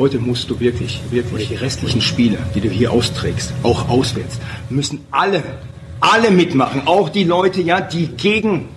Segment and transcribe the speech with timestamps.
[0.00, 4.38] Heute musst du wirklich, wirklich die restlichen Spiele, die du hier austrägst, auch auswärts,
[4.70, 5.42] müssen alle,
[6.00, 6.86] alle mitmachen.
[6.86, 8.68] Auch die Leute, ja, die gegen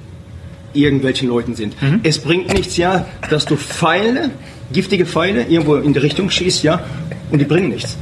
[0.74, 1.82] irgendwelchen Leuten sind.
[1.82, 2.02] Mhm.
[2.04, 4.32] Es bringt nichts, ja, dass du Pfeile,
[4.74, 6.84] giftige Pfeile irgendwo in die Richtung schießt, ja,
[7.32, 7.96] und die bringen nichts.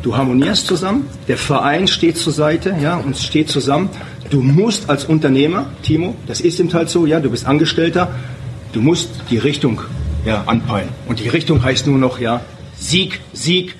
[0.00, 3.90] Du harmonierst zusammen, der Verein steht zur Seite, ja, und steht zusammen.
[4.30, 8.14] Du musst als Unternehmer, Timo, das ist im Teil so, ja, du bist Angestellter,
[8.72, 9.82] du musst die Richtung
[10.28, 10.90] ja, anpeilen.
[11.06, 12.42] Und die Richtung heißt nur noch, ja,
[12.76, 13.74] Sieg, Sieg,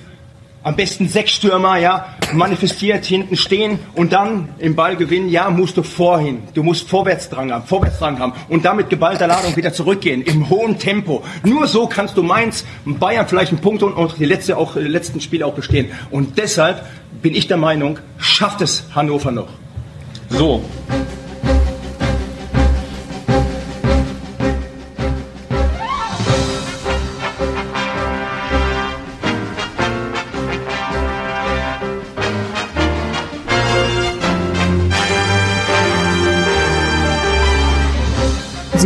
[0.63, 5.77] am besten sechs Stürmer, ja, manifestiert hinten stehen und dann im Ball gewinnen, ja, musst
[5.77, 6.43] du vorhin.
[6.53, 11.23] Du musst Vorwärtsdrang haben, Vorwärtsdrang haben und damit geballter Ladung wieder zurückgehen, im hohen Tempo.
[11.43, 14.81] Nur so kannst du Mainz, Bayern vielleicht einen Punkt und, und die letzte auch, die
[14.81, 15.91] letzten Spiele auch bestehen.
[16.11, 16.83] Und deshalb
[17.21, 19.49] bin ich der Meinung, schafft es Hannover noch.
[20.29, 20.63] So,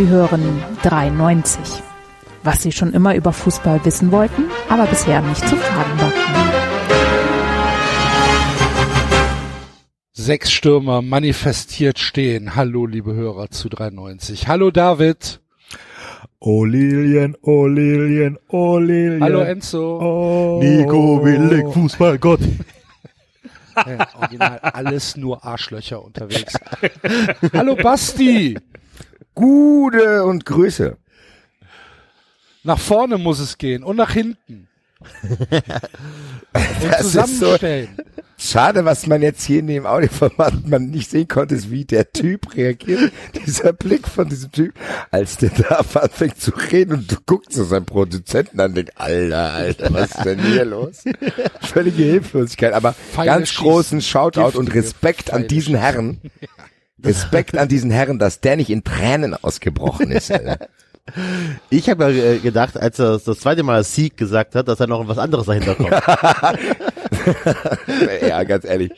[0.04, 1.82] Sie hören 93.
[2.42, 6.12] Was Sie schon immer über Fußball wissen wollten, aber bisher nicht zu fragen war.
[10.12, 12.54] Sechs Stürmer manifestiert stehen.
[12.54, 14.46] Hallo, liebe Hörer zu 93.
[14.46, 15.40] Hallo, David.
[16.38, 19.22] Oh Lilien, oh Lilien, oh Lilien.
[19.22, 20.00] Hallo, Enzo.
[20.02, 22.40] Oh, Nico Willig, Fußballgott.
[23.76, 26.54] Ja, original alles nur Arschlöcher unterwegs.
[27.52, 28.56] Hallo, Basti.
[29.34, 30.96] Gute und Grüße.
[32.62, 34.68] Nach vorne muss es gehen und nach hinten.
[36.52, 37.88] und zusammenstellen.
[38.36, 42.12] Schade, was man jetzt hier in dem Audioformat man nicht sehen konnte, ist, wie der
[42.12, 43.12] Typ reagiert.
[43.46, 44.74] Dieser Blick von diesem Typ,
[45.10, 48.92] als der da anfängt zu reden und du guckst zu seinem Produzenten an und denkst,
[48.96, 51.04] Alter, Alter, was ist denn hier los?
[51.60, 53.64] Völlige Hilflosigkeit, aber Pfeile ganz schießen.
[53.64, 56.20] großen Shoutout und Giftige Respekt an Pfeile diesen Herren.
[57.04, 60.30] Respekt an diesen Herren, dass der nicht in Tränen ausgebrochen ist.
[60.30, 60.68] Alter.
[61.68, 64.86] Ich habe ja äh, gedacht, als er das zweite Mal Sieg gesagt hat, dass da
[64.86, 65.90] noch was anderes dahinter kommt.
[68.26, 68.90] ja, ganz ehrlich.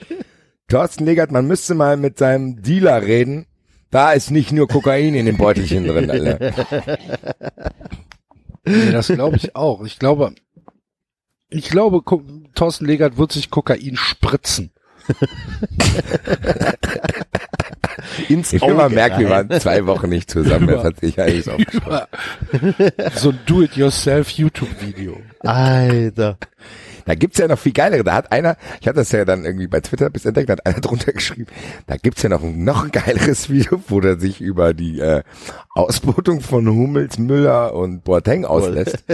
[0.68, 3.46] Thorsten Legert, man müsste mal mit seinem Dealer reden.
[3.90, 6.52] Da ist nicht nur Kokain in dem Beutelchen drin, Alter.
[8.64, 9.84] Nee, das glaube ich auch.
[9.84, 10.32] Ich glaube,
[11.48, 12.02] ich glaube,
[12.54, 14.70] Thorsten Legert wird sich Kokain spritzen.
[18.28, 20.68] Ins Ich Auge merken, wir waren zwei Wochen nicht zusammen.
[20.68, 21.18] Das hat sich
[21.48, 21.58] auf.
[21.72, 22.08] Über
[23.14, 25.18] so ein Do-it-yourself YouTube-Video.
[25.40, 26.38] Alter.
[27.04, 28.02] Da gibt's ja noch viel geilere.
[28.02, 30.66] Da hat einer, ich hatte das ja dann irgendwie bei Twitter bis entdeckt, da hat
[30.66, 31.46] einer drunter geschrieben,
[31.86, 35.22] da gibt's ja noch ein noch ein geileres Video, wo der sich über die äh,
[35.74, 39.04] Ausbotung von Hummels, Müller und Boateng auslässt.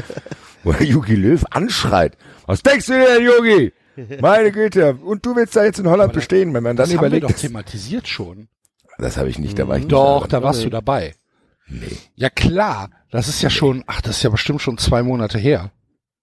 [0.64, 2.16] wo der Jogi Löw anschreit.
[2.46, 3.72] Was denkst du denn, Jogi?
[4.22, 4.94] Meine Güte.
[4.94, 7.24] Und du willst da jetzt in Holland bestehen, wenn man dann Das haben wir überlegt.
[7.24, 8.48] doch Das, thematisiert schon.
[8.98, 11.14] Das habe ich nicht, da war ich nicht Doch, da warst du dabei.
[11.68, 11.96] Nee.
[12.14, 15.70] Ja klar, das ist ja schon, ach, das ist ja bestimmt schon zwei Monate her.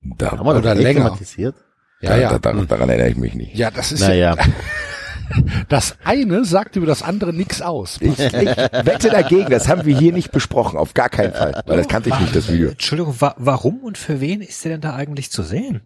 [0.02, 1.06] Da, Haben wir das Oder länger.
[1.06, 1.56] thematisiert?
[2.02, 2.40] Ja, da, ja.
[2.40, 3.56] Da, daran erinnere ich mich nicht.
[3.56, 4.35] Ja, das ist Naja.
[4.35, 4.46] ja,
[5.69, 7.97] das eine sagt über das andere nichts aus.
[8.00, 11.78] Ich, ich wette dagegen, das haben wir hier nicht besprochen, auf gar keinen Fall, weil
[11.78, 12.69] das kannte ich nicht, das Video.
[12.69, 15.81] Entschuldigung, wa warum und für wen ist der denn da eigentlich zu sehen?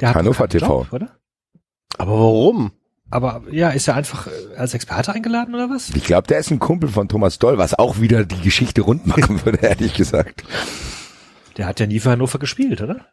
[0.00, 0.66] Der hat Hannover TV.
[0.66, 1.10] Job, oder?
[1.96, 2.72] Aber warum?
[3.10, 5.90] Aber ja, ist er einfach äh, als Experte eingeladen oder was?
[5.90, 9.06] Ich glaube, der ist ein Kumpel von Thomas Doll, was auch wieder die Geschichte rund
[9.06, 10.44] machen würde, ehrlich gesagt.
[11.56, 13.06] Der hat ja nie für Hannover gespielt, oder?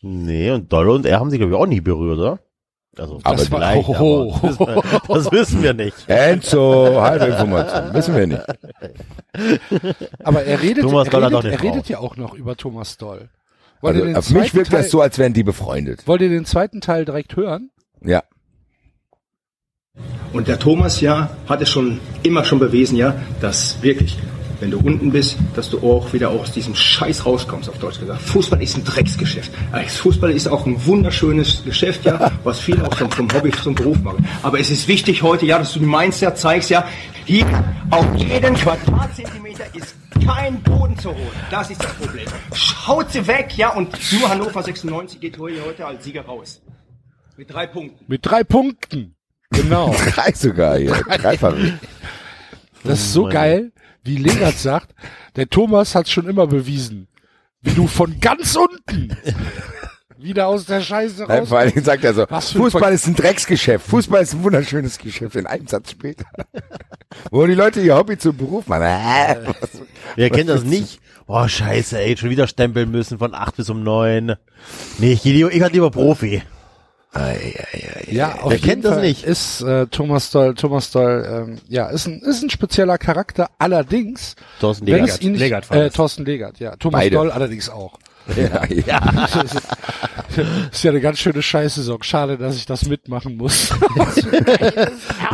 [0.00, 2.38] Nee, und Dolle und er haben sich, glaube ich, auch nie berührt, oder?
[2.96, 4.34] Also, Aber das war- vielleicht, oh.
[4.34, 6.08] aber das, wissen wir- das wissen wir nicht.
[6.08, 8.42] Enzo, halbe Information, wissen wir nicht.
[10.24, 13.28] Aber er redet, Thomas er, Doll redet er redet ja auch noch über Thomas Doll.
[13.80, 16.06] Wollt Also auf mich wirkt Teil, das so, als wären die befreundet.
[16.06, 17.70] Wollt ihr den zweiten Teil direkt hören?
[18.02, 18.22] Ja.
[20.32, 24.16] Und der Thomas ja hat es schon immer schon bewiesen, ja, dass wirklich,
[24.60, 28.22] wenn du unten bist, dass du auch wieder aus diesem Scheiß rauskommst, auf Deutsch gesagt.
[28.22, 29.50] Fußball ist ein Drecksgeschäft.
[29.72, 33.74] Eigentlich Fußball ist auch ein wunderschönes Geschäft, ja, was viele auch schon vom Hobby zum
[33.74, 34.26] Beruf machen.
[34.42, 36.86] Aber es ist wichtig heute, ja, dass du die Mindset zeigst, ja,
[37.24, 37.46] hier
[37.90, 39.94] auf jeden Quadratzentimeter ist
[40.24, 41.30] kein Boden zu holen.
[41.50, 42.26] Das ist das Problem.
[42.52, 46.62] Schaut sie weg, ja, und nur Hannover 96 geht heute als Sieger raus.
[47.36, 48.04] Mit drei Punkten.
[48.06, 49.16] Mit drei Punkten.
[49.50, 49.94] Genau.
[50.14, 50.92] Drei sogar hier.
[50.92, 51.54] Dreifach.
[52.84, 53.72] Das ist so geil,
[54.04, 54.94] wie Legert sagt,
[55.36, 57.08] der Thomas hat schon immer bewiesen,
[57.62, 59.14] wie du von ganz unten
[60.16, 61.48] wieder aus der Scheiße Nein, raus.
[61.48, 63.86] vor allen Dingen sagt er so, Fußball ist ein Drecksgeschäft.
[63.86, 65.34] Fußball ist ein wunderschönes Geschäft.
[65.36, 66.26] In einem Satz später.
[67.30, 68.82] Wo die Leute ihr Hobby zum Beruf machen.
[68.82, 69.70] Äh, was-
[70.16, 71.00] Wer kennt das nicht?
[71.26, 74.34] Oh, scheiße, ey, schon wieder stempeln müssen von acht bis um neun.
[74.98, 75.62] Nee, ich, geh lieber, ich
[77.12, 77.40] halt
[77.72, 78.14] lieber Profi.
[78.16, 79.24] Ja, auf Wer jeden kennt das Fall nicht?
[79.24, 83.50] ist äh, Thomas Doll, Thomas Doll, ähm, ja, ist ein, ist ein spezieller Charakter.
[83.58, 85.08] Allerdings, Thorsten wenn Legert.
[85.10, 85.94] es ihn nicht, Legert äh, das.
[85.94, 87.16] Thorsten Legert, ja, Thomas Beide.
[87.16, 87.98] Doll allerdings auch.
[88.36, 89.26] Ja, ja.
[90.72, 92.02] ist ja eine ganz schöne Scheißsaison.
[92.02, 93.70] Schade, dass ich das mitmachen muss.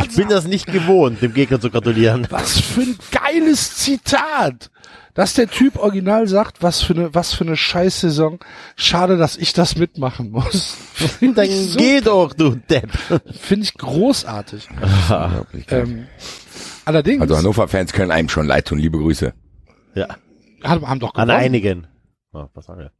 [0.08, 2.26] Ich bin das nicht gewohnt, dem Gegner zu gratulieren.
[2.30, 4.70] was für ein geiles Zitat!
[5.16, 8.38] Dass der Typ original sagt, was für eine, was für eine Scheißsaison.
[8.76, 10.76] Schade, dass ich das mitmachen muss.
[10.94, 12.90] Finde Dann ich, so, geh doch, du Depp.
[13.40, 14.68] find ich großartig.
[15.70, 16.06] Ähm,
[16.84, 18.78] allerdings Also Hannover-Fans können einem schon leid tun.
[18.78, 19.32] Liebe Grüße.
[19.94, 20.08] Ja,
[20.62, 21.44] haben, haben doch an gewonnen.
[21.44, 21.86] einigen.
[22.32, 22.92] Oh, was sagen wir?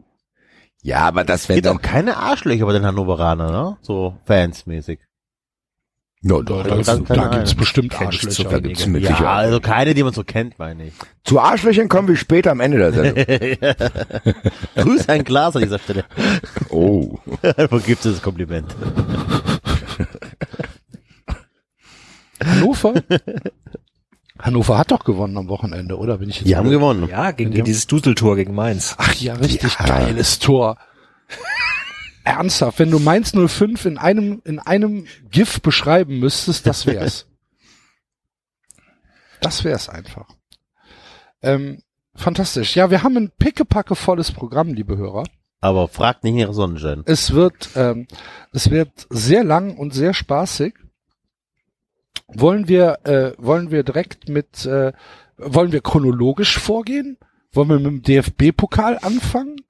[0.83, 1.77] Ja, aber das dann.
[1.77, 3.77] auch keine Arschlöcher bei den Hannoveranern, ne?
[3.83, 5.01] So fansmäßig.
[6.23, 7.57] No, Da, doch, da, da gibt's ein.
[7.59, 8.45] bestimmt Arschlöcher.
[8.45, 10.95] da gibt's mit Ja, also keine, die man so kennt, meine ich.
[11.25, 13.25] Zu Arschlöchern kommen wir später am Ende der Sendung.
[14.77, 16.05] Grüß ein Glas an dieser Stelle.
[16.71, 17.19] Oh.
[17.69, 18.75] Vergibt das Kompliment.
[22.45, 22.95] Hannover?
[24.39, 26.19] Hannover hat doch gewonnen am Wochenende, oder?
[26.19, 27.09] Bin ich jetzt Die haben gewonnen.
[27.09, 28.95] Ja, gegen die, dieses Duseltor gegen Mainz.
[28.99, 30.77] Ach ja, richtig geiles Tor.
[32.27, 37.29] Ernsthaft, wenn du Mainz 05 in einem, in einem GIF beschreiben müsstest, das wär's.
[39.41, 40.29] das wär's einfach.
[41.41, 41.83] Ähm,
[42.17, 42.75] fantastisch.
[42.75, 45.23] Ja, wir haben ein pickepacke volles Programm, liebe Hörer.
[45.61, 47.05] Aber fragt nicht nach Sonnenschein.
[47.07, 48.09] Es wird, ähm,
[48.53, 50.75] es wird sehr lang und sehr spaßig.
[52.27, 54.93] Wollen wir, äh, wollen wir direkt mit, äh,
[55.37, 57.19] wollen wir chronologisch vorgehen?
[57.53, 59.61] Wollen wir mit dem DFB-Pokal anfangen?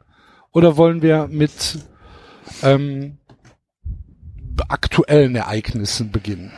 [0.52, 1.80] Oder wollen wir mit
[2.62, 3.18] ähm,
[4.68, 6.52] aktuellen Ereignissen beginnen?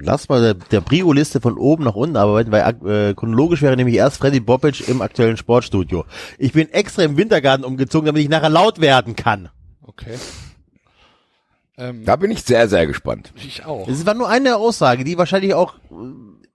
[0.00, 3.96] Lass mal der, der Prio-Liste von oben nach unten arbeiten, weil äh, chronologisch wäre nämlich
[3.96, 6.04] erst Freddy Bobic im aktuellen Sportstudio.
[6.38, 9.48] Ich bin extra im Wintergarten umgezogen, damit ich nachher laut werden kann.
[9.82, 10.16] Okay.
[11.78, 13.32] Ähm, Da bin ich sehr, sehr gespannt.
[13.36, 13.88] ich auch.
[13.88, 15.94] Es war nur eine Aussage, die wahrscheinlich auch äh,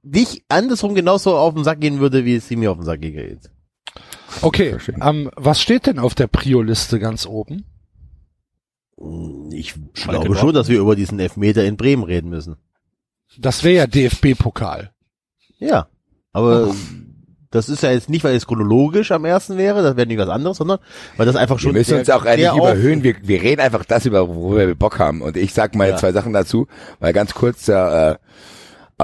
[0.04, 3.02] dich andersrum genauso auf den Sack gehen würde, wie es sie mir auf den Sack
[3.02, 3.50] geht.
[4.42, 7.66] Okay, ähm, was steht denn auf der Prio-Liste ganz oben?
[9.52, 12.56] Ich Schalke glaube schon, dass wir über diesen Elfmeter in Bremen reden müssen.
[13.38, 14.92] Das wäre ja DFB-Pokal.
[15.60, 15.88] Ja,
[16.32, 16.74] aber
[17.50, 20.30] das ist ja jetzt nicht, weil es chronologisch am ersten wäre, das wäre nicht was
[20.30, 20.80] anderes, sondern
[21.18, 23.04] weil das einfach Wir schon müssen der- uns auch eigentlich überhöhen.
[23.04, 25.22] Wir, wir reden einfach das über, worüber wir Bock haben.
[25.22, 25.96] Und ich sag mal Ja.
[25.98, 26.68] zwei Sachen dazu,
[27.00, 28.16] weil ganz kurz, äh,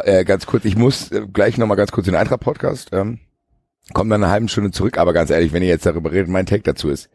[0.04, 3.20] äh, ganz kurz, ich muss äh, gleich nochmal ganz kurz in den Eintracht-Podcast, ähm,
[3.94, 6.46] kommt dann eine halbe Stunde zurück, aber ganz ehrlich, wenn ihr jetzt darüber redet, mein
[6.46, 7.10] Take dazu ist,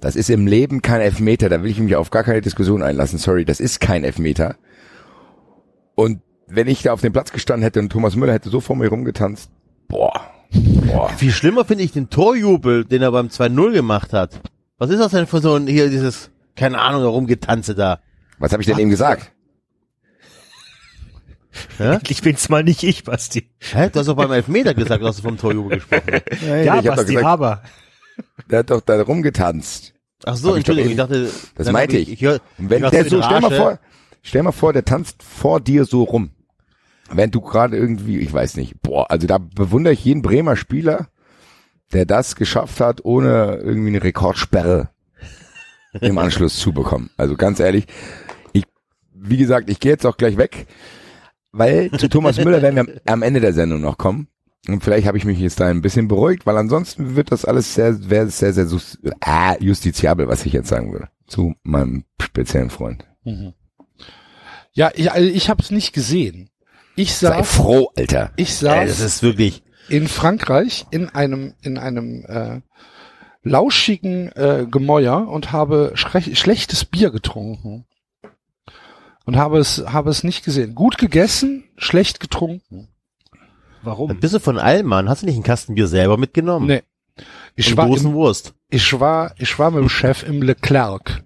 [0.00, 3.18] das ist im Leben kein Elfmeter, da will ich mich auf gar keine Diskussion einlassen,
[3.18, 4.56] sorry, das ist kein Elfmeter.
[5.94, 8.76] Und wenn ich da auf dem Platz gestanden hätte und Thomas Müller hätte so vor
[8.76, 9.50] mir rumgetanzt,
[9.88, 10.30] boah,
[10.86, 11.08] boah.
[11.10, 14.40] Viel schlimmer finde ich den Torjubel, den er beim 2-0 gemacht hat.
[14.78, 18.00] Was ist das denn für so ein, hier dieses, keine Ahnung, herumgetanze da?
[18.38, 19.32] Was habe ich denn eben gesagt?
[21.78, 21.94] Ja?
[21.94, 23.50] Endlich bin's mal nicht ich, Basti.
[23.72, 23.90] Hä?
[23.92, 26.20] Du hast doch beim Elfmeter gesagt, du hast vom Torjubel gesprochen.
[26.46, 27.62] Ja, ich hab doch Basti gesagt- Haber.
[28.50, 29.94] Der hat doch da rumgetanzt.
[30.24, 32.12] Ach so, ich Entschuldigung, ich dachte, Das meinte hab ich.
[32.12, 33.78] ich hör, Und wenn ich der so, stell mal vor,
[34.22, 36.30] stell mal vor, der tanzt vor dir so rum.
[37.10, 41.08] Wenn du gerade irgendwie, ich weiß nicht, boah, also da bewundere ich jeden Bremer Spieler,
[41.92, 44.90] der das geschafft hat, ohne irgendwie eine Rekordsperre
[46.00, 47.10] im Anschluss zu bekommen.
[47.16, 47.86] Also ganz ehrlich,
[48.52, 48.64] ich,
[49.14, 50.66] wie gesagt, ich gehe jetzt auch gleich weg,
[51.52, 54.28] weil zu Thomas Müller werden wir am Ende der Sendung noch kommen.
[54.68, 57.74] Und vielleicht habe ich mich jetzt da ein bisschen beruhigt, weil ansonsten wird das alles
[57.74, 61.08] sehr, wäre sehr, sehr äh, justiziabel, was ich jetzt sagen würde.
[61.26, 63.06] Zu meinem speziellen Freund.
[64.72, 66.50] Ja, ich, also ich habe es nicht gesehen.
[66.96, 68.32] Ich Sei saß, froh, Alter.
[68.36, 72.60] ich Ey, das saß ist wirklich, in Frankreich in einem in einem äh,
[73.42, 77.86] lauschigen äh, Gemäuer und habe schlechtes Bier getrunken
[79.24, 80.74] und habe es habe es nicht gesehen.
[80.74, 82.88] Gut gegessen, schlecht getrunken.
[83.82, 84.16] Warum?
[84.18, 85.08] bist du von Allmann?
[85.08, 86.66] Hast du nicht einen Kasten Bier selber mitgenommen?
[86.66, 86.82] Nee.
[87.56, 88.54] Ich Und war, im, Dosenwurst.
[88.70, 91.22] ich war ich war mit dem Chef im Leclerc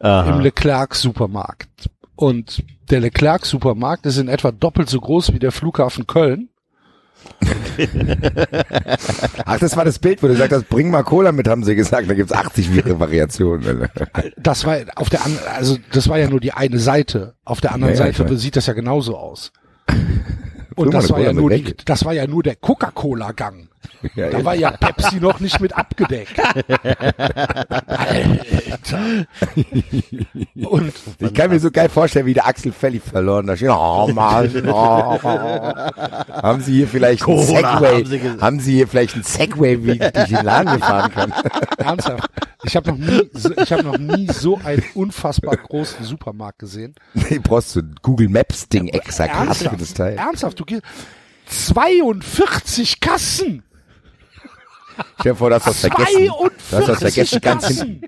[0.00, 0.38] im Aha.
[0.40, 6.06] Leclerc Supermarkt und der Leclerc Supermarkt ist in etwa doppelt so groß wie der Flughafen
[6.06, 6.48] Köln.
[9.44, 11.74] Ach, das war das Bild, wo du gesagt hast, bring mal Cola mit, haben sie
[11.74, 12.08] gesagt.
[12.08, 13.88] Da gibt's 80 Vari- Variationen.
[14.36, 17.34] Das war auf der anderen, also das war ja nur die eine Seite.
[17.44, 19.52] Auf der anderen Ja, Seite sieht das ja genauso aus.
[20.76, 23.68] Und das war ja nur die, das war ja nur der Coca-Cola-Gang.
[24.14, 26.38] Ja, Da war ja Pepsi noch nicht mit abgedeckt.
[27.86, 29.26] Alter.
[30.54, 33.70] Und ich kann mir so geil vorstellen, wie der Axel völlig verloren da steht.
[33.70, 35.18] Oh Mann, oh.
[35.22, 37.94] Haben Sie hier vielleicht einen Corona Segway?
[37.96, 38.40] haben Sie.
[38.40, 41.32] Haben Sie hier vielleicht einen Segway, wie ich durch den Laden gefahren kann?
[41.78, 42.30] ernsthaft,
[42.64, 46.94] ich habe noch nie, so, ich habe noch nie so einen unfassbar großen Supermarkt gesehen.
[47.14, 50.16] Nee, brauchst du ein Google Maps Ding extra für das Teil.
[50.16, 50.82] Ernsthaft, du gehst
[51.46, 53.62] 42 Kassen.
[55.20, 56.26] Stell dir vor, du hast was vergessen.
[56.28, 58.00] 42 Du hast was vergessen, ganz hinten.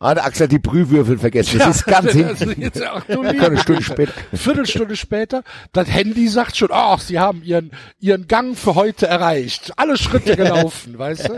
[0.00, 1.58] Ah, der Axel hat die Brühwürfel vergessen.
[1.58, 2.62] Das ist ganz hinten.
[3.08, 4.12] Eine Stunde später.
[4.34, 9.72] Viertelstunde später, das Handy sagt schon, ach, Sie haben Ihren, Ihren Gang für heute erreicht.
[9.76, 11.34] Alle Schritte gelaufen, weißt du?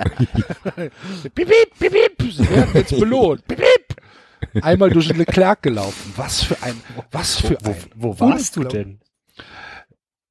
[1.34, 2.32] Bip, bip, bip, bip.
[2.32, 3.46] Sie werden jetzt belohnt.
[3.46, 4.64] Bip, bip.
[4.64, 6.14] Einmal durch den Leclerc gelaufen.
[6.16, 6.80] Was für ein,
[7.12, 7.76] was für ein.
[7.94, 8.98] Wo warst du denn?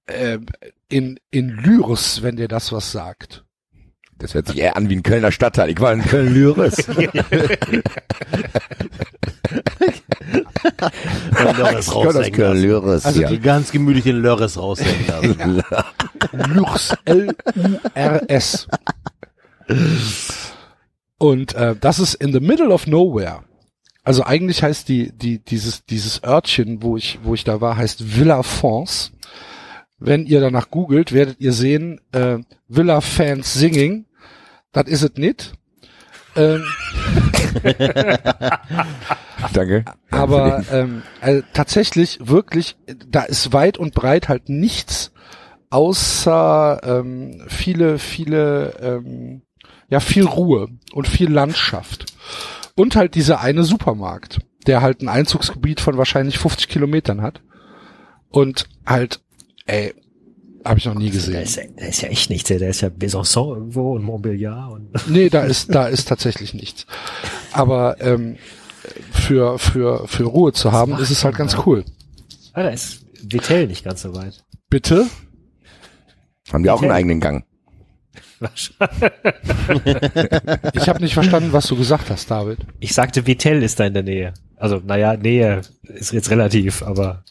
[0.07, 0.47] Ähm,
[0.89, 3.44] in, in Lyris, wenn dir das was sagt.
[4.17, 5.69] Das hört sich eher an wie ein Kölner Stadtteil.
[5.69, 6.87] Ich war in Köln-Lyris.
[11.57, 12.31] Lörres raushängen lassen.
[12.31, 13.29] Köln-Lyris, Also ja.
[13.29, 15.63] Die ganz gemütlich den Lörres raushängen lassen.
[17.05, 18.67] L-U-R-S.
[21.17, 23.43] Und äh, das ist in the middle of nowhere.
[24.03, 28.17] Also eigentlich heißt die, die, dieses, dieses Örtchen, wo ich, wo ich da war, heißt
[28.17, 29.11] Villa France.
[29.97, 34.05] Wenn ihr danach googelt, werdet ihr sehen, äh, Villa Fans Singing.
[34.71, 35.53] Das is it nicht.
[36.35, 36.65] Ähm,
[39.53, 39.85] Danke.
[40.11, 42.75] aber ähm, äh, tatsächlich wirklich,
[43.07, 45.13] da ist weit und breit halt nichts
[45.69, 49.41] außer ähm, viele, viele, ähm,
[49.89, 52.05] ja viel Ruhe und viel Landschaft
[52.75, 57.41] und halt dieser eine Supermarkt, der halt ein Einzugsgebiet von wahrscheinlich 50 Kilometern hat
[58.29, 59.21] und halt,
[59.65, 59.93] ey,
[60.63, 61.41] habe ich noch nie Da gesehen.
[61.41, 62.49] ist, ja- da ist ja echt nichts.
[62.49, 66.85] Da ist ja Besançon irgendwo und Montbéliard und Nee, da ist, da ist tatsächlich nichts.
[67.51, 68.37] Aber ähm,
[69.11, 71.83] für, für, für Ruhe zu haben, ist es halt ganz cool.
[72.53, 74.43] ah, da ist Vitel nicht ganz so weit.
[74.69, 75.07] Bitte?
[76.51, 77.45] Haben die auch einen eigenen Gang?
[80.73, 82.59] Ich habe nicht verstanden, was du gesagt hast, David.
[82.79, 84.33] Ich sagte, Vitel ist da in der Nähe.
[84.57, 87.23] Also, naja, Nähe ist jetzt relativ, aber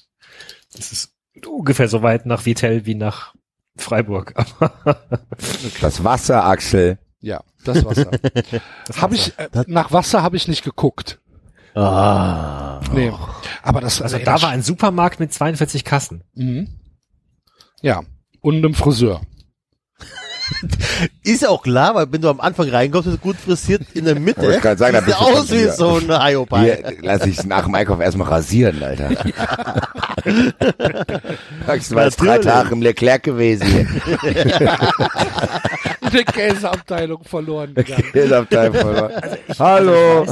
[0.76, 1.13] es ist
[1.46, 3.34] ungefähr so weit nach Vitel wie nach
[3.76, 4.34] Freiburg.
[5.80, 6.98] Das Wasser, Axel.
[7.20, 8.10] Ja, das Wasser.
[8.96, 11.20] Habe ich äh, nach Wasser habe ich nicht geguckt.
[11.74, 12.80] Ah.
[12.92, 13.12] Nee.
[13.62, 16.22] Aber das also ey, da das- war ein Supermarkt mit 42 Kassen.
[16.34, 16.68] Mhm.
[17.82, 18.02] Ja,
[18.40, 19.22] und einem Friseur.
[21.22, 24.18] Ist ja auch klar, weil wenn du am Anfang reinkommst, ist gut frisiert in der
[24.18, 24.42] Mitte.
[24.54, 26.60] Ich gerade sagen, da Sieht bist du aus wie so ein Hyopai.
[26.60, 29.10] Hier lass ich nach dem Einkauf erstmal rasieren, Alter.
[31.66, 32.38] Axel war jetzt drei.
[32.38, 33.86] Tage im Leclerc gewesen hier.
[36.12, 38.04] Die Käseabteilung verloren gegangen.
[38.12, 39.12] Hier ist Abteil verloren.
[39.58, 40.26] Hallo.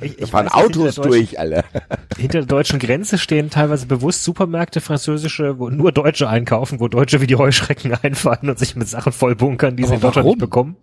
[0.00, 1.64] Ich, Da ich fahren weiß, Autos durch, alle.
[2.18, 7.20] Hinter der deutschen Grenze stehen teilweise bewusst Supermärkte, französische, wo nur Deutsche einkaufen, wo Deutsche
[7.20, 10.38] wie die Heuschrecken einfallen und sich mit Sachen vollbunkern, die sie Aber in Deutschland nicht
[10.38, 10.76] bekommen.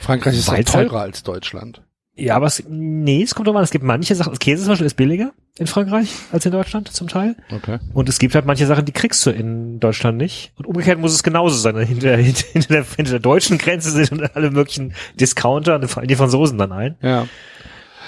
[0.00, 1.82] Frankreich ist halt halt- teurer als Deutschland.
[2.18, 4.72] Ja, aber es, nee, es kommt doch mal, es gibt manche Sachen, das Käse zum
[4.72, 7.36] Beispiel ist billiger in Frankreich als in Deutschland zum Teil.
[7.54, 7.78] Okay.
[7.92, 10.52] Und es gibt halt manche Sachen, die kriegst du in Deutschland nicht.
[10.56, 11.76] Und umgekehrt muss es genauso sein.
[11.76, 16.16] Hinter, hinter, hinter, der, hinter der deutschen Grenze sind alle möglichen Discounter, und fallen die
[16.16, 16.96] Franzosen dann ein.
[17.02, 17.26] Ja.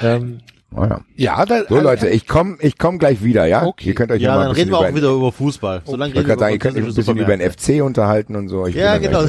[0.02, 0.40] Ähm,
[0.76, 1.00] Oh ja.
[1.16, 3.64] Ja, da, So Leute, ich komme ich komm gleich wieder, ja?
[3.64, 3.88] Okay.
[3.88, 5.82] Ihr könnt euch Ja, mal dann ein reden bisschen wir auch über, wieder über Fußball.
[5.86, 8.36] So lange ich wollte gerade sagen, ihr könnt euch ein bisschen über den FC unterhalten
[8.36, 8.66] und so.
[8.66, 9.24] Ich Ja, genau.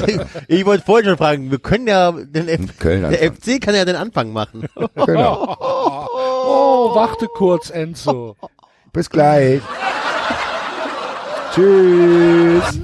[0.48, 3.32] Ich wollte vorhin schon fragen, wir können ja den F Köln der.
[3.32, 4.66] FC kann ja den Anfang machen.
[5.06, 5.56] Genau.
[5.58, 8.36] Oh, warte kurz, Enzo.
[8.92, 9.62] Bis gleich.
[11.54, 12.80] Tschüss.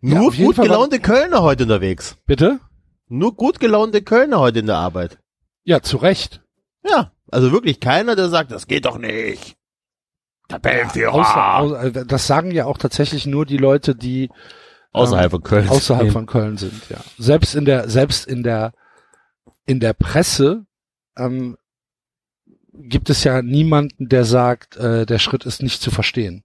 [0.00, 2.16] Nur jeden gut gelaunte Kölner heute unterwegs.
[2.26, 2.58] Bitte?
[3.08, 5.18] Nur gut gelaunte Kölner heute in der Arbeit.
[5.64, 6.42] Ja, zu Recht.
[6.84, 9.56] Ja, also wirklich keiner, der sagt, das geht doch nicht.
[10.48, 11.12] Tabellenführer.
[11.12, 14.30] Außer, außer, äh, das sagen ja auch tatsächlich nur die Leute, die
[14.92, 15.68] Außerhalb von Köln.
[15.68, 16.98] außerhalb von Köln sind, ja.
[17.18, 18.72] Selbst in der, selbst in der,
[19.66, 20.64] in der Presse
[21.18, 21.56] ähm,
[22.72, 26.44] gibt es ja niemanden, der sagt, äh, der Schritt ist nicht zu verstehen.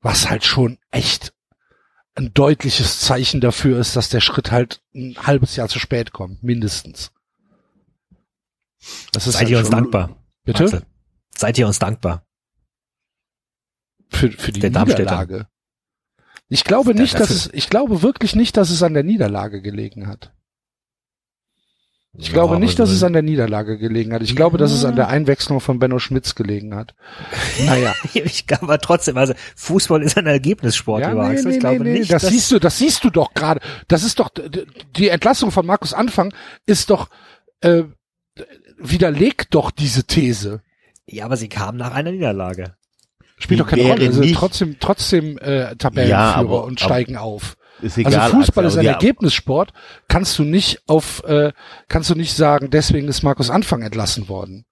[0.00, 1.34] Was halt schon echt
[2.16, 6.42] ein deutliches Zeichen dafür ist, dass der Schritt halt ein halbes Jahr zu spät kommt,
[6.42, 7.12] mindestens.
[9.12, 10.16] Das ist seid halt ihr uns dankbar.
[10.44, 10.64] Bitte?
[10.64, 10.82] Axel.
[11.36, 12.26] Seid ihr uns dankbar?
[14.08, 14.70] Für, für die Der.
[14.70, 15.48] Niederlage.
[16.48, 20.06] Ich glaube nicht, dass es, ich glaube wirklich nicht, dass es an der Niederlage gelegen
[20.06, 20.32] hat.
[22.18, 24.22] Ich glaube Ja, nicht, aber dass es an der Niederlage gelegen hat.
[24.22, 26.94] Ich glaube, dass es an der Einwechslung von Benno Schmitz gelegen hat.
[27.64, 27.94] Naja.
[28.14, 31.98] Ich glaube aber trotzdem, also Fußball ist ein Ergebnissport, Ja, nee, nee, ich glaube nee,
[31.98, 33.60] nicht, das siehst du, das siehst du doch gerade.
[33.88, 34.30] Das ist doch
[34.96, 36.32] die Entlassung von Markus Anfang
[36.64, 37.08] ist doch
[37.60, 37.82] äh,
[38.78, 40.60] widerlegt doch diese These.
[41.06, 42.74] Ja, aber sie kam nach einer Niederlage.
[43.38, 44.06] Spielt Die doch keine Rolle.
[44.06, 47.56] Also nicht- trotzdem trotzdem äh, Tabellenführer Ja, aber- und aber- steigen auf.
[47.80, 48.14] Ist egal.
[48.14, 49.72] also Fußball ist ein Ergebnissport.
[50.08, 51.52] Kannst du nicht auf äh,
[51.88, 54.64] kannst du nicht sagen, deswegen ist Markus Anfang entlassen worden.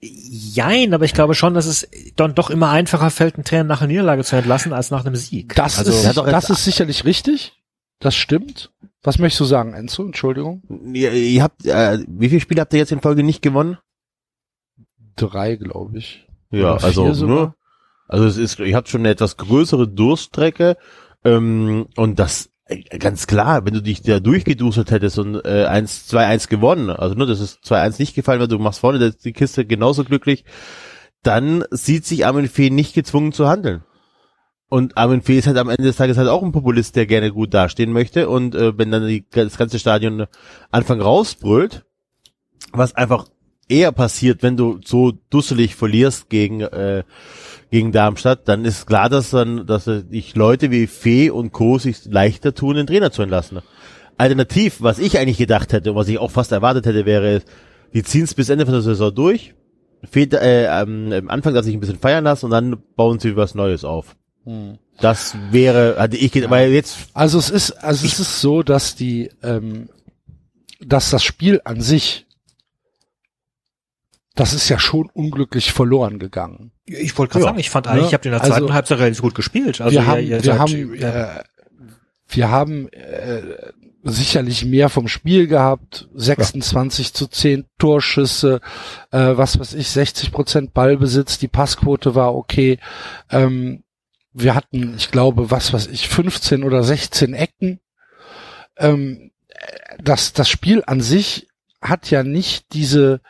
[0.00, 3.80] Jein, aber ich glaube schon, dass es dann doch immer einfacher fällt, einen Trainer nach
[3.80, 5.54] einer Niederlage zu entlassen, als nach einem Sieg.
[5.54, 7.54] Das also, ist das ist sicherlich richtig.
[8.00, 8.70] Das stimmt.
[9.02, 10.04] Was möchtest du sagen, Enzo?
[10.04, 10.62] Entschuldigung.
[10.92, 13.78] Ihr, ihr habt, äh, wie viele Spiele habt ihr jetzt in Folge nicht gewonnen?
[15.16, 16.26] Drei, glaube ich.
[16.50, 17.54] Ja, Oder also, ne?
[18.08, 20.76] Also es ist, ihr habt schon eine etwas größere Durststrecke
[21.24, 26.12] ähm, und das äh, ganz klar, wenn du dich da durchgeduselt hättest und äh, 1,
[26.12, 29.66] 2-1 gewonnen, also nur, das ist 2-1 nicht gefallen, weil du machst vorne die Kiste
[29.66, 30.44] genauso glücklich,
[31.22, 33.82] dann sieht sich Armin Fee nicht gezwungen zu handeln.
[34.68, 37.30] Und Armin Fee ist halt am Ende des Tages halt auch ein Populist, der gerne
[37.30, 40.26] gut dastehen möchte und äh, wenn dann die, das ganze Stadion
[40.70, 41.84] Anfang rausbrüllt,
[42.72, 43.26] was einfach
[43.68, 47.04] eher passiert, wenn du so dusselig verlierst gegen äh,
[47.74, 51.76] gegen Darmstadt, dann ist klar, dass dann, dass sich Leute wie Fee und Co.
[51.76, 53.62] sich leichter tun, den Trainer zu entlassen.
[54.16, 57.42] Alternativ, was ich eigentlich gedacht hätte und was ich auch fast erwartet hätte, wäre,
[57.92, 59.54] die ziehen es bis Ende von der Saison durch.
[60.08, 63.56] Fee, äh, am Anfang, dass ich ein bisschen feiern lassen und dann bauen sie was
[63.56, 64.14] Neues auf.
[65.00, 69.30] Das wäre, hatte ich, weil jetzt, Also es ist, also es ist so, dass die,
[69.42, 69.88] ähm,
[70.80, 72.23] dass das Spiel an sich,
[74.34, 76.72] das ist ja schon unglücklich verloren gegangen.
[76.86, 77.48] ich wollte gerade Ja.
[77.50, 79.80] sagen, ich fand eigentlich, Ja, ich habe in der also- zweiten Halbzeit relativ gut gespielt.
[79.80, 81.44] Also wir haben, ihr wir haben, ja, äh,
[82.28, 83.42] wir haben äh,
[84.02, 88.60] sicherlich mehr vom Spiel gehabt, 26 zu 10 Torschüsse,
[89.12, 92.78] äh, was weiß ich, 60 Prozent Ballbesitz, die Passquote war okay.
[93.30, 93.82] Ähm,
[94.32, 97.80] wir hatten, ich glaube, was weiß ich, 15 oder 16 Ecken.
[98.76, 99.30] Ähm,
[100.02, 101.46] das, das Spiel an sich
[101.80, 103.20] hat ja nicht diese,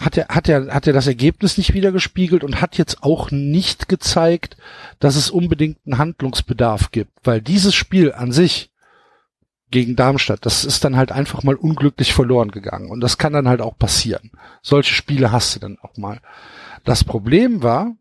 [0.00, 3.88] hat ja, hat ja, hat ja das Ergebnis nicht wiedergespiegelt und hat jetzt auch nicht
[3.88, 4.56] gezeigt,
[4.98, 8.70] dass es unbedingt einen Handlungsbedarf gibt, weil dieses Spiel an sich
[9.70, 13.48] gegen Darmstadt, das ist dann halt einfach mal unglücklich verloren gegangen und das kann dann
[13.48, 14.30] halt auch passieren.
[14.62, 16.20] Solche Spiele hast du dann auch mal.
[16.84, 17.96] Das Problem war,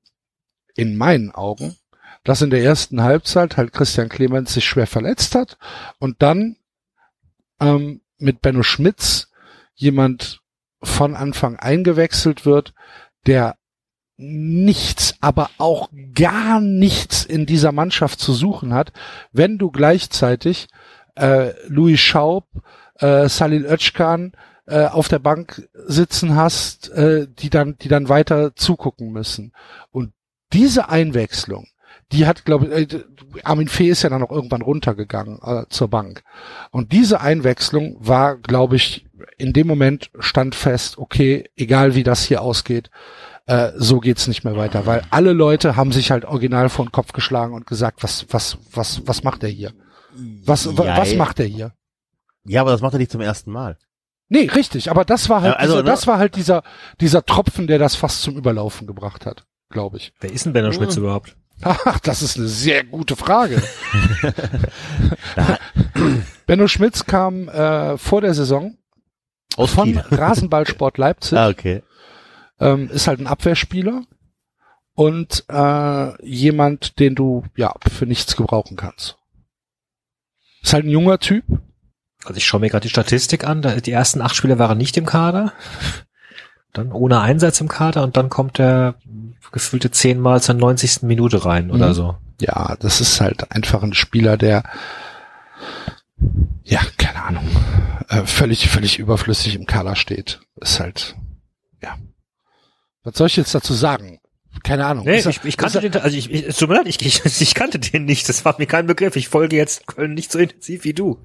[0.75, 1.75] in meinen Augen,
[2.23, 5.57] dass in der ersten Halbzeit halt Christian Clemens sich schwer verletzt hat
[5.99, 6.57] und dann
[7.59, 9.29] ähm, mit Benno Schmitz
[9.75, 10.42] jemand
[10.83, 12.73] von Anfang eingewechselt wird,
[13.25, 13.55] der
[14.17, 18.93] nichts, aber auch gar nichts in dieser Mannschaft zu suchen hat,
[19.31, 20.67] wenn du gleichzeitig
[21.15, 22.45] äh, Louis Schaub,
[22.99, 24.33] äh, Salil Özcan
[24.65, 29.53] äh, auf der Bank sitzen hast, äh, die dann, die dann weiter zugucken müssen.
[29.91, 30.13] Und
[30.53, 31.67] diese Einwechslung,
[32.11, 33.03] die hat, glaube ich, äh,
[33.43, 36.23] Armin Fee ist ja dann auch irgendwann runtergegangen äh, zur Bank.
[36.71, 39.05] Und diese Einwechslung war, glaube ich,
[39.37, 42.89] in dem Moment stand fest, okay, egal wie das hier ausgeht,
[43.45, 46.91] äh, so geht's nicht mehr weiter, weil alle Leute haben sich halt original vor den
[46.91, 49.73] Kopf geschlagen und gesagt, was, was, was, was macht er hier?
[50.45, 51.73] Was, wa- Ja, was macht er hier?
[52.45, 53.77] ja, aber das macht er nicht zum ersten Mal.
[54.29, 55.89] Nee, richtig, aber das war halt, also, dieser, ne?
[55.89, 56.63] das war halt dieser,
[57.01, 60.13] dieser Tropfen, der das fast zum Überlaufen gebracht hat, glaube ich.
[60.21, 61.35] Wer ist denn Benno Schmitz überhaupt?
[61.61, 63.61] Ach, das ist eine sehr gute Frage.
[66.45, 68.75] Benno Schmitz kam äh, vor der Saison
[69.57, 69.97] Aus von.
[70.11, 71.83] Rasenballsport Leipzig, Ah, okay.
[72.59, 74.03] ähm, ist halt ein Abwehrspieler
[74.95, 79.17] und äh, jemand, den du ja für nichts gebrauchen kannst.
[80.61, 81.43] Ist halt ein junger Typ.
[82.25, 83.61] Also ich schaue mir gerade die Statistik an.
[83.61, 85.51] Da, die ersten acht Spiele waren nicht im Kader.
[86.71, 88.95] Dann ohne Einsatz im Kader und dann kommt er
[89.51, 91.03] gefühlte zehnmal zur 90.
[91.03, 91.93] Minute rein oder Mhm.
[91.93, 92.15] so.
[92.39, 94.63] Ja, das ist halt einfach ein Spieler, der
[96.63, 97.47] ja, keine Ahnung,
[98.09, 100.41] äh, völlig, völlig überflüssig im Kader steht.
[100.61, 101.15] Ist halt,
[101.81, 101.97] ja.
[103.03, 104.19] Was soll ich jetzt dazu sagen?
[104.61, 105.05] Keine Ahnung.
[105.05, 107.25] Nee, Ist ich, ich kannte den, also ich, ich, es tut mir leid, ich, ich,
[107.41, 108.29] ich kannte den nicht.
[108.29, 109.15] Das war mir kein Begriff.
[109.15, 111.19] Ich folge jetzt Köln nicht so intensiv wie du.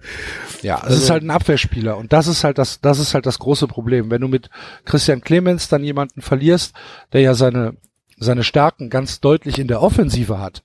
[0.62, 3.38] Ja, es ist halt ein Abwehrspieler und das ist halt das, das ist halt das
[3.38, 4.10] große Problem.
[4.10, 4.48] Wenn du mit
[4.86, 6.74] Christian Clemens dann jemanden verlierst,
[7.12, 7.76] der ja seine,
[8.16, 10.64] seine Stärken ganz deutlich in der Offensive hat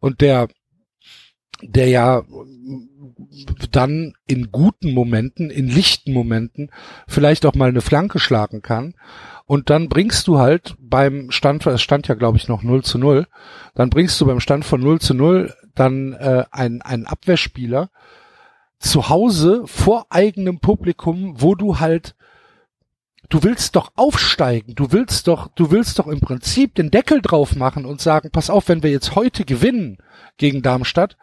[0.00, 0.48] und der,
[1.62, 2.22] der ja
[3.70, 6.70] dann in guten Momenten, in lichten Momenten
[7.06, 8.94] vielleicht auch mal eine Flanke schlagen kann.
[9.46, 12.98] Und dann bringst du halt beim Stand, es stand ja glaube ich noch 0 zu
[12.98, 13.26] 0,
[13.74, 17.90] dann bringst du beim Stand von 0 zu 0 dann äh, einen, einen Abwehrspieler,
[18.78, 22.14] zu Hause vor eigenem Publikum, wo du halt
[23.28, 27.56] du willst doch aufsteigen, du willst doch, du willst doch im Prinzip den Deckel drauf
[27.56, 29.98] machen und sagen, pass auf, wenn wir jetzt heute gewinnen
[30.36, 31.16] gegen Darmstadt,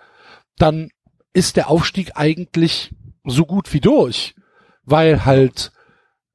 [0.57, 0.89] dann
[1.37, 4.33] ist der Aufstieg eigentlich so gut wie durch,
[4.85, 5.71] weil halt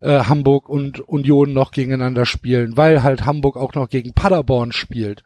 [0.01, 5.25] äh, Hamburg und Union noch gegeneinander spielen, weil halt Hamburg auch noch gegen Paderborn spielt.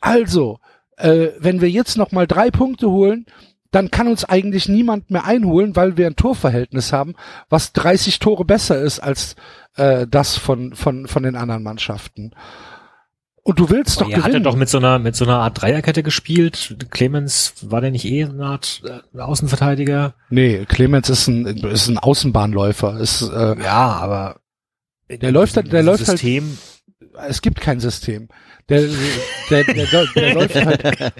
[0.00, 0.58] Also,
[0.96, 3.26] äh, wenn wir jetzt noch mal drei Punkte holen,
[3.70, 7.14] dann kann uns eigentlich niemand mehr einholen, weil wir ein Torverhältnis haben,
[7.48, 9.36] was 30 Tore besser ist als
[9.76, 12.32] äh, das von, von, von den anderen Mannschaften.
[13.46, 14.44] Und du willst doch Ihr hat er gewinnen.
[14.44, 16.76] doch mit so einer mit so einer Art Dreierkette gespielt.
[16.90, 18.82] Clemens war der nicht eh eine Art
[19.14, 20.14] äh, Außenverteidiger?
[20.30, 22.98] nee, Clemens ist ein, ist ein Außenbahnläufer.
[22.98, 24.40] Ist, äh, Ja, aber
[25.10, 26.56] Der läuft halt- der läuft halt- System.
[27.28, 28.28] es gibt kein System.
[28.70, 28.80] Der,
[29.50, 31.12] der, der, der, der läuft halt,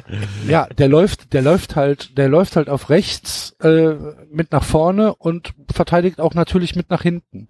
[0.49, 3.97] ja, der läuft, der läuft halt, der läuft halt auf rechts äh,
[4.31, 7.49] mit nach vorne und verteidigt auch natürlich mit nach hinten.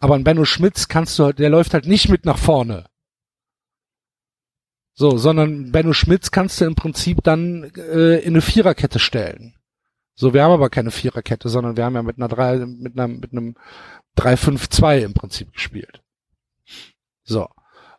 [0.00, 2.84] Aber ein Benno Schmitz kannst du halt, der läuft halt nicht mit nach vorne.
[4.94, 9.54] So, sondern Benno Schmitz kannst du im Prinzip dann äh, in eine Viererkette stellen.
[10.14, 13.08] So, wir haben aber keine Viererkette, sondern wir haben ja mit einer drei, mit einer,
[13.08, 13.56] mit einem
[14.18, 16.02] 3-5-2 im Prinzip gespielt.
[17.24, 17.48] So.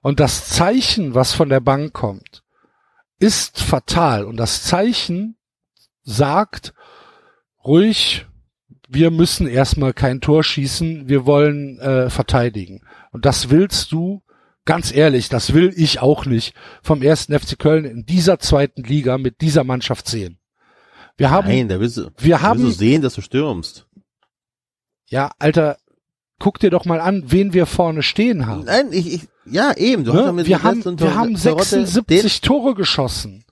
[0.02, 2.44] Und das Zeichen, was von der Bank kommt,
[3.20, 4.26] ist fatal.
[4.26, 5.38] Und das Zeichen
[6.04, 6.74] sagt
[7.64, 8.28] ruhig,
[8.90, 12.86] wir müssen erstmal kein Tor schießen, wir wollen äh, verteidigen.
[13.12, 14.22] Und das willst du,
[14.66, 19.18] ganz ehrlich, das will ich auch nicht vom ersten FC Köln in dieser zweiten Liga
[19.18, 20.40] mit dieser Mannschaft sehen.
[21.18, 23.88] Wir haben, Nein, da willst du, wir haben, willst du sehen, dass du stürmst.
[25.08, 25.78] ja, Alter,
[26.40, 28.64] guck dir doch mal an, wen wir vorne stehen haben.
[28.66, 30.04] Nein, ich, ich ja, eben.
[30.06, 30.34] Du hast Ne?
[30.34, 33.44] mit Wir haben, wir haben Terodde 76 Tore geschossen.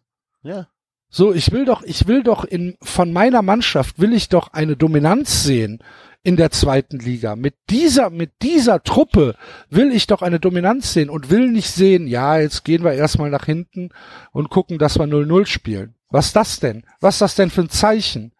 [0.44, 0.68] Den, ja.
[1.10, 4.78] So, ich will doch, ich will doch in, von meiner Mannschaft will ich doch eine
[4.78, 5.80] Dominanz sehen
[6.24, 7.36] in der zweiten Liga.
[7.36, 9.36] Mit dieser, mit dieser Truppe
[9.70, 13.30] will ich doch eine Dominanz sehen und will nicht sehen, ja, jetzt gehen wir erstmal
[13.30, 13.90] nach hinten
[14.32, 15.96] und gucken, dass wir 0-0 spielen.
[16.10, 16.86] Was das denn?
[17.00, 18.34] Was das denn für ein Zeichen?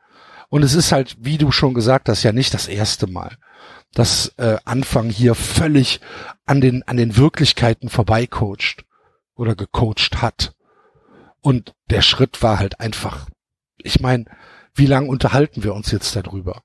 [0.50, 3.38] Und es ist halt, wie du schon gesagt hast, ja nicht das erste Mal,
[3.94, 6.02] dass äh, Anfang hier völlig
[6.46, 8.86] an den, an den Wirklichkeiten vorbeicoacht
[9.36, 10.54] oder gecoacht hat.
[11.40, 13.28] Und der Schritt war halt einfach,
[13.78, 14.26] ich meine,
[14.76, 16.62] wie lange unterhalten wir uns jetzt darüber?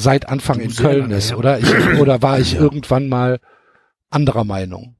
[0.00, 1.36] Seit Anfang Du, in Köln lange, ist, ja.
[1.36, 1.58] oder?
[1.58, 1.66] Ich,
[2.00, 3.40] oder war ich irgendwann mal
[4.10, 4.96] anderer Meinung?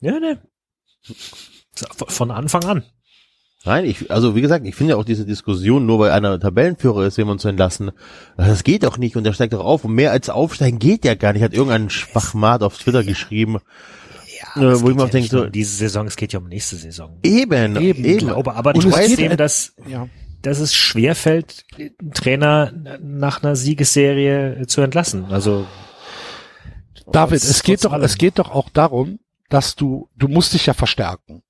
[0.00, 0.42] Ja, ne.
[2.08, 2.82] Von Anfang an.
[3.64, 7.06] Nein, ich, also wie gesagt, ich finde ja auch diese Diskussion, nur weil einer Tabellenführer
[7.06, 7.92] ist, jemand zu entlassen,
[8.36, 11.14] das geht doch nicht und der steigt doch auf und mehr als aufsteigen geht ja
[11.14, 13.58] gar nicht, hat irgendein Schwachmat auf Twitter geschrieben.
[14.56, 16.40] Ja, Äh, wo ich mir auch ja denke, so- um diese Saison, es geht ja
[16.40, 17.16] um nächste Saison.
[17.22, 18.04] Eben, Eben, eben.
[18.04, 20.08] Ich glaube aber Und es geht- trotzdem, dass, Ja.
[20.42, 25.26] Dass es schwerfällt, einen Trainer nach einer Siegesserie zu entlassen.
[25.26, 25.66] Also
[27.10, 28.04] David, es geht doch, allem.
[28.04, 31.42] es geht doch auch darum, dass du, du musst dich ja verstärken.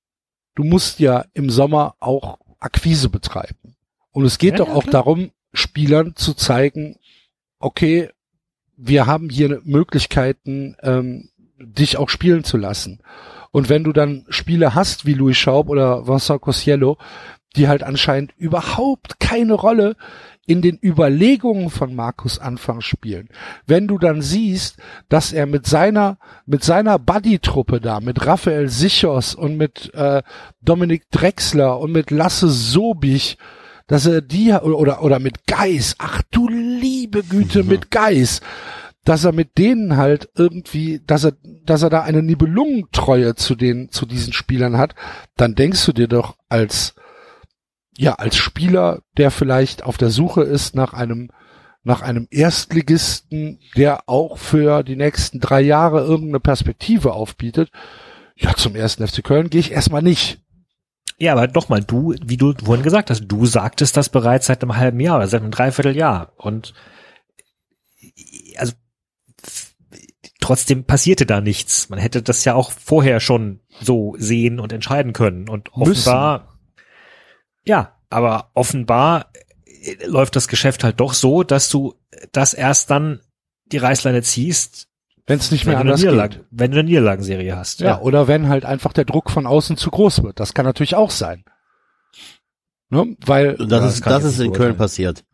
[0.55, 3.75] Du musst ja im Sommer auch Akquise betreiben.
[4.11, 4.91] Und es geht Ja, doch ja, auch klar.
[5.03, 6.97] darum, Spielern zu zeigen,
[7.59, 8.09] okay,
[8.75, 11.29] wir haben hier Möglichkeiten, ähm,
[11.59, 12.99] dich auch spielen zu lassen.
[13.51, 16.97] Und wenn du dann Spieler hast wie Louis Schaub oder Vincent Cosiello,
[17.55, 19.95] die halt anscheinend überhaupt keine Rolle
[20.45, 23.29] in den Überlegungen von Markus Anfang spielen.
[23.65, 29.35] Wenn du dann siehst, dass er mit seiner mit seiner Buddy-Truppe da, mit Raphael Sichos
[29.35, 30.21] und mit äh,
[30.61, 33.37] Dominik Drexler und mit Lasse Sobich,
[33.87, 38.41] dass er die oder oder mit Geis, ach du liebe Güte, mit Geis,
[39.05, 41.33] dass er mit denen halt irgendwie, dass er,
[41.65, 44.95] dass er da eine Nibelungentreue zu den, zu diesen Spielern hat,
[45.35, 46.95] dann denkst du dir doch als,
[47.97, 51.29] ja, als Spieler, der vielleicht auf der Suche ist nach einem,
[51.83, 57.71] nach einem Erstligisten, der auch für die nächsten drei Jahre irgendeine Perspektive aufbietet,
[58.35, 60.39] ja, zum ersten FC Köln gehe ich erstmal nicht.
[61.19, 64.63] Ja, aber doch mal, du, wie du vorhin gesagt hast, du sagtest das bereits seit
[64.63, 66.33] einem halben Jahr oder seit einem Dreivierteljahr.
[66.37, 66.73] Und
[68.57, 68.73] also
[70.41, 71.89] trotzdem passierte da nichts.
[71.89, 75.47] Man hätte das ja auch vorher schon so sehen und entscheiden können.
[75.47, 76.52] Und offenbar,
[77.65, 79.31] ja, aber offenbar
[79.65, 81.95] äh, läuft das Geschäft halt doch so, dass du
[82.31, 83.21] das erst dann
[83.65, 84.87] die Reißleine ziehst,
[85.25, 86.45] Wenn es nicht mehr du, eine anders geht.
[86.51, 87.79] wenn du eine Niederlagenserie hast.
[87.79, 90.39] Ja, oder wenn halt einfach der Druck von außen zu groß wird.
[90.39, 91.43] Das kann natürlich auch sein.
[92.89, 93.15] Ne?
[93.25, 94.77] Weil Und das Ja, ist, das das ist in Köln beurteilen.
[94.77, 95.25] passiert.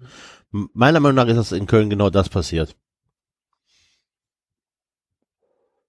[0.52, 2.76] Meiner Meinung nach ist das in Köln genau das passiert.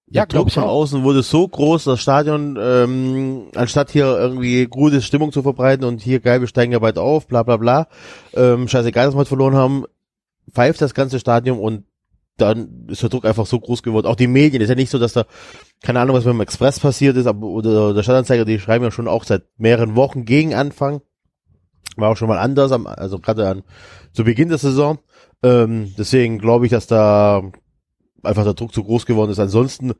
[0.13, 0.69] Der glaub Druck von auch.
[0.69, 6.01] außen wurde so groß, das Stadion, ähm, anstatt hier irgendwie gute Stimmung zu verbreiten und
[6.01, 7.87] hier geil, wir steigen ja bald auf, bla bla bla,
[8.33, 9.85] ähm, scheißegal, dass wir heute verloren haben,
[10.51, 11.85] pfeift das ganze Stadion und
[12.37, 14.07] dann ist der Druck einfach so groß geworden.
[14.07, 15.25] Auch die Medien, ist ja nicht so, dass da,
[15.81, 18.91] keine Ahnung, was mit dem Express passiert ist, aber, oder der Stadtanzeiger, die schreiben ja
[18.91, 21.01] schon auch seit mehreren Wochen gegen Anfang.
[21.97, 23.63] War auch schon mal anders, am, also gerade an,
[24.13, 24.99] zu Beginn der Saison.
[25.43, 27.43] Ähm, deswegen glaube ich, dass da
[28.23, 29.39] einfach der Druck zu groß geworden ist.
[29.39, 29.93] Ansonsten,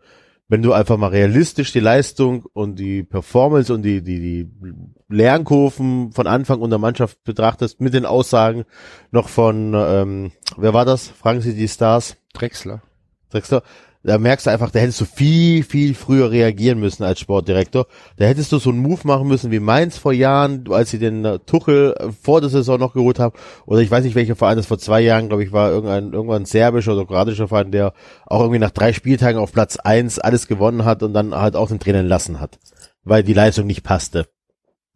[0.48, 4.74] wenn du einfach mal realistisch die Leistung und die Performance und die, die, die
[5.08, 8.66] Lernkurven von Anfang und der Mannschaft betrachtest, mit den Aussagen
[9.12, 11.08] noch von, ähm, wer war das?
[11.08, 12.18] Fragen Sie die Stars?
[12.34, 12.82] Drexler.
[13.30, 13.64] Drexler.
[14.04, 17.86] Da merkst du einfach, da hättest du viel, viel früher reagieren müssen als Sportdirektor.
[18.18, 21.24] Da hättest du so einen Move machen müssen wie Mainz vor Jahren, als sie den
[21.24, 23.36] äh, Tuchel äh, vor der Saison noch geholt haben.
[23.68, 26.46] Oder ich weiß nicht, welcher Verein das vor zwei Jahren, glaube ich, war irgendein, irgendwann
[26.46, 27.94] serbischer oder kroatischer Verein, der
[28.26, 31.68] auch irgendwie nach drei Spieltagen auf Platz eins alles gewonnen hat und dann halt auch
[31.68, 32.58] den Trainer lassen hat.
[33.04, 34.26] Weil die Leistung nicht passte.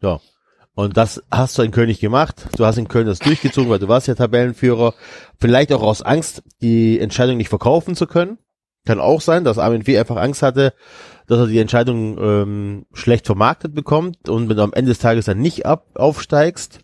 [0.02, 0.20] Ja.
[0.74, 2.48] Und das hast du in Köln nicht gemacht.
[2.58, 4.94] Du hast in Köln das durchgezogen, weil du warst ja Tabellenführer.
[5.40, 8.40] Vielleicht auch aus Angst, die Entscheidung nicht verkaufen zu können.
[8.86, 9.98] Kann auch sein, dass Armin W.
[9.98, 10.74] einfach Angst hatte,
[11.28, 15.26] dass er die Entscheidung ähm, schlecht vermarktet bekommt und wenn du am Ende des Tages
[15.26, 16.82] dann nicht ab aufsteigst,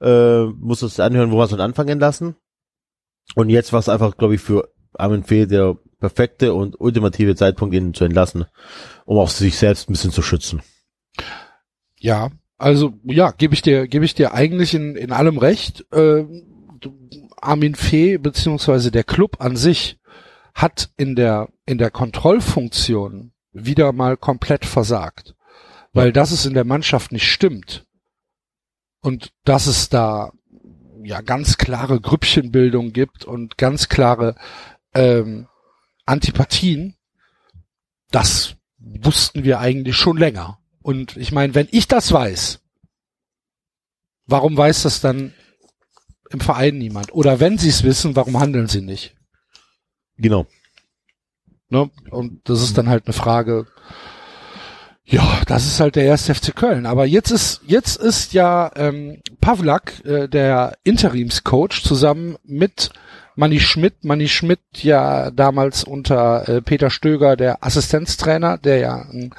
[0.00, 2.36] äh, musst du es anhören, wo wir es anfangen lassen.
[3.34, 5.46] Und jetzt war es einfach, glaube ich, für Armin W.
[5.46, 8.44] der perfekte und ultimative Zeitpunkt, ihn zu entlassen,
[9.06, 10.60] um auch sich selbst ein bisschen zu schützen.
[11.98, 15.86] Ja, also ja, gebe ich dir, gebe ich dir eigentlich in, in allem recht.
[15.92, 16.24] Äh,
[17.40, 19.98] Armin Fee beziehungsweise der Club an sich
[20.54, 25.34] hat in der in der Kontrollfunktion wieder mal komplett versagt,
[25.92, 27.86] weil das es in der Mannschaft nicht stimmt
[29.00, 30.32] und dass es da
[31.02, 34.36] ja ganz klare Grüppchenbildung gibt und ganz klare
[34.94, 35.48] ähm,
[36.06, 36.96] Antipathien,
[38.10, 40.58] das wussten wir eigentlich schon länger.
[40.80, 42.60] Und ich meine, wenn ich das weiß,
[44.26, 45.32] warum weiß das dann
[46.30, 47.12] im Verein niemand?
[47.12, 49.16] Oder wenn sie es wissen, warum handeln sie nicht?
[50.16, 50.46] Genau.
[51.68, 51.90] Ne?
[52.10, 53.66] Und das ist dann halt eine Frage.
[55.04, 56.86] Ja, das ist halt der erste FC Köln.
[56.86, 62.90] Aber jetzt ist jetzt ist ja ähm, Pavlak, äh, der Interimscoach, zusammen mit
[63.34, 64.04] Manni Schmidt.
[64.04, 69.34] Manni Schmidt ja damals unter äh, Peter Stöger der Assistenztrainer, der ja einen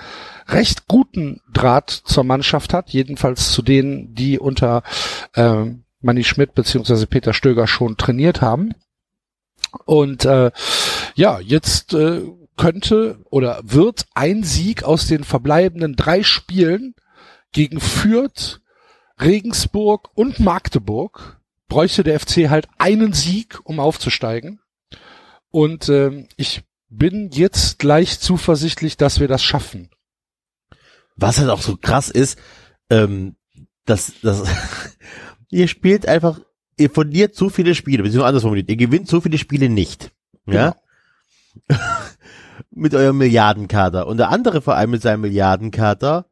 [0.48, 4.84] recht guten Draht zur Mannschaft hat, jedenfalls zu denen, die unter
[5.36, 5.66] äh,
[6.02, 8.74] Manni Schmidt beziehungsweise Peter Stöger schon trainiert haben.
[9.86, 10.52] Und äh,
[11.16, 12.22] ja, jetzt äh,
[12.58, 16.96] könnte oder wird ein Sieg aus den verbleibenden drei Spielen
[17.52, 18.62] gegen Fürth,
[19.20, 24.60] Regensburg und Magdeburg bräuchte der FC halt einen Sieg, um aufzusteigen.
[25.50, 29.90] Und ähm, ich bin jetzt gleich zuversichtlich, dass wir das schaffen.
[31.16, 32.38] Was halt auch so krass ist,
[32.90, 33.36] ähm,
[33.86, 34.44] dass, dass
[35.50, 36.42] ihr spielt einfach,
[36.78, 40.12] ihr verliert so viele Spiele, beziehungsweise anders formuliert, ihr gewinnt so viele Spiele nicht.
[40.46, 40.76] Ja.
[42.72, 44.08] mit eurem Milliardenkader.
[44.08, 46.26] Und der andere Verein mit seinem Milliardenkader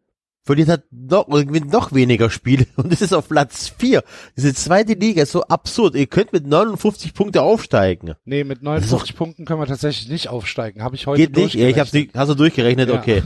[0.43, 4.03] verliert hat noch, gewinnt noch weniger Spiele und es ist auf Platz vier.
[4.35, 5.95] Diese zweite Liga ist so absurd.
[5.95, 8.13] Ihr könnt mit 59 Punkte aufsteigen.
[8.25, 10.83] Nee, mit 59 Punkten können wir tatsächlich nicht aufsteigen.
[10.83, 11.55] Habe ich heute Geht nicht?
[11.55, 12.89] Ich hab's nicht, hast du durchgerechnet?
[12.89, 12.95] Ja.
[12.95, 13.23] Okay.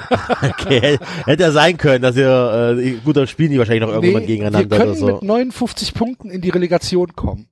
[0.42, 0.98] okay.
[1.24, 4.26] Hätte ja sein können, dass ihr, äh, gut, dann spielen die wahrscheinlich noch irgendwann Nee,
[4.26, 5.06] gegeneinander wir können oder so.
[5.06, 7.48] mit 59 Punkten in die Relegation kommen.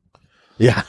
[0.58, 0.84] ja.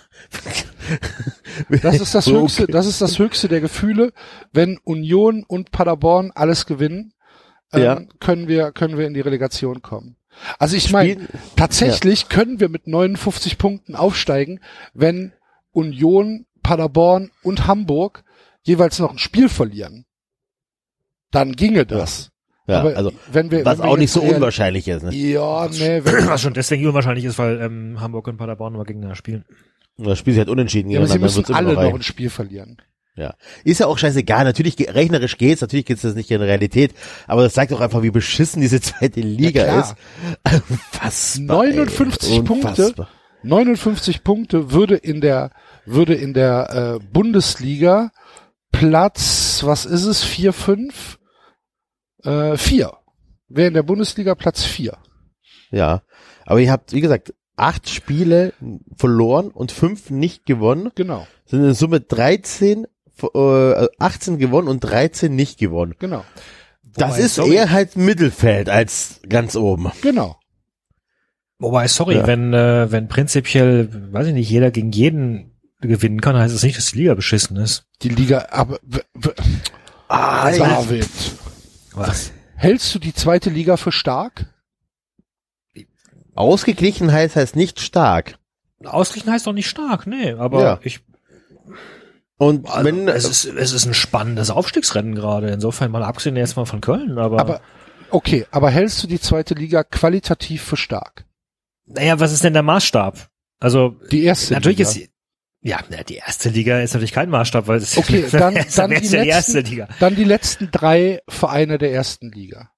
[1.82, 2.72] Das ist das So, höchste, okay.
[2.72, 4.14] das ist das höchste der Gefühle.
[4.54, 7.14] Wenn Union und Paderborn alles gewinnen,
[7.74, 8.02] ähm, Ja.
[8.20, 10.16] können wir, können wir in die Relegation kommen.
[10.60, 14.60] Also ich meine, tatsächlich können wir mit 59 Punkten aufsteigen,
[14.94, 15.34] wenn
[15.72, 18.24] Union, Paderborn und Hamburg
[18.62, 20.06] jeweils noch ein Spiel verlieren.
[21.32, 22.32] Dann ginge das.
[22.68, 25.04] Ja, Aber also, wenn wir, was wenn wir auch nicht so unwahrscheinlich ist.
[25.04, 25.14] Ne?
[25.14, 29.16] Ja, nee, wenn, Was schon deswegen unwahrscheinlich ist, weil ähm, Hamburg und Paderborn immer gegeneinander
[29.16, 29.46] spielen.
[29.98, 32.78] Das Spiel ist halt unentschieden ja, aber sie müssen alle noch ein Spiel verlieren.
[33.18, 33.34] Ja.
[33.64, 34.46] Ist ja auch scheißegal.
[34.46, 35.62] Natürlich, rechnerisch geht's.
[35.62, 36.94] Natürlich geht's das nicht in Realität.
[37.26, 39.96] Aber das zeigt auch einfach, wie beschissen diese zweite Liga Ja, ist.
[40.70, 41.64] Unfassbar.
[41.66, 42.42] 59 ey.
[42.44, 42.68] Punkte.
[42.68, 43.10] Unfassbar.
[43.44, 45.52] 59 Punkte würde in der
[45.86, 48.12] würde in der äh, Bundesliga
[48.72, 51.20] Platz, was ist es, 4, 5?
[52.24, 52.92] Äh, 4.
[53.48, 54.98] Wäre in der Bundesliga Platz 4.
[55.72, 56.02] Ja.
[56.46, 58.54] Aber ihr habt, wie gesagt, acht Spiele
[58.96, 60.92] verloren und fünf nicht gewonnen.
[60.96, 62.86] Genau, Sind in Summe 13,
[63.24, 65.96] äh, 18 gewonnen und 13 nicht gewonnen.
[66.00, 66.24] genau,
[66.84, 67.56] Das Wobei, ist sorry.
[67.56, 69.92] eher halt Mittelfeld als ganz oben.
[70.02, 70.40] genau.
[71.60, 72.28] Wobei, sorry, Ja.
[72.28, 76.78] wenn, äh, wenn prinzipiell, weiß ich nicht, jeder gegen jeden gewinnen kann, heißt es nicht,
[76.78, 77.86] dass die Liga beschissen ist.
[78.04, 78.80] Die Liga, aber
[80.08, 81.08] Ah, David,
[81.94, 82.32] Was?
[82.56, 84.54] hältst du die zweite Liga für stark?
[86.36, 88.38] Ausgeglichenheit heißt nicht stark.
[88.86, 90.80] ausgleichen heißt doch nicht stark, nee, aber Ja.
[90.84, 91.00] ich,
[92.38, 96.56] Und also, wenn, es ist, es ist ein spannendes Aufstiegsrennen gerade, insofern mal abgesehen jetzt
[96.56, 97.62] mal von Köln, aber, Aber
[98.12, 101.26] okay, aber hältst du die zweite Liga qualitativ für stark?
[101.90, 103.30] naja, was ist denn der Maßstab?
[103.60, 104.90] Also, Die erste natürlich Liga.
[104.90, 105.10] ist,
[105.62, 109.12] ja, die erste Liga ist natürlich kein Maßstab, weil es Okay, dann, dann, dann, ist
[109.12, 109.88] die ja die erste letzten, Liga.
[110.00, 112.72] dann die letzten drei Vereine der ersten Liga.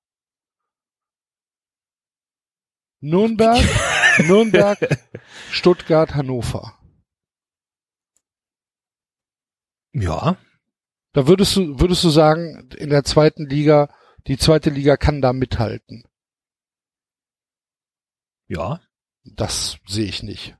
[3.01, 3.63] Nürnberg,
[4.27, 4.77] Nürnberg,
[5.51, 6.78] Stuttgart, Hannover.
[9.93, 10.37] Ja,
[11.13, 13.93] Da würdest du, würdest du sagen, in der zweiten Liga,
[14.27, 16.03] die zweite Liga kann da mithalten.
[18.47, 18.81] ja.
[19.23, 20.57] Das sehe ich nicht.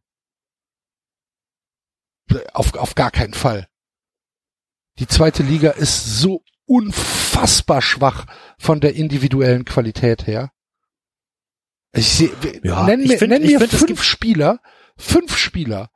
[2.54, 3.68] Auf, auf gar keinen Fall.
[5.00, 8.26] Die zweite Liga ist so unfassbar schwach
[8.60, 10.52] von der individuellen Qualität her.
[11.94, 12.30] Ich seh,
[12.64, 14.62] Ja, nenn mir, find- nenn mir find, fünf Spieler,
[14.98, 15.90] fünf Spieler,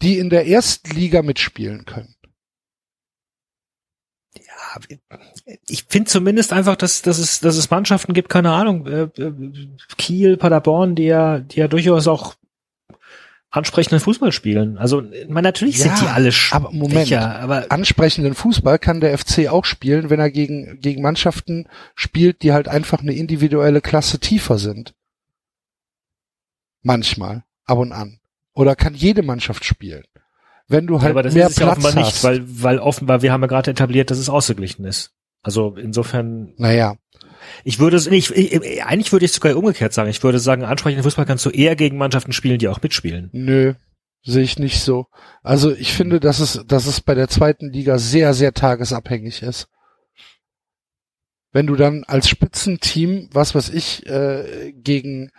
[0.00, 2.14] die in der ersten Liga mitspielen können.
[5.68, 9.32] Ich finde zumindest einfach, dass, dass, es, dass es Mannschaften gibt, keine Ahnung, äh, äh,
[9.96, 12.34] Kiel, Paderborn, die ja, die ja durchaus auch
[13.50, 14.76] ansprechenden Fußball spielen.
[14.78, 16.92] Also, meine, natürlich sind Ja, die alle aber Moment.
[17.08, 22.42] schwächer, aber Ansprechenden Fußball kann der FC auch spielen, wenn er gegen, gegen Mannschaften spielt,
[22.42, 24.94] die halt einfach eine individuelle Klasse tiefer sind.
[26.82, 28.20] Manchmal, ab und an.
[28.52, 30.04] Oder kann jede Mannschaft spielen.
[30.68, 32.14] Wenn du Ja, halt aber das mehr ist es ja Platz offenbar hast.
[32.14, 35.12] nicht, weil, weil offenbar, wir haben ja gerade etabliert, dass es ausgeglichen ist.
[35.42, 36.96] Also insofern, naja,
[37.64, 40.10] ich würde es nicht, ich, ich- eigentlich würde ich sogar umgekehrt sagen.
[40.10, 43.30] Ich würde sagen, ansprechenden Fußball kannst du eher gegen Mannschaften spielen, die auch mitspielen.
[43.32, 43.74] nö,
[44.24, 45.06] sehe ich nicht so.
[45.42, 49.68] Also ich finde, dass es, dass es bei der zweiten Liga sehr, sehr tagesabhängig ist.
[51.52, 55.30] Wenn du dann als Spitzenteam, was weiß ich, äh, gegen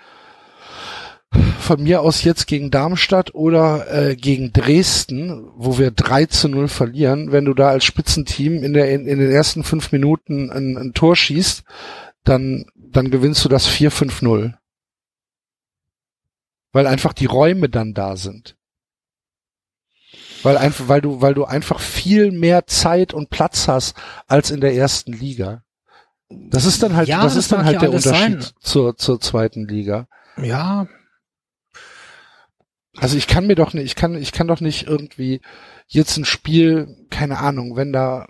[1.59, 6.67] von mir aus jetzt gegen Darmstadt oder äh, gegen Dresden, wo wir 3 zu 0
[6.67, 10.77] verlieren, wenn du da als Spitzenteam in, der, in, in den ersten fünf Minuten ein,
[10.77, 11.63] ein Tor schießt,
[12.23, 14.55] dann, dann gewinnst du das 4-5-0.
[16.71, 18.55] Weil einfach die Räume dann da sind.
[20.41, 23.95] Weil einfach, weil du, weil du einfach viel mehr Zeit und Platz hast
[24.27, 25.63] als in der ersten Liga.
[26.29, 28.51] Das ist dann halt, Ja, das das ist dann halt der Unterschied sein.
[28.61, 30.07] zur, zur zweiten Liga.
[30.41, 30.87] Ja,
[32.99, 35.41] Also ich kann mir doch nicht, ich kann, ich kann doch nicht irgendwie
[35.87, 38.27] jetzt ein Spiel, keine Ahnung, wenn da,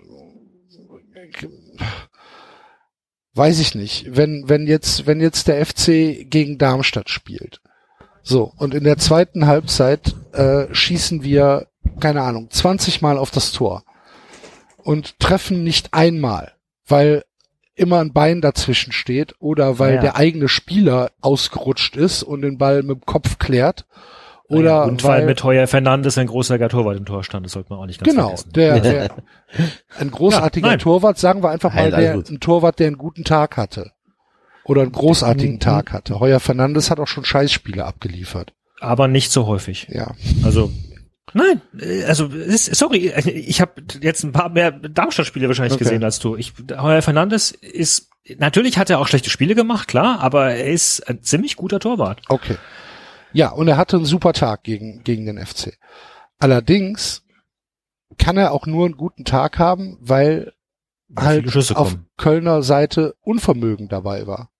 [3.34, 7.60] weiß ich nicht, wenn, wenn jetzt, wenn jetzt der FC gegen Darmstadt spielt.
[8.22, 11.68] So, und in der zweiten Halbzeit äh, schießen wir,
[12.00, 13.82] keine Ahnung, 20 Mal auf das Tor
[14.76, 16.52] und treffen nicht einmal,
[16.86, 17.24] weil
[17.74, 20.00] immer ein Bein dazwischen steht oder weil Ja.
[20.02, 23.86] der eigene Spieler ausgerutscht ist und den Ball mit dem Kopf klärt.
[24.50, 27.70] Oder und weil weil, mit Heuer Fernandes ein großer Torwart im Tor stand, das sollte
[27.70, 28.52] man auch nicht ganz genau, vergessen.
[28.52, 29.10] der, der
[29.98, 30.78] ein großartiger Ja, nein.
[30.80, 33.92] Torwart, sagen wir einfach mal, der, ein Torwart, der einen guten Tag hatte.
[34.64, 35.60] Oder einen großartigen Mhm.
[35.60, 36.20] Tag hatte.
[36.20, 38.52] Heuer Fernandes hat auch schon Scheißspiele abgeliefert.
[38.80, 39.88] Aber nicht so häufig.
[39.90, 40.12] Ja.
[40.44, 40.70] Also
[41.32, 45.84] nein, äh, also es ist, sorry, ich habe jetzt ein paar mehr Darmstadt-Spiele wahrscheinlich Okay.
[45.84, 46.36] gesehen als du.
[46.36, 51.00] Ich, Heuer Fernandes ist natürlich hat er auch schlechte Spiele gemacht, klar, aber er ist
[51.08, 52.22] ein ziemlich guter Torwart.
[52.28, 52.56] Okay.
[53.32, 55.78] Ja, und er hatte einen super Tag gegen, gegen den FC.
[56.38, 57.22] Allerdings
[58.18, 60.52] kann er auch nur einen guten Tag haben, weil
[61.16, 62.06] halt auf kommen.
[62.16, 64.50] Kölner Seite Unvermögen dabei war.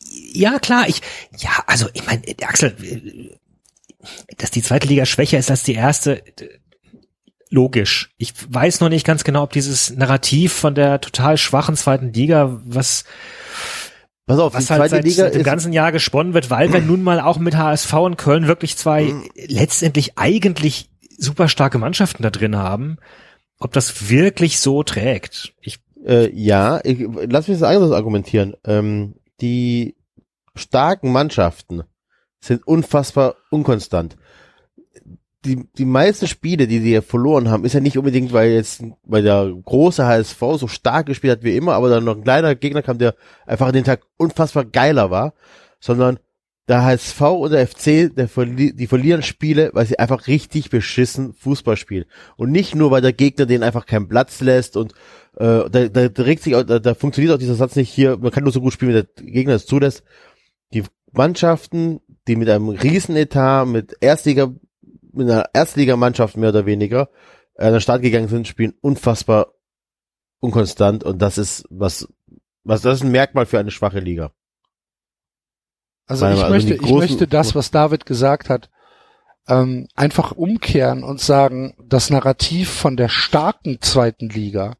[0.00, 1.02] Ja, klar, ich,
[1.38, 3.38] ja, also ich meine, Axel,
[4.38, 6.22] dass die zweite Liga schwächer ist als die erste,
[7.50, 8.10] logisch.
[8.16, 12.60] Ich weiß noch nicht ganz genau, ob dieses Narrativ von der total schwachen zweiten Liga,
[12.64, 13.04] was,
[14.26, 17.02] Pass auf, was halt zweite seit Liga dem ganzen Jahr gesponnen wird, weil wir nun
[17.02, 22.56] mal auch mit HSV und Köln wirklich zwei letztendlich eigentlich super starke Mannschaften da drin
[22.56, 22.98] haben,
[23.58, 25.54] ob das wirklich so trägt.
[25.60, 28.54] Ich, äh, ja, ich, lass mich das anderes argumentieren.
[28.64, 29.94] Ähm, die
[30.56, 31.84] starken Mannschaften
[32.40, 34.16] sind unfassbar unkonstant.
[35.46, 39.22] Die, die meisten Spiele, die sie verloren haben, ist ja nicht unbedingt, weil jetzt, weil
[39.22, 42.82] der große HSV so stark gespielt hat wie immer, aber dann noch ein kleiner Gegner
[42.82, 43.14] kam, der
[43.46, 45.34] einfach an den Tag unfassbar geiler war,
[45.78, 46.18] sondern
[46.68, 51.32] der HSV und der FC, der verli die verlieren Spiele, weil sie einfach richtig beschissen
[51.34, 52.06] Fußball spielen.
[52.36, 54.92] Und nicht nur, weil der Gegner denen einfach keinen Platz lässt und
[55.36, 58.16] äh, da, da, da regt sich auch, da, da funktioniert auch dieser Satz nicht hier,
[58.16, 60.02] man kann nur so gut spielen, wie der Gegner es zulässt.
[60.72, 64.52] Die Mannschaften, die mit einem Riesenetat, mit Erstliga,
[65.16, 67.08] mit einer Erstligamannschaft mehr oder weniger,
[67.54, 69.52] äh, an den Start gegangen sind, spielen unfassbar
[70.40, 72.08] unkonstant und das ist was,
[72.64, 74.32] was, das ist ein Merkmal für eine schwache Liga.
[76.06, 78.70] Also ich also möchte, ich möchte das, was David gesagt hat,
[79.48, 84.76] ähm, einfach umkehren und sagen, das Narrativ von der starken zweiten Liga,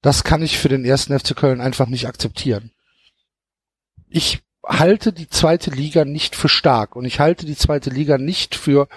[0.00, 2.72] das kann ich für den ersten FC Köln einfach nicht akzeptieren.
[4.08, 8.54] Ich halte die zweite Liga nicht für stark und ich halte die zweite Liga nicht
[8.54, 8.88] für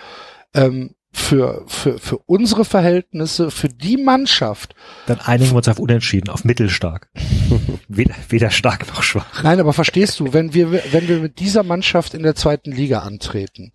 [0.57, 4.75] ähm, für, für, für unsere Verhältnisse, für die Mannschaft.
[5.07, 7.09] Dann einigen wir uns auf unentschieden, auf mittelstark.
[7.87, 9.43] weder, weder stark noch schwach.
[9.43, 12.99] Nein, aber verstehst du, wenn wir, wenn wir mit dieser Mannschaft in der zweiten Liga
[12.99, 13.71] antreten,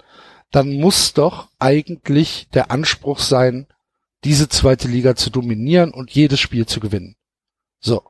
[0.51, 3.66] dann muss doch eigentlich der Anspruch sein,
[4.24, 7.16] diese zweite Liga zu dominieren und jedes Spiel zu gewinnen.
[7.80, 8.03] So.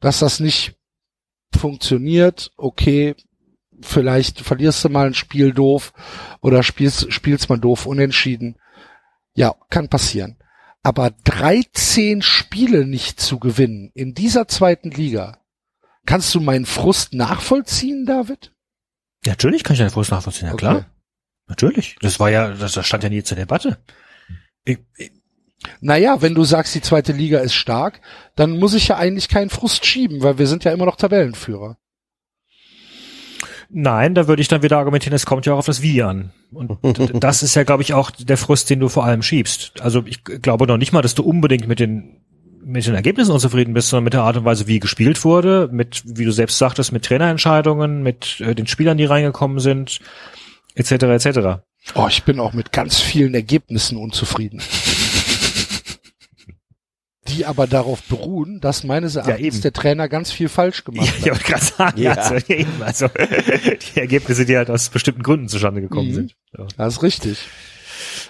[0.00, 0.74] Dass das nicht
[1.56, 3.14] funktioniert, okay,
[3.82, 5.92] vielleicht verlierst du mal ein Spiel doof
[6.40, 8.56] oder spielst, spielst mal doof unentschieden.
[9.34, 10.38] Ja, kann passieren.
[10.82, 15.38] Aber 13 Spiele nicht zu gewinnen in dieser zweiten Liga,
[16.06, 18.52] kannst du meinen Frust nachvollziehen, David?
[19.24, 20.60] Ja, natürlich kann ich deine Frust nachvollziehen, ja Okay.
[20.60, 20.86] klar.
[21.48, 21.96] Natürlich.
[22.00, 23.78] Das war ja, das, das stand ja nie zur Debatte.
[24.64, 25.12] Ich, ich,
[25.80, 28.00] Naja, wenn du sagst, die zweite Liga ist stark,
[28.34, 31.78] dann muss ich ja eigentlich keinen Frust schieben, weil wir sind ja immer noch Tabellenführer.
[33.70, 36.30] Nein, da würde ich dann wieder argumentieren, es kommt ja auch auf das Wie an.
[36.52, 36.78] Und
[37.22, 39.80] das ist ja, glaube ich, auch der Frust, den du vor allem schiebst.
[39.80, 42.20] Also ich glaube noch nicht mal, dass du unbedingt mit den
[42.66, 46.02] mit den Ergebnissen unzufrieden bist, sondern mit der Art und Weise, wie gespielt wurde, mit,
[46.04, 50.00] wie du selbst sagtest, mit Trainerentscheidungen, mit äh, den Spielern, die reingekommen sind,
[50.74, 50.90] etc.
[50.90, 51.38] etc.
[51.94, 54.60] Oh, ich bin auch mit ganz vielen Ergebnissen unzufrieden.
[57.28, 59.60] Die aber darauf beruhen, dass meines Erachtens eben.
[59.62, 62.14] der Trainer ganz viel falsch gemacht Ja, ich wollte gerade sagen, Ja.
[62.14, 62.22] ja.
[62.22, 63.08] also, eben, also
[63.94, 66.14] die Ergebnisse, die halt aus bestimmten Gründen zustande gekommen Mhm.
[66.14, 66.36] sind.
[66.56, 66.68] Hat.
[66.76, 67.48] Das ist richtig.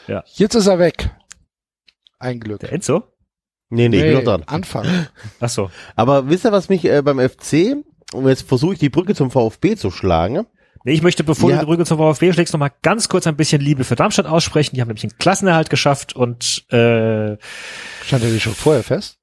[0.09, 0.25] Ja.
[0.35, 1.11] Jetzt ist er weg.
[2.19, 2.61] Ein Glück.
[2.61, 3.05] Der Enzo?
[3.69, 4.45] Nee, nee, bin noch dran.
[4.47, 4.87] Anfang.
[5.41, 5.71] Ach so.
[5.97, 7.77] Aber wisst ihr, was mich äh, beim FC,
[8.13, 10.47] und jetzt versuche ich die Brücke zum VfB zu schlagen.
[10.87, 11.57] Nee, ich möchte, bevor Ja.
[11.57, 14.27] du die Brücke zum VfB schlägst, noch mal ganz kurz ein bisschen Liebe für Darmstadt
[14.27, 14.77] aussprechen.
[14.77, 17.37] Die haben nämlich einen Klassenerhalt geschafft und äh,
[18.05, 19.19] Stand er dir schon vorher fest?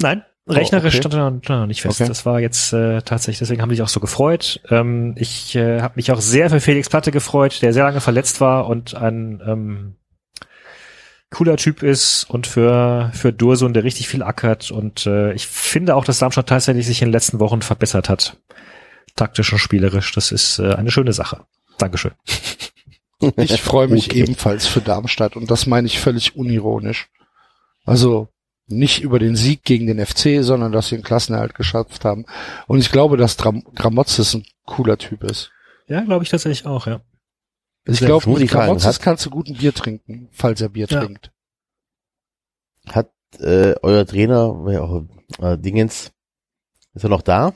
[0.00, 1.02] nein, rechnerisch okay.
[1.02, 2.00] stand er noch, stand er noch nicht fest.
[2.00, 2.08] Okay.
[2.08, 4.60] Das war jetzt äh, tatsächlich, deswegen haben die sich auch so gefreut.
[4.70, 8.40] Ähm, ich äh, habe mich auch sehr für Felix Platte gefreut, der sehr lange verletzt
[8.40, 9.94] war und ein ähm,
[11.30, 15.94] cooler Typ ist und für für Dursun, der richtig viel ackert und äh, ich finde
[15.94, 18.36] auch, dass Darmstadt tatsächlich sich in den letzten Wochen verbessert hat.
[19.16, 20.12] Taktisch und spielerisch.
[20.12, 21.44] Das ist äh, eine schöne Sache.
[21.78, 22.12] Dankeschön.
[23.36, 24.22] Ich freue mich Okay.
[24.22, 27.08] ebenfalls für Darmstadt und das meine ich völlig unironisch.
[27.84, 28.26] Also
[28.66, 32.24] nicht über den Sieg gegen den FC, sondern dass sie einen Klassenerhalt geschafft haben.
[32.66, 35.52] Und ich glaube, dass Dram Gramotzes ein cooler Typ ist.
[35.86, 37.00] Ja, glaube ich tatsächlich auch, ja.
[37.84, 41.04] Ich glaube, mit Gramotzes hat- kannst du gut ein Bier trinken, falls er Bier Ja.
[41.04, 41.30] trinkt.
[42.88, 45.06] Hat äh, euer Trainer,
[45.40, 46.10] äh, Dingens,
[46.94, 47.54] ist er noch da?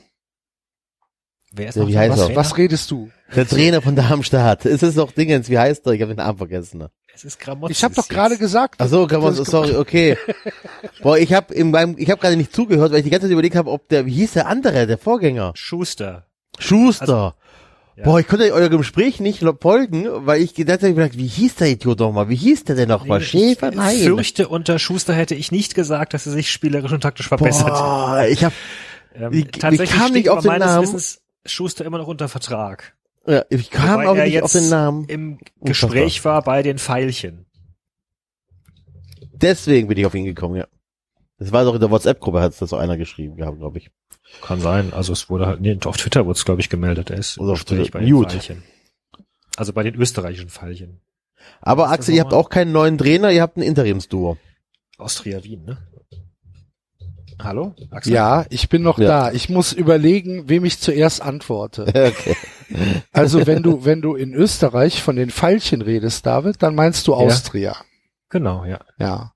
[1.53, 2.35] Wer ist Ja, noch wie heißt Was, er?
[2.35, 3.09] was redest du?
[3.35, 4.65] Der Trainer von Darmstadt.
[4.65, 5.49] Ist es noch Dingens?
[5.49, 5.93] Wie heißt er?
[5.93, 6.85] Ich habe den Namen vergessen.
[7.15, 8.75] Es ist Gramotzes Ich habe doch gerade gesagt.
[8.77, 10.17] Ach so, das- sorry, okay.
[11.01, 13.31] Boah, ich habe in meinem, ich habe gerade nicht zugehört, weil ich die ganze Zeit
[13.31, 15.51] überlegt habe, ob der, wie hieß der andere, der Vorgänger?
[15.55, 16.27] Schuster.
[16.59, 17.35] Schuster.
[17.95, 18.03] ja.
[18.03, 21.55] Boah, ich konnte eurem Gespräch nicht folgen, weil ich die ganze Zeit gedacht, wie hieß
[21.55, 22.29] der Idiot nochmal?
[22.29, 23.21] Wie hieß der denn nochmal?
[23.21, 23.69] Schäfer?
[23.69, 23.97] Ich Nein.
[23.99, 27.69] fürchte, unter Schuster hätte ich nicht gesagt, dass er sich spielerisch und taktisch verbessert.
[27.69, 28.53] Boah, ich habe
[29.15, 30.83] Ähm, ich- ich tatsächlich kam nicht auf den Namen.
[30.83, 31.21] Wissens
[31.51, 32.95] Schuster immer noch unter Vertrag.
[33.25, 35.05] ja, ich kam Wobei auch er nicht auf den Namen.
[35.05, 37.45] Im Gespräch war bei den Pfeilchen.
[39.33, 40.67] Deswegen bin ich auf ihn gekommen, ja.
[41.39, 43.91] Das war doch in der WhatsApp-Gruppe, hat das so einer geschrieben gehabt, glaube ich.
[44.41, 44.91] Kann sein.
[44.93, 47.11] Also es wurde halt, nee, auf Twitter wurde es, glaube ich, gemeldet.
[47.11, 47.91] Er ist Oder auf Twitter.
[47.91, 48.31] bei den Gut.
[48.31, 48.63] Pfeilchen.
[49.55, 50.99] Also bei den österreichischen Pfeilchen.
[51.61, 54.37] Aber Axel, ihr habt auch keinen neuen Trainer, ihr habt ein Interimsduo.
[54.97, 55.77] Austria Wien, ne?
[57.41, 57.75] Hallo?
[57.91, 58.13] Axel?
[58.13, 59.07] Ja, ich bin noch Ja.
[59.07, 59.31] da.
[59.31, 61.85] Ich muss überlegen, wem ich zuerst antworte.
[62.17, 62.35] Okay.
[63.13, 67.13] Also wenn du, wenn du in Österreich von den Pfeilchen redest, David, dann meinst du
[67.15, 67.77] Austria.
[68.29, 68.81] Genau, ja.
[68.99, 69.31] Ja.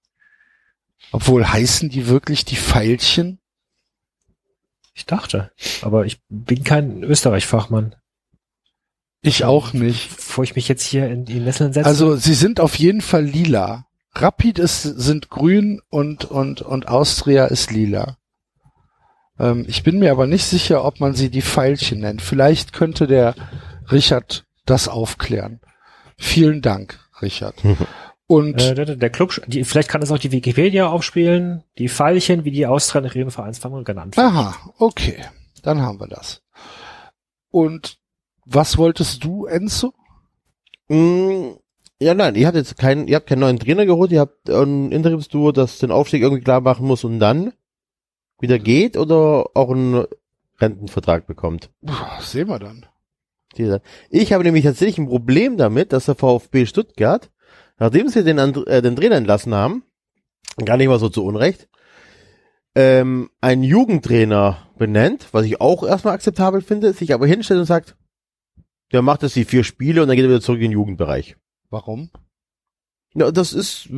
[1.14, 3.40] Obwohl heißen die wirklich die Pfeilchen?
[4.94, 5.52] Ich dachte.
[5.82, 7.96] Aber ich bin kein Österreich-Fachmann.
[9.22, 10.14] Ich auch nicht.
[10.14, 11.88] Bevor ich mich jetzt hier in die Nesseln setze.
[11.88, 13.86] Also sie sind auf jeden Fall lila.
[14.14, 18.18] Rapid ist, sind grün und, und, und Austria ist lila.
[19.40, 22.22] Ähm, ich bin mir aber nicht sicher, ob man sie die Pfeilchen nennt.
[22.22, 23.36] Vielleicht könnte der
[23.92, 25.62] Richard das aufklären.
[26.18, 27.56] Vielen Dank, Richard.
[28.28, 31.66] Und Äh, der, der Club, die, vielleicht kann es auch die Wikipedia aufspielen.
[31.78, 34.34] Die Pfeilchen, wie die Austria nach ihrem Vereinsfarben genannt werden.
[34.34, 35.18] aha, okay,
[35.64, 36.42] dann haben wir das.
[37.50, 37.98] Und
[38.46, 39.94] was wolltest du, Enzo?
[40.88, 41.56] Mm,
[42.02, 44.92] Ja, nein, ihr habt jetzt keinen, ihr habt keinen neuen Trainer geholt, ihr habt ein
[44.92, 47.54] Interimsduo, das den Aufstieg irgendwie klar machen muss und dann
[48.40, 50.06] wieder geht oder auch einen
[50.60, 51.70] Rentenvertrag bekommt.
[51.86, 52.88] Puh, sehen wir dann.
[54.10, 57.30] Ich habe nämlich tatsächlich ein Problem damit, dass der VfB Stuttgart,
[57.78, 59.84] nachdem sie den, äh, den Trainer entlassen haben,
[60.66, 61.70] gar nicht mal so zu Unrecht,
[62.74, 67.96] ähm, einen Jugendtrainer benennt, was ich auch erstmal akzeptabel finde, sich aber hinstellt und sagt,
[68.92, 71.36] der macht jetzt die vier Spiele und dann geht er wieder zurück in den Jugendbereich.
[71.72, 72.12] Warum?
[73.14, 73.90] Ja, das ist,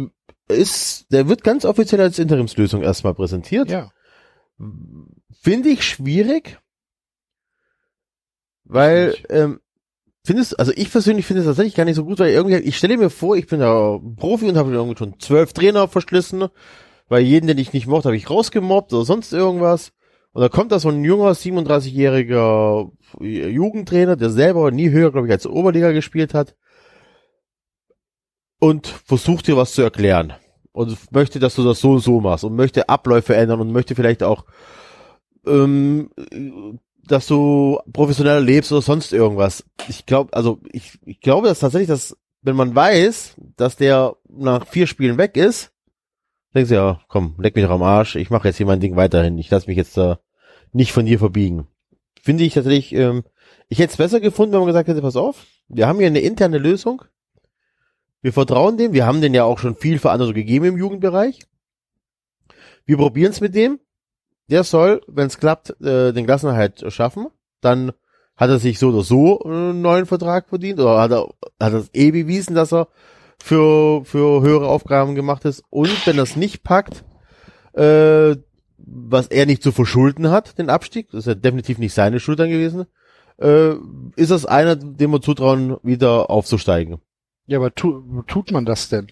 [0.48, 3.70] ist, der wird ganz offiziell als Interimslösung erstmal präsentiert.
[3.70, 3.92] Ja.
[5.42, 6.60] Finde ich schwierig,
[8.64, 9.60] weil, ähm,
[10.24, 12.98] findest, also ich persönlich finde es tatsächlich gar nicht so gut, weil irgendwie, ich stelle
[12.98, 16.48] mir vor, ich bin da Profi und habe irgendwie schon zwölf Trainer verschlissen,
[17.10, 19.92] weil jeden, den ich nicht mochte, habe ich rausgemobbt oder sonst irgendwas.
[20.32, 25.32] Und da kommt da so ein junger, 37-jähriger Jugendtrainer, der selber nie höher, glaube ich,
[25.34, 26.56] als Oberliga gespielt hat
[28.64, 30.32] und versucht dir was zu erklären
[30.72, 33.94] und möchte, dass du das so und so machst und möchte Abläufe ändern und möchte
[33.94, 34.46] vielleicht auch,
[35.46, 36.10] ähm,
[37.06, 39.66] dass du professioneller lebst oder sonst irgendwas.
[39.90, 44.66] Ich glaube, also ich, ich glaube, dass tatsächlich, dass wenn man weiß, dass der nach
[44.66, 45.74] vier Spielen weg ist,
[46.56, 48.96] denkst du ja, komm, leck mich doch am Arsch, ich mache jetzt hier mein Ding
[48.96, 50.20] weiterhin, ich lasse mich jetzt da
[50.72, 51.68] nicht von dir verbiegen.
[52.22, 53.26] Finde ich tatsächlich, ähm,
[53.68, 56.22] ich hätte es besser gefunden, wenn man gesagt hätte, pass auf, wir haben hier eine
[56.22, 57.04] interne Lösung,
[58.24, 61.42] wir vertrauen dem, wir haben den ja auch schon viel Verantwortung gegeben im Jugendbereich.
[62.86, 63.80] Wir probieren es mit dem.
[64.50, 67.28] Der soll, wenn es klappt, äh, den Klassenerhalt schaffen.
[67.60, 67.92] Dann
[68.38, 71.28] hat er sich so oder so einen neuen Vertrag verdient oder hat er
[71.60, 72.88] hat er eh bewiesen, dass er
[73.44, 75.64] für für höhere Aufgaben gemacht ist.
[75.70, 77.04] Und wenn er es nicht packt,
[77.74, 78.38] äh,
[78.78, 82.40] was er nicht zu verschulden hat, den Abstieg, das ist ja definitiv nicht seine Schuld
[82.40, 82.86] dann gewesen,
[83.38, 83.74] äh,
[84.16, 87.00] ist das einer, dem wir zutrauen, wieder aufzusteigen.
[87.46, 89.08] Ja, aber tu, tut man das denn?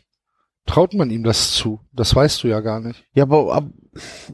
[0.65, 1.79] Traut man ihm das zu?
[1.91, 3.03] Das weißt du ja gar nicht.
[3.13, 3.65] Ja, aber, ab,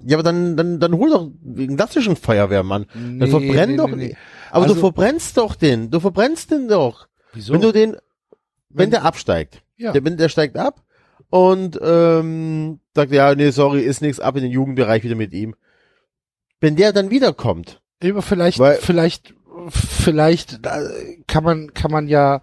[0.06, 2.86] ja, aber dann, dann, dann hol doch wegen klassischen Feuerwehrmann.
[2.94, 3.90] dann Nee, verbrenn nee, doch.
[3.90, 4.16] nee.
[4.52, 5.90] Aber Also- du verbrennst doch den.
[5.90, 7.08] Du verbrennst den doch.
[7.34, 7.54] Wieso?
[7.54, 8.00] Wenn du den, wenn,
[8.70, 9.62] Wenn- der absteigt.
[9.78, 9.94] Ja.
[9.94, 10.84] Der, wenn der steigt ab
[11.30, 15.56] und ähm, sagt, ja, nee, sorry, ist nichts, ab in den Jugendbereich wieder mit ihm.
[16.60, 19.34] Wenn der dann wiederkommt, Aber vielleicht, Weil- vielleicht,
[19.70, 22.42] vielleicht äh, kann man, kann man ja,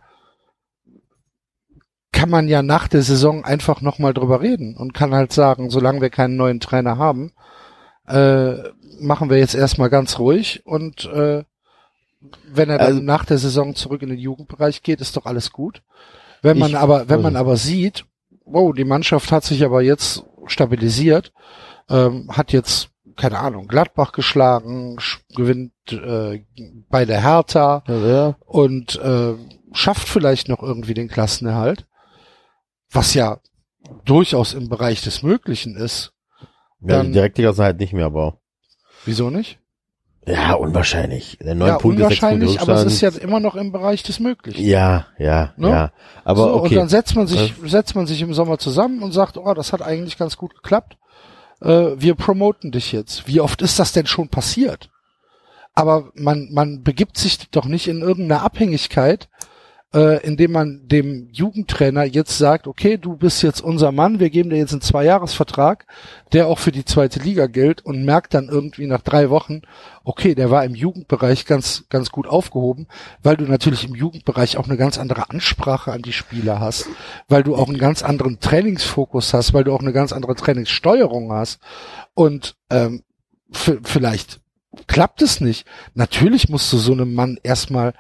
[2.24, 6.00] kann man ja nach der Saison einfach nochmal drüber reden und kann halt sagen, solange
[6.00, 7.32] wir keinen neuen Trainer haben,
[8.06, 8.54] äh,
[8.98, 11.44] machen wir jetzt erstmal ganz ruhig und äh,
[12.50, 15.52] wenn er dann Also- nach der Saison zurück in den Jugendbereich geht, ist doch alles
[15.52, 15.82] gut.
[16.40, 18.06] Wenn man Ich- aber, wenn man also- aber sieht,
[18.46, 21.32] wow, die Mannschaft hat sich aber jetzt stabilisiert,
[21.90, 26.42] ähm, hat jetzt keine Ahnung, Gladbach geschlagen, sch- gewinnt äh,
[26.88, 29.34] bei der Hertha ja, ja, und äh,
[29.72, 31.86] schafft vielleicht noch irgendwie den Klassenerhalt,
[32.94, 33.38] was ja
[34.04, 36.12] durchaus im Bereich des Möglichen ist.
[36.80, 38.38] ja Dann- die Direktliga sind halt nicht mehr, aber
[39.04, 39.58] Wieso nicht?
[40.26, 41.36] ja, unwahrscheinlich.
[41.42, 44.02] Der neun ja, Punkte, sechs Punkte unwahrscheinlich, aber es ist ja immer noch im Bereich
[44.02, 44.64] des Möglichen.
[44.64, 45.68] ja, ja, Ne?
[45.68, 45.92] ja.
[46.24, 46.74] Aber so, Und okay.
[46.76, 49.82] dann setzt man sich, setzt man sich im Sommer zusammen und sagt, oh, das hat
[49.82, 50.96] eigentlich ganz gut geklappt.
[51.60, 53.26] Äh, wir promoten dich jetzt.
[53.28, 54.88] Wie oft ist das denn schon passiert?
[55.74, 59.28] Aber man, man begibt sich doch nicht in irgendeine Abhängigkeit,
[59.94, 64.50] äh, indem man dem Jugendtrainer jetzt sagt, okay, du bist jetzt unser Mann, wir geben
[64.50, 65.86] dir jetzt einen Zweijahresvertrag,
[66.32, 69.62] der auch für die zweite Liga gilt und merkt dann irgendwie nach drei Wochen,
[70.02, 72.88] okay, der war im Jugendbereich ganz, ganz gut aufgehoben,
[73.22, 76.88] weil du natürlich im Jugendbereich auch eine ganz andere Ansprache an die Spieler hast,
[77.28, 81.30] weil du auch einen ganz anderen Trainingsfokus hast, weil du auch eine ganz andere Trainingssteuerung
[81.32, 81.60] hast
[82.14, 83.04] und ähm,
[83.52, 84.40] vielleicht
[84.88, 85.68] klappt es nicht.
[85.94, 87.94] Natürlich musst du so einem Mann erstmal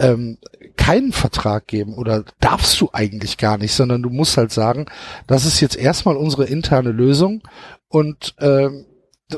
[0.00, 0.38] ähm,
[0.80, 4.86] keinen Vertrag geben oder darfst du eigentlich gar nicht, sondern du musst halt sagen,
[5.26, 7.42] das ist jetzt erstmal unsere interne Lösung
[7.88, 8.86] und ähm,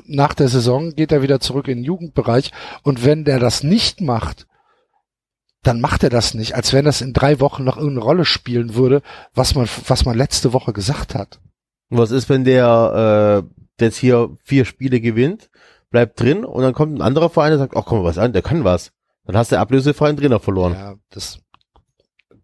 [0.07, 2.53] nach der Saison geht er wieder zurück in den Jugendbereich
[2.85, 4.47] und wenn der das nicht macht,
[5.65, 8.77] dann macht er das nicht, als wenn das in drei Wochen noch irgendeine Rolle spielen
[8.77, 9.03] würde,
[9.35, 11.41] was man, was man letzte Woche gesagt hat.
[11.91, 15.51] Und was ist, wenn der äh, jetzt hier vier Spiele gewinnt,
[15.91, 18.33] bleibt drin und dann kommt ein anderer Verein, der sagt, ach komm mal was an,
[18.33, 18.93] der kann was.
[19.25, 20.73] Dann hast du ablösefreien Trainer verloren.
[20.75, 21.39] Ja, das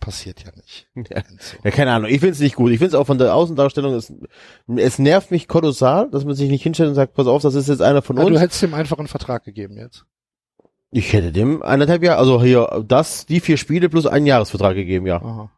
[0.01, 0.87] passiert ja nicht.
[1.11, 1.22] Ja.
[1.64, 2.09] Ja, keine Ahnung.
[2.11, 2.70] Ich finde es nicht gut.
[2.70, 4.12] Ich finde es auch von der Außendarstellung, es,
[4.76, 7.68] es nervt mich kolossal, dass man sich nicht hinstellt und sagt, pass auf, das ist
[7.68, 8.35] jetzt einer von Ja, uns.
[8.35, 10.05] du hättest ihm einfach einen Vertrag gegeben jetzt.
[10.91, 15.07] ich hätte dem eineinhalb Jahre, also hier, das, die vier Spiele plus einen Jahresvertrag gegeben,
[15.07, 15.16] ja.
[15.22, 15.51] Aha.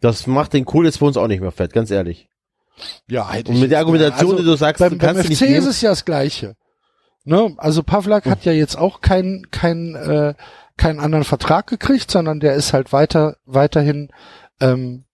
[0.00, 2.28] Das macht den Kohl jetzt für uns auch nicht mehr fett, ganz ehrlich.
[3.08, 5.30] Ja, hätte Und mit der Argumentation, also die du sagst, beim, du beim kannst FC
[5.42, 6.56] nicht ist es ja das Gleiche.
[7.24, 7.54] Ne?
[7.58, 10.34] Also Pavlak hat ja jetzt auch keinen keinen äh,
[10.76, 14.10] keinen anderen Vertrag gekriegt, sondern der ist halt weiter weiterhin
[14.60, 15.04] ähm,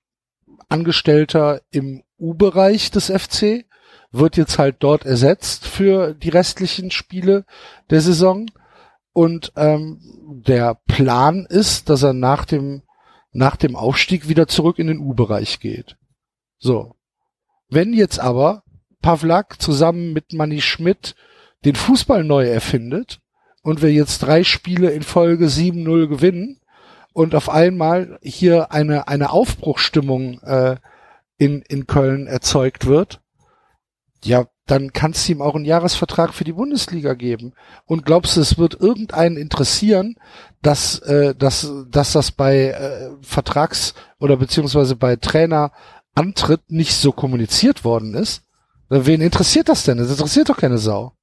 [0.69, 3.67] Angestellter im U-Bereich des FC,
[4.11, 7.45] wird jetzt halt dort ersetzt für die restlichen Spiele
[7.91, 8.47] der Saison.
[9.13, 10.01] Und ähm,
[10.47, 12.83] der Plan ist, dass er nach dem
[13.33, 15.97] nach dem Aufstieg wieder zurück in den U-Bereich geht.
[16.59, 16.95] So.
[17.69, 18.63] Wenn jetzt aber
[19.03, 21.17] Pavlak zusammen mit Manny Schmidt
[21.67, 23.19] den Fußball neu erfindet
[23.63, 26.61] und wir jetzt drei Spiele in Folge 7-0 gewinnen
[27.13, 30.77] und auf einmal hier eine, eine Aufbruchstimmung äh,
[31.39, 33.21] in, in Köln erzeugt wird,
[34.23, 37.53] ja, dann kannst du ihm auch einen Jahresvertrag für die Bundesliga geben.
[37.85, 40.17] Und glaubst du, es wird irgendeinen interessieren,
[40.63, 47.85] dass, äh, dass, dass das bei äh, Vertrags- oder beziehungsweise bei Trainerantritt nicht so kommuniziert
[47.85, 48.43] worden ist?
[48.89, 49.99] Wen interessiert das denn?
[49.99, 51.16] Das interessiert doch keine Sau.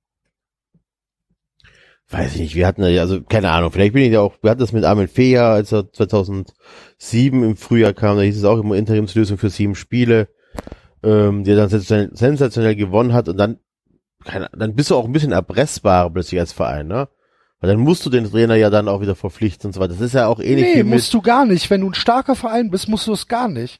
[2.14, 4.52] Weiß ich nicht, wir hatten ja, also keine Ahnung, vielleicht bin ich ja auch, wir
[4.52, 8.60] hatten das mit Armin Feja, als er 2007 im Frühjahr kam, da hieß es auch
[8.60, 10.28] immer Interimslösung für sieben Spiele
[11.04, 13.58] ähm, der dann sensationell, gewonnen hat und dann,
[14.24, 17.10] keine, dann bist du auch ein bisschen erpressbar plötzlich als Verein, ne?
[17.60, 19.94] Weil dann musst du den Trainer ja dann auch wieder verpflichten und so weiter.
[19.94, 21.70] Das ist ja auch ähnlich nee, wie mit musst du gar nicht.
[21.70, 23.80] Wenn du ein starker Verein bist, musst du es gar nicht.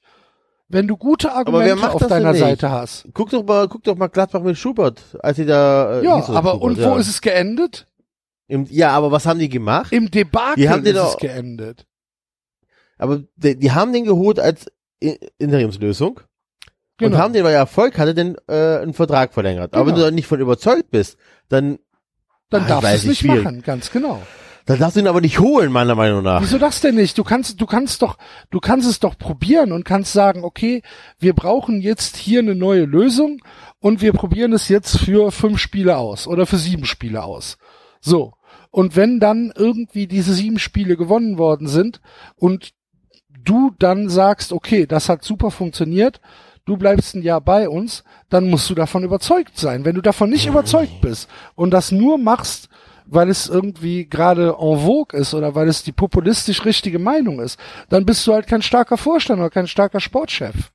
[0.70, 3.06] Wenn du gute Argumente auf deiner Seite hast.
[3.14, 6.00] Guck doch mal, guck doch mal Gladbach mit Schubert, als sie da.
[6.00, 7.86] Äh, ja, aber Schubert, und wo ist es geendet?
[8.48, 9.92] Im, ja, aber was haben die gemacht?
[9.94, 11.86] Im Debakel die haben ist auch, es geendet.
[12.98, 14.68] Aber die, die haben den geholt als
[15.38, 16.20] Interimslösung
[16.98, 17.16] Genau.
[17.16, 19.72] und haben den, weil er Erfolg hatte, den äh, einen Vertrag verlängert.
[19.72, 19.82] Genau.
[19.82, 21.18] Aber wenn du dann nicht von überzeugt bist,
[21.50, 21.80] dann
[22.50, 23.44] Dann Ah, darfst du es ich, nicht schwierig.
[23.44, 24.22] machen, ganz genau.
[24.68, 26.42] dann darfst du ihn aber nicht holen, meiner Meinung nach.
[26.44, 27.18] Wieso das denn nicht?
[27.18, 28.18] Du kannst, du kannst doch,
[28.52, 30.84] du kannst es doch probieren und kannst sagen, okay,
[31.18, 33.42] wir brauchen jetzt hier eine neue Lösung
[33.80, 37.58] und wir probieren es jetzt für fünf Spiele aus oder für sieben Spiele aus.
[38.04, 38.34] So.
[38.70, 42.02] Und wenn dann irgendwie diese sieben Spiele gewonnen worden sind
[42.36, 42.72] und
[43.44, 46.20] du dann sagst, okay, das hat super funktioniert,
[46.66, 49.86] du bleibst ein Jahr bei uns, dann musst du davon überzeugt sein.
[49.86, 52.68] Wenn du davon nicht überzeugt bist und das nur machst,
[53.06, 57.60] weil es irgendwie gerade en vogue ist oder weil es die populistisch richtige Meinung ist,
[57.90, 60.72] dann bist du halt kein starker Vorstand oder kein starker Sportchef.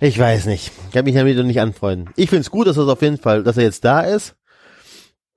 [0.00, 0.72] Ich weiß nicht.
[0.86, 2.10] Ich kann mich damit noch nicht anfreunden.
[2.16, 4.34] Ich finde es gut, dass er auf jeden Fall, dass er jetzt da ist.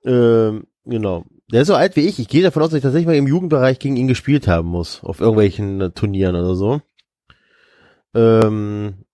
[0.06, 1.26] Ähm, genau.
[1.51, 2.20] Der ist so alt wie ich.
[2.20, 5.03] Ich gehe davon aus, dass ich tatsächlich mal im Jugendbereich gegen ihn gespielt haben muss.
[5.03, 6.82] Auf irgendwelchen äh, Turnieren oder so.
[8.14, 9.06] Ähm,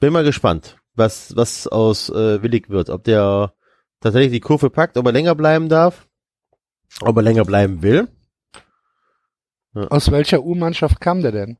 [0.00, 2.90] bin mal gespannt, was, was aus äh, Willig wird.
[2.90, 3.52] Ob der
[4.00, 6.08] tatsächlich die Kurve packt, ob er länger bleiben darf.
[7.02, 8.08] Ob er länger bleiben will.
[9.74, 11.58] Aus welcher U-Mannschaft kam der denn?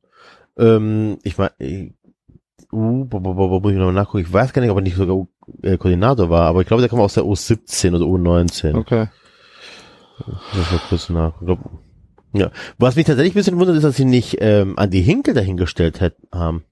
[0.57, 1.95] Ähm, ich meine,
[2.70, 4.24] bo- muss ich noch nachgucken.
[4.24, 5.28] Ich weiß gar nicht, ob er nicht sogar U-
[5.62, 8.74] Koordinator war, aber ich glaube, der kam aus der U17 oder U19.
[8.76, 9.08] Okay.
[10.26, 11.32] Muss mal kurz nach.
[12.34, 12.50] Ja.
[12.76, 16.00] Was mich tatsächlich ein bisschen wundert, ist, dass sie nicht ähm, an die Hinkel dahingestellt
[16.00, 16.64] hätten, haben.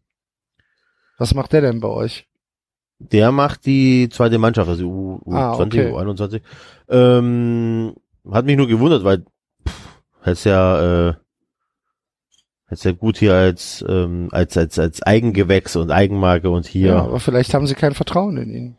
[1.19, 2.27] Was macht der denn bei euch?
[2.99, 5.93] Der macht die zweite Mannschaft, also U, U20, Ah, okay.
[5.93, 6.41] U21.
[6.89, 7.95] Ähm,
[8.31, 9.25] hat mich nur gewundert, weil
[9.67, 11.15] pff, hätt's ja, äh,
[12.67, 16.89] hätt's ja gut hier als, ähm, als, als, als Eigengewächs und Eigenmarke und hier.
[16.89, 18.79] Ja, aber vielleicht haben sie kein Vertrauen in ihn.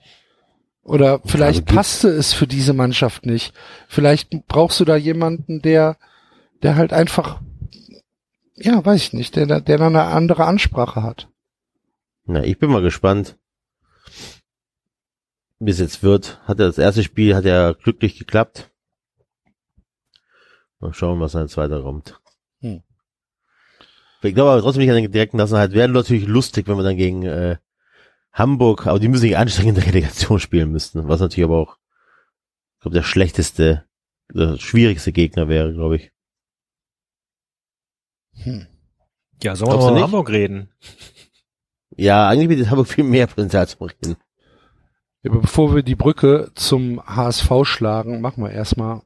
[0.84, 3.54] Oder vielleicht also passte es für diese Mannschaft nicht.
[3.90, 5.98] Vielleicht brauchst du da jemanden, der,
[6.64, 7.42] der halt einfach,
[8.56, 11.28] ja, weiß ich nicht, der, da- der da eine andere Ansprache hat.
[12.26, 13.38] Na, ich bin mal gespannt,
[15.60, 16.40] wie es jetzt wird.
[16.46, 18.70] Hat er das erste Spiel, hat er glücklich geklappt.
[20.80, 22.20] Mal schauen, was dann zweiter kommt.
[24.22, 25.74] Ich glaube aber trotzdem nicht an den direkten Klassenerhalt.
[25.74, 27.58] Wäre natürlich lustig, wenn wir dann gegen äh,
[28.34, 31.08] Hamburg, aber die müssen sich anstrengend in der Relegation spielen müssten.
[31.08, 31.78] Was natürlich aber auch,
[32.76, 33.86] ich glaube, der schlechteste,
[34.34, 36.12] der schwierigste Gegner wäre, glaube ich.
[38.44, 38.68] Hm.
[39.42, 40.04] Ja, sollen wir über nicht?
[40.04, 40.70] Hamburg reden?
[41.96, 44.18] Ja, eigentlich bietet Hamburg viel mehr Potenzial zum Reden.
[45.26, 49.02] Aber bevor wir die Brücke zum HSV schlagen, machen wir erstmal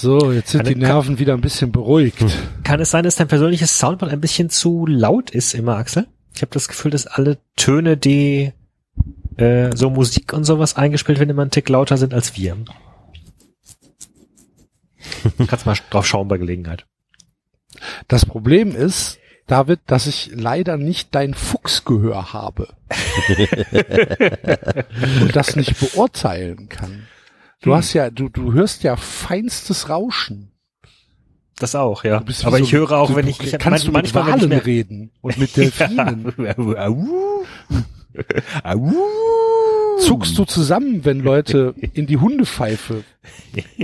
[0.00, 2.24] So, jetzt sind Kann- die Nerven wieder ein bisschen beruhigt.
[2.62, 6.06] Kann es sein, dass dein persönliches Soundboard ein bisschen zu laut ist immer, Axel?
[6.36, 8.52] Ich habe das Gefühl, dass alle Töne, die
[9.38, 12.56] äh, so Musik und sowas eingespielt werden, immer einen Tick lauter sind als wir.
[15.48, 16.86] Kannst mal drauf schauen bei Gelegenheit.
[18.06, 19.18] Das Problem ist,
[19.48, 22.68] David, dass ich leider nicht dein Fuchsgehör habe.
[25.20, 27.07] Und das nicht beurteilen kann.
[27.60, 27.76] Du Hm.
[27.76, 30.52] hast ja, du, du hörst ja feinstes Rauschen.
[31.58, 32.18] Das auch, ja.
[32.18, 34.48] Aber so- ich höre auch, du, wenn ich, ich kannst du mit manchmal, ich Walen
[34.48, 36.32] mehr, reden und mit Delfinen.
[40.00, 43.02] Zuckst du zusammen, wenn Leute in die Hundepfeife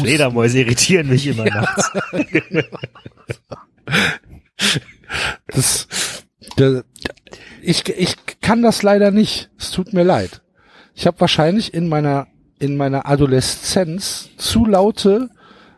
[0.00, 1.90] Fledermäuse irritieren mich immer nachts.
[5.48, 5.86] Das,
[6.58, 6.84] der,
[7.62, 9.50] ich, ich kann das leider nicht.
[9.58, 10.40] Es tut mir leid.
[11.04, 12.28] Ich habe wahrscheinlich in meiner
[12.58, 15.28] in meiner Adoleszenz zu laute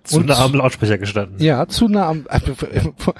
[0.04, 1.42] Zu nah am Lautsprecher gestanden.
[1.42, 2.38] ja zu nah am äh,
[2.96, 3.14] vor,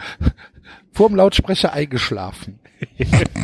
[0.92, 2.61] vor dem Lautsprecher eingeschlafen.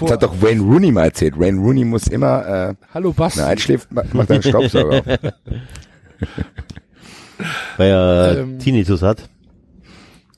[0.00, 1.36] Das hat doch Wayne Rooney mal erzählt.
[1.38, 3.38] Wayne Rooney muss immer, äh, Hallo Basti.
[3.40, 5.06] wenn er einschläft, ma- macht er einen Staubsauger auf.
[7.76, 8.58] Weil er Ähm.
[8.60, 9.28] Tinnitus hat.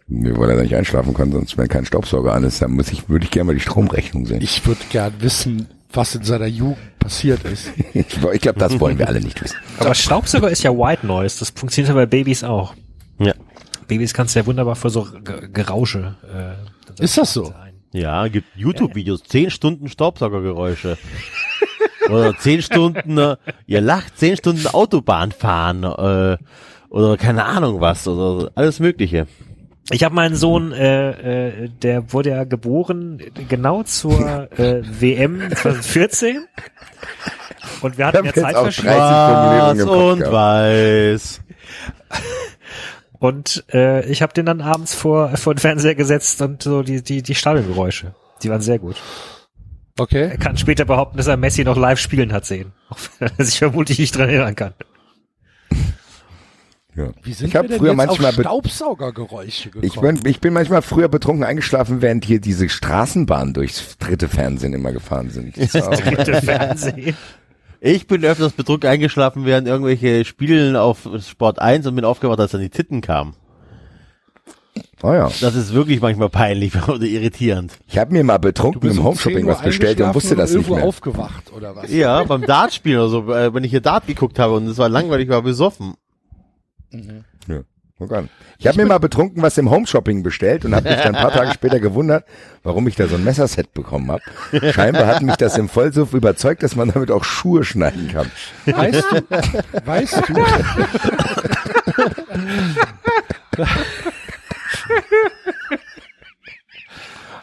[0.08, 2.90] Nee, weil er da nicht einschlafen kann, sonst wenn kein Staubsauger an ist, dann muss
[2.90, 4.40] ich, würde ich gerne mal die Stromrechnung sehen.
[4.42, 7.70] Ich, Ich würde gern wissen, was in seiner Jugend passiert ist.
[7.94, 9.56] ich glaube, das wollen wir alle nicht wissen.
[9.78, 11.38] Aber Staubsauger ist ja White Noise.
[11.40, 12.74] Das funktioniert ja bei Babys auch.
[13.18, 13.32] Ja.
[13.88, 16.16] Babys kannst du ja wunderbar für so Ge- Gerausche.
[16.98, 17.52] Äh, Ist das so?
[17.92, 20.98] Ja, gibt YouTube-Videos, zehn Stunden Staubsaugergeräusche.
[22.10, 23.36] oder zehn Stunden, äh,
[23.66, 26.36] ihr lacht, zehn Stunden Autobahn fahren, äh,
[26.88, 29.26] oder keine Ahnung was, oder alles Mögliche.
[29.90, 36.44] Ich habe meinen Sohn, äh, äh, der wurde ja geboren genau zur äh, WM 2014.
[37.82, 38.92] Und wir hatten ja Zeitverschiebung.
[38.92, 40.32] 30 Formulierungen im Kopf und gehabt.
[40.32, 41.40] weiß.
[43.18, 47.02] Und äh, ich habe den dann abends vor, vor den Fernseher gesetzt und so die,
[47.02, 48.14] die, die Stadiongeräusche.
[48.42, 48.96] Die waren sehr gut.
[49.96, 50.36] Er Okay.
[50.36, 52.72] kann später behaupten, dass er Messi noch live spielen hat sehen.
[52.90, 54.74] Auch wenn er sich vermutlich nicht dran erinnern kann.
[56.96, 57.10] Ja.
[57.22, 59.84] Wie sind Ich hab wir denn früher jetzt manchmal auf Staubsaugergeräusche gekommen?
[59.84, 64.72] Ich bin, ich bin manchmal früher betrunken eingeschlafen, während hier diese Straßenbahnen durchs dritte Fernsehen
[64.72, 65.54] immer gefahren sind.
[65.72, 67.16] Das Dritte Fernsehen.
[67.80, 72.52] Ich bin öfters betrunken eingeschlafen während irgendwelche Spielen auf Sport 1 und bin aufgewacht, als
[72.52, 73.34] dann die Titten kamen.
[75.02, 75.30] oh ja.
[75.42, 77.74] Das ist wirklich manchmal peinlich oder irritierend.
[77.86, 80.60] Ich habe mir mal betrunken im Homeshopping 10 Uhr was bestellt und wusste das nicht
[80.60, 80.86] 11 Uhr mehr.
[80.86, 81.92] aufgewacht, oder was?
[81.92, 84.88] Ja, beim Dartspielen oder so, äh, wenn ich hier Dart geguckt habe und es war
[84.88, 85.94] langweilig, war besoffen.
[87.48, 87.60] Ja,
[87.98, 88.28] guck an.
[88.58, 91.32] Ich habe mir mal betrunken was im Homeshopping bestellt und habe mich dann ein paar
[91.32, 92.24] Tage später gewundert,
[92.62, 94.72] warum ich da so ein Messerset bekommen habe.
[94.72, 98.30] Scheinbar hat mich das im Vollsuff überzeugt, dass man damit auch Schuhe schneiden kann.
[98.66, 100.34] Weißt du, weißt du,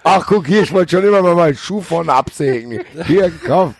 [0.03, 2.81] Ach guck hier, ich wollte schon immer mal meinen Schuh vorne absägen.
[3.07, 3.75] Hier gekauft.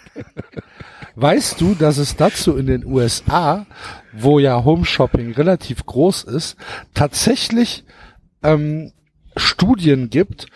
[1.15, 3.65] weißt du, dass es dazu in den USA,
[4.13, 6.55] wo ja Home Shopping relativ groß ist,
[6.93, 7.83] tatsächlich
[8.43, 8.93] ähm,
[9.35, 10.47] Studien gibt,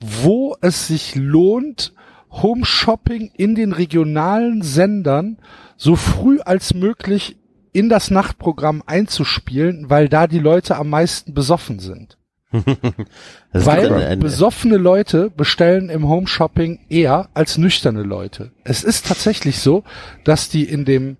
[0.00, 1.92] wo es sich lohnt,
[2.30, 5.38] Home Shopping in den regionalen Sendern
[5.76, 7.36] so früh als möglich
[7.72, 12.16] in das Nachtprogramm einzuspielen, weil da die Leute am meisten besoffen sind.
[13.52, 18.50] Weil besoffene Leute bestellen im Home Shopping eher als nüchterne Leute.
[18.64, 19.84] Es ist tatsächlich so,
[20.24, 21.16] dass die in dem,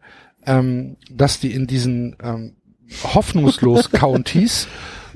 [0.47, 2.57] ähm, dass die in diesen ähm,
[3.05, 4.69] hoffnungslos Counties,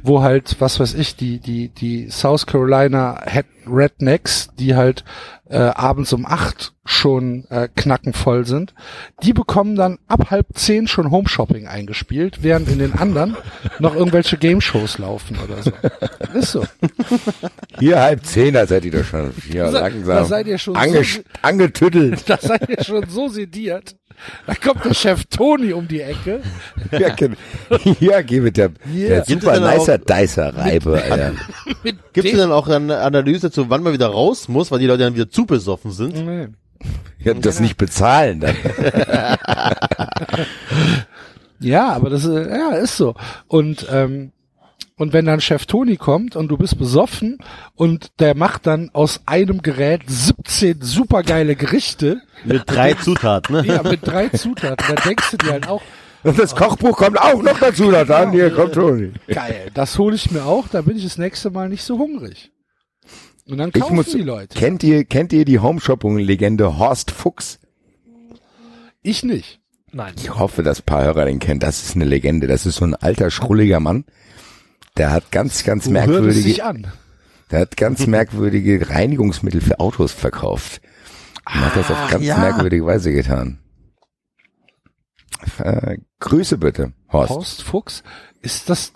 [0.02, 5.04] wo halt, was weiß ich, die die die South Carolina Head Rednecks, die halt
[5.48, 8.74] äh, abends um acht schon äh, knackenvoll sind,
[9.22, 13.36] die bekommen dann ab halb zehn schon Home Shopping eingespielt, während in den anderen
[13.78, 15.72] noch irgendwelche Game Shows laufen oder so.
[16.38, 16.64] Ist so.
[17.78, 20.16] Hier halb zehn, da seid ihr doch schon hier Da- langsam.
[20.16, 22.24] da seid ihr schon angesch- so- angetüttelt.
[22.28, 23.96] Da seid ihr schon so sediert.
[24.46, 26.40] Da kommt der Chef Toni um die Ecke.
[26.92, 27.36] Ja, gen-
[27.98, 29.08] Hier geht der, Hier.
[29.08, 31.32] der Gibt super es denn auch- nicer Dicer Reibe, Alter.
[31.82, 34.86] Mit Gibt es dann auch eine Analyse zu, wann man wieder raus muss, weil die
[34.86, 36.14] Leute dann wieder zu besoffen sind?
[36.24, 36.48] Nee.
[37.18, 38.56] Ja, das nicht bezahlen dann.
[41.60, 43.14] Ja, aber das ist, ja, ist so.
[43.46, 44.32] Und, ähm,
[44.96, 47.38] und wenn dann Chef Toni kommt und du bist besoffen
[47.74, 53.66] und der macht dann aus einem Gerät 17 supergeile Gerichte, Mit drei Zutaten, ne?
[53.66, 55.82] ja, mit drei Zutaten, dann denkst du dir halt auch,
[56.22, 58.32] Und das Kochbuch kommt auch noch dazu, da dann.
[58.32, 59.12] Hier kommt Toni.
[59.28, 62.50] geil, das hole ich mir auch, da bin ich das nächste Mal nicht so hungrig.
[63.46, 64.58] Und dann Ich kaufen muss, die Leute.
[64.58, 67.58] kennt ihr, kennt ihr die Home-Shopping-Legende Horst Fuchs?
[69.02, 69.60] Ich nicht.
[69.92, 70.14] Nein.
[70.16, 71.60] Ich hoffe, dass ein paar Hörer den kennen.
[71.60, 72.46] Das ist eine Legende.
[72.46, 74.04] Das ist so ein alter, schrulliger Mann.
[74.96, 76.86] Der hat ganz, ganz Wo hört es merkwürdige, sich an?
[77.50, 80.80] der hat ganz merkwürdige Reinigungsmittel für Autos verkauft.
[81.46, 82.38] Und hat das auf ganz ja.
[82.38, 83.58] merkwürdige Weise getan.
[85.58, 87.30] Äh, Grüße bitte, Horst.
[87.30, 88.02] Horst Fuchs,
[88.40, 88.92] ist das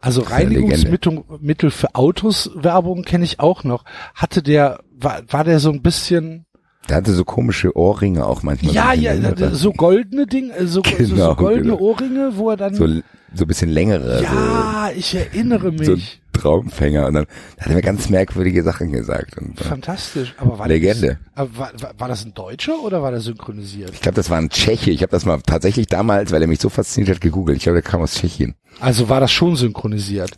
[0.00, 3.84] also Reinigungsmittel Mittel für Autos Werbung kenne ich auch noch.
[4.14, 6.46] Hatte der war, war der so ein bisschen
[6.90, 8.74] Der hatte so komische Ohrringe auch manchmal.
[8.74, 9.54] Ja, so ja, längere.
[9.54, 11.78] so goldene Dinge, äh, so, so, Genau, so goldene genau.
[11.78, 12.74] Ohrringe, wo er dann.
[12.74, 14.20] so, so ein bisschen längere.
[14.24, 16.20] ja, ich erinnere so, so ein mich.
[16.32, 17.06] Traumfänger.
[17.06, 17.26] Und dann
[17.60, 19.38] hat er mir ganz merkwürdige Sachen gesagt.
[19.38, 20.34] Und, äh, Fantastisch.
[20.38, 21.18] Aber war Legende.
[21.36, 23.90] Das, aber war, war, war das ein Deutscher oder war der synchronisiert?
[23.92, 24.90] ich glaube, das war ein Tscheche.
[24.90, 27.58] Ich habe das mal tatsächlich damals, weil er mich so fasziniert hat, gegoogelt.
[27.58, 28.56] Ich glaube, der kam aus Tschechien.
[28.80, 30.32] Also war das schon synchronisiert?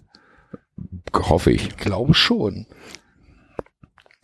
[1.15, 1.69] Hoffe ich.
[1.69, 2.67] Ich glaube schon.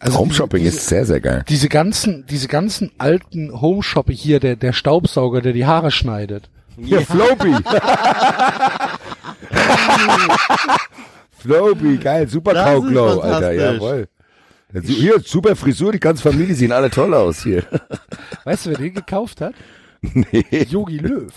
[0.00, 1.44] Also Home Shopping diese, ist sehr, sehr geil.
[1.48, 6.48] diese ganzen, diese ganzen alten Home Shopping hier, der, der Staubsauger, der die Haare schneidet.
[6.76, 7.52] Ja, Floppy.
[11.38, 14.08] Floppy, geil, super Das Cow ist Glow, Alter, jawohl.
[14.82, 17.64] Hier, super Frisur, die ganze Familie sehen alle toll aus hier.
[18.44, 19.54] Weißt du, wer den gekauft hat?
[20.00, 21.32] Nee, Yogi Löw.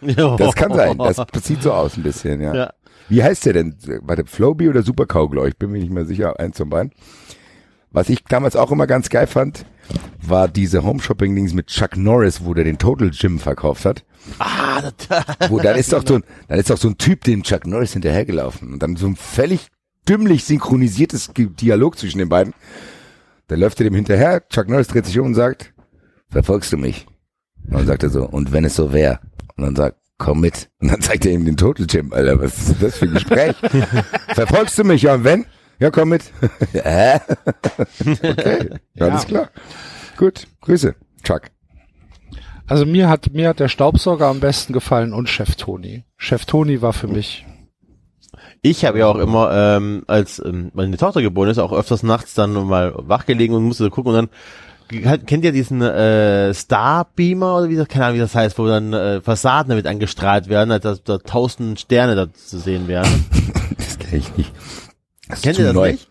[0.00, 0.96] das kann sein.
[0.96, 2.54] Das sieht so aus ein bisschen, ja.
[2.54, 2.72] Ja.
[3.10, 3.74] Wie heißt der denn?
[4.02, 5.46] Warte, Floby oder Super Cow Glow?
[5.46, 6.92] Ich bin mir nicht mehr sicher, eins von beiden.
[7.90, 9.64] Was ich damals auch immer ganz geil fand,
[10.20, 14.04] war diese Home Shopping Dings mit Chuck Norris, wo der den Total Gym verkauft hat.
[14.38, 17.42] Ah, das, Wo dann ist doch so ein, dann ist doch so ein Typ dem
[17.42, 19.68] Chuck Norris hinterhergelaufen und dann so ein völlig
[20.08, 22.54] dümmlich synchronisiertes Dialog zwischen den beiden.
[23.46, 25.72] Dann läuft er dem hinterher, Chuck Norris dreht sich um und sagt,
[26.28, 27.06] verfolgst du mich?
[27.66, 29.20] Und dann sagt er so, und wenn es so wäre?
[29.56, 30.68] Und dann sagt, komm mit.
[30.80, 33.56] Und dann zeigt er ihm den Total Gym, Alter, was ist das für ein Gespräch?
[34.34, 35.02] verfolgst du mich?
[35.02, 35.46] Ja, und wenn?
[35.78, 36.24] Ja, komm mit.
[36.72, 37.20] Hä?
[38.04, 39.50] okay, alles klar.
[40.16, 41.42] Gut, Grüße, Chuck.
[42.66, 46.04] Also mir hat, mir hat der Staubsauger am besten gefallen und Chef Toni.
[46.16, 47.46] Chef Toni war für mich.
[48.60, 52.34] Ich habe ja auch immer, ähm, als ähm, meine Tochter geboren ist, auch öfters nachts
[52.34, 54.30] dann mal wachgelegen und musste gucken und
[54.90, 58.66] dann kennt ihr diesen äh, Starbeamer oder wie das, keine Ahnung, wie das heißt, wo
[58.66, 63.08] dann äh, Fassaden damit angestrahlt werden, als dass da tausend Sterne da zu sehen wären.
[63.76, 64.52] Das kenne ich nicht.
[65.28, 65.92] Das ist Kennt ihr das neu.
[65.92, 66.08] nicht?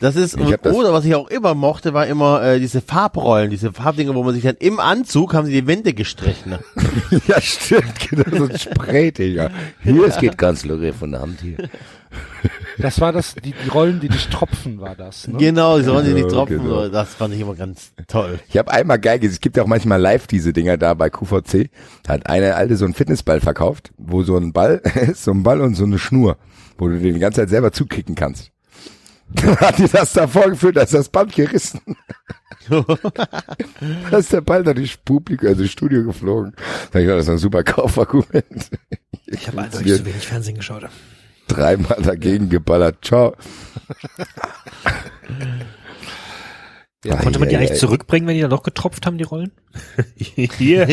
[0.00, 3.70] Das ist, das- oder was ich auch immer mochte, war immer äh, diese Farbrollen, diese
[3.70, 6.54] Farbdinger, wo man sich dann im Anzug haben sie die Wände gestrichen.
[7.26, 9.50] Ja, stimmt, genau, so ein Spray, Digga.
[9.82, 11.56] Hier, es geht ganz locker von der Hand hier.
[12.78, 15.28] Das war das, die, die Rollen, die nicht tropfen, war das.
[15.28, 15.38] Ne?
[15.38, 16.62] Genau, die sollen sie nicht Ja, tropfen.
[16.62, 16.88] genau.
[16.88, 18.38] Das fand ich immer ganz toll.
[18.48, 21.10] Ich habe einmal geil gesehen, es gibt ja auch manchmal live diese Dinger da bei
[21.10, 21.68] QVC.
[22.04, 25.42] Da hat eine alte so einen Fitnessball verkauft, wo so ein Ball ist, so ein
[25.42, 26.36] Ball und so eine Schnur,
[26.78, 28.50] wo du den die ganze Zeit selber zukicken kannst.
[29.34, 31.80] Dann hat die das da vorgeführt, da ist das Band gerissen.
[34.10, 36.54] da ist der Ball da durchs Publikum, also Studio geflogen.
[36.92, 38.70] Sag ich, das ist ein super Kaufargument.
[39.26, 40.88] Ich habe also nicht so wenig Fernsehen geschaut.
[41.48, 42.98] Dreimal dagegen geballert.
[43.02, 43.34] Ciao.
[47.04, 47.80] Ja, Konnte man die Ei, ei, eigentlich ei.
[47.80, 49.52] zurückbringen, wenn die dann doch getropft haben, die Rollen?
[50.16, 50.86] Hier.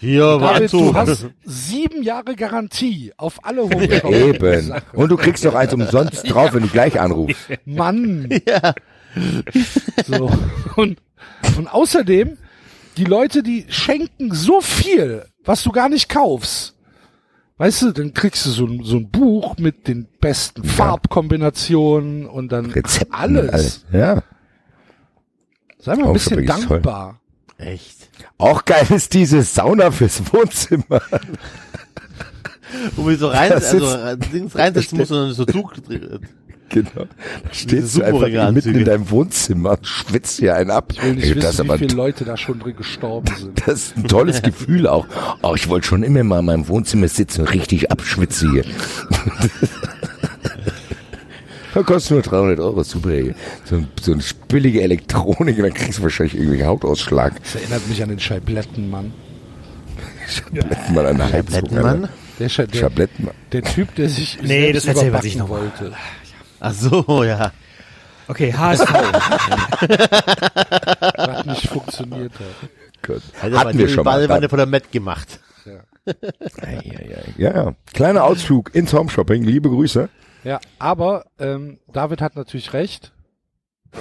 [0.00, 0.78] Hier war David, zu.
[0.78, 4.12] du hast sieben Jahre Garantie auf alle Shopping.
[4.12, 4.72] Eben.
[4.92, 7.36] Und du kriegst noch eins umsonst drauf, wenn du gleich anrufst.
[7.64, 8.28] Mann.
[10.06, 10.30] So.
[10.76, 10.98] Und,
[11.56, 12.36] und außerdem,
[12.96, 16.74] die Leute, die schenken so viel, was du gar nicht kaufst.
[17.58, 22.50] Weißt du, dann kriegst du so ein, so ein Buch mit den besten Farbkombinationen und
[22.50, 23.14] dann Rezepten.
[23.14, 23.84] alles.
[23.92, 24.22] Ja.
[25.82, 26.60] Sei mal ein bisschen ist toll.
[26.80, 27.20] dankbar.
[27.58, 28.08] Echt.
[28.38, 31.00] Auch geil ist diese Sauna fürs Wohnzimmer.
[32.96, 35.72] Wo wir so rein, Das also ist- äh, Dings reinsetzen muss und dann so Tuch.
[36.72, 36.90] Genau.
[36.94, 37.06] Da
[37.52, 40.92] stehst du einfach mitten in deinem Wohnzimmer und schwitzt hier einen ab.
[40.92, 43.34] Ich will nicht Ey, das, ist wissen, wie aber, viele Leute da schon drin gestorben
[43.36, 43.60] sind.
[43.66, 45.06] das ist ein tolles Gefühl auch.
[45.42, 48.64] Oh, ich wollte schon immer mal in meinem Wohnzimmer sitzen und richtig abschwitzen hier.
[51.74, 53.10] Da kostet nur 300 Euro, super.
[53.10, 53.34] ey.
[53.64, 57.34] So, ein- so eine billige Elektronik, dann kriegst du wahrscheinlich irgendwie Hautausschlag.
[57.42, 59.12] Das erinnert mich an den Scheiblettenmann.
[60.28, 61.60] Schabletten mal an der Heizung.
[61.62, 62.08] Blettenmann?
[62.38, 63.28] Der, Scha der, Schabletten.
[63.52, 65.92] der Typ, der sich Nee, das wir sich überbacken noch wollte.
[66.60, 67.52] Ach so, ja.
[68.28, 68.88] Okay, HSV.
[71.16, 72.70] Was nicht funktioniert hat.
[73.02, 73.22] Gott.
[73.40, 74.18] Hat Hatten wir schon mal.
[74.18, 75.40] Badewanne von der Met gemacht.
[77.36, 77.74] Ja, ja.
[77.92, 79.42] Kleiner Ausflug ins Home Shopping.
[79.42, 80.08] Liebe Grüße.
[80.44, 83.12] Ja, aber ähm, David hat natürlich recht.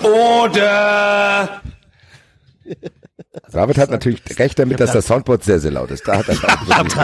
[0.04, 1.62] Oder
[3.52, 6.08] David hat natürlich recht damit, dass das Soundboard sehr, sehr laut ist.
[6.08, 7.00] Da hat er verstanden.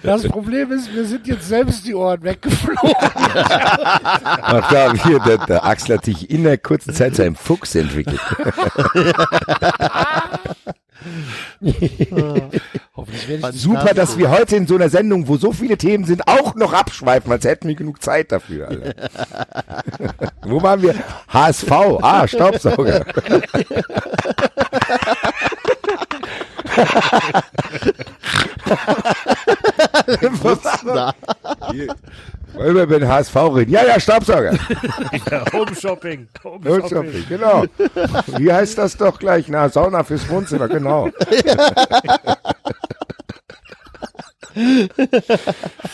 [0.03, 2.93] Das Problem ist, wir sind jetzt selbst die Ohren weggeflogen.
[3.01, 7.73] Ach da, hier, der, der Axel hat sich in der kurzen Zeit zu einem Fuchs
[7.75, 8.19] entwickelt.
[12.95, 16.05] Hoffentlich werde ich Super, dass wir heute in so einer Sendung, wo so viele Themen
[16.05, 18.69] sind, auch noch abschweifen, als hätten wir genug Zeit dafür.
[18.69, 18.93] Alter.
[20.43, 20.95] wo waren wir?
[21.27, 23.05] HSV, ah, Staubsauger.
[32.53, 33.71] Wollen wir über den HSV reden?
[33.71, 34.53] Ja, ja, Staubsauger.
[35.53, 36.27] Home Shopping.
[36.43, 37.65] Home Home Shopping, genau.
[38.37, 39.47] Wie heißt das doch gleich?
[39.47, 41.09] Na, Sauna fürs Wohnzimmer, genau.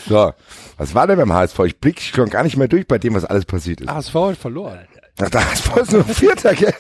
[0.08, 0.34] so,
[0.78, 1.60] was war denn beim HSV?
[1.66, 3.90] Ich blick schon gar nicht mehr durch bei dem, was alles passiert ist.
[3.90, 4.80] HSV hat verloren.
[5.20, 6.74] Ach, der HSV ist nur Vierter, gell?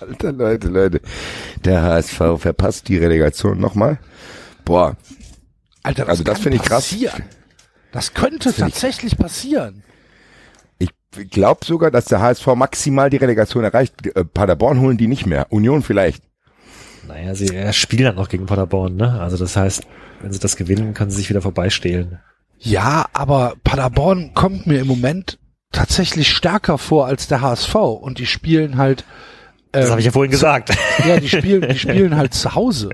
[0.00, 1.00] Alter Leute, Leute.
[1.64, 3.98] Der HSV verpasst die Relegation nochmal.
[4.64, 4.96] Boah,
[5.82, 6.88] Alter, das Also das finde ich krass.
[6.88, 7.24] passieren.
[7.92, 9.82] Das könnte tatsächlich passieren.
[10.78, 10.90] ich
[11.30, 13.94] glaube sogar, dass der HSV maximal die Relegation erreicht.
[14.06, 15.46] Äh, Paderborn holen die nicht mehr.
[15.50, 16.22] Union vielleicht.
[17.06, 19.20] Naja, sie spielen dann noch gegen Paderborn, ne?
[19.20, 19.82] Also das heißt,
[20.22, 22.20] wenn sie das gewinnen, können sie sich wieder vorbeistehlen.
[22.58, 25.38] Ja, aber Paderborn kommt mir im Moment
[25.72, 29.04] tatsächlich stärker vor als der HSV und die spielen halt,
[29.72, 30.70] Das ähm, habe ich ja vorhin gesagt.
[31.06, 32.90] ja, die spielen, die spielen halt zu Hause.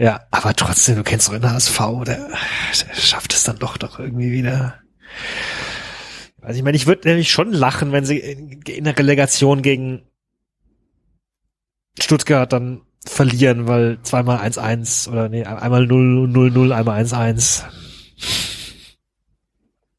[0.00, 1.76] Ja, aber trotzdem, du kennst doch den HSV,
[2.06, 4.78] der, der schafft es dann doch doch irgendwie wieder.
[6.40, 10.02] Also ich meine, ich würde nämlich schon lachen, wenn sie in, der Relegation gegen
[11.98, 17.64] Stuttgart dann verlieren, weil zweimal 1-1 oder nee, einmal 0-0-0, einmal 1-1.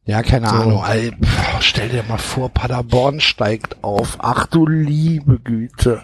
[0.06, 0.56] Ja, keine So.
[0.56, 0.84] Ahnung.
[1.60, 4.18] Pff, stell dir mal vor, Paderborn steigt auf.
[4.20, 6.02] Ach du liebe Güte.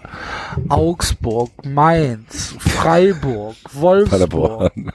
[0.68, 4.92] Augsburg, Mainz, Freiburg, Wolfsburg, Paderborn.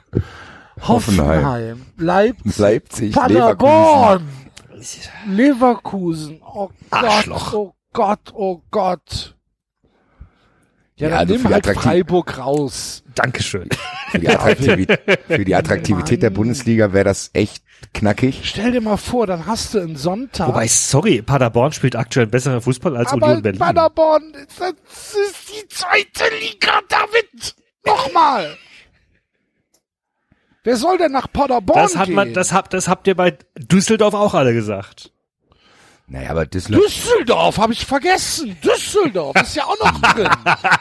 [0.86, 3.58] Hoffenheim, Leipzig, Leipzig, Leverkusen.
[3.58, 4.28] Paderborn,
[5.26, 6.40] Leverkusen.
[6.44, 7.52] Oh Gott, Arschloch.
[7.54, 9.36] oh Gott, oh Gott.
[11.02, 13.02] Ja, Ja, dann also nimm für die halt Freiburg raus.
[13.14, 13.68] Dankeschön.
[14.10, 18.40] Für die, Attraktivität, für die Attraktivität der Bundesliga wäre das echt knackig.
[18.44, 20.48] Stell dir mal vor, dann hast du einen Sonntag.
[20.48, 23.58] Wobei, sorry, Paderborn spielt aktuell besseren Fußball als aber Union Berlin.
[23.58, 27.54] Paderborn, das ist die zweite Liga, David.
[27.84, 28.56] Nochmal.
[30.64, 32.14] Wer soll denn nach Paderborn Das hat gehen?
[32.14, 35.11] man, das habt, das habt ihr bei Düsseldorf auch alle gesagt.
[36.08, 38.54] Naja, aber Düsseldorf, Düsseldorf, habe ich vergessen.
[38.62, 40.28] Düsseldorf ist ja auch noch drin.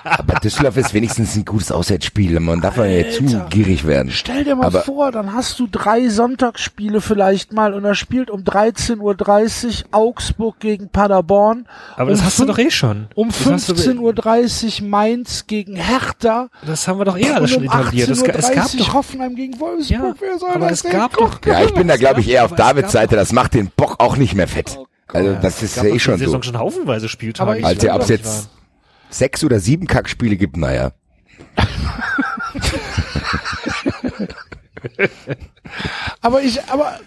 [0.04, 2.38] aber Düsseldorf ist wenigstens ein gutes Auswärtsspiel.
[2.42, 4.12] Man darf ja nicht zu gierig werden.
[4.12, 8.30] Stell dir mal Aber- vor, dann hast du drei Sonntagsspiele vielleicht mal und da spielt
[8.30, 11.66] um 13.30 Uhr Augsburg gegen Paderborn.
[11.96, 13.08] Aber das um hast du doch eh schon.
[13.16, 16.50] Um Das hast du- 15.30 Uhr Mainz gegen Hertha.
[16.66, 18.10] Das haben wir doch eh alles und schon um etabliert.
[18.10, 19.90] Es, es 18.30 gab doch, Hoffenheim gegen Wolfsburg.
[20.02, 22.44] Ja, Wer soll aber das es gab doch- Ja, ich bin da, glaube ich, eher
[22.44, 23.16] auf Davids Seite.
[23.16, 24.78] Das macht den Bock auch nicht mehr fett.
[25.14, 26.48] Also das ist ja eh die schon Saison so.
[26.50, 27.50] schon haufenweise Spieltage.
[27.50, 28.50] Aber ich- Also ob es Ja, jetzt
[29.10, 30.92] sechs oder sieben Kackspiele gibt, naja.
[36.22, 37.00] Aber ich, aber.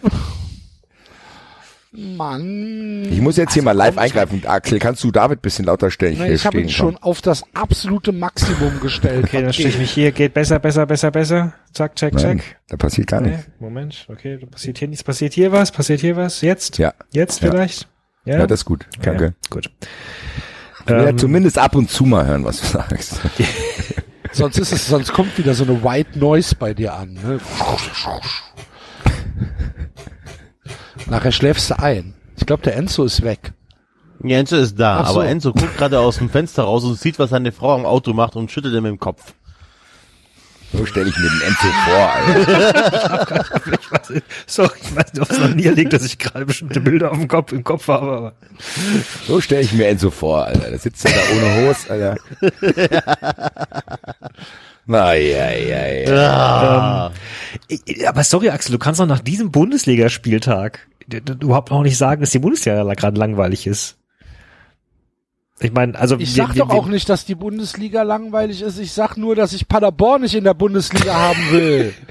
[1.93, 3.05] Mann.
[3.05, 4.43] Ich muss jetzt hier mal live eingreifen.
[4.47, 6.17] Axel, kannst du David bisschen lauter stellen?
[6.17, 9.27] Hier ich habe ihn schon auf das absolute Maximum gestellt.
[9.27, 11.53] Okay, dann stelle ich mich hier, geht besser, besser, besser, besser.
[11.73, 12.57] Zack, check, Nein, check.
[12.69, 13.47] da passiert gar Nee, nichts.
[13.61, 16.79] Moment, okay, da passiert hier nichts, passiert hier was, passiert hier was, jetzt?
[16.79, 16.95] Ja.
[17.13, 17.51] Jetzt Ja.
[17.51, 17.83] vielleicht?
[17.83, 17.89] Ja,
[18.25, 18.87] Ja, das ist gut.
[19.03, 19.25] Danke.
[19.25, 19.71] Ja, gut.
[20.89, 23.21] Ja Ähm, zumindest ab und zu mal hören, was du sagst.
[24.33, 27.13] Sonst ist es, sonst kommt wieder so eine White Noise bei dir an.
[27.15, 27.39] Ne?
[31.07, 32.15] Nachher schläfst du ein.
[32.37, 33.53] Ich glaube, der Enzo ist weg.
[34.25, 35.13] Ja, Enzo ist da, so.
[35.13, 38.13] aber Enzo guckt gerade aus dem Fenster raus und sieht, was seine Frau am Auto
[38.13, 39.35] macht und schüttelt ihm mit dem Kopf.
[40.77, 43.45] So stelle ich mir den Enzo vor, Alter.
[44.47, 47.19] Sorry, ich weiß nicht, ob es noch nie liegt, dass ich gerade bestimmte Bilder auf
[47.19, 48.33] dem Kopf, im Kopf habe, aber.
[49.27, 50.71] So stelle ich mir Enzo vor, Alter.
[50.71, 52.17] Da sitzt er da ohne Hose, Alter.
[54.87, 57.11] Na, ja, ja, ja.
[57.69, 60.81] Ich- Aber sorry, Axel, du kannst doch nach diesem Bundesligaspieltag
[61.41, 63.97] überhaupt noch nicht sagen, dass die Bundesliga gerade langweilig ist.
[65.61, 68.79] Ich meine, also Ich wir- sag wir- doch auch nicht, dass die Bundesliga langweilig ist.
[68.79, 71.95] Ich sag nur, dass ich Paderborn nicht in der Bundesliga haben will.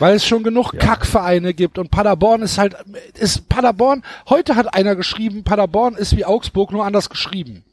[0.00, 2.74] Weil es schon genug Kackvereine gibt und Paderborn ist halt,
[3.14, 7.64] ist Paderborn, heute hat einer geschrieben, Paderborn ist wie Augsburg, nur anders geschrieben.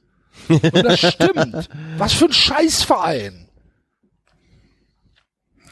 [0.48, 1.68] Und das stimmt.
[1.98, 3.48] Was für ein Scheißverein.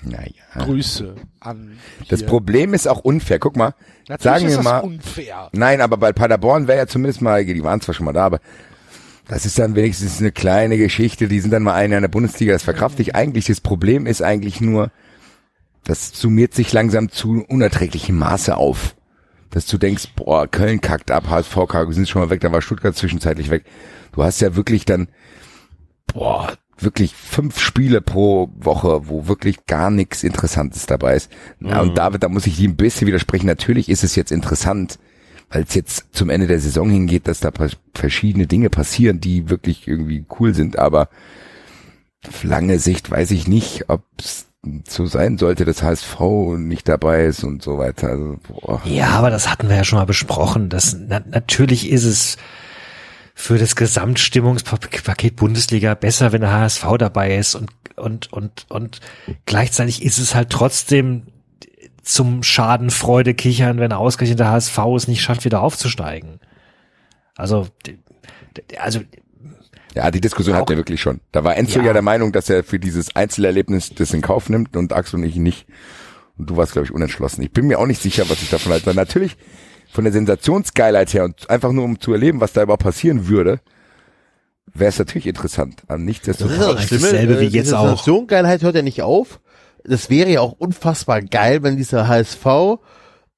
[0.03, 0.31] Naja.
[0.55, 1.77] Grüße an.
[2.07, 2.27] Das hier.
[2.27, 3.39] Problem ist auch unfair.
[3.39, 3.73] Guck mal,
[4.07, 5.49] Natürlich sagen ist wir das mal, unfair.
[5.51, 8.39] nein, aber bei Paderborn wäre ja zumindest mal, die waren zwar schon mal da, aber
[9.27, 12.53] das ist dann wenigstens eine kleine Geschichte, die sind dann mal einer in der Bundesliga,
[12.53, 13.45] das verkrafte ich eigentlich.
[13.45, 14.91] Das Problem ist eigentlich nur,
[15.83, 18.95] das summiert sich langsam zu unerträglichem Maße auf.
[19.51, 22.51] Dass du denkst, boah, Köln kackt ab, HSV kackt, wir sind schon mal weg, dann
[22.51, 23.65] war Stuttgart zwischenzeitlich weg.
[24.13, 25.09] Du hast ja wirklich dann,
[26.13, 26.53] boah,
[26.83, 31.31] wirklich fünf Spiele pro Woche, wo wirklich gar nichts Interessantes dabei ist.
[31.59, 33.47] Ja, und David, da muss ich dir ein bisschen widersprechen.
[33.47, 34.99] Natürlich ist es jetzt interessant,
[35.49, 37.51] weil es jetzt zum Ende der Saison hingeht, dass da
[37.93, 40.77] verschiedene Dinge passieren, die wirklich irgendwie cool sind.
[40.77, 41.09] Aber
[42.27, 44.47] auf lange Sicht weiß ich nicht, ob es
[44.87, 46.19] so sein sollte, dass HSV
[46.57, 48.09] nicht dabei ist und so weiter.
[48.09, 48.81] Also, boah.
[48.85, 50.69] Ja, aber das hatten wir ja schon mal besprochen.
[50.69, 52.37] Das, na, natürlich ist es
[53.39, 58.99] für das Gesamtstimmungspaket Bundesliga besser, wenn der HSV dabei ist und, und, und, und
[59.45, 61.23] gleichzeitig ist es halt trotzdem
[62.03, 66.41] zum Schadenfreude kichern, wenn ausgerechnet der HSV es nicht schafft, wieder aufzusteigen.
[67.37, 67.69] Also,
[68.77, 68.99] also,
[69.95, 71.21] Ja, die Diskussion hatten wir wirklich schon.
[71.31, 71.85] Da war Enzo ja.
[71.85, 71.93] Ja.
[71.93, 75.37] der Meinung, dass er für dieses Einzelerlebnis das in Kauf nimmt und Axel und ich
[75.37, 75.65] nicht.
[76.37, 77.41] Und du warst, glaube ich, unentschlossen.
[77.41, 78.93] Ich bin mir auch nicht sicher, was ich davon halte.
[78.93, 79.37] Natürlich
[79.91, 83.59] von der Sensationsgeilheit her und einfach nur um zu erleben, was da überhaupt passieren würde,
[84.73, 85.81] wäre es natürlich interessant.
[85.87, 86.75] Aber ist nichtsdestotrotz.
[86.75, 87.87] das Schlimme, dasselbe wie äh, die jetzt auch.
[87.87, 89.39] Sensationsgeilheit hört ja nicht auf.
[89.83, 92.45] Das wäre ja auch unfassbar geil, wenn dieser HSV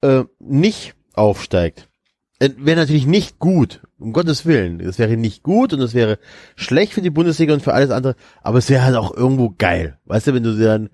[0.02, 1.88] äh, nicht aufsteigt.
[2.40, 4.80] Äh, Wäre natürlich nicht gut, um Gottes Willen.
[4.80, 6.18] Das wäre nicht gut und das wäre
[6.56, 10.00] schlecht für die Bundesliga und für alles andere, aber es wäre halt auch irgendwo geil.
[10.06, 10.90] Weißt du, wenn du dir dann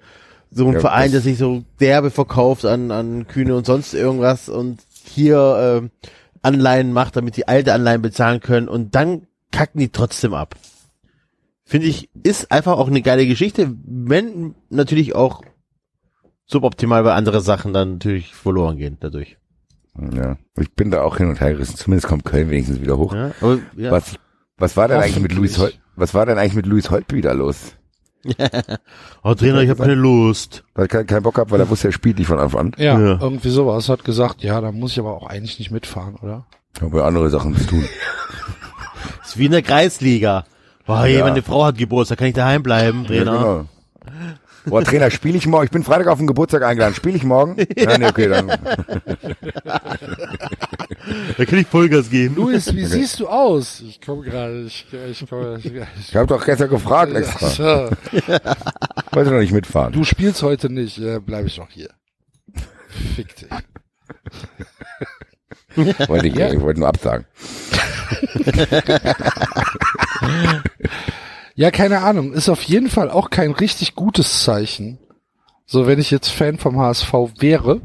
[0.51, 4.49] so ein Ja, Verein, der sich so derbe verkauft an, an Kühne und sonst irgendwas
[4.49, 6.05] und hier äh,
[6.41, 10.55] Anleihen macht, damit die alte Anleihen bezahlen können und dann kacken die trotzdem ab
[11.67, 15.43] finde ich, ist einfach auch eine geile Geschichte, wenn natürlich auch
[16.45, 19.37] suboptimal bei andere Sachen dann natürlich verloren gehen dadurch.
[20.13, 21.75] Ja, ich bin da auch hin und her gerissen.
[21.75, 23.13] Zumindest kommt Köln wenigstens wieder hoch.
[23.13, 23.91] Ja, aber, ja.
[23.91, 24.15] Was,
[24.57, 27.33] was war denn eigentlich mit Luis Hol was war denn eigentlich mit Luis Holt wieder
[27.33, 27.75] los?
[29.23, 30.63] Oh, Trainer, ich habe keine Lust.
[30.75, 32.71] Weil er keinen Bock hat, weil er wusste, er spielt nicht von Anfang an.
[32.77, 33.17] Ja, Ja.
[33.21, 33.89] irgendwie sowas.
[33.89, 36.45] Hat gesagt, ja, da muss ich aber auch eigentlich nicht mitfahren, oder?
[36.75, 37.85] Ich habe andere Sachen zu tun.
[39.23, 40.45] ist wie in der Kreisliga.
[40.85, 41.19] Boah, Ja.
[41.19, 41.23] ja.
[41.25, 43.31] meine Frau hat Geburtstag, kann ich daheim bleiben, Ja, Trainer?
[43.37, 43.65] genau.
[44.67, 45.65] Boah, Trainer, spiele ich morgen?
[45.65, 46.95] Ich bin Freitag auf den Geburtstag eingeladen.
[46.95, 47.55] Spiele ich morgen?
[47.77, 48.47] Ja, nee, okay, dann.
[51.37, 52.35] Da kann ich Vollgas geben.
[52.35, 53.81] Luis, wie siehst du aus?
[53.81, 57.89] Ich komme gerade, ich, ich komme, ich, Ich habe doch gestern gefragt extra.
[58.27, 58.39] Ja,
[59.11, 59.93] Wollte noch nicht mitfahren.
[59.93, 61.89] du spielst heute nicht, äh, bleibe ich doch hier.
[63.15, 63.49] Fick dich.
[66.09, 67.25] Wollte ich, ich wollte nur absagen.
[71.57, 72.33] Ja, keine Ahnung.
[72.33, 74.99] Ist auf jeden Fall auch kein richtig gutes Zeichen.
[75.65, 77.81] So, wenn ich jetzt Fan vom HSV wäre,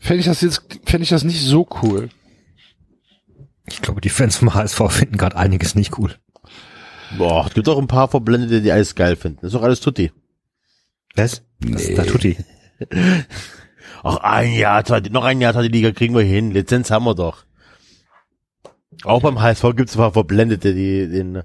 [0.00, 2.08] fände ich das jetzt, fände ich das nicht so cool.
[3.68, 6.16] ich glaube, die Fans vom HSV finden gerade einiges nicht cool.
[7.16, 9.38] Boah, es gibt auch ein paar Verblendete, die alles geil finden.
[9.42, 10.10] Das ist doch alles Tutti.
[11.14, 11.44] Was?
[11.60, 12.36] Das, da tut die.
[14.02, 16.50] Ach, ein Jahr, zwei, noch ein Jahr zweite Liga kriegen wir hin.
[16.50, 17.44] Lizenz haben wir doch.
[19.04, 21.44] Auch beim HSV gibt es ein paar Verblendete, die, den,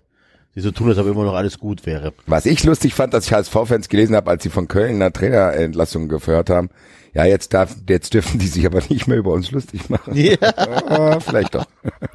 [0.56, 2.14] die so tun, als ob immer noch alles gut wäre.
[2.28, 6.08] Was ich lustig fand, dass ich HSV-Fans gelesen habe, als sie von Köln eine Trainerentlassung
[6.10, 6.70] gehört haben.
[7.14, 10.16] Ja, jetzt darf, jetzt dürfen die sich aber nicht mehr über uns lustig machen.
[10.16, 10.38] Ja.
[10.92, 11.66] Ah, vielleicht doch.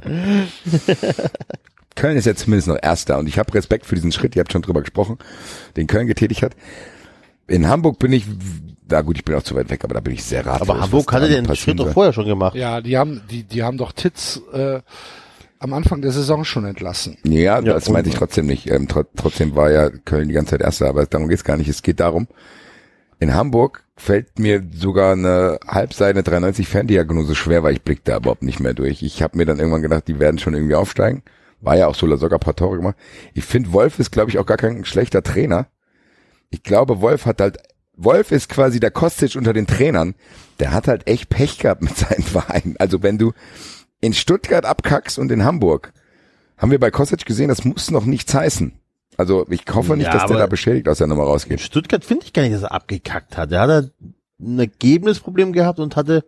[1.97, 4.53] Köln ist jetzt zumindest noch Erster und ich habe Respekt für diesen Schritt, ihr habt
[4.53, 5.19] schon drüber gesprochen,
[5.77, 6.53] den Köln getätigt hat.
[7.49, 8.27] In Hamburg bin ich,
[8.89, 10.69] na gut, ich bin auch zu weit weg, aber da bin ich sehr ratlos.
[10.69, 12.55] Aber Hamburg hatte den Schritt doch vorher schon gemacht.
[12.55, 14.81] Ja, die haben, die, die haben doch Titz äh,
[15.59, 17.17] am Anfang der Saison schon entlassen.
[17.25, 18.71] Ja, Ja, das meinte ich trotzdem nicht.
[18.71, 21.69] Ähm, tr trotzdem war ja Köln die ganze Zeit Erster, aber darum geht's gar nicht.
[21.69, 22.29] Es geht darum,
[23.19, 28.43] in Hamburg fällt mir sogar eine Halbseite 93 Ferndiagnose schwer, weil ich blick da überhaupt
[28.43, 29.03] nicht mehr durch.
[29.03, 31.23] Ich habe mir dann irgendwann gedacht, die werden schon irgendwie aufsteigen.
[31.61, 32.97] War ja auch so, sogar ein paar Tore gemacht.
[33.33, 35.69] Ich finde, Wolf ist, glaube ich, auch gar kein schlechter Trainer.
[36.51, 37.59] Ich glaube, Wolf hat halt,
[37.97, 40.15] Wolf ist quasi der Kostic unter den Trainern.
[40.61, 42.77] Der hat halt echt Pech gehabt mit seinen Vereinen.
[42.79, 43.33] Also wenn du
[44.01, 45.93] in Stuttgart abkackst und in Hamburg,
[46.57, 48.73] haben wir bei Kostic gesehen, das muss noch nichts heißen.
[49.17, 51.61] Also ich hoffe nicht, Ja, dass der da beschädigt aus der Nummer In rausgeht.
[51.61, 53.53] Stuttgart finde ich gar nicht, dass er abgekackt hat.
[53.53, 53.91] Er hat
[54.41, 56.25] ein Ergebnisproblem gehabt und hatte,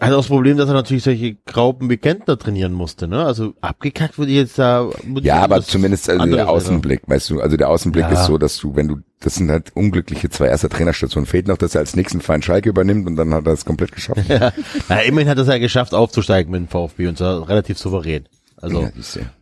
[0.00, 3.08] auch das Problem, dass er natürlich solche Graupen wie Kentner trainieren musste.
[3.08, 3.24] Ne?
[3.24, 4.90] Also abgekackt würde ich jetzt da...
[5.22, 6.48] Ja, aber zumindest also der.
[6.48, 8.10] Außenblick, weißt du, also der Außenblick Ja.
[8.12, 11.26] ist so, dass du, wenn du, das sind halt unglückliche zwei erste Trainerstationen.
[11.26, 13.92] Fehlt noch, dass er als nächsten Verein Schalke übernimmt und dann hat er es komplett
[13.92, 14.20] geschafft.
[14.28, 18.28] Ja, immerhin hat er es ja geschafft, aufzusteigen mit dem VfB und zwar relativ souverän.
[18.58, 18.90] Also Ja,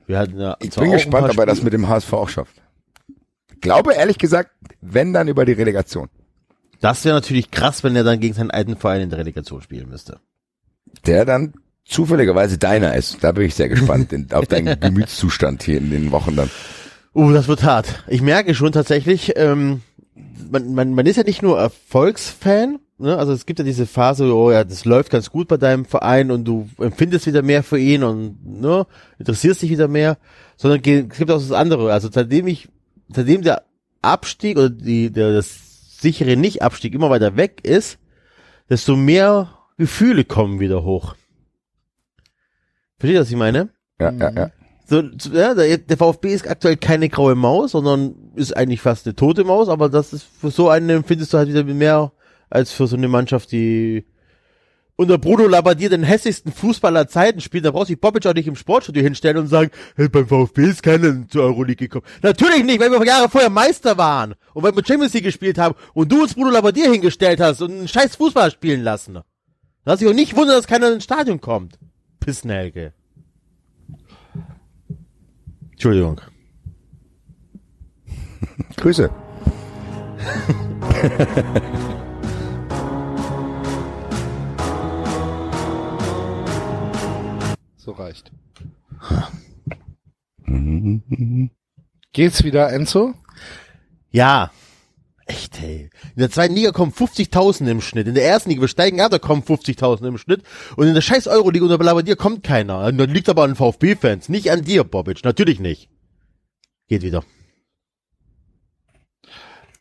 [0.06, 2.54] wir hatten ja Ich bin gespannt, ob er das mit dem HSV auch schafft.
[3.60, 4.50] Glaube ehrlich gesagt,
[4.80, 6.08] wenn dann über die Relegation.
[6.80, 9.88] Das wäre natürlich krass, wenn er dann gegen seinen alten Verein in der Relegation spielen
[9.88, 10.20] müsste.
[11.06, 11.54] Der dann
[11.84, 13.22] zufälligerweise deiner ist.
[13.22, 16.50] Da bin ich sehr gespannt in, auf deinen Gemütszustand hier in den Wochen dann.
[17.14, 18.02] Uh, das wird hart.
[18.08, 19.82] Ich merke schon tatsächlich, ähm,
[20.50, 23.16] man, man, man ist ja nicht nur Erfolgsfan, ne?
[23.16, 26.30] also es gibt ja diese Phase, oh ja, das läuft ganz gut bei deinem Verein
[26.30, 28.86] und du empfindest wieder mehr für ihn und ne,
[29.18, 30.18] interessierst dich wieder mehr,
[30.56, 31.92] sondern es gibt auch das andere.
[31.92, 32.68] Also seitdem ich,
[33.14, 33.62] seitdem der
[34.02, 37.98] Abstieg oder die, der, das sichere Nicht-Abstieg immer weiter weg ist,
[38.68, 41.14] desto mehr Gefühle kommen wieder hoch.
[42.98, 43.70] Versteht ihr, was ich meine?
[44.00, 44.50] Ja, ja, ja.
[44.86, 45.02] So,
[45.32, 49.44] ja, der, der VfB ist aktuell keine graue Maus, sondern ist eigentlich fast eine tote
[49.44, 52.12] Maus, aber das ist für so einen findest du halt wieder mehr
[52.50, 54.04] als für so eine Mannschaft, die
[54.96, 58.56] unter Bruno Labbadia den hässlichsten Fußballer Zeiten spielt, da braucht sich Bobic auch nicht im
[58.56, 62.06] Sportstudio hinstellen und sagen, hey, beim VfB ist keiner zur Euroleague gekommen.
[62.22, 65.74] Natürlich nicht, weil wir Jahre vorher Meister waren und weil wir Champions League gespielt haben
[65.94, 69.18] und du uns Bruno Labbadia hingestellt hast und einen scheiß Fußball spielen lassen.
[69.84, 71.78] Lass dich auch nicht wundern, dass keiner ins Stadion kommt.
[72.20, 72.92] Pissnelke.
[75.72, 76.20] Entschuldigung.
[78.76, 79.08] Grüße.
[87.84, 88.32] So reicht.
[92.14, 93.12] Geht's wieder, Enzo?
[94.10, 94.50] Ja.
[95.26, 95.88] Echt, ey.
[96.14, 98.06] In der zweiten Liga kommen 50.000 im Schnitt.
[98.06, 100.42] In der ersten Liga, wir steigen ab, da kommen 50.000 im Schnitt.
[100.76, 102.92] Und in der scheiß Euroliga unter Labadier kommt keiner.
[102.92, 104.28] Das liegt aber an VfB-Fans.
[104.28, 105.24] Nicht an dir, Bobic.
[105.24, 105.88] Natürlich nicht.
[106.88, 107.24] Geht wieder.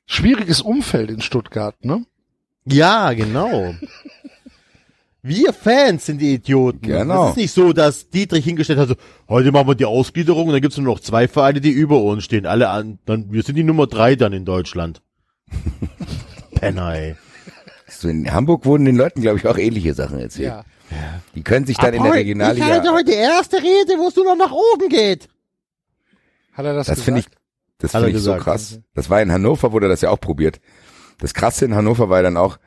[0.06, 2.06] Schwieriges Umfeld in Stuttgart, ne?
[2.66, 3.76] Ja, genau.
[5.26, 6.82] Wir Fans sind die Idioten.
[6.82, 7.26] Genau.
[7.26, 8.96] Es ist nicht so, dass Dietrich hingestellt hat, so,
[9.30, 12.26] heute machen wir die Ausgliederung und dann gibt's nur noch zwei Vereine, die über uns
[12.26, 12.46] stehen.
[12.46, 15.02] Alle an, dann, wir sind die Nummer drei dann in Deutschland.
[16.56, 17.16] Penner, ey.
[17.90, 20.48] So in Hamburg wurden den Leuten, glaube ich, auch ähnliche Sachen erzählt.
[20.50, 20.64] Ja.
[21.36, 22.66] Die können sich dann in der Ich Regionalliga.
[22.66, 25.28] halte heute die erste Rede, wo es nur noch nach oben geht.
[26.54, 27.42] Hat er das, Das finde ich, gesagt?
[27.80, 28.44] das finde ich so gesagt.
[28.44, 28.80] krass.
[28.94, 30.60] Das war in Hannover, wurde das ja auch probiert.
[31.20, 32.58] Das Krasse in Hannover war dann auch,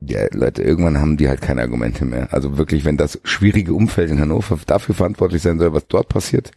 [0.00, 2.28] ja, Leute, irgendwann haben die halt keine Argumente mehr.
[2.32, 6.50] Also wirklich, wenn das schwierige Umfeld in Hannover dafür verantwortlich sein soll, was dort passiert,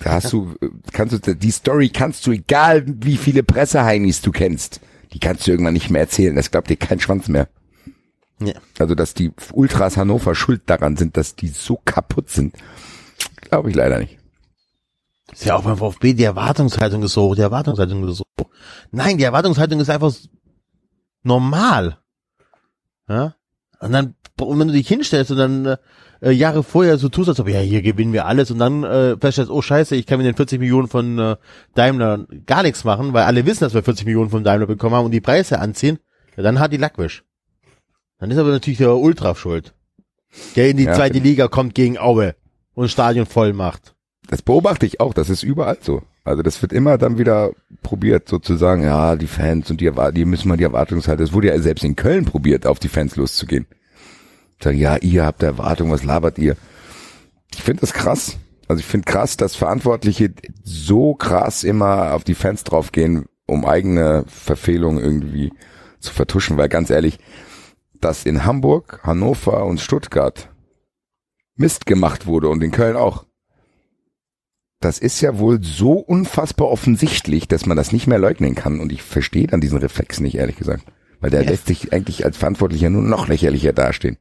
[0.00, 4.32] da hast du, äh, kannst du, die Story kannst du, egal wie viele Presseheinis du
[4.32, 4.80] kennst,
[5.12, 6.34] die kannst du irgendwann nicht mehr erzählen.
[6.34, 7.48] Das glaubt dir kein Schwanz mehr.
[8.40, 8.54] Ja.
[8.78, 12.56] Also, dass die Ultras Hannover schuld daran sind, dass die so kaputt sind,
[13.40, 14.18] glaube ich leider nicht.
[15.32, 18.50] Ist ja auch beim VfB, die Erwartungshaltung ist so hoch, die Erwartungshaltung ist so hoch.
[18.90, 20.12] Nein, die Erwartungshaltung ist einfach
[21.22, 21.98] normal.
[23.08, 23.34] Ja?
[23.80, 25.76] Und dann, und wenn du dich hinstellst und dann
[26.20, 29.16] äh, Jahre vorher so tust, als ob, ja, hier gewinnen wir alles und dann äh,
[29.16, 31.36] feststellst, oh scheiße, ich kann mit den 40 Millionen von äh,
[31.74, 35.06] Daimler gar nichts machen, weil alle wissen, dass wir 40 Millionen von Daimler bekommen haben
[35.06, 35.98] und die Preise anziehen,
[36.36, 37.24] ja, dann hat die Lackwisch.
[38.18, 39.74] Dann ist aber natürlich der Ultra schuld.
[40.56, 42.34] Der in die Ja, zweite finde Liga kommt gegen Aue
[42.74, 43.94] und Stadion voll macht.
[44.28, 46.02] Das beobachte ich auch, das ist überall so.
[46.24, 47.50] Also das wird immer dann wieder
[47.82, 51.58] probiert, sozusagen, ja, die Fans und die, die müssen mal die Erwartungshaltung, es wurde ja
[51.58, 53.66] selbst in Köln probiert, auf die Fans loszugehen.
[54.64, 56.56] Sagen, ja, ihr habt Erwartungen, was labert ihr?
[57.54, 58.36] Ich finde das krass.
[58.66, 60.32] Also ich finde krass, dass Verantwortliche
[60.62, 65.52] so krass immer auf die Fans draufgehen, um eigene Verfehlungen irgendwie
[66.00, 67.18] zu vertuschen, weil ganz ehrlich,
[68.00, 70.48] dass in Hamburg, Hannover und Stuttgart
[71.56, 73.26] Mist gemacht wurde und in Köln auch,
[74.80, 78.80] das ist ja wohl so unfassbar offensichtlich, dass man das nicht mehr leugnen kann.
[78.80, 80.84] Und ich verstehe dann diesen Reflex nicht, ehrlich gesagt.
[81.20, 81.50] Weil der Ja.
[81.50, 84.18] lässt sich eigentlich als Verantwortlicher nur noch lächerlicher dastehen.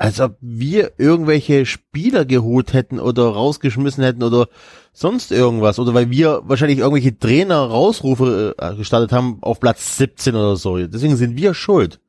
[0.00, 4.48] Als ob wir irgendwelche Spieler geholt hätten oder rausgeschmissen hätten oder
[4.94, 5.78] sonst irgendwas.
[5.78, 10.78] Oder weil wir wahrscheinlich irgendwelche Trainer Rausrufe äh, gestartet haben auf Platz 17 oder so.
[10.78, 12.00] Deswegen sind wir schuld.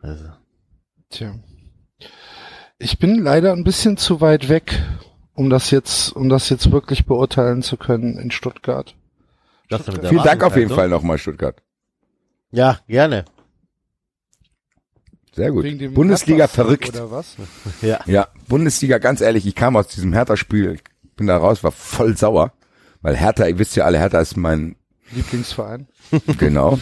[0.00, 0.26] Also,
[1.10, 1.34] Tja.
[2.78, 4.80] Ich bin leider ein bisschen zu weit weg,
[5.34, 8.94] um das jetzt, um das jetzt wirklich beurteilen zu können in Stuttgart.
[9.68, 10.76] der Vielen Dank auf jeden Erwartungshaltung.
[10.76, 11.60] Fall nochmal, Stuttgart.
[12.52, 13.24] Ja, gerne.
[15.36, 15.64] Sehr gut.
[15.64, 16.88] Wegen dem Bundesliga verrückt.
[16.88, 17.36] Oder was?
[17.82, 18.00] Ja.
[18.06, 20.78] Ja, Bundesliga, ganz ehrlich, ich kam aus diesem Hertha-Spiel,
[21.14, 22.54] bin da raus, war voll sauer.
[23.02, 24.76] Weil Hertha, ihr wisst ja alle, Hertha ist mein
[25.12, 25.86] Lieblingsverein.
[26.38, 26.78] Genau.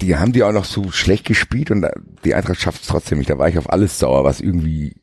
[0.00, 1.84] Die haben die auch noch so schlecht gespielt und
[2.24, 3.30] die Eintracht schafft es trotzdem nicht.
[3.30, 5.00] Da war ich auf alles sauer, was irgendwie,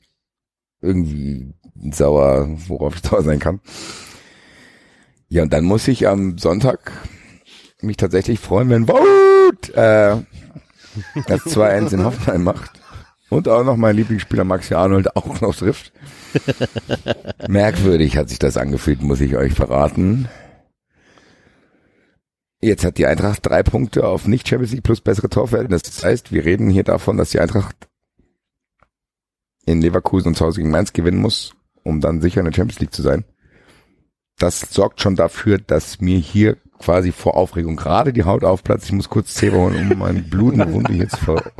[0.81, 1.53] irgendwie
[1.91, 3.59] sauer, worauf ich sauer sein kann.
[5.27, 6.91] Ja, und dann muss ich am Sonntag
[7.81, 10.23] mich tatsächlich freuen, wenn Wout äh,
[11.27, 12.81] das 2-1 in Hoffenheim macht.
[13.29, 15.91] Und auch noch mein Lieblingsspieler Maxi Arnold auch noch trifft.
[17.47, 20.29] Merkwürdig hat sich das angefühlt, muss ich euch verraten.
[22.61, 25.85] Jetzt hat die Eintracht drei Punkte auf nicht Champions League plus bessere Torverhältnisse.
[25.85, 27.75] Das heißt, wir reden hier davon, dass die Eintracht
[29.65, 31.53] in Leverkusen und zu Hause gegen Mainz gewinnen muss,
[31.83, 33.25] um dann sicher in der Champions League zu sein.
[34.37, 38.85] Das sorgt schon dafür, dass mir hier quasi vor Aufregung gerade die Haut aufplatzt.
[38.85, 41.41] Ich muss kurz Zebra holen, um meine blutende Wunde jetzt vor.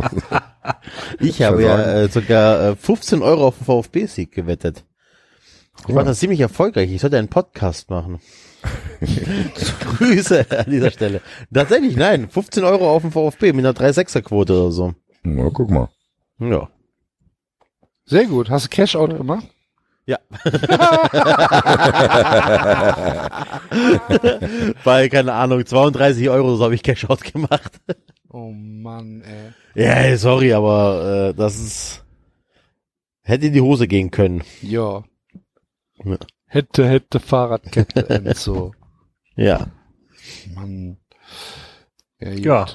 [1.19, 4.83] Ich habe ja äh, sogar äh, 15 Euro auf den VfB-Sieg gewettet.
[5.87, 6.91] Ich war da ziemlich erfolgreich.
[6.91, 8.19] Ich sollte einen Podcast machen.
[9.97, 11.21] Grüße an dieser Stelle.
[11.53, 12.29] Tatsächlich, nein.
[12.29, 14.93] 15 Euro auf den VfB mit einer 3-6er-Quote oder so.
[15.23, 15.89] Ja, guck mal.
[16.39, 16.69] Ja.
[18.05, 18.49] Sehr gut.
[18.49, 19.47] Hast du Cash-Out gemacht?
[20.07, 20.19] Ja.
[24.83, 27.79] Bei, keine Ahnung, 32 Euro, so habe ich Cash-Out gemacht.
[28.29, 29.83] Oh Mann, ey.
[29.83, 32.03] Ja, ey, sorry, aber äh, das ist
[33.23, 34.43] hätte in die Hose gehen können.
[34.61, 35.03] Ja.
[36.03, 36.17] Ja.
[36.47, 38.73] Hätte, hätte Fahrradkette Enzo.
[39.35, 39.67] Ja.
[40.53, 40.97] Mann.
[42.19, 42.65] Ja, Ja.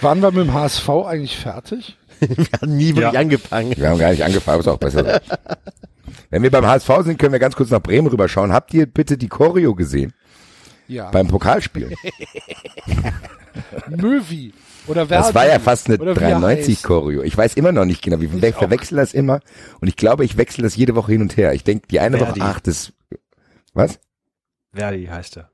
[0.00, 1.96] Waren wir mit dem HSV eigentlich fertig?
[2.20, 3.20] Wir haben nie wirklich Ja.
[3.20, 3.76] angefangen.
[3.76, 5.20] Wir haben gar nicht angefangen, aber ist auch besser.
[6.30, 8.52] Wenn wir beim HSV sind, können wir ganz kurz nach Bremen rüberschauen.
[8.52, 10.12] Habt ihr bitte die Choreo gesehen?
[10.86, 11.10] Ja.
[11.10, 11.94] Beim Pokalspiel.
[13.88, 14.52] Möwi.
[14.86, 15.26] Oder Verdi.
[15.26, 16.84] Das war ja fast eine Oder wie er 93 heißt.
[16.84, 17.22] Choreo.
[17.22, 19.40] Ich weiß immer noch nicht genau, wie ich verwechsel das immer.
[19.80, 21.54] Und ich glaube, ich wechsle das jede Woche hin und her.
[21.54, 22.40] Ich denke, die eine Verdi.
[22.40, 22.92] Woche, ach, das,
[23.72, 23.98] was?
[24.74, 25.50] Verdi heißt er.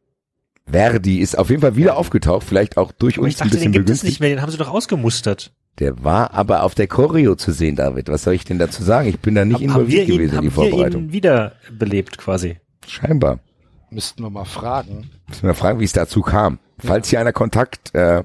[0.66, 3.59] Verdi ist auf jeden Fall wieder aufgetaucht, vielleicht auch durch Aber ich uns ein dachte,
[3.59, 4.11] den bisschen gibt es begünstigt.
[4.12, 5.53] nicht mehr, den haben sie doch ausgemustert.
[5.81, 8.09] Der war aber auf der Choreo zu sehen, David.
[8.11, 9.09] Was soll ich denn dazu sagen?
[9.09, 11.05] Ich bin da nicht wir involviert ihn, gewesen in haben die wir Vorbereitung.
[11.05, 12.59] ihn wiederbelebt quasi.
[12.86, 13.40] Scheinbar.
[13.89, 15.11] Müssten wir mal fragen.
[15.27, 16.59] Müssen wir fragen, wie es dazu kam.
[16.78, 18.24] Falls hier einer Kontakt äh,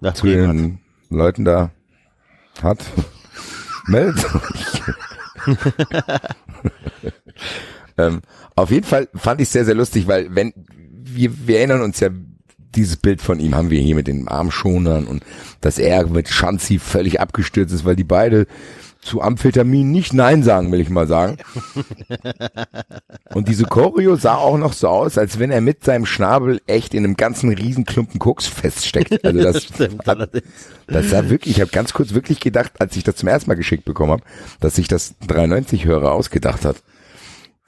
[0.00, 1.70] Nach zu den Leuten da
[2.62, 2.78] hat,
[3.86, 4.82] meldet euch.
[7.96, 8.20] ähm,
[8.54, 12.10] auf jeden Fall fand ich sehr, sehr lustig, weil wenn wir, wir erinnern uns ja,
[12.76, 15.24] dieses Bild von ihm haben wir hier mit den Armschonern und
[15.60, 18.46] dass er mit Schanzi völlig abgestürzt ist, weil die beide
[19.06, 21.38] zu Amphetamin nicht Nein sagen, will ich mal sagen.
[23.32, 26.92] Und diese Choreo sah auch noch so aus, als wenn er mit seinem Schnabel echt
[26.92, 29.24] in einem ganzen Riesenklumpen Koks feststeckt.
[29.24, 30.30] Also das, Stimmt, hat,
[30.88, 33.54] das sah wirklich, ich habe ganz kurz wirklich gedacht, als ich das zum ersten Mal
[33.54, 34.22] geschickt bekommen habe,
[34.60, 36.76] dass sich das 93-Hörer ausgedacht hat.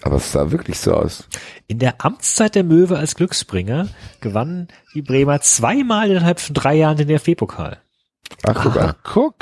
[0.03, 1.29] Aber es sah wirklich so aus.
[1.67, 3.89] In der Amtszeit der Möwe als Glücksbringer
[4.21, 7.79] gewannen die Bremer zweimal innerhalb von drei Jahren den DFB-Pokal.
[8.45, 8.95] Ach, guck an.
[9.03, 9.35] guck.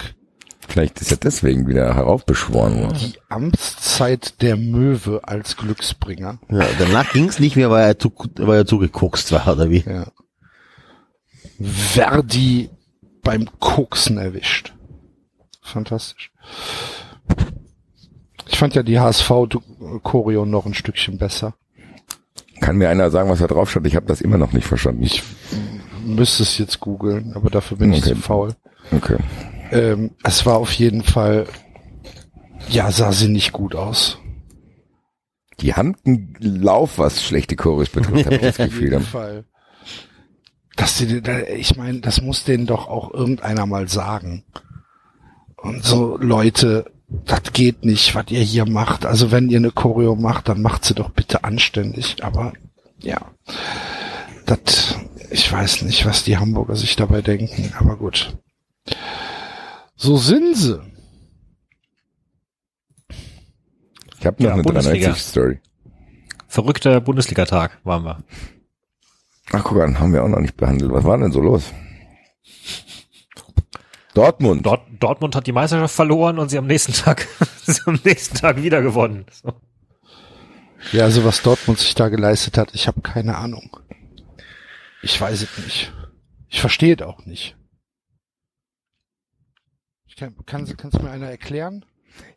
[0.68, 2.98] Vielleicht ist er deswegen wieder heraufbeschworen worden.
[2.98, 6.40] Die Amtszeit der Möwe als Glücksbringer.
[6.50, 9.84] Ja, danach ging's nicht mehr, weil er, zu, weil er zugekokst war, oder wie?
[9.86, 10.06] Ja.
[11.60, 12.70] Verdi
[13.22, 14.74] beim Koksen erwischt.
[15.62, 16.32] Fantastisch.
[18.48, 21.54] Ich fand ja die HSV-Choreo noch ein Stückchen besser.
[22.60, 23.86] Kann mir einer sagen, was da drauf stand?
[23.86, 25.02] Ich habe das immer noch nicht verstanden.
[25.02, 25.22] Ich
[26.04, 28.14] müsste es jetzt googeln, aber dafür bin ich Okay.
[28.14, 28.54] zu faul.
[28.92, 29.16] okay.
[29.72, 31.46] Ähm, es war auf jeden Fall,
[32.68, 34.18] ja, sah sie nicht gut aus.
[35.60, 38.92] Die haben einen Lauf, was schlechte Choreos betrifft, habe ich das Auf Gefühl.
[38.92, 39.44] jeden Fall.
[40.76, 41.20] Dass die,
[41.56, 44.44] ich meine, das muss denen doch auch irgendeiner mal sagen.
[45.56, 49.06] Und so, Leute, das geht nicht, was ihr hier macht.
[49.06, 52.24] Also wenn ihr eine Choreo macht, dann macht sie doch bitte anständig.
[52.24, 52.52] Aber
[53.00, 53.18] ja,
[54.46, 54.96] das,
[55.30, 57.72] ich weiß nicht, was die Hamburger sich dabei denken.
[57.78, 58.36] Aber gut.
[59.94, 60.80] So sind sie.
[64.18, 65.10] Ich habe noch Ja, eine Bundesliga.
[65.10, 65.60] 93-Story.
[66.48, 68.24] Verrückter Bundesligatag waren wir.
[69.52, 70.92] Ach, guck an, haben wir auch noch nicht behandelt.
[70.92, 71.72] Was war denn so los?
[74.16, 74.64] Dortmund.
[74.64, 77.28] Dort, Dortmund hat die Meisterschaft verloren und sie am nächsten Tag,
[77.62, 79.26] sie am nächsten Tag wieder gewonnen.
[79.30, 79.52] So.
[80.92, 83.76] Ja, also was Dortmund sich da geleistet hat, ich habe keine Ahnung.
[85.02, 85.92] Ich weiß es nicht.
[86.48, 87.56] Ich verstehe es auch nicht.
[90.06, 91.84] Ich kann, kann, kannst du mir einer erklären?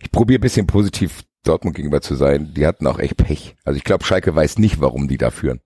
[0.02, 2.54] Ich probiere ein bisschen positiv Dortmund gegenüber zu sein.
[2.54, 3.56] Die hatten auch echt Pech.
[3.64, 5.62] Also ich glaube, Schalke weiß nicht, warum die da führen.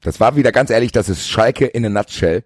[0.00, 2.44] Das war wieder ganz ehrlich, das ist Schalke in a nutshell.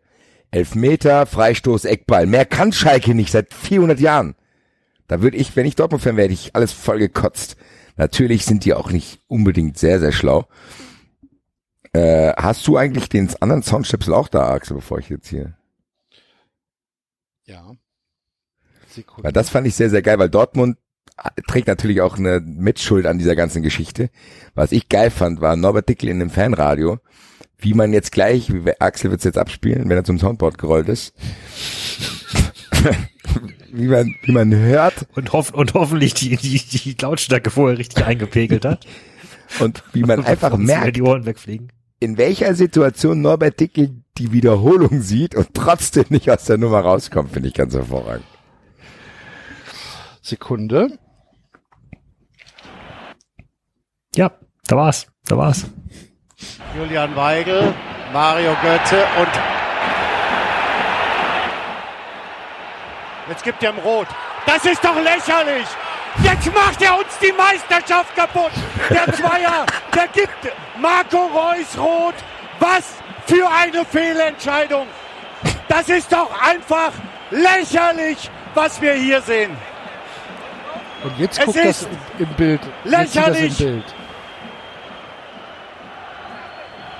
[0.50, 2.26] Elfmeter, Freistoß, Eckball.
[2.26, 4.34] Mehr kann Schalke nicht seit 400 Jahren.
[5.06, 7.56] Da würde ich, wenn ich Dortmund-Fan wäre, hätte ich alles voll gekotzt.
[7.96, 10.46] Natürlich sind die auch nicht unbedingt sehr, sehr schlau.
[11.92, 15.54] Äh, hast du eigentlich den anderen Soundstöpsel auch da, Axel, bevor ich jetzt hier...
[17.44, 17.72] Ja.
[18.88, 19.24] Sekunde.
[19.24, 20.76] Weil das fand ich sehr, sehr geil, weil Dortmund
[21.46, 24.10] trägt natürlich auch eine Mitschuld an dieser ganzen Geschichte.
[24.54, 26.98] Was ich geil fand, war Norbert Dickel in dem Fanradio,
[27.58, 31.12] wie man jetzt gleich, wie Axel wird's jetzt abspielen, wenn er zum Soundboard gerollt ist,
[33.72, 38.04] wie man, wie man hört Und, hoff, und hoffentlich die, die, die Lautstärke vorher richtig
[38.04, 38.86] eingepegelt hat.
[39.60, 41.72] und wie man einfach merkt, die Ohren wegfliegen.
[41.98, 47.32] in welcher Situation Norbert Dickel die Wiederholung sieht und trotzdem nicht aus der Nummer rauskommt,
[47.32, 48.26] finde ich ganz hervorragend.
[50.22, 50.98] Sekunde.
[54.14, 54.32] Ja,
[54.66, 55.06] da war's.
[55.24, 55.66] Da war's.
[56.76, 57.74] Julian Weigel,
[58.12, 59.28] Mario Götze und
[63.28, 64.06] jetzt gibt er ihm Rot.
[64.46, 65.66] Das ist doch lächerlich.
[66.22, 68.52] Jetzt macht er uns die Meisterschaft kaputt.
[68.90, 72.14] Der Zweier, der gibt Marco Reus Rot.
[72.60, 72.94] Was
[73.26, 74.86] für eine Fehlentscheidung.
[75.68, 76.92] Das ist doch einfach
[77.30, 79.56] lächerlich, was wir hier sehen.
[81.04, 81.88] Und jetzt Es guckt das
[82.18, 82.60] im, Bild.
[82.62, 83.58] Sieht das im lächerlich.
[83.58, 83.84] Bild.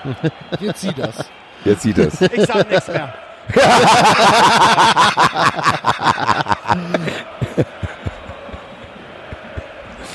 [0.60, 1.24] Jetzt sieht das.
[1.64, 2.20] Jetzt sieht das.
[2.20, 3.14] Ich sag nichts mehr.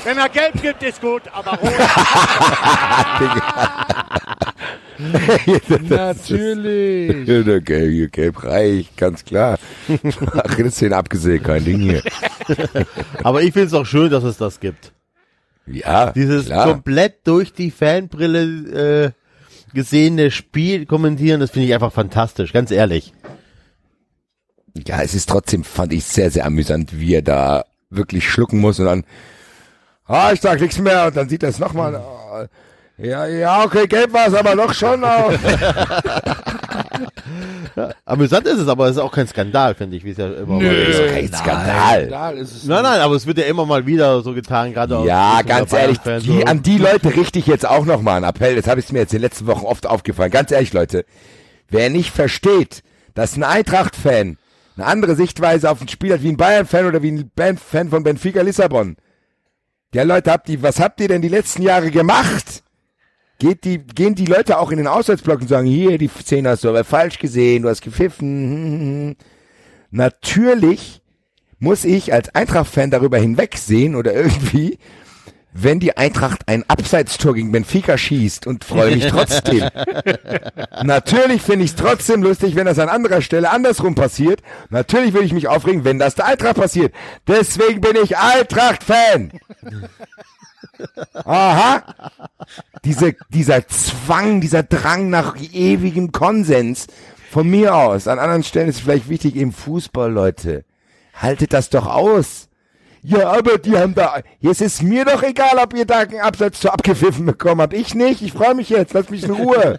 [0.04, 1.72] Wenn er Gelb gibt, ist gut, aber rot.
[5.88, 7.24] Natürlich.
[7.26, 9.58] Der Gelb, reicht, ganz klar.
[10.36, 12.02] Achillessehne abgesägt, kein Ding hier.
[13.22, 14.92] Aber ich finde es auch schön, dass es das gibt.
[15.66, 16.68] Ja, Dieses klar.
[16.68, 19.10] komplett durch die Fanbrille äh,
[19.74, 23.12] gesehene Spiel kommentieren, das finde ich einfach fantastisch, ganz ehrlich.
[24.86, 28.80] Ja, es ist trotzdem, fand ich sehr, sehr amüsant, wie er da wirklich schlucken muss
[28.80, 29.04] und dann,
[30.06, 31.94] ah, ich sag nichts mehr und dann sieht er es nochmal.
[31.96, 32.46] ah,
[32.98, 35.04] Ja, ja, okay, gelb war es aber noch schon.
[38.04, 40.54] Amüsant ist es, aber es ist auch kein Skandal, finde ich, wie es ja immer
[40.60, 42.00] mal ist kein nein, Skandal.
[42.00, 44.98] Skandal ist es Nein, nein, aber es wird ja immer mal wieder so getan, gerade
[44.98, 46.44] aus Ja, ganz ehrlich, die, so.
[46.44, 48.56] an die Leute richte ich jetzt auch nochmal einen Appell.
[48.56, 50.30] Das habe ich mir jetzt in den letzten Wochen oft aufgefallen.
[50.30, 51.04] Ganz ehrlich, Leute,
[51.68, 52.82] wer nicht versteht,
[53.14, 54.38] dass ein Eintracht-Fan
[54.76, 57.90] eine andere Sichtweise auf ein Spiel hat wie ein Bayern-Fan oder wie ein Ben- Fan
[57.90, 58.96] von Benfica Lissabon.
[59.94, 62.63] Ja, Leute, habt ihr, was habt ihr denn die letzten Jahre gemacht?
[63.38, 66.64] Geht die, gehen die Leute auch in den Auswärtsblock und sagen, hier, die Szene hast
[66.64, 68.28] du aber falsch gesehen, du hast gepfiffen.
[68.28, 69.16] hm, hm, hm.
[69.90, 71.02] Natürlich
[71.58, 74.78] muss ich als Eintracht-Fan darüber hinwegsehen oder irgendwie,
[75.52, 79.68] wenn die Eintracht ein Abseitstor gegen Benfica schießt und freue mich trotzdem.
[80.82, 84.42] Natürlich finde ich es trotzdem lustig, wenn das an anderer Stelle andersrum passiert.
[84.70, 86.92] Natürlich würde ich mich aufregen, wenn das der Eintracht passiert.
[87.28, 89.32] Deswegen bin ich Eintracht-Fan.
[91.24, 91.82] Aha.
[92.84, 96.86] Diese, dieser Zwang, dieser Drang nach ewigem Konsens
[97.30, 98.08] von mir aus.
[98.08, 100.64] An anderen Stellen ist es vielleicht wichtig im Fußball, Leute.
[101.14, 102.48] Haltet das doch aus.
[103.02, 104.20] Ja, aber die haben da.
[104.40, 107.74] Jetzt ist mir doch egal, ob ihr da einen Absatz zu abgepfiffen bekommen habt.
[107.74, 108.22] Ich nicht.
[108.22, 108.94] Ich freue mich jetzt.
[108.94, 109.78] Lasst mich in Ruhe.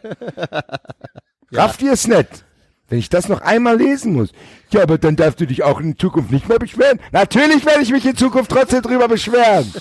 [1.51, 2.44] Rafft ihr es nicht?
[2.87, 4.29] Wenn ich das noch einmal lesen muss.
[4.69, 6.99] Ja, aber dann darfst du dich auch in Zukunft nicht mehr beschweren.
[7.11, 9.73] Natürlich werde ich mich in Zukunft trotzdem drüber beschweren.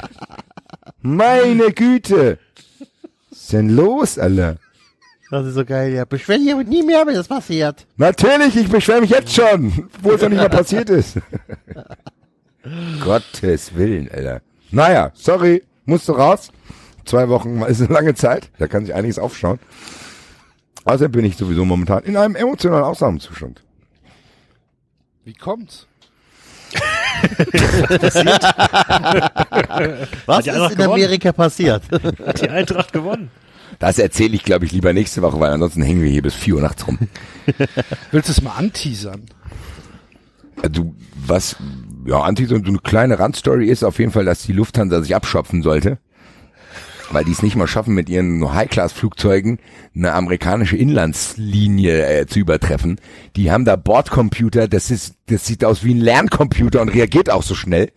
[1.02, 2.38] Meine Güte.
[3.30, 4.56] Was ist denn los, Alter?
[5.30, 6.04] Das ist so geil, ja.
[6.04, 7.86] Beschwer dich aber nie mehr, wenn das passiert.
[7.96, 11.18] Natürlich, ich beschwere mich jetzt schon, wo es noch nicht mal passiert ist.
[13.04, 14.40] Gottes Willen, Alter.
[14.70, 16.50] Naja, sorry, musst du raus.
[17.04, 19.58] Zwei Wochen ist eine lange Zeit, da kann sich einiges aufschauen.
[20.86, 23.62] Außerdem bin ich sowieso momentan in einem emotionalen Ausnahmezustand.
[25.24, 25.88] Wie kommt's?
[30.26, 30.92] Was die ist in gewonnen?
[30.92, 31.82] Amerika passiert?
[32.24, 33.30] Hat die Eintracht gewonnen.
[33.80, 36.54] Das erzähle ich, glaube ich, lieber nächste Woche, weil ansonsten hängen wir hier bis vier
[36.54, 36.98] Uhr nachts rum.
[38.12, 39.26] Willst du es mal anteasern?
[40.70, 41.56] Du, was,
[42.06, 45.62] ja, so so eine kleine Randstory ist auf jeden Fall, dass die Lufthansa sich abschöpfen
[45.62, 45.98] sollte.
[47.10, 49.58] Weil die es nicht mal schaffen, mit ihren High-Class-Flugzeugen
[49.94, 53.00] eine amerikanische Inlandslinie äh, zu übertreffen.
[53.36, 57.42] Die haben da Bordcomputer, das ist, das sieht aus wie ein Lerncomputer und reagiert auch
[57.44, 57.92] so schnell.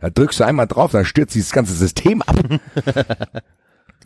[0.00, 2.36] Da drückst du einmal drauf, dann stürzt dieses ganze System ab.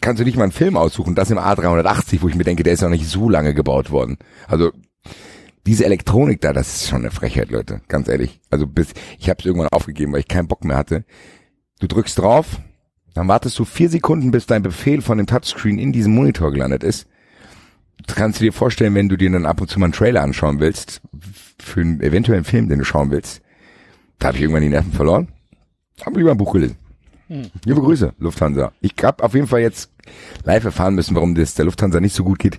[0.01, 2.73] Kannst du nicht mal einen Film aussuchen, das im A380, wo ich mir denke, der
[2.73, 4.19] ist noch nicht so lange gebaut worden.
[4.49, 4.73] Also
[5.67, 7.83] diese Elektronik da, das ist schon eine Frechheit, Leute.
[7.89, 8.41] Ganz ehrlich.
[8.51, 8.89] Also bis
[9.19, 11.05] ich habe es irgendwann aufgegeben, weil ich keinen Bock mehr hatte.
[11.79, 12.59] Du drückst drauf,
[13.15, 16.83] dann wartest du vier Sekunden, bis dein Befehl von dem Touchscreen in diesem Monitor gelandet
[16.83, 17.07] ist.
[18.07, 20.23] Das kannst du dir vorstellen, wenn du dir dann ab und zu mal einen Trailer
[20.23, 21.01] anschauen willst,
[21.59, 23.43] für einen eventuellen Film, den du schauen willst.
[24.19, 25.29] Da habe ich irgendwann die Nerven verloren.
[26.05, 26.77] Hab lieber ein Buch gelesen.
[27.65, 28.73] Liebe Grüße, Lufthansa.
[28.81, 29.91] Ich habe auf jeden Fall jetzt
[30.45, 32.59] live erfahren müssen, warum das der Lufthansa nicht so gut geht.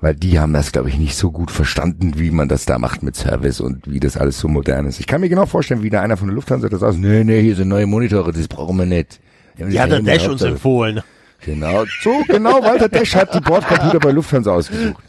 [0.00, 3.02] Weil die haben das, glaube ich, nicht so gut verstanden, wie man das da macht
[3.02, 5.00] mit Service und wie das alles so modern ist.
[5.00, 7.42] Ich kann mir genau vorstellen, wie da einer von der Lufthansa das aus, nee, nee,
[7.42, 9.20] hier sind neue Monitore, das brauchen wir nicht.
[9.58, 11.02] Die hat der Dash uns empfohlen.
[11.44, 15.02] Genau, so genau, Walter Dash hat die Bordcomputer bei Lufthansa ausgesucht.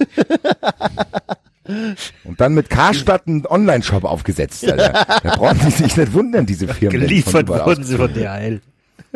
[2.23, 5.05] Und dann mit Karstadt einen Online-Shop aufgesetzt, Alter.
[5.23, 7.01] Da brauchen die sich nicht wundern, diese Firmen.
[7.01, 8.61] Geliefert wurden sie von DHL.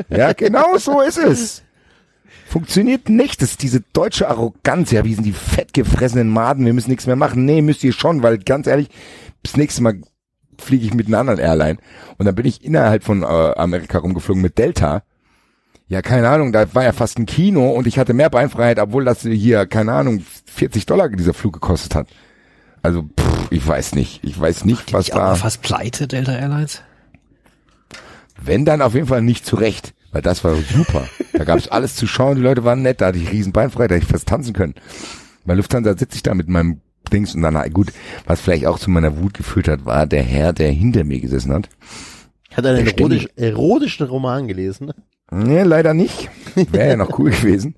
[0.09, 1.63] ja, genau so ist es.
[2.47, 3.41] Funktioniert nicht.
[3.41, 4.91] Das ist diese deutsche Arroganz.
[4.91, 6.65] Ja, wir sind die fettgefressenen Maden.
[6.65, 7.45] Wir müssen nichts mehr machen.
[7.45, 8.89] Nee, müsst ihr schon, weil ganz ehrlich,
[9.41, 10.01] bis nächstes Mal
[10.59, 11.79] fliege ich mit einer anderen Airline.
[12.17, 15.01] Und dann bin ich innerhalb von äh, Amerika rumgeflogen mit Delta.
[15.93, 19.05] Ja, keine Ahnung, da war ja fast ein Kino und ich hatte mehr Beinfreiheit, obwohl
[19.05, 22.07] das hier, keine Ahnung, 40 Dollar dieser Flug gekostet hat.
[22.81, 24.19] Also, pff, ich weiß nicht.
[24.23, 25.35] Ich weiß nicht, was auch mal da...
[25.35, 26.81] fast pleite, Delta Airlines.
[28.41, 29.93] Wenn, dann auf jeden Fall nicht zurecht.
[30.11, 31.07] Weil das war super.
[31.31, 33.95] Da gab's alles zu schauen, die Leute waren nett, da hatte ich riesen Beinfreiheit, da
[33.95, 34.73] hätte ich fast tanzen können.
[35.45, 37.93] Bei Lufthansa sitze ich da mit meinem Dings und dann, na gut,
[38.25, 41.53] was vielleicht auch zu meiner Wut geführt hat, war der Herr, der hinter mir gesessen
[41.53, 41.69] hat.
[42.49, 44.91] Hat einen Der erotisch, erotischen Roman gelesen.
[45.33, 46.29] Nee, leider nicht.
[46.55, 47.75] Wäre ja noch cool gewesen.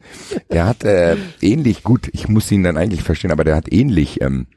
[0.52, 4.22] Der hat äh, ähnlich, gut, ich muss ihn dann eigentlich verstehen, aber der hat ähnlich,
[4.22, 4.48] ähm,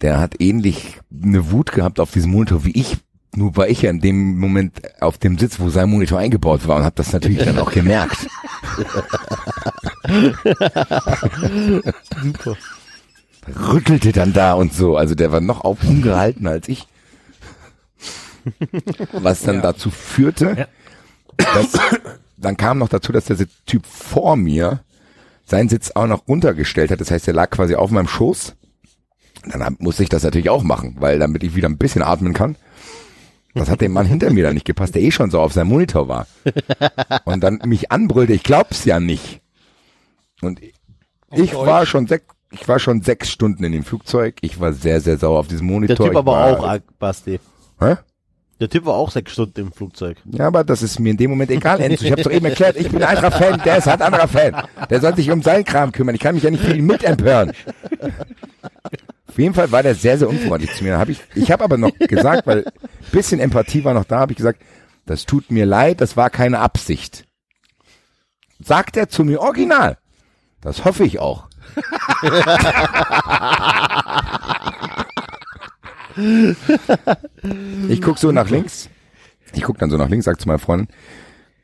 [0.00, 2.96] der hat ähnlich eine Wut gehabt auf diesem Monitor wie ich.
[3.36, 6.76] Nur war ich ja in dem Moment auf dem Sitz, wo sein Monitor eingebaut war
[6.76, 8.26] und habe das natürlich dann auch gemerkt.
[12.22, 12.56] Super.
[13.72, 14.96] Rüttelte dann da und so.
[14.96, 16.86] Also der war noch auf ungehalten als ich.
[19.12, 20.66] Was dann dazu führte, Ja.
[21.38, 21.72] Dass
[22.36, 23.36] dann kam noch dazu, dass der
[23.66, 24.80] Typ vor mir
[25.44, 27.00] seinen Sitz auch noch runtergestellt hat.
[27.00, 28.54] Das heißt, er lag quasi auf meinem Schoß.
[29.50, 32.56] Dann musste ich das natürlich auch machen, weil damit ich wieder ein bisschen atmen kann.
[33.54, 35.68] Das hat dem Mann hinter mir dann nicht gepasst, der eh schon so auf seinem
[35.68, 36.26] Monitor war.
[37.24, 39.40] Und dann mich anbrüllte, ich glaub's ja nicht.
[40.42, 40.60] Und
[41.32, 44.36] ich war schon sechs, ich war schon sechs Stunden in dem Flugzeug.
[44.42, 45.96] Ich war sehr, sehr sauer auf diesem Monitor.
[45.96, 47.40] Der Typ Ich aber war, auch, Basti.
[47.80, 47.96] Hä?
[48.60, 50.16] Der Typ war auch sechs Stunden im Flugzeug.
[50.24, 52.04] Ja, aber das ist mir in dem Moment egal, Enzo.
[52.04, 54.28] Ich habe doch eben erklärt, ich bin ein anderer Fan, der ist halt ein anderer
[54.28, 54.56] Fan.
[54.90, 56.16] Der soll sich um seinen Kram kümmern.
[56.16, 57.52] Ich kann mich ja nicht für ihn mitempören.
[59.28, 60.98] Auf jeden Fall war der sehr, sehr unfreundlich zu mir.
[60.98, 62.64] Hab ich ich habe aber noch gesagt, weil
[63.12, 64.60] bisschen Empathie war noch da, habe ich gesagt,
[65.06, 67.26] das tut mir leid, das war keine Absicht.
[68.58, 69.98] Sagt er zu mir original.
[70.60, 71.46] Das hoffe ich auch.
[77.88, 78.90] ich guck so nach links.
[79.54, 80.88] Ich guck dann so nach links, sag zu meiner Freundin,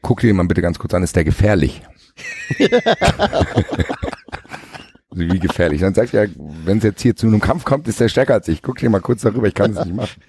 [0.02, 1.82] guck dir den mal bitte ganz kurz an, ist der gefährlich?
[5.10, 5.80] wie gefährlich?
[5.80, 6.28] Dann sagt er,
[6.64, 8.62] wenn es jetzt hier zu einem Kampf kommt, ist der stärker als ich.
[8.62, 10.22] Guck dir mal kurz darüber, ich kann es nicht machen.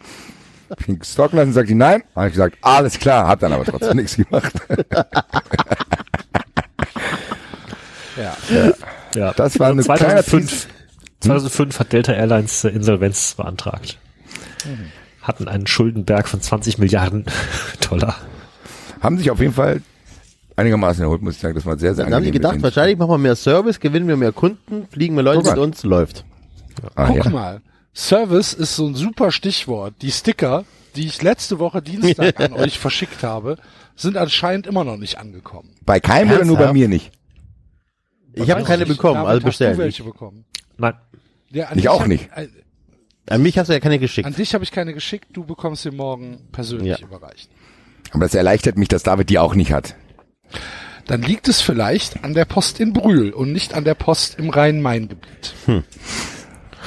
[0.69, 2.03] Hab ihn stalken lassen, sagt die nein.
[2.15, 4.53] Habe ich gesagt, alles klar, hab dann aber trotzdem nichts gemacht.
[9.13, 9.33] Ja.
[9.33, 10.67] Das war eine kleine 2005,
[11.19, 13.97] 2005 hat Delta Airlines äh, Insolvenz beantragt.
[15.21, 17.25] Hatten einen Schuldenberg von 20 Milliarden
[17.89, 18.15] Dollar.
[19.01, 19.81] Haben sich auf jeden Fall
[20.55, 21.55] einigermaßen erholt, muss ich sagen.
[21.55, 24.17] Das war sehr, sehr Dann haben die gedacht, wahrscheinlich machen wir mehr Service, gewinnen wir
[24.17, 26.23] mehr Kunden, fliegen mehr Leute Guck mit uns, läuft.
[26.95, 27.29] Ah, Guck ja.
[27.29, 27.61] mal.
[27.93, 29.93] Service ist so ein super Stichwort.
[30.01, 30.65] Die Sticker,
[30.95, 33.57] die ich letzte Woche Dienstag an euch verschickt habe,
[33.95, 35.69] sind anscheinend immer noch nicht angekommen.
[35.85, 36.73] Bei keinem oder nur bei Ernsthaft?
[36.73, 37.11] mir nicht?
[38.33, 38.89] Ich habe keine nicht.
[38.89, 39.77] bekommen, David, also hast du bestellt.
[39.77, 40.43] welche bekommen?
[40.77, 40.93] Nein.
[41.51, 42.29] Ja, Ich dich auch hab- nicht.
[43.27, 44.27] An mich hast du ja keine geschickt.
[44.27, 47.05] An dich habe ich keine geschickt, du bekommst sie morgen persönlich Ja.
[47.07, 47.49] überreicht.
[48.11, 49.95] Aber das erleichtert mich, dass David die auch nicht hat.
[51.07, 54.49] Dann liegt es vielleicht an der Post in Brühl und nicht an der Post im
[54.49, 55.53] Rhein-Main-Gebiet.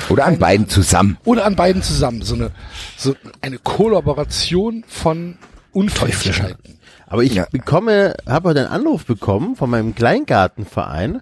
[0.09, 1.19] Oder an beiden zusammen.
[1.25, 2.23] Oder an beiden zusammen.
[2.23, 2.51] So eine,
[2.97, 5.39] so eine Kollaboration von
[5.73, 6.79] Unfähigkeiten.
[7.07, 7.47] Aber ich Ja.
[7.51, 11.21] bekomme, habe heute einen Anruf bekommen von meinem Kleingartenverein,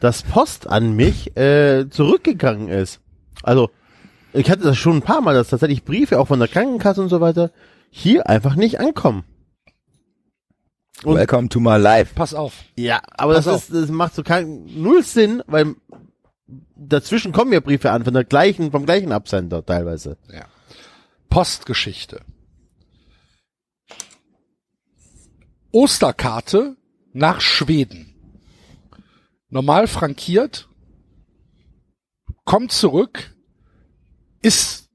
[0.00, 3.00] dass Post an mich äh, zurückgegangen ist.
[3.42, 3.70] Also
[4.36, 7.08] ich hatte das schon ein paar Mal, dass tatsächlich Briefe auch von der Krankenkasse und
[7.08, 7.50] so weiter
[7.90, 9.24] hier einfach nicht ankommen.
[11.04, 12.14] Und- Welcome to my life.
[12.14, 12.64] Pass auf.
[12.76, 13.62] Ja, aber Pass das, auf.
[13.70, 15.74] ist, das macht so keinen null Sinn, weil
[16.74, 20.16] dazwischen kommen ja Briefe an von der gleichen, vom gleichen Absender teilweise.
[20.32, 20.46] Ja.
[21.28, 22.20] Postgeschichte.
[25.72, 26.76] Osterkarte
[27.12, 28.14] nach Schweden.
[29.48, 30.68] Normal frankiert,
[32.44, 33.35] kommt zurück,
[34.42, 34.88] ist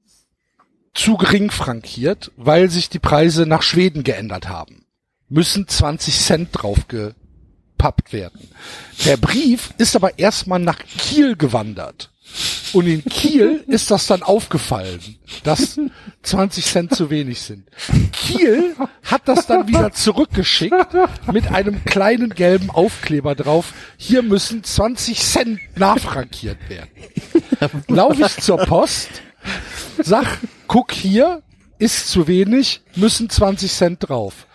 [0.94, 4.84] zu gering frankiert, weil sich die Preise nach Schweden geändert haben.
[5.28, 8.48] Müssen 20 Cent drauf gepappt werden.
[9.06, 12.10] Der Brief ist aber erstmal nach Kiel gewandert.
[12.72, 15.00] Und in Kiel ist das dann aufgefallen,
[15.44, 15.78] dass
[16.22, 17.64] 20 Cent zu wenig sind.
[18.12, 18.74] Kiel
[19.04, 20.94] hat das dann wieder zurückgeschickt
[21.32, 23.72] mit einem kleinen gelben Aufkleber drauf.
[23.96, 26.90] Hier müssen 20 Cent nachfrankiert werden.
[27.88, 29.08] Lauf ich zur Post,
[30.02, 31.42] sag, guck hier,
[31.78, 34.46] ist zu wenig, müssen 20 Cent drauf.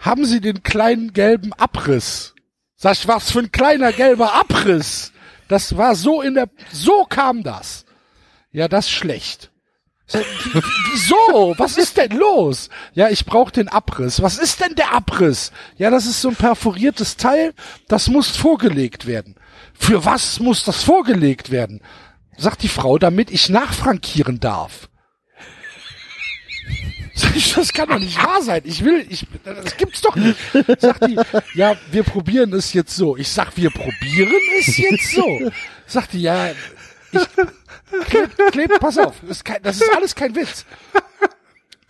[0.00, 2.34] Haben Sie den kleinen gelben Abriss?
[2.76, 5.12] Sag ich, was für ein kleiner gelber Abriss?
[5.48, 7.84] Das war so in der, so kam das.
[8.52, 9.50] Ja, das ist schlecht.
[10.06, 10.24] Sag,
[10.92, 11.54] Wieso?
[11.58, 12.68] Was ist denn los?
[12.94, 14.22] Ja, ich brauche den Abriss.
[14.22, 15.52] Was ist denn der Abriss?
[15.76, 17.52] Ja, das ist so ein perforiertes Teil,
[17.86, 19.36] das muss vorgelegt werden.
[19.74, 21.80] Für was muss das vorgelegt werden?
[22.40, 24.88] Sagt die Frau, damit ich nachfrankieren darf.
[27.14, 28.62] Sag ich, das kann doch nicht wahr sein.
[28.64, 30.38] Ich will, ich, das gibt's doch nicht.
[30.78, 31.18] Sagt die,
[31.54, 33.14] ja, wir probieren es jetzt so.
[33.18, 35.50] Ich sag, wir probieren es jetzt so.
[35.86, 36.50] Sagt die, ja,
[37.12, 37.20] ich
[38.06, 40.64] kleb, kleb, pass auf, das ist, kein, das ist alles kein Witz.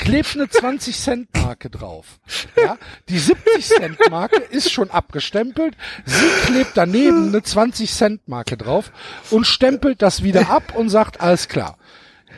[0.01, 2.21] Klebt eine 20 Cent Marke drauf.
[2.57, 2.79] Ja,
[3.11, 5.77] die 70 Cent Marke ist schon abgestempelt.
[6.07, 8.93] Sie klebt daneben eine 20 Cent Marke drauf
[9.31, 11.77] und stempelt das wieder ab und sagt, alles klar.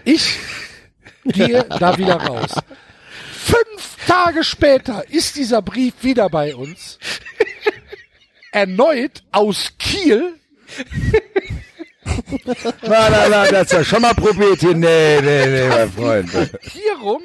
[0.05, 0.39] Ich
[1.25, 2.53] gehe da wieder raus.
[3.33, 6.99] Fünf Tage später ist dieser Brief wieder bei uns.
[8.51, 10.35] Erneut aus Kiel.
[12.83, 14.75] Na, na, na, das ist ja schon mal probiert hier.
[14.75, 16.31] Nee, nee, nee, mein Freund.
[16.31, 17.23] Frankierung,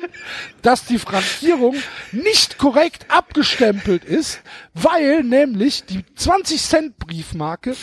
[0.62, 1.76] dass die Frankierung
[2.12, 4.42] nicht korrekt abgestempelt ist,
[4.74, 7.76] weil nämlich die 20 Cent Briefmarke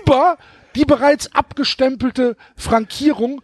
[0.00, 0.38] über
[0.74, 3.42] die bereits abgestempelte Frankierung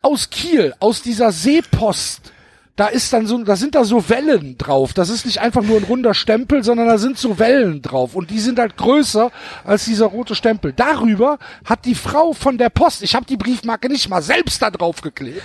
[0.00, 2.32] aus Kiel, aus dieser Seepost,
[2.76, 4.94] da ist dann so, da sind da so Wellen drauf.
[4.94, 8.30] Das ist nicht einfach nur ein runder Stempel, sondern da sind so Wellen drauf und
[8.30, 9.30] die sind halt größer
[9.64, 10.72] als dieser rote Stempel.
[10.72, 14.70] Darüber hat die Frau von der Post, ich habe die Briefmarke nicht mal selbst da
[14.70, 15.42] drauf geklebt,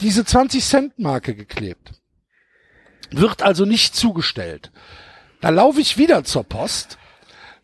[0.00, 1.92] diese 20 Cent Marke geklebt.
[3.10, 4.70] Wird also nicht zugestellt.
[5.40, 6.98] Da laufe ich wieder zur Post,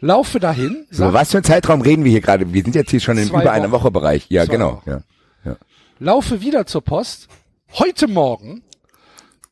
[0.01, 2.51] laufe dahin, So, was für ein Zeitraum reden wir hier gerade?
[2.55, 3.83] Wir sind jetzt hier schon in über einer Wochen.
[3.83, 4.27] Woche Bereich.
[4.31, 4.73] Ja, Zwei genau.
[4.77, 5.03] Wochen.
[5.45, 5.57] Ja.
[5.99, 7.29] laufe wieder zur Post.
[7.75, 8.63] Heute Morgen,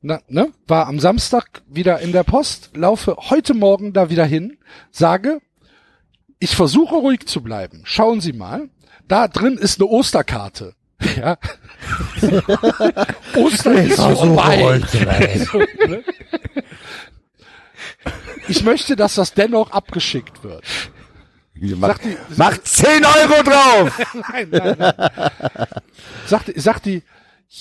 [0.01, 4.59] na, ne, war am Samstag wieder in der Post, laufe heute Morgen da wieder hin,
[4.90, 5.40] sage,
[6.39, 7.82] ich versuche ruhig zu bleiben.
[7.85, 8.69] Schauen Sie mal,
[9.09, 10.74] da drin ist eine Osterkarte.
[11.16, 11.36] Ja.
[13.35, 14.81] Ostern ist vorbei.
[15.51, 16.05] So, ne?
[18.47, 20.62] Ich möchte, dass das dennoch abgeschickt wird.
[21.55, 24.15] Mach, die- mach 10 Euro drauf!
[24.15, 25.11] Nein, nein, nein.
[26.27, 27.03] Sagt, sagt die,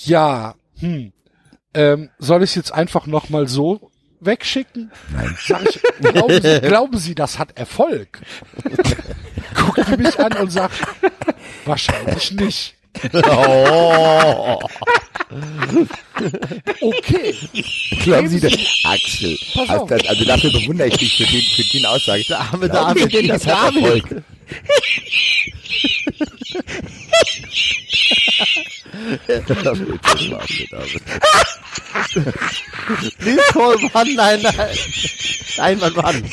[0.04, 1.12] ja, hm,
[1.74, 3.90] ähm, soll ich jetzt einfach noch mal so
[4.20, 4.90] wegschicken?
[5.12, 5.36] Nein.
[5.40, 8.20] Sag ich, glauben Sie, glauben Sie, das hat Erfolg?
[9.54, 10.74] Guckt mich an und sagt,
[11.64, 12.76] wahrscheinlich nicht.
[13.12, 14.58] Oh.
[16.80, 17.34] Okay.
[18.04, 18.52] Glauben Sie das?
[18.84, 19.38] Axel.
[19.56, 22.24] Also, das, also dafür bewundere ich dich für den, für den Aussage.
[22.28, 23.74] Der arme David, denn, das hat.
[23.74, 24.22] Erfolg.
[29.26, 30.02] David,
[30.70, 31.02] David.
[33.18, 34.76] Please call one, nein, nein.
[35.56, 36.24] Nein, Mann, Mann.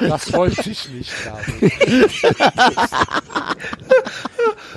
[0.00, 1.72] Das wollte ich nicht, David.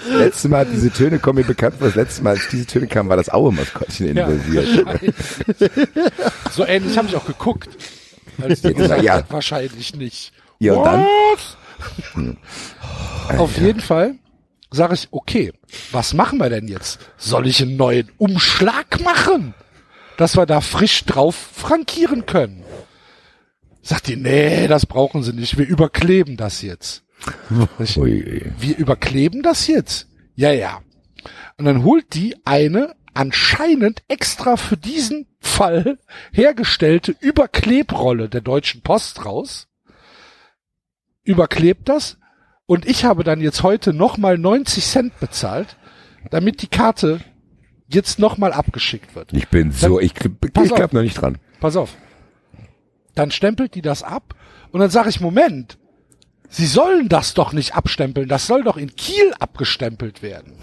[0.09, 1.87] Letztes Mal, diese Töne kommen mir bekannt vor.
[1.87, 4.85] Das letzte Mal, als diese Töne kamen, war das Aue-Maskottchen Ja, involviert.
[4.85, 5.15] wahrscheinlich.
[6.51, 7.69] so ähnlich habe ich auch geguckt.
[8.41, 9.23] Als die gesagt Ja.
[9.29, 10.31] wahrscheinlich nicht.
[10.59, 11.01] Ja, und dann?
[11.03, 12.37] What?
[13.39, 14.15] Auf jeden Fall
[14.71, 15.53] sage ich, okay,
[15.91, 16.99] was machen wir denn jetzt?
[17.17, 19.53] Soll ich einen neuen Umschlag machen?
[20.17, 22.63] Dass wir da frisch drauf frankieren können.
[23.81, 25.57] Sagt die, nee, das brauchen sie nicht.
[25.57, 27.03] Wir überkleben das jetzt.
[27.79, 30.07] Ich, wir überkleben das jetzt.
[30.35, 30.81] Ja, ja.
[31.57, 35.99] Und dann holt die eine anscheinend extra für diesen Fall
[36.31, 39.67] hergestellte Überklebrolle der Deutschen Post raus,
[41.23, 42.17] überklebt das
[42.71, 45.75] und ich habe dann jetzt heute nochmal 90 Cent bezahlt,
[46.29, 47.19] damit die Karte
[47.89, 49.33] jetzt nochmal abgeschickt wird.
[49.33, 50.77] Ich bin so, ich, ich Pass auf.
[50.77, 51.37] glaub noch nicht dran.
[51.59, 51.97] Pass auf.
[53.13, 54.35] Dann stempelt die das ab
[54.71, 55.79] und dann sage ich, Moment,
[56.47, 60.53] Sie sollen das doch nicht abstempeln, das soll doch in Kiel abgestempelt werden.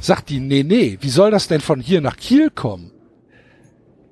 [0.00, 2.92] Sagt die, nee, nee, wie soll das denn von hier nach Kiel kommen?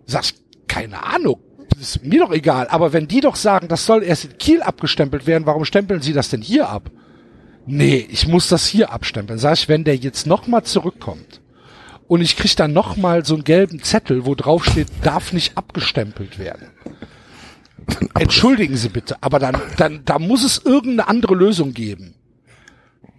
[0.04, 0.34] Sag ich,
[0.68, 1.40] keine Ahnung,
[1.70, 4.60] das ist mir doch egal, aber wenn die doch sagen, das soll erst in Kiel
[4.60, 6.90] abgestempelt werden, warum stempeln Sie das denn hier ab?
[7.66, 9.38] Nee, ich muss das hier abstempeln.
[9.38, 11.40] Sag ich, wenn der jetzt nochmal zurückkommt
[12.06, 16.38] und ich krieg dann nochmal so einen gelben Zettel, wo drauf steht, darf nicht abgestempelt
[16.38, 16.68] werden.
[18.18, 22.14] Entschuldigen Sie bitte, aber dann, dann, da muss es irgendeine andere Lösung geben.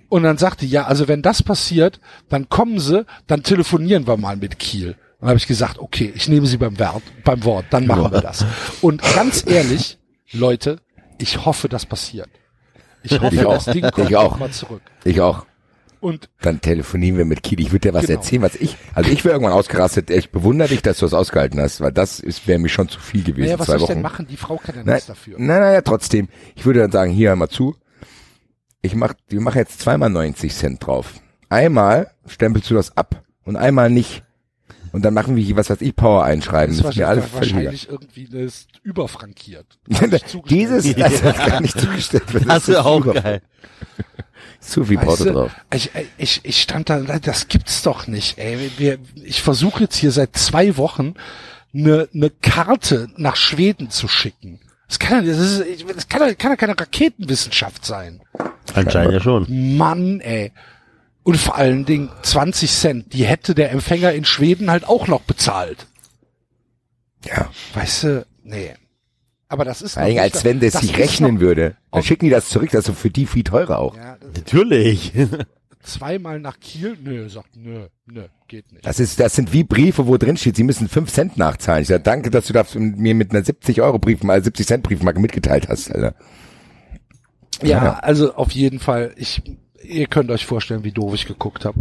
[0.09, 1.99] Und dann sagte, ja, also wenn das passiert,
[2.29, 4.95] dann kommen Sie, dann telefonieren wir mal mit Kiel.
[5.19, 8.21] Dann habe ich gesagt, okay, ich nehme Sie beim Wort, beim Wort, dann machen wir
[8.21, 8.45] das.
[8.81, 9.97] Und ganz ehrlich,
[10.31, 10.79] Leute,
[11.17, 12.29] ich hoffe, das passiert.
[13.05, 13.53] Ich hoffe, Ich auch.
[13.63, 14.37] das Ding kommt Ich auch.
[14.39, 14.81] mal zurück.
[15.03, 15.45] Ich auch.
[16.01, 17.59] Und Dann telefonieren wir mit Kiel.
[17.59, 18.19] Ich würde dir was Genau.
[18.19, 20.11] erzählen, was ich, also ich wäre irgendwann ausgerastet.
[20.11, 22.99] Ich bewundere dich, dass du das ausgehalten hast, weil das ist, wäre mir schon zu
[22.99, 23.45] viel gewesen.
[23.45, 23.93] naja, was zwei soll ich Wochen.
[23.93, 24.27] denn machen?
[24.27, 25.35] Die Frau kann ja nichts dafür.
[25.39, 26.27] nein, naja, trotzdem.
[26.55, 27.75] Ich würde dann sagen, hier hör mal zu.
[28.83, 31.13] Ich mach, wir machen jetzt zweimal 90 Cent drauf.
[31.49, 34.23] Einmal stempelst du das ab und einmal nicht.
[34.95, 36.73] Und dann machen wir hier, was weiß ich, Power einschreiben.
[36.73, 39.65] Das Das ist mir alles wahrscheinlich, irgendwie das ist überfrankiert.
[40.49, 42.33] Dieses, das hat gar nicht zugestellt.
[42.33, 42.47] wird.
[42.47, 43.41] Das ist ist auch zu- geil.
[44.61, 45.51] Zu viel Weißt Porto du, drauf.
[45.73, 48.37] ich, ich, ich stand da, das gibt's doch nicht.
[48.37, 48.71] Ey.
[48.77, 51.15] Wir, ich versuche jetzt hier seit zwei Wochen
[51.73, 54.59] eine, eine Karte nach Schweden zu schicken.
[54.87, 58.21] Das kann, ja- das ist, das kann, ja- kann ja keine Raketenwissenschaft sein.
[58.73, 59.75] Anscheinend ja schon.
[59.77, 60.51] Mann, ey.
[61.25, 65.21] Und vor allen Dingen 20 Cent, die hätte der Empfänger in Schweden halt auch noch
[65.21, 65.87] bezahlt.
[67.25, 67.49] Ja.
[67.73, 68.71] Weißt du, nee.
[69.47, 71.75] Aber das ist Vor allem, als wenn das, das sich rechnen noch- würde.
[71.91, 73.95] Dann schicken die das zurück, das ist für die viel teurer auch.
[73.97, 75.11] Ja, Natürlich.
[75.83, 76.95] zweimal nach Kiel?
[77.01, 78.85] Nö, sagt, nö, nö, geht nicht.
[78.85, 81.81] Das ist, das sind wie Briefe, wo drin steht, sie müssen fünf Cent nachzahlen.
[81.81, 85.19] Ich sage, danke, dass du das mir mit einer 70 Euro Briefmarke, 70 Cent Briefmarke
[85.19, 86.15] mitgeteilt hast, Alter.
[87.63, 87.93] Ja, Ja.
[87.99, 89.41] also auf jeden Fall, ich,
[89.85, 91.79] ihr könnt euch vorstellen, wie doof ich geguckt habe.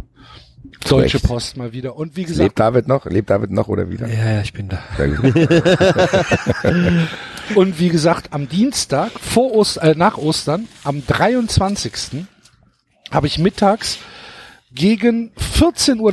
[0.89, 1.27] Deutsche Recht.
[1.27, 1.97] Post mal wieder.
[1.97, 3.07] Und wie Lebt gesagt, David noch?
[3.07, 4.09] Lebt David noch oder wieder?
[4.09, 4.83] Ja, ja, ich bin da.
[7.55, 12.25] Und wie gesagt, am Dienstag, vor Ost, äh, nach Ostern, am 23.
[13.11, 13.99] habe ich mittags
[14.73, 16.13] gegen 14.30 Uhr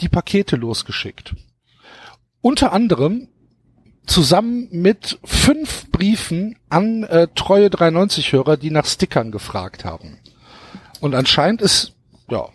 [0.00, 1.34] die Pakete losgeschickt.
[2.40, 3.28] Unter anderem
[4.06, 10.18] zusammen mit fünf Briefen an äh, treue 93-Hörer, die nach Stickern gefragt haben.
[11.00, 11.92] Und anscheinend ist,
[12.30, 12.46] ja,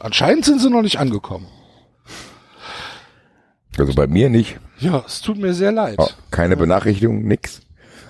[0.00, 1.46] anscheinend sind sie noch nicht angekommen.
[3.78, 4.58] Also bei mir nicht.
[4.80, 5.96] Ja, es tut mir sehr leid.
[5.98, 7.60] Oh, keine Benachrichtigung, nix.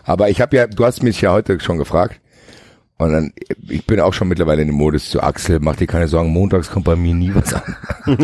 [0.04, 2.20] Aber ich habe ja, du hast mich ja heute schon gefragt.
[2.96, 3.32] Und dann,
[3.68, 6.68] ich bin auch schon mittlerweile in dem Modus zu Axel, mach dir keine Sorgen, montags
[6.68, 7.62] kommt bei mir nie was an.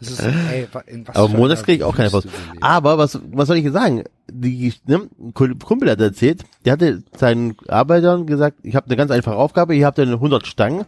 [0.00, 2.26] Ist, ey, wa- in was Aber montags kriege ich auch keine Post.
[2.60, 4.02] Aber was, was soll ich jetzt sagen?
[4.38, 9.10] Die, ne, ein Kumpel hat erzählt, der hatte seinen Arbeitern gesagt, ich habe eine ganz
[9.10, 10.84] einfache Aufgabe, ihr habt eine 100 Stangen,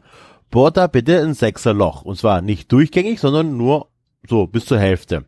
[0.50, 2.02] bohrt da bitte ein sechser Loch.
[2.02, 3.88] Und zwar nicht durchgängig, sondern nur
[4.28, 5.24] so bis zur Hälfte.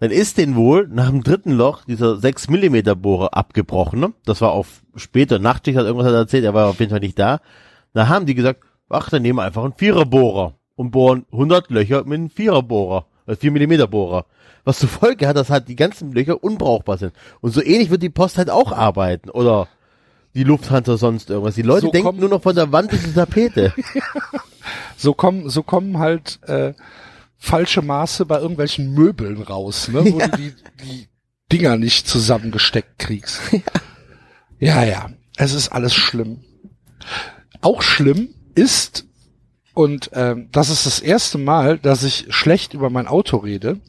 [0.00, 4.00] Dann ist den wohl nach dem dritten Loch dieser 6 Millimeter Bohrer abgebrochen.
[4.00, 4.12] Ne?
[4.24, 7.18] Das war auf später Nachtschicht, hat irgendwas er erzählt, er war auf jeden Fall nicht
[7.18, 7.40] da.
[7.92, 12.04] Da haben die gesagt, ach, dann nehmen wir einfach einen Viererbohrer und bohren 100 Löcher
[12.04, 14.24] mit einem Viererbohrer, äh, 4 Millimeter Bohrer.
[14.64, 17.12] Was zur Folge hat, dass halt die ganzen Löcher unbrauchbar sind.
[17.40, 19.30] Und so ähnlich wird die Post halt auch arbeiten.
[19.30, 19.68] Oder
[20.34, 21.54] die Lufthansa sonst irgendwas.
[21.56, 23.72] Die Leute So denken kommen- nur noch von der Wand bis zur Tapete.
[24.96, 26.74] So kommen, so kommen halt äh,
[27.38, 30.04] falsche Maße bei irgendwelchen Möbeln raus, ne?
[30.04, 30.54] wo du die,
[30.84, 31.08] die
[31.50, 33.40] Dinger nicht zusammengesteckt kriegst.
[34.62, 35.08] Ja, ja,
[35.38, 36.40] es ist alles schlimm.
[37.62, 39.06] Auch schlimm ist,
[39.72, 43.80] und ähm, das ist das erste Mal, dass ich schlecht über mein Auto rede.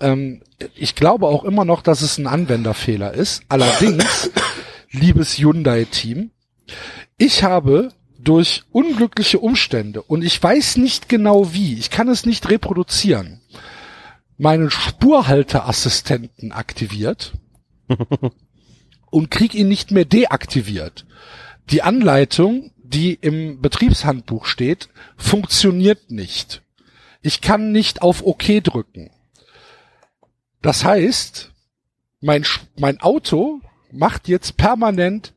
[0.00, 0.42] Ähm,
[0.74, 3.42] ich glaube auch immer noch, dass es ein Anwenderfehler ist.
[3.48, 4.30] Allerdings,
[4.90, 6.30] liebes Hyundai-Team,
[7.18, 12.48] ich habe durch unglückliche Umstände und ich weiß nicht genau wie, ich kann es nicht
[12.50, 13.40] reproduzieren,
[14.36, 17.34] meinen Spurhalteassistenten aktiviert
[19.10, 21.06] und krieg ihn nicht mehr deaktiviert.
[21.70, 26.62] Die Anleitung, die im Betriebshandbuch steht, funktioniert nicht.
[27.22, 29.10] Ich kann nicht auf OK drücken.
[30.66, 31.52] Das heißt,
[32.20, 32.44] mein,
[32.76, 33.60] mein Auto
[33.92, 35.32] macht jetzt permanent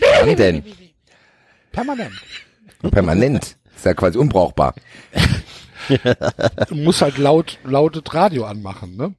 [0.00, 0.64] Wann denn?
[1.70, 2.14] permanent.
[2.90, 3.56] Permanent.
[3.76, 4.74] Ist ja quasi unbrauchbar.
[6.68, 9.14] Du musst halt laut, lautes Radio anmachen, ne?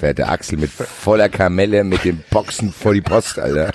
[0.00, 3.72] Fährt der Axel mit voller Kamelle mit den Boxen vor die Post, Alter.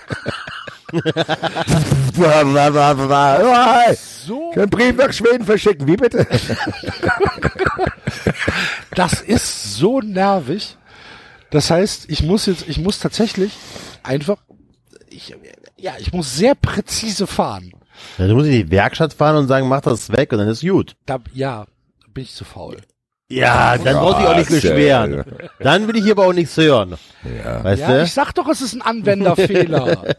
[4.26, 6.26] So, Einen Brief nach Schweden verschicken, wie bitte?
[8.95, 10.78] das ist so nervig.
[11.49, 13.53] Das heißt, ich muss jetzt, ich muss tatsächlich
[14.02, 14.38] einfach,
[15.10, 15.36] ich,
[15.78, 17.72] ja, ich muss sehr präzise fahren.
[18.18, 20.61] Ja, du musst in die Werkstatt fahren und sagen, mach das weg und dann ist
[20.61, 20.95] gut.
[21.06, 21.65] Da, ja,
[22.14, 22.78] bin ich zu faul.
[23.30, 25.24] Ja, dann du dich auch nicht beschweren.
[25.60, 26.95] Dann will ich hier aber auch nichts hören.
[27.44, 27.64] Ja.
[27.64, 28.04] Weißt Ja, du?
[28.04, 30.04] ich sag doch, es ist ein Anwenderfehler.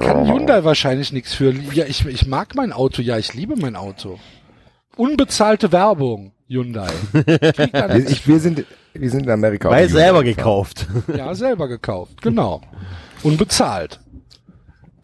[0.00, 1.52] Kann Hyundai wahrscheinlich nichts für.
[1.72, 4.18] Ja, ich, ich mag mein Auto, ja, ich liebe mein Auto.
[4.96, 6.90] Unbezahlte Werbung, Hyundai.
[7.12, 9.70] Wir, ich, wir, sind, wir sind in Amerika.
[9.70, 10.86] Weil selber Hyundai gekauft.
[11.16, 12.60] Ja, selber gekauft, genau.
[13.22, 14.00] Unbezahlt.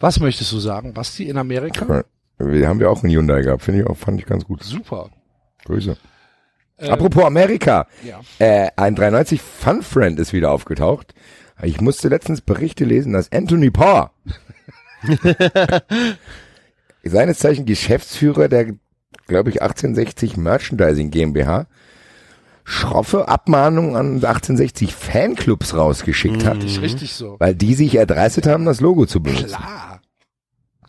[0.00, 2.04] Was möchtest du sagen, Basti, in Amerika?
[2.38, 4.62] Wir haben ja auch einen Hyundai gehabt, finde ich auch, fand ich ganz gut.
[4.62, 5.08] Super.
[5.64, 5.96] Grüße.
[6.78, 7.86] Apropos Amerika.
[8.02, 8.20] ja.
[8.38, 11.14] Äh, ein 390 Fun Friend ist wieder aufgetaucht.
[11.62, 14.12] Ich musste letztens Berichte lesen, dass Anthony Parr,
[17.04, 18.74] seines Zeichen Geschäftsführer der,
[19.26, 21.66] glaube ich, 1860 Merchandising GmbH,
[22.64, 27.36] schroffe Abmahnungen an 1860 Fanclubs rausgeschickt hat, Ist richtig so.
[27.38, 29.46] weil die sich erdreistet haben, das Logo zu benutzen.
[29.48, 30.00] Klar.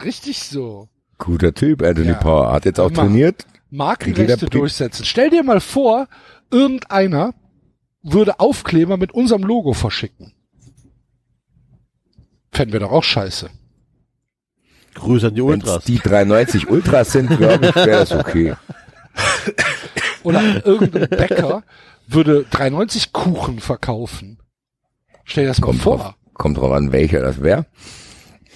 [0.03, 0.87] Richtig so.
[1.17, 2.13] Guter Typ, Anthony Ja.
[2.15, 2.51] Parr.
[2.53, 3.01] Hat jetzt auch Immer.
[3.03, 3.45] trainiert.
[3.75, 5.05] Markenrechte durchsetzen.
[5.05, 6.07] Stell dir mal vor,
[6.51, 7.33] irgendeiner
[8.01, 10.33] würde Aufkleber mit unserem Logo verschicken.
[12.51, 13.49] Fänden wir doch auch scheiße.
[14.93, 15.83] Grüße an die Wenn Ultras.
[15.83, 18.55] die 390 Ultras sind, glaube ich, wäre das okay.
[20.23, 21.63] Oder irgendein Bäcker
[22.07, 24.39] würde 390 Kuchen verkaufen.
[25.25, 25.97] Stell dir das mal Kommt vor.
[25.97, 27.65] drauf, kommt drauf an, welcher das wäre.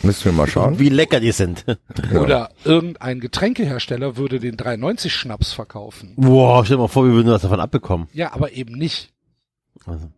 [0.01, 0.79] Müssen wir mal schauen.
[0.79, 1.65] Wie lecker die sind.
[2.13, 6.13] Oder irgendein Getränkehersteller würde den 390 Schnaps verkaufen.
[6.15, 8.07] Boah, stell dir mal vor, wir würden was davon abbekommen.
[8.13, 9.11] Ja, aber eben nicht.
[9.85, 10.09] Also.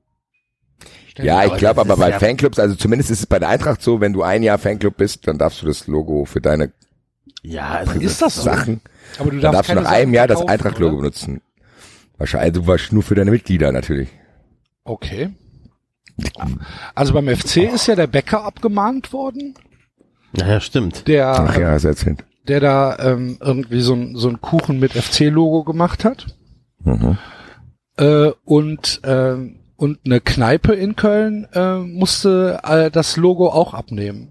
[1.18, 4.00] Ja, ich glaube aber bei ja- Fanclubs, also zumindest ist es bei der Eintracht so,
[4.00, 6.72] wenn du ein Jahr Fanclub bist, dann darfst du das Logo für deine
[7.44, 8.44] Ja, also Ist das so?
[8.44, 8.82] Sachen,
[9.20, 11.42] Aber du darfst darfst du nach einem Jahr das Eintracht-Logo benutzen.
[12.18, 14.10] Wahrscheinlich, also wahrscheinlich nur für deine Mitglieder natürlich.
[14.84, 15.32] Okay.
[16.96, 19.56] Also beim FC ist ja der Bäcker abgemahnt worden,
[20.34, 21.08] ja, ja, stimmt.
[21.08, 22.24] der, Ach ja, du erzählt.
[22.48, 26.28] der da ähm, irgendwie so ein, so ein Kuchen mit FC-Logo gemacht hat.
[26.84, 27.18] Mhm.
[27.98, 34.30] Äh, und, ähm, und eine Kneipe in Köln äh, musste äh, das Logo auch abnehmen.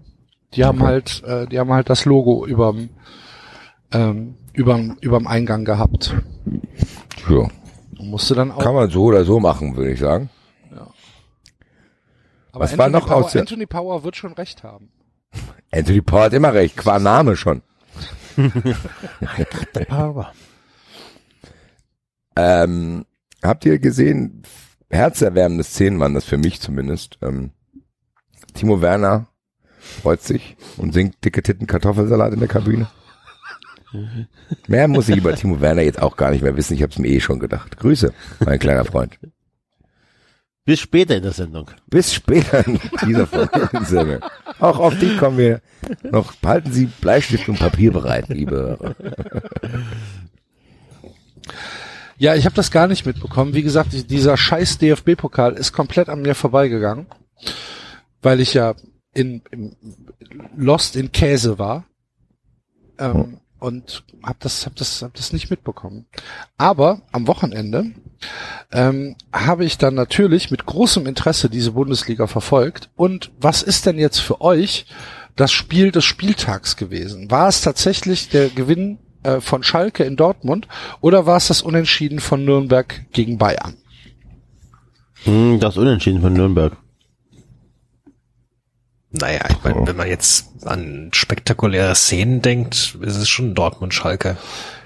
[0.53, 0.87] Die haben Okay.
[0.87, 2.89] halt, äh, die haben halt das Logo überm,
[3.93, 6.15] ähm, überm, überm Eingang gehabt.
[7.29, 7.47] Ja.
[7.99, 8.59] Und musste dann auch.
[8.59, 10.29] Kann man so oder so machen, würde ich sagen.
[12.51, 14.89] aber was war Anthony noch Power, aus Anthony Power wird schon recht haben.
[15.71, 17.61] Anthony Paul hat immer recht, qua Name schon.
[19.89, 20.33] Aber.
[22.35, 23.05] Ähm,
[23.43, 24.43] habt ihr gesehen,
[24.89, 27.17] herzerwärmende Szenen waren das für mich zumindest.
[27.21, 27.51] Ähm,
[28.53, 29.27] Timo Werner
[29.79, 32.87] freut sich und singt dicke Titten Kartoffelsalat in der Kabine.
[34.67, 36.75] Mehr muss ich über Timo Werner jetzt auch gar nicht mehr wissen.
[36.75, 37.77] Ich habe es mir eh schon gedacht.
[37.77, 39.19] Grüße, mein kleiner Freund.
[40.63, 41.69] Bis später in der Sendung.
[41.87, 44.19] Bis später in dieser Folge.
[44.59, 45.61] Auch auf dich kommen wir
[46.03, 46.33] noch.
[46.43, 48.77] Halten Sie Bleistift und Papier bereit, liebe.
[48.79, 48.95] Hörer.
[52.17, 53.55] Ja, ich habe das gar nicht mitbekommen.
[53.55, 57.07] Wie gesagt, die- dieser scheiß DFB-Pokal ist komplett an mir vorbeigegangen,
[58.21, 58.75] weil ich ja
[59.13, 59.75] in, in
[60.55, 61.85] Lost in Käse war
[62.99, 66.05] ähm, und habe das, hab das, hab das nicht mitbekommen.
[66.57, 67.91] Aber am Wochenende
[68.71, 72.89] ähm, habe ich dann natürlich mit großem Interesse diese Bundesliga verfolgt.
[72.95, 74.85] Und was ist denn jetzt für euch
[75.35, 77.31] das Spiel des Spieltags gewesen?
[77.31, 80.67] War es tatsächlich der Gewinn äh, von Schalke in Dortmund
[80.99, 83.75] oder war es das Unentschieden von Nürnberg gegen Bayern?
[85.23, 86.77] Hm, das Unentschieden von Nürnberg.
[89.13, 94.37] Naja, ich meine, wenn man jetzt an spektakuläre Szenen denkt, ist es schon Dortmund-Schalke.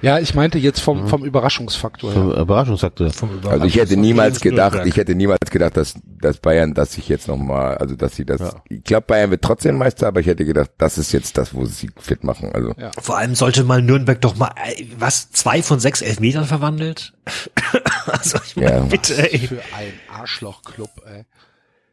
[0.02, 2.22] Ja, ich meinte jetzt vom, vom Überraschungsfaktor her.
[2.22, 3.11] Vom Überraschungsfaktor.
[3.11, 7.07] Vom Also ich hätte niemals gedacht, ich hätte niemals gedacht, dass, dass Bayern, dass sich
[7.07, 10.43] jetzt nochmal, also dass sie das, ich glaube Bayern wird trotzdem Meister, aber ich hätte
[10.45, 12.52] gedacht, das ist jetzt das, wo sie fit machen.
[12.53, 12.91] Also Ja.
[12.99, 17.14] Vor allem sollte mal Nürnberg doch mal, äh, was, zwei von sechs Elfmetern verwandelt?
[18.07, 18.80] also ich meine, Ja.
[18.81, 19.39] bitte, ey.
[19.39, 21.26] Für ein Arschlochclub, ey.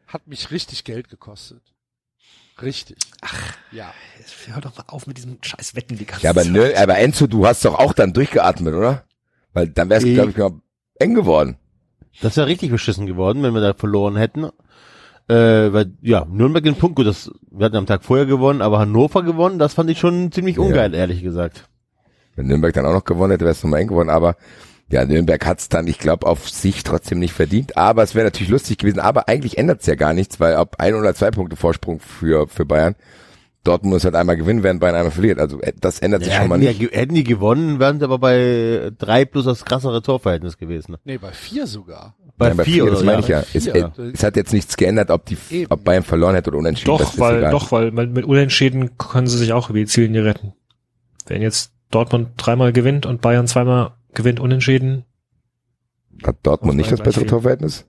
[0.07, 1.61] Hat mich richtig Geld gekostet.
[2.61, 2.97] Richtig.
[3.21, 3.33] Ach,
[3.71, 3.91] ja.
[4.53, 6.51] Hör doch mal auf mit diesem scheiß Wetten die ganze ja, aber, Zeit.
[6.51, 9.03] nö, aber Enzo, du hast doch auch dann durchgeatmet, oder?
[9.53, 10.51] Weil dann wär's, Ich- glaube ich, mal
[10.99, 11.57] eng geworden.
[12.21, 14.45] Das wäre richtig beschissen geworden, wenn wir da verloren hätten.
[15.27, 18.79] Äh, weil, ja, Nürnberg den Punkt, gut, das, wir hatten am Tag vorher gewonnen, aber
[18.79, 21.67] Hannover gewonnen, das fand ich schon ziemlich ungeil, ehrlich gesagt.
[22.35, 24.09] Wenn Nürnberg dann auch noch gewonnen hätte, wäre es nochmal eng geworden.
[24.09, 24.35] Aber
[24.93, 27.75] ja, Nürnberg hat's dann, ich glaube, auf sich trotzdem nicht verdient.
[27.77, 28.99] Aber es wäre natürlich lustig gewesen.
[28.99, 32.63] Aber eigentlich ändert's ja gar nichts, weil ob ein oder zwei Punkte Vorsprung für, für
[32.63, 32.95] Bayern,
[33.63, 35.39] Dortmund muss halt einmal gewinnen, während Bayern einmal verliert.
[35.39, 36.79] Also äh, das ändert sich Ja, schon mal nicht.
[36.79, 40.97] ja hätten die gewonnen, wären sie aber bei drei plus das krassere Torverhältnis gewesen.
[41.05, 42.15] Nee, bei vier sogar.
[42.37, 43.39] Bei, Nein, bei vier, vier, oder das meine ich ja.
[43.39, 43.45] ja.
[43.53, 45.71] Es, äh, es hat jetzt nichts geändert, ob die, Eben.
[45.71, 46.97] ob Bayern verloren hätte oder unentschieden.
[46.97, 50.53] Doch, weil, doch, weil mit, mit Unentschieden können sie sich auch über die Ziellinie retten.
[51.25, 55.05] Wenn jetzt Dortmund dreimal gewinnt und Bayern zweimal gewinnt unentschieden,
[56.23, 57.25] Hat Dortmund nicht das bessere.
[57.25, 57.85] Torverhältnis?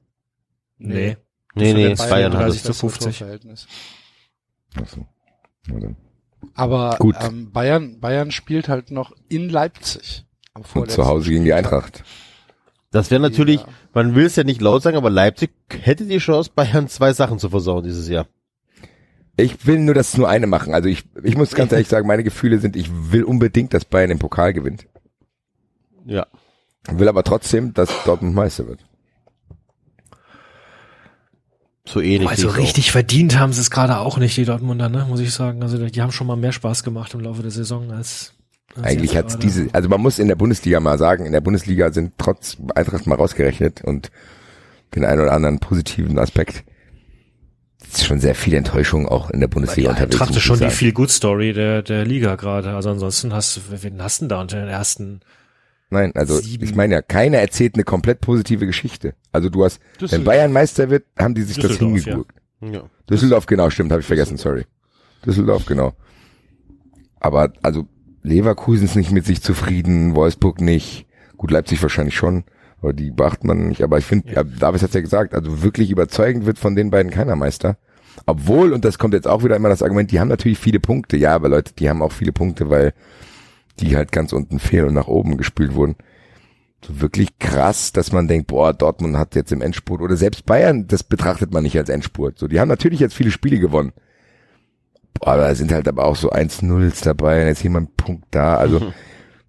[0.79, 1.17] nee.
[1.57, 2.63] Nee, nee, den Bayern, Bayern hat 30 es.
[2.63, 3.19] zu Bessere 50.
[3.19, 3.69] Torverhältnis.
[4.75, 5.07] Achso.
[6.55, 7.17] Aber Gut.
[7.21, 10.25] Ähm, Bayern, Bayern spielt halt noch in Leipzig.
[10.53, 11.53] Am Und zu Hause gegen die.
[11.53, 12.05] Eintracht.
[12.91, 13.69] Das wäre natürlich, Ja.
[13.93, 17.39] man will es ja nicht laut sagen, aber Leipzig hätte die Chance, Bayern zwei Sachen
[17.39, 18.27] zu versauen dieses Jahr.
[19.37, 20.75] Ich will nur das nur eine machen.
[20.75, 24.11] Also ich, ich muss ganz ehrlich sagen, meine Gefühle sind, ich will unbedingt, dass Bayern
[24.11, 24.87] den Pokal gewinnt.
[26.05, 26.27] Ja.
[26.89, 28.81] Will aber trotzdem, dass Dortmund Meister wird.
[31.87, 32.29] So ähnlich.
[32.29, 35.33] Also ich richtig verdient haben sie es gerade auch nicht, die Dortmunder, ne, muss ich
[35.33, 35.63] sagen.
[35.63, 38.33] Also die haben schon mal mehr Spaß gemacht im Laufe der Saison als,
[38.75, 41.93] als Eigentlich hat's diese, also man muss in der Bundesliga mal sagen, in der Bundesliga
[41.93, 44.11] sind trotz Eintracht mal rausgerechnet und
[44.95, 46.65] den einen oder anderen positiven Aspekt
[47.83, 50.15] ist schon sehr viel Enttäuschung auch in der Bundesliga ja, unterwegs.
[50.15, 50.71] Eintracht muss ist ich schon die.
[50.71, 52.75] Feel Good Story der der Liga gerade.
[52.75, 55.21] Also ansonsten hast du, wen hast du denn da unter den ersten?
[55.95, 56.65] Nein, also sieben.
[56.65, 59.15] ich meine ja, keiner erzählt eine komplett positive Geschichte.
[59.31, 60.25] Also du hast, wenn Düsseldorf.
[60.27, 62.35] Bayern Meister wird, haben die sich das Düsseldorf, hingegurkt.
[62.61, 62.83] Ja.
[63.09, 64.65] Düsseldorf, genau, stimmt, habe ich vergessen, sorry.
[65.25, 65.93] Düsseldorf, genau.
[67.21, 67.87] Aber also
[68.23, 71.07] Leverkusen ist nicht mit sich zufrieden, Wolfsburg nicht,
[71.37, 72.43] gut, Leipzig wahrscheinlich schon,
[72.83, 73.83] aber die beachtet man nicht.
[73.85, 74.43] Aber ich finde, ja.
[74.43, 77.77] Davis hat's ja gesagt, also wirklich überzeugend wird von den beiden keiner Meister.
[78.27, 81.17] Obwohl, und das kommt jetzt auch wieder immer das Argument, die haben natürlich viele Punkte.
[81.17, 82.95] Ja, aber Leute, die haben auch viele Punkte, weil
[83.81, 85.97] die halt ganz unten fehlen und nach oben gespült wurden.
[86.85, 90.87] So wirklich krass, dass man denkt, boah, Dortmund hat jetzt im Endspurt oder selbst Bayern,
[90.87, 92.39] das betrachtet man nicht als Endspurt.
[92.39, 93.93] So, die haben natürlich jetzt viele Spiele gewonnen.
[95.15, 98.57] Boah, aber da sind halt aber auch so 1-0s dabei, jetzt jemand ein Punkt da.
[98.57, 98.93] Also Mhm.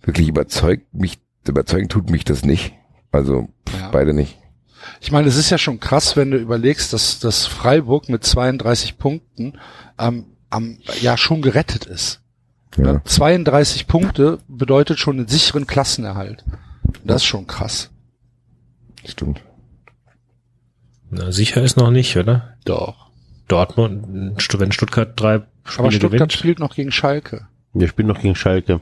[0.03, 2.73] wirklich überzeugt mich, überzeugen tut mich das nicht.
[3.11, 3.89] Also pff, Ja.
[3.89, 4.38] beide nicht.
[5.02, 8.97] Ich meine, es ist ja schon krass, wenn du überlegst, dass, dass Freiburg mit 32
[8.99, 9.53] Punkten
[9.99, 12.22] ähm, am, ja schon gerettet ist.
[12.77, 12.93] Ja.
[12.93, 13.01] Ne?
[13.03, 16.43] 32 Punkte bedeutet schon einen sicheren Klassenerhalt.
[17.03, 17.91] Das ist schon krass.
[19.05, 19.41] Stimmt.
[21.09, 22.57] Na, sicher ist noch nicht, oder?
[22.65, 23.11] Doch.
[23.47, 26.33] Dortmund, wenn Stuttgart drei Spiele Aber Stuttgart gewinnt.
[26.33, 27.47] spielt noch gegen Schalke.
[27.73, 28.81] Wir spielen noch gegen Schalke.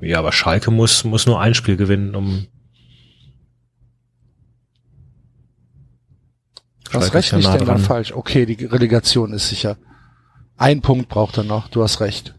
[0.00, 2.46] Ja, aber Schalke muss, muss nur ein Spiel gewinnen, um.
[6.90, 8.12] Was Schalke rechne ich denn dann falsch?
[8.12, 9.76] Okay, die Relegation ist sicher.
[10.56, 12.34] Ein Punkt braucht er noch, du hast recht.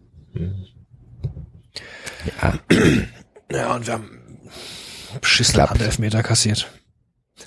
[3.51, 4.49] Ja, und wir haben
[5.21, 5.71] beschissene Klappt.
[5.71, 6.71] Handelfmeter kassiert.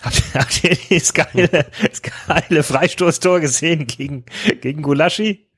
[0.02, 4.24] Habt ihr, habt ihr das geile, das geile Freistoßtor gesehen gegen,
[4.60, 5.48] gegen Gulaschi?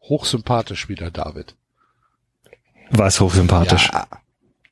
[0.00, 1.56] Hochsympathisch wieder, David.
[2.90, 3.90] War es hochsympathisch.
[3.92, 4.06] Ja.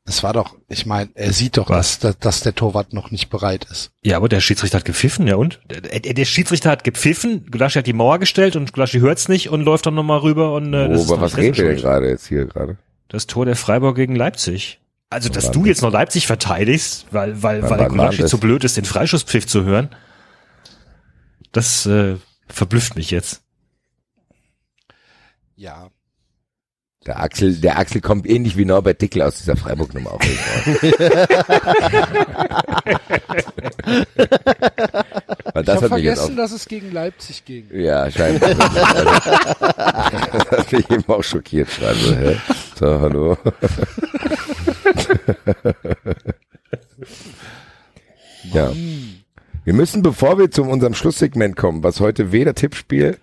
[0.06, 1.98] Es war doch, ich meine, er sieht doch, Was?
[1.98, 3.90] dass, dass, der Torwart noch nicht bereit ist.
[4.02, 5.60] Ja, aber der Schiedsrichter hat gepfiffen, ja und?
[5.70, 5.80] Der,
[6.12, 9.86] der Schiedsrichter hat gepfiffen, Gulaschi hat die Mauer gestellt und Gulaschi hört's nicht und läuft
[9.86, 12.26] dann nochmal rüber und äh, das oh, ist aber was redet ihr denn gerade jetzt
[12.26, 12.76] hier gerade?
[13.08, 14.80] Das Tor der Freiburg gegen Leipzig.
[15.08, 15.68] Also, dass du das?
[15.68, 18.30] jetzt noch Leipzig verteidigst, weil, weil, weil Gulaschi das?
[18.30, 19.88] zu blöd ist, den Freischusspfiff zu hören,
[21.52, 22.16] das äh,
[22.48, 23.42] verblüfft mich jetzt.
[25.56, 25.88] Ja.
[27.06, 30.20] Der Axel, der Axel kommt ähnlich wie Norbert Dickel aus dieser Freiburg-Nummer auch.
[30.20, 30.24] raus.
[35.54, 37.68] Weil Ich das habe hat mich jetzt auch vergessen, dass es gegen Leipzig ging.
[37.72, 38.48] Ja, scheinbar.
[38.54, 38.66] das
[40.50, 41.70] hat mich eben auch schockiert.
[41.70, 42.36] Schreibe, hä?
[42.78, 43.36] So, hallo.
[48.52, 48.72] ja.
[49.64, 53.16] Wir müssen, bevor wir zu unserem Schlusssegment kommen, was heute weder Tippspiel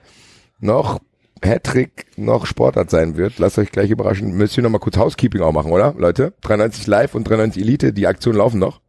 [0.60, 1.00] noch
[1.44, 5.42] Hattrick noch Sportart sein wird, lasst euch gleich überraschen, müsst ihr noch mal kurz Housekeeping
[5.42, 5.96] auch machen, oder?
[5.98, 8.82] Leute, 93 Live und 93 Elite, die Aktionen laufen noch.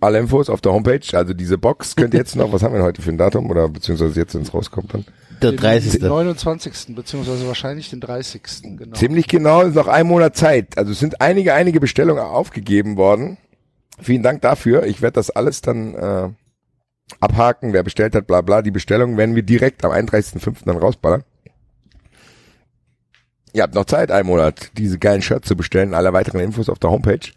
[0.00, 2.78] Alle Infos auf der Homepage, also diese Box könnt ihr jetzt noch, was haben wir
[2.78, 5.04] denn heute für ein Datum oder beziehungsweise jetzt, wenn es rauskommt dann?
[5.42, 6.00] Der Den 30.
[6.00, 6.94] 29.
[6.94, 8.42] beziehungsweise wahrscheinlich den 30.
[8.76, 8.96] Genau.
[8.96, 10.78] Ziemlich genau, ist noch ein Monat Zeit.
[10.78, 13.38] Also es sind einige, einige Bestellungen aufgegeben worden.
[14.00, 14.84] Vielen Dank dafür.
[14.84, 16.28] Ich werde das alles dann äh,
[17.20, 18.62] abhaken, wer bestellt hat, bla bla.
[18.62, 20.64] Die Bestellungen werden wir direkt am 31.05.
[20.64, 21.24] dann rausballern.
[23.52, 25.94] Ihr habt noch Zeit, einen Monat, diese geilen Shirts zu bestellen.
[25.94, 27.30] Alle weiteren Infos auf der Homepage.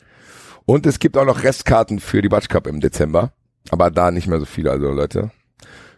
[0.65, 3.31] Und es gibt auch noch Restkarten für die Batsch Cup im Dezember.
[3.69, 5.31] Aber da nicht mehr so viele, also Leute.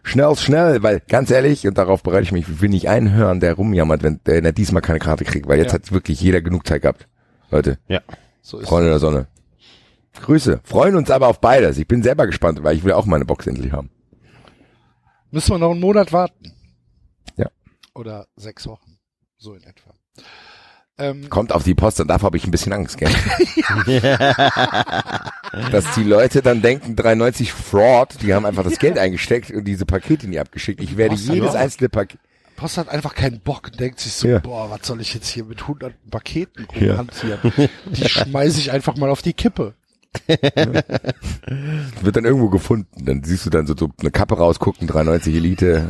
[0.02, 3.40] Schnell, schnell, weil ganz ehrlich, und darauf bereite ich mich, ich will nicht einen hören,
[3.40, 5.74] der rumjammert, wenn der, der diesmal keine Karte kriegt, weil jetzt Ja.
[5.74, 7.06] hat wirklich jeder genug Zeit gehabt.
[7.50, 8.00] Leute, Ja.
[8.42, 9.26] So ist Freunde der Sonne.
[10.22, 10.60] Grüße.
[10.64, 11.78] Freuen uns aber auf beides.
[11.78, 13.90] Ich bin selber gespannt, weil ich will auch meine Box endlich haben.
[15.30, 16.52] Müssen wir noch einen Monat warten.
[17.36, 17.46] Ja.
[17.94, 18.98] Oder sechs Wochen.
[19.38, 19.94] So in etwa.
[20.98, 23.08] Ähm, Kommt auf die Post und davor habe ich ein bisschen Angst, gell?
[25.72, 29.86] Dass die Leute dann denken, 93 Fraud, die haben einfach das Geld eingesteckt und diese
[29.86, 30.82] Pakete nie abgeschickt.
[30.82, 31.60] Ich werde Post, jedes ja.
[31.60, 32.20] einzelne Paket,
[32.56, 34.38] Post hat einfach keinen Bock und denkt sich so, Ja.
[34.40, 36.90] boah, was soll ich jetzt hier mit hunderten Paketen Ja.
[36.92, 37.40] rumhantieren?
[37.86, 39.74] Die schmeiße ich einfach mal auf die Kippe.
[42.00, 43.04] wird dann irgendwo gefunden.
[43.04, 45.86] Dann siehst du dann so, so eine Kappe rausgucken, 93 Elite.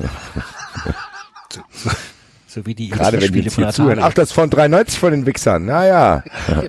[2.46, 4.00] So wie die Gerade wenn die Spiele jetzt hier zuhören.
[4.00, 5.64] Ach, das von 93 von den Wichsern.
[5.64, 6.24] Naja.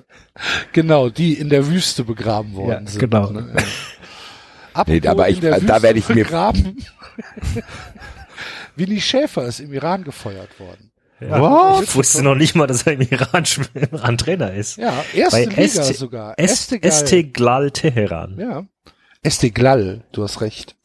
[0.71, 2.99] Genau, die in der Wüste begraben worden Ja, sind.
[3.01, 3.31] genau.
[3.31, 3.53] Ne?
[4.73, 6.25] Apropos aber ich- da Wüste werde ich mir-.
[8.77, 10.90] Willi Schäfer ist im Iran gefeuert worden.
[11.21, 13.43] Ja, ich wusste noch nicht mal, dass er im Iran,
[13.73, 14.77] im Iran Trainer ist.
[14.77, 16.33] Ja, erste Bei Liga ST sogar.
[16.37, 18.37] Esteghlal Teheran.
[18.39, 18.65] Ja.
[19.21, 20.75] Esteghlal, du hast recht.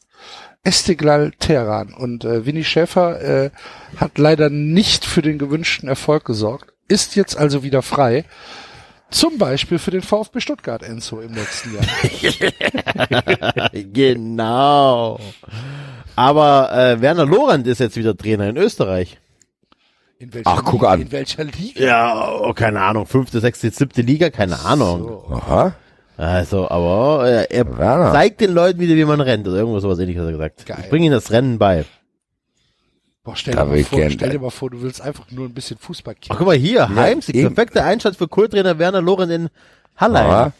[0.63, 1.93] Esteghlal Teheran.
[1.93, 3.49] Und äh, Winnie Schäfer äh,
[3.95, 8.25] hat leider nicht für den gewünschten Erfolg gesorgt, ist jetzt also wieder frei.
[9.09, 11.85] Zum Beispiel für den VfB Stuttgart Enzo im nächsten Jahr.
[13.93, 15.19] genau.
[16.17, 19.17] Aber äh, Werner Lorand ist jetzt wieder Trainer in Österreich.
[20.19, 21.01] In welcher Ach, guck Liga, an.
[21.01, 21.79] In welcher Liga?
[21.79, 25.03] Ja, oh, keine Ahnung, fünfte, sechste, siebte Liga, keine Ahnung.
[25.03, 25.25] So.
[25.31, 25.75] Aha.
[26.17, 28.11] Also, aber äh, er Werner.
[28.11, 30.65] zeigt den Leuten wieder, wie man rennt oder irgendwas sowas ähnliches hat er gesagt.
[30.65, 30.79] Geil.
[30.81, 31.85] Ich bringe ihnen das Rennen bei.
[33.23, 35.77] Boah, stell dir, mal vor, stell dir mal vor, du willst einfach nur ein bisschen
[35.77, 36.37] Fußball Ach, kicken.
[36.37, 37.53] guck mal hier, Heimsieg, eben.
[37.53, 39.49] perfekter Einstand für Kulttrainer Werner Lorenz in
[39.97, 40.25] Hallein.
[40.25, 40.53] Aha.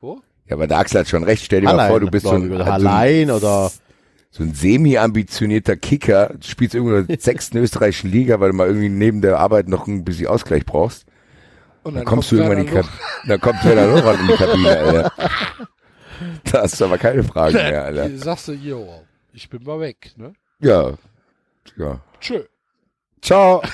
[0.00, 0.20] Wo?
[0.46, 1.44] Ja, aber der Axel hat schon recht.
[1.44, 3.72] Stell dir mal vor, du bist so ein, ich, oder so ein, allein oder
[4.30, 8.88] so ein semi-ambitionierter Kicker, spielst irgendwo in der sechsten österreichischen Liga, weil du mal irgendwie
[8.88, 11.06] neben der Arbeit noch ein bisschen Ausgleich brauchst.
[11.82, 12.92] Und Dann kommst du irgendwann in die Kabine.
[13.26, 15.12] Dann kommt Werner Lorand in die Kabine, Alter.
[16.44, 18.10] Da hast du aber keine Fragen mehr, Alter.
[18.18, 20.32] Sagst du, yo, ich bin mal weg, ne?
[20.60, 20.94] Ja.
[21.76, 22.00] Ja.
[22.20, 22.42] Tschö.
[23.22, 23.62] Ciao.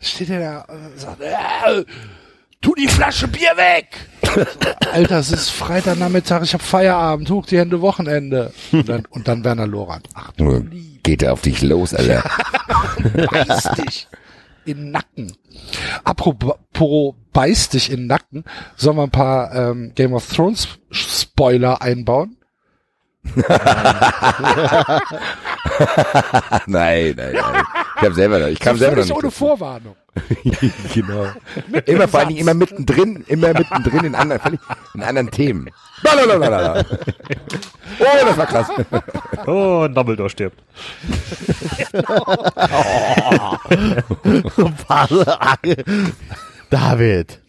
[0.00, 1.84] Steht er da und sagt, äh,
[2.60, 3.88] tu die Flasche Bier weg!
[4.92, 8.52] Alter, es ist Freitagnachmittag, ich hab Feierabend, hoch die Hände Wochenende.
[8.70, 10.08] Und dann, und dann Werner Lorand.
[10.14, 10.64] Ach du Nur
[11.02, 12.22] Geht er auf dich los, Alter.
[13.30, 14.06] beiß dich
[14.66, 15.32] in Nacken.
[16.04, 18.44] Apropos beiß dich in Nacken,
[18.76, 22.36] sollen wir ein paar ähm, Game of Thrones Spoiler einbauen?
[26.66, 27.64] nein, nein, nein.
[27.96, 29.30] Ich hab selber noch, ich kam selber noch nicht ohne.
[29.30, 29.96] Vorwarnung.
[30.94, 31.26] genau.
[31.86, 34.58] Immer vor allen Dingen immer mittendrin, immer mittendrin in anderen,
[34.94, 35.70] in anderen Themen.
[36.02, 36.84] Lalalala.
[37.98, 38.68] Oh, das war krass.
[39.46, 40.62] Oh, Dumbledore stirbt.
[46.70, 47.40] David.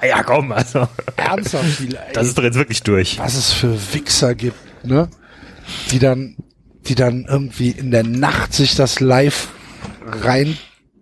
[0.00, 0.86] Ah ja, komm, also.
[1.16, 2.12] Ernsthaft viel, ey.
[2.12, 3.18] Das ist doch jetzt wirklich durch.
[3.18, 5.08] was es für Wichser gibt, ne?
[5.90, 6.36] Die dann,
[6.86, 9.48] die dann irgendwie in der Nacht sich das live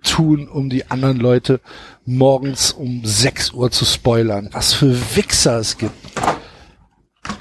[0.06, 1.60] reintun, um die anderen Leute
[2.04, 4.48] morgens um 6 Uhr zu spoilern.
[4.52, 5.94] Was für Wichser es gibt.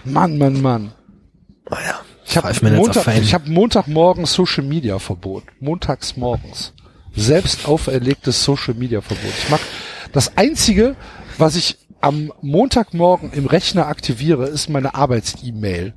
[0.03, 0.91] Mann, Mann, Mann.
[2.25, 5.43] Ich habe Five Minutes of Montag, ich hab Montagmorgen Social Media Verbot.
[5.59, 6.73] Montags morgens.
[7.15, 9.31] Selbst auferlegtes Social Media Verbot.
[9.37, 9.59] Ich mach
[10.11, 10.95] das einzige,
[11.37, 15.93] was ich am Montagmorgen im Rechner aktiviere, ist meine Arbeits-E-Mail.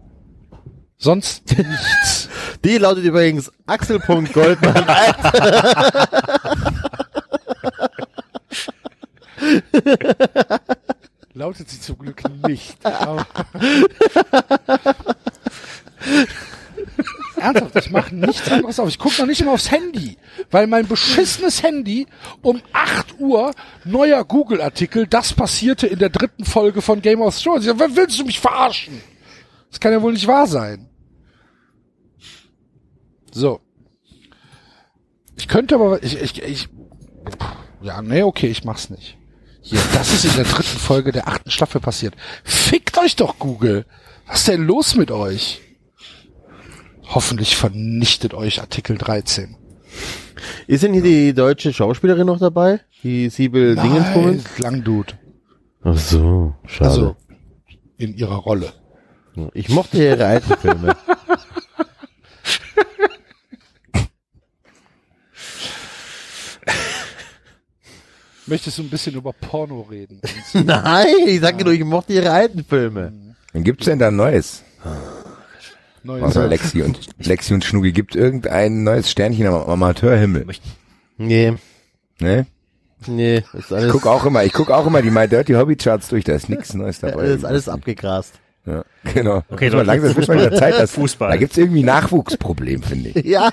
[0.97, 2.29] Sonst nichts.
[2.65, 4.85] Die lautet übrigens Axel.goldmann.
[11.35, 12.77] Lautet sie zum Glück nicht.
[17.37, 18.89] Ernsthaft, ich mache nichts anderes auf.
[18.89, 20.17] Ich gucke noch nicht immer aufs Handy,
[20.51, 22.07] weil mein beschissenes Handy
[22.43, 23.53] um 8 Uhr
[23.85, 27.67] neuer Google-Artikel, das passierte in der dritten Folge von Game of Thrones.
[27.67, 29.01] Ja, wer willst du mich verarschen?
[29.71, 30.89] Das kann ja wohl nicht wahr sein.
[33.31, 33.61] So.
[35.37, 36.69] Ich könnte aber, ich, ich, ich,
[37.83, 39.18] ja, nee, okay, ich mach's nicht.
[39.71, 42.15] Hier, das ist in der dritten Folge der achten Staffel passiert.
[42.43, 43.85] Fickt euch doch, Google.
[44.27, 45.61] Was ist denn los mit euch?
[47.03, 49.57] Hoffentlich vernichtet euch Artikel 13.
[50.67, 52.81] Ist denn hier die deutsche Schauspielerin noch dabei?
[53.03, 54.59] Die Siebel Dingensbummens?
[54.59, 55.13] Langdude.
[55.83, 56.91] Ach so, schade.
[56.91, 57.17] Also,
[57.99, 58.73] in ihrer Rolle.
[59.53, 60.97] ich mochte ihre alten Filme.
[68.49, 70.21] Möchtest du ein bisschen über Porno reden?
[70.55, 73.13] Nein, ich sag nur, ich mochte ihre alten Filme.
[73.53, 74.63] Wen gibt's denn da Neues?
[76.03, 77.93] Neues Außer Lexi und, Lexi und Schnugi.
[77.93, 80.47] Gibt irgendein neues Sternchen am Amateurhimmel?
[81.19, 81.55] Nee,
[82.21, 82.47] Ne?
[83.07, 85.77] nee, ist Ich alles, guck auch immer, ich guck auch immer die My Dirty Hobby
[85.77, 87.25] Charts durch, da ist nichts Neues dabei.
[87.27, 88.35] ist alles abgegrast.
[88.69, 88.85] Ja,
[89.15, 89.43] genau.
[89.49, 91.31] Okay, Leute, langsam wird mal wieder Zeit, dass, Fußball.
[91.31, 93.25] Da gibt's irgendwie Nachwuchsproblem, finde ich.
[93.29, 93.51] Ja.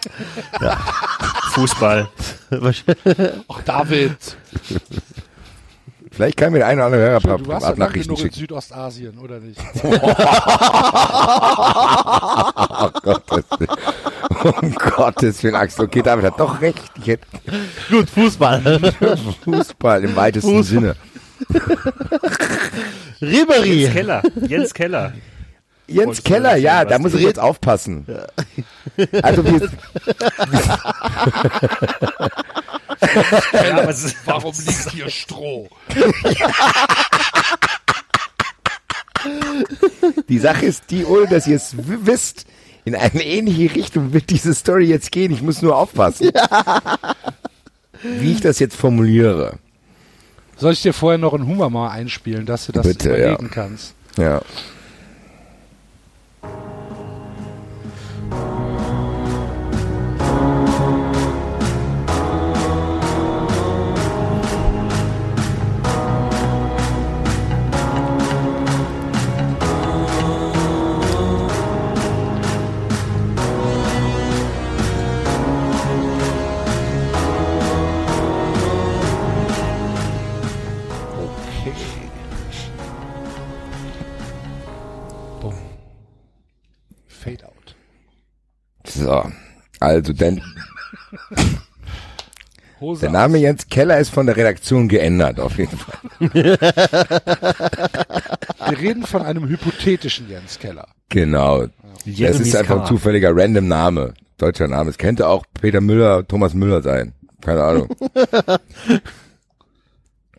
[1.53, 2.07] Fußball.
[3.47, 4.17] Ach, David.
[6.11, 8.39] Vielleicht kann mir der eine oder andere Hörer ein paar Privatnachrichten genug in schicken.
[8.39, 9.59] Südostasien, oder nicht?
[12.67, 14.61] Oh Gottes Willen.
[14.61, 15.85] Um Gottes Willen, Axel.
[15.85, 16.81] Okay, David hat doch recht.
[17.01, 17.25] Ich hätte
[17.89, 18.93] Gut, Fußball.
[19.43, 20.63] Fußball im weitesten Fußball.
[20.63, 20.95] Sinne.
[23.21, 23.83] Ribery.
[23.83, 24.23] Jens Keller.
[24.47, 25.13] Jens Keller.
[25.87, 28.07] Jens Keller, ja, da die muss ich jetzt aufpassen.
[29.21, 29.69] Also wir,
[33.53, 35.69] Ja, ist, Warum liegt hier Stroh?
[40.29, 42.45] die Sache ist die, ohne dass ihr es wisst,
[42.83, 45.31] in eine ähnliche Richtung wird diese Story jetzt gehen.
[45.31, 46.31] Ich muss nur aufpassen.
[48.03, 49.57] Wie ich das jetzt formuliere.
[50.57, 53.51] Soll ich dir vorher noch einen Humor mal einspielen, dass du das Bitte, überlegen ja.
[53.51, 53.93] kannst?
[54.17, 54.41] Ja.
[88.95, 89.31] So.
[89.79, 90.41] Also, denn
[92.79, 95.99] Hose Der Name Jens Keller ist von der Redaktion geändert, auf jeden Fall.
[98.69, 100.87] Wir reden von einem hypothetischen Jens Keller.
[101.09, 101.67] Genau.
[102.05, 104.13] Das ist einfach ein zufälliger random Name.
[104.37, 104.89] Deutscher Name.
[104.89, 107.13] Es könnte auch Peter Müller, Thomas Müller sein.
[107.41, 107.89] Keine Ahnung.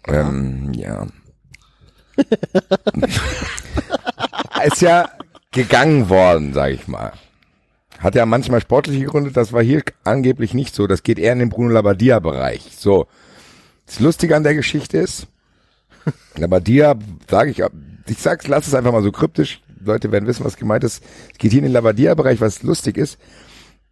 [0.06, 1.06] ähm, ja.
[4.64, 5.08] ist ja
[5.52, 7.12] gegangen worden, sage ich mal.
[7.98, 10.86] Hat ja manchmal sportliche Gründe, das war hier angeblich nicht so.
[10.86, 12.76] Das geht eher in den Bruno Labbadia-Bereich.
[12.76, 13.06] So.
[13.86, 15.28] Das Lustige an der Geschichte ist,
[16.36, 16.96] Labbadia,
[17.28, 17.62] sage ich,
[18.08, 19.60] ich sag's, lass es einfach mal so kryptisch.
[19.84, 21.02] Leute werden wissen, was gemeint ist.
[21.32, 23.18] Es geht hier in den Labbadia-Bereich, was lustig ist,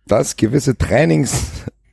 [0.06, 1.44] dass gewisse Trainings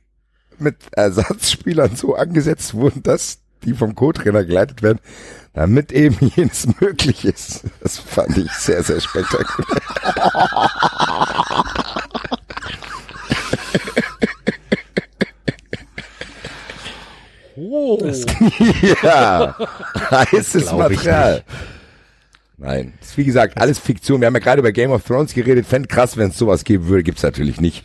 [0.58, 4.98] mit Ersatzspielern so angesetzt wurden, dass die vom Co-Trainer geleitet werden,
[5.54, 7.64] damit eben jenes möglich ist.
[7.80, 9.82] Das fand ich sehr, sehr spektakulär.
[17.54, 17.98] Oh,
[19.02, 19.56] ja,
[20.10, 21.44] heißes Material.
[22.56, 24.20] Nein, ist wie gesagt alles Fiktion.
[24.20, 25.66] Wir haben ja gerade über Game of Thrones geredet.
[25.66, 27.02] Fände krass, wenn es sowas geben würde.
[27.02, 27.84] Gibt's natürlich nicht.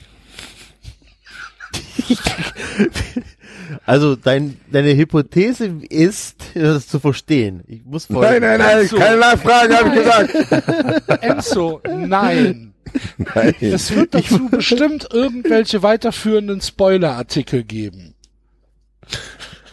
[3.85, 7.64] Also dein, deine Hypothese ist, das zu verstehen.
[7.68, 8.98] Ich muss Nein, nein, nein, Enzo.
[8.98, 11.22] keine Nachfrage, habe ich gesagt.
[11.23, 12.73] Enzo, nein.
[13.18, 13.53] Nein.
[13.60, 18.15] Es wird dazu bestimmt irgendwelche weiterführenden Spoiler-Artikel geben.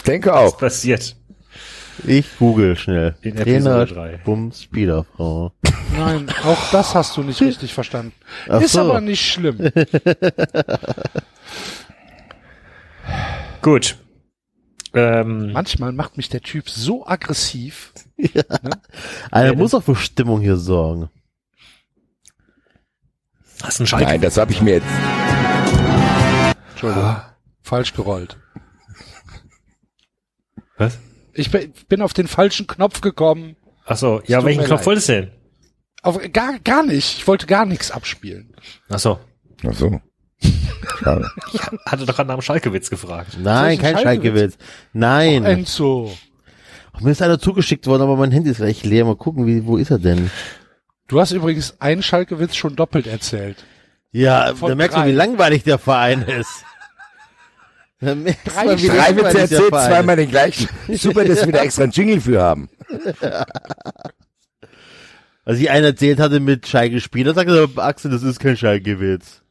[0.06, 0.58] denke auch.
[0.58, 1.14] passiert.
[2.06, 3.14] Ich google schnell.
[3.22, 4.16] In Trainer, Episode drei.
[4.24, 5.52] Bums, Spielerfrau.
[5.96, 8.12] Nein, auch das hast du nicht richtig verstanden.
[8.48, 8.80] Ach Ist so.
[8.80, 9.58] aber nicht schlimm.
[13.64, 13.96] Gut.
[14.92, 17.94] Ähm, Manchmal macht mich der Typ so aggressiv.
[19.30, 21.08] Einer muss auch für Stimmung hier sorgen.
[23.62, 24.04] hast du einen Schalke?
[24.04, 24.86] Nein, das habe ich mir jetzt.
[26.72, 27.16] Entschuldigung.
[27.62, 28.36] Falsch gerollt.
[30.76, 30.98] Was?
[31.32, 33.56] Ich bin, auf den falschen Knopf gekommen.
[33.86, 34.86] Ach so, ja, welchen Knopf leid.
[34.86, 35.30] wolltest du denn?
[36.02, 37.16] Auf, gar, gar nicht.
[37.16, 38.54] Ich wollte gar nichts abspielen.
[38.90, 39.18] Ach so.
[39.66, 40.02] Ach so.
[41.00, 41.30] Schade.
[41.52, 43.36] Ich hatte doch gerade nach dem Schalkewitz gefragt.
[43.40, 44.56] Nein, kein Schalkewitz.
[44.92, 45.44] Nein.
[45.44, 46.12] Enzo,
[46.92, 49.04] Ach, mir ist einer zugeschickt worden, aber mein Handy ist gleich leer.
[49.04, 50.30] Mal gucken, wie, wo ist er denn?
[51.08, 53.64] du hast übrigens einen Schalkewitz schon doppelt erzählt.
[54.12, 55.08] Ja, Von da merkst du, drei.
[55.08, 56.64] wie langweilig der Verein ist.
[58.00, 60.68] Da merkst Drei du, wie Drei Witze erzählt, Verein zweimal den gleichen.
[60.92, 62.68] Super, dass wir da extra einen Jingle für haben.
[65.46, 69.42] Als ich einen erzählt hatte mit Schalke-Spieler, sagte er, Axel, das ist kein Schalke-Witz.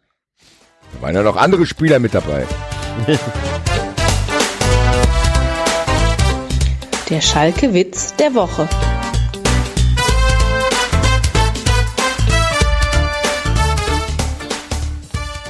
[0.93, 2.45] Da waren ja noch andere Spieler mit dabei.
[7.09, 8.67] Der Schalke-Witz der Woche.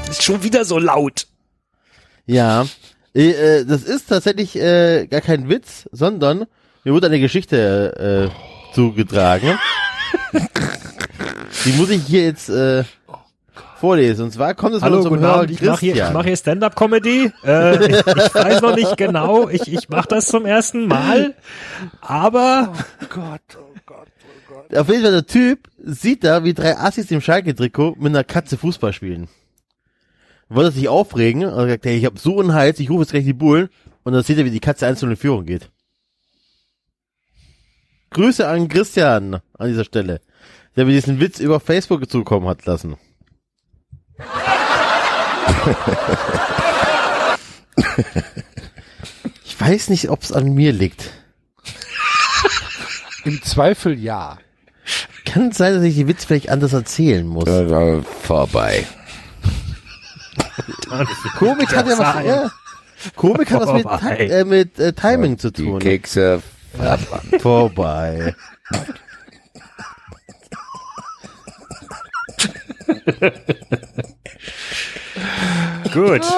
[0.10, 1.28] Ist schon wieder so laut.
[2.26, 2.66] Ja,
[3.16, 6.46] äh, äh, das ist tatsächlich äh, gar kein Witz, sondern
[6.84, 9.58] mir wurde eine Geschichte äh, zugetragen.
[11.66, 12.84] Die muss ich hier jetzt äh,
[13.84, 14.24] vorlesen.
[14.24, 15.52] Und zwar kommt es von Hallo, unserem guten Hörer Abend.
[15.52, 16.14] Ich mache hier, ich Christian.
[16.14, 17.32] mach hier Stand-Up-Comedy.
[17.44, 19.50] Äh, ich, ich weiß noch nicht genau.
[19.50, 21.36] Ich, ich mache das zum ersten Mal.
[22.00, 22.72] Aber
[23.10, 24.08] Gott, oh Gott.
[24.74, 28.58] Auf jeden Fall der Typ sieht da, wie drei Assis im Schalke-Trikot mit einer Katze
[28.58, 29.28] Fußball spielen.
[30.48, 33.26] Wollte sich aufregen und sagt, hey, ich habe so einen Hals, ich rufe jetzt gleich
[33.26, 33.68] die Bullen
[34.04, 35.70] und dann sieht er, wie die Katze einzeln in Führung geht.
[38.12, 40.22] Grüße an Christian an dieser Stelle,
[40.78, 42.96] der mir diesen Witz über Facebook zukommen hat lassen.
[49.46, 51.12] ich weiß nicht, ob es an mir liegt.
[53.26, 54.38] Im Zweifel ja.
[55.26, 57.46] Kann es sein, dass ich die Witz vielleicht anders erzählen muss.
[57.48, 58.86] Ja, vorbei.
[61.38, 62.52] Komik hat ja was, ja.
[63.16, 64.18] Komik hat was mit, Vorbei.
[64.28, 65.80] äh, mit äh, Timing zu Die tun.
[65.80, 66.42] Kekse.
[67.40, 68.36] Vorbei.
[75.94, 76.24] gut.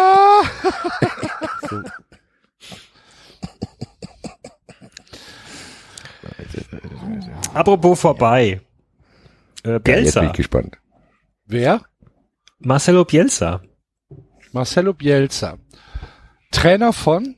[7.53, 8.62] Apropos vorbei.
[9.64, 10.24] Äh, Ja, jetzt bin Bielsa.
[10.26, 10.78] ich gespannt.
[11.45, 11.82] Wer?
[12.60, 13.62] Marcelo Bielsa.
[14.52, 15.57] Marcelo Bielsa.
[16.52, 17.36] Trainer von?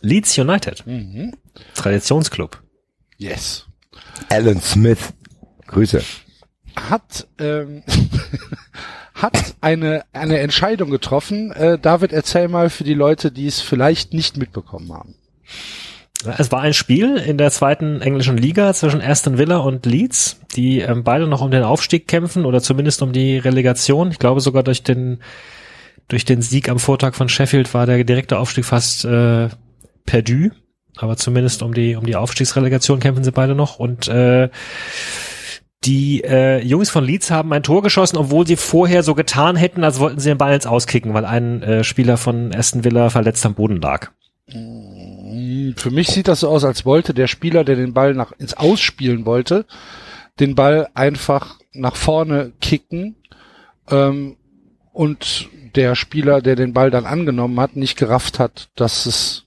[0.00, 0.84] Leeds United.
[1.74, 2.62] Traditionsclub.
[3.18, 3.66] Yes.
[4.28, 5.12] Alan Smith.
[5.66, 6.02] Grüße.
[6.76, 7.82] Hat, ähm,
[9.22, 11.52] hat eine, eine Entscheidung getroffen.
[11.52, 15.14] Äh, David, erzähl mal für die Leute, die es vielleicht nicht mitbekommen haben.
[16.38, 20.80] Es war ein Spiel in der zweiten englischen Liga zwischen Aston Villa und Leeds, die
[20.80, 24.10] ähm, beide noch um den Aufstieg kämpfen oder zumindest um die Relegation.
[24.12, 25.20] Ich glaube sogar durch den
[26.08, 29.48] durch den Sieg am Vortag von Sheffield war der direkte Aufstieg fast äh,
[30.04, 30.50] perdu.
[30.96, 34.50] Aber zumindest um die um die Aufstiegsrelegation kämpfen sie beide noch und äh,
[35.84, 39.82] die äh, Jungs von Leeds haben ein Tor geschossen, obwohl sie vorher so getan hätten,
[39.82, 43.44] als wollten sie den Ball jetzt auskicken, weil ein äh, Spieler von Aston Villa verletzt
[43.46, 44.10] am Boden lag.
[45.76, 48.54] Für mich sieht das so aus, als wollte der Spieler, der den Ball nach ins
[48.54, 49.66] Ausspielen wollte,
[50.38, 53.16] den Ball einfach nach vorne kicken
[53.90, 54.36] ähm,
[54.92, 59.46] und der Spieler, der den Ball dann angenommen hat, nicht gerafft hat, dass es,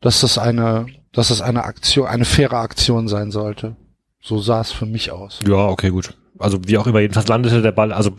[0.00, 3.76] dass es eine, dass es eine Aktion, eine faire Aktion sein sollte.
[4.20, 5.40] So sah es für mich aus.
[5.46, 6.14] Ja, okay, gut.
[6.38, 8.12] Also wie auch immer, jedenfalls landete der Ball, also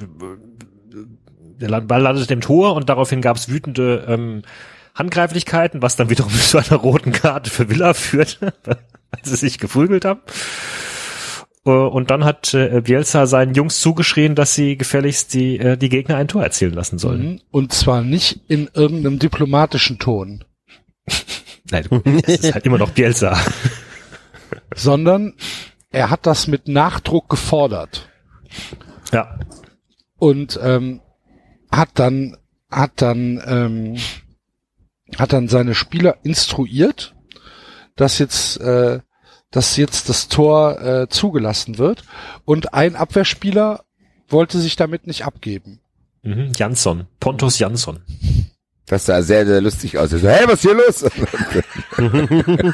[1.60, 4.42] der Ball landete im Tor und daraufhin gab es wütende ähm,
[4.96, 8.54] Handgreiflichkeiten, was dann wiederum zu einer roten Karte für Villa führte,
[9.12, 10.22] als sie sich geprügelt haben.
[11.66, 15.90] Äh, Und dann hat äh, Bielsa seinen Jungs zugeschrien, dass sie gefälligst die, äh, die
[15.90, 17.24] Gegner ein Tor erzielen lassen sollen.
[17.34, 17.42] Mhm.
[17.52, 20.44] Und zwar nicht in irgendeinem diplomatischen Ton,
[21.72, 21.86] Nein,
[22.26, 23.38] es ist halt immer noch Bielsa.
[24.76, 25.34] sondern
[25.92, 28.10] er hat das mit Nachdruck gefordert.
[29.12, 29.40] Ja.
[30.18, 31.02] und ähm,
[31.72, 32.38] hat dann
[32.70, 33.98] hat dann ähm,
[35.18, 37.16] hat dann seine Spieler instruiert,
[37.96, 39.00] dass jetzt äh,
[39.52, 42.04] dass jetzt das Tor äh, zugelassen wird
[42.46, 43.84] und ein Abwehrspieler
[44.28, 45.82] wollte sich damit nicht abgeben.
[46.22, 46.52] Mhm.
[46.56, 47.08] Jansson.
[47.20, 48.02] Pontus Jansson.
[48.86, 50.10] Das sah sehr, sehr lustig aus.
[50.12, 52.74] So, hey, was ist hier los?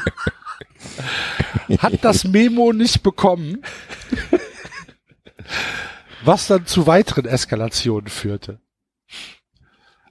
[1.78, 3.62] Hat das Memo nicht bekommen,
[6.24, 8.60] was dann zu weiteren Eskalationen führte.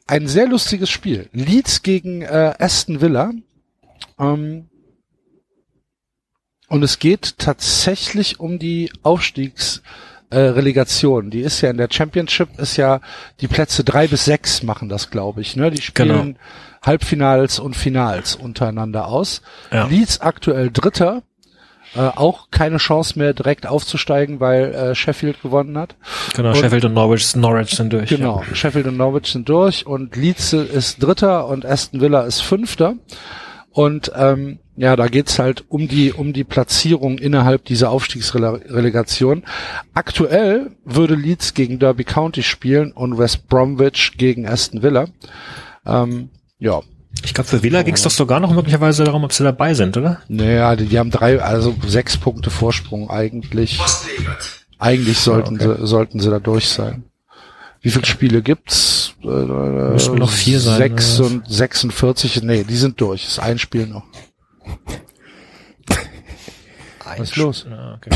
[0.07, 1.29] Ein sehr lustiges Spiel.
[1.33, 3.31] Leeds gegen äh, Aston Villa.
[4.19, 4.69] Ähm,
[6.67, 11.27] und es geht tatsächlich um die Aufstiegsrelegation.
[11.27, 13.01] Äh, die ist ja in der Championship, ist ja
[13.41, 15.55] die Plätze drei bis sechs machen das, glaube ich.
[15.55, 15.71] Ne?
[15.71, 16.37] Die spielen
[16.85, 19.41] Halbfinals und Finals untereinander aus.
[19.71, 19.87] Ja.
[19.87, 21.23] Leeds aktuell Dritter.
[21.95, 25.95] Äh, auch keine Chance mehr direkt aufzusteigen, weil äh, Sheffield gewonnen hat.
[26.35, 28.09] Genau, Und- Sheffield und Norwich, Norwich sind durch.
[28.09, 32.95] Genau, Sheffield und Norwich sind durch und Leeds ist Dritter und Aston Villa ist Fünfter.
[33.71, 39.43] Und ähm, ja, da geht's halt um die um die Platzierung innerhalb dieser Aufstiegsrelegation.
[39.93, 45.05] Aktuell würde Leeds gegen Derby County spielen und West Bromwich gegen Aston Villa.
[45.85, 46.29] Ähm,
[46.65, 46.81] ja,
[47.23, 49.95] Ich glaube, für Villa ging es doch sogar noch möglicherweise darum, ob sie dabei sind,
[49.97, 50.21] oder?
[50.27, 53.79] naja, die, die haben drei, also sechs Punkte Vorsprung eigentlich.
[54.79, 57.03] Eigentlich sollten sie sollten sie da durch sein.
[57.81, 59.13] Wie viele Spiele gibt's?
[59.21, 63.25] Äh, Müssen noch vier sein, Sechs und 46, nee, die sind durch.
[63.25, 64.03] Ist ein Spiel noch.
[67.05, 67.65] Was ist los?
[67.69, 68.09] Ja, okay.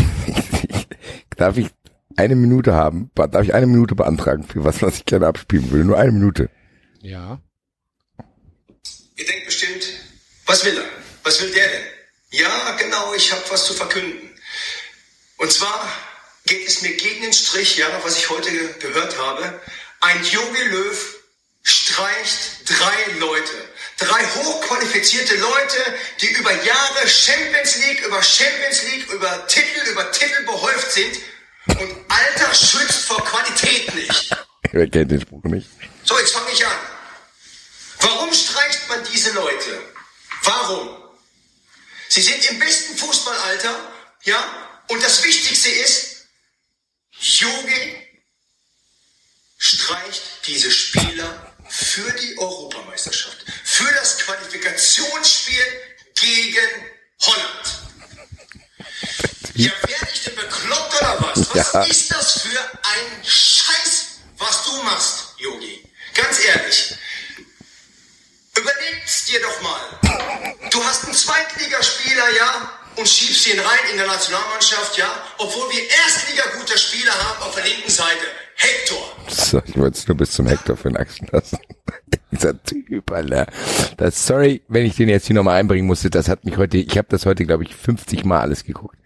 [1.38, 1.67] Darf ich
[2.17, 3.11] eine Minute haben?
[3.13, 5.85] Darf ich eine Minute beantragen für was, was ich gerne abspielen will?
[5.85, 6.49] Nur eine Minute.
[7.01, 7.39] Ja.
[9.20, 9.84] Ihr denkt bestimmt,
[10.46, 10.90] was will er?
[11.24, 11.84] Was will der denn?
[12.32, 14.34] Ja, genau, ich habe was zu verkünden.
[15.36, 15.91] Und zwar
[16.46, 19.62] geht es mir gegen den Strich, ja, was ich heute ge gehört habe.
[20.00, 21.16] Ein Jogi Löw
[21.64, 23.52] streicht drei Leute.
[23.98, 30.46] Drei hochqualifizierte Leute, die über Jahre Champions League, über Champions League, über Titel, über Titel
[30.46, 31.20] behäuft sind.
[31.68, 34.34] Und Alter schützt vor Qualität nicht.
[34.72, 35.68] Wer kennt den Spruch nicht?
[36.06, 36.78] So, jetzt fange ich an.
[38.02, 38.48] Warum streicht
[38.90, 39.94] man diese Leute?
[40.44, 40.98] Warum?
[42.10, 43.94] Sie sind im besten Fußballalter,
[44.24, 44.84] ja?
[44.88, 46.26] Und das Wichtigste ist,
[47.11, 48.07] Jogi
[49.57, 55.64] streicht diese Spieler für die Europameisterschaft, für das Qualifikationsspiel
[56.16, 56.86] gegen
[57.22, 57.80] Holland.
[59.56, 61.49] Ja, werde ich denn bekloppt oder was?
[61.53, 61.84] Was Ja.
[61.84, 64.06] ist das für ein Scheiß,
[64.38, 65.84] was du machst, Yogi?
[66.16, 66.95] Ganz ehrlich.
[68.60, 69.80] Überleg's dir doch mal.
[70.72, 75.07] Du hast einen Zweitligaspieler, ja, und schiebst ihn rein in der Nationalmannschaft, ja,
[75.38, 78.26] obwohl wir Erstliga guter Spieler haben auf der linken Seite.
[78.56, 78.98] Hector.
[79.30, 81.60] So, ich wollte es nur bis zum Hektar für ihn Achsen lassen.
[82.31, 83.48] Dieser Typ, Alter.
[83.95, 86.98] Das, sorry, wenn ich den jetzt hier nochmal einbringen musste, das hat mich heute, ich
[86.98, 88.98] habe das heute, glaube ich, 50 Mal alles geguckt.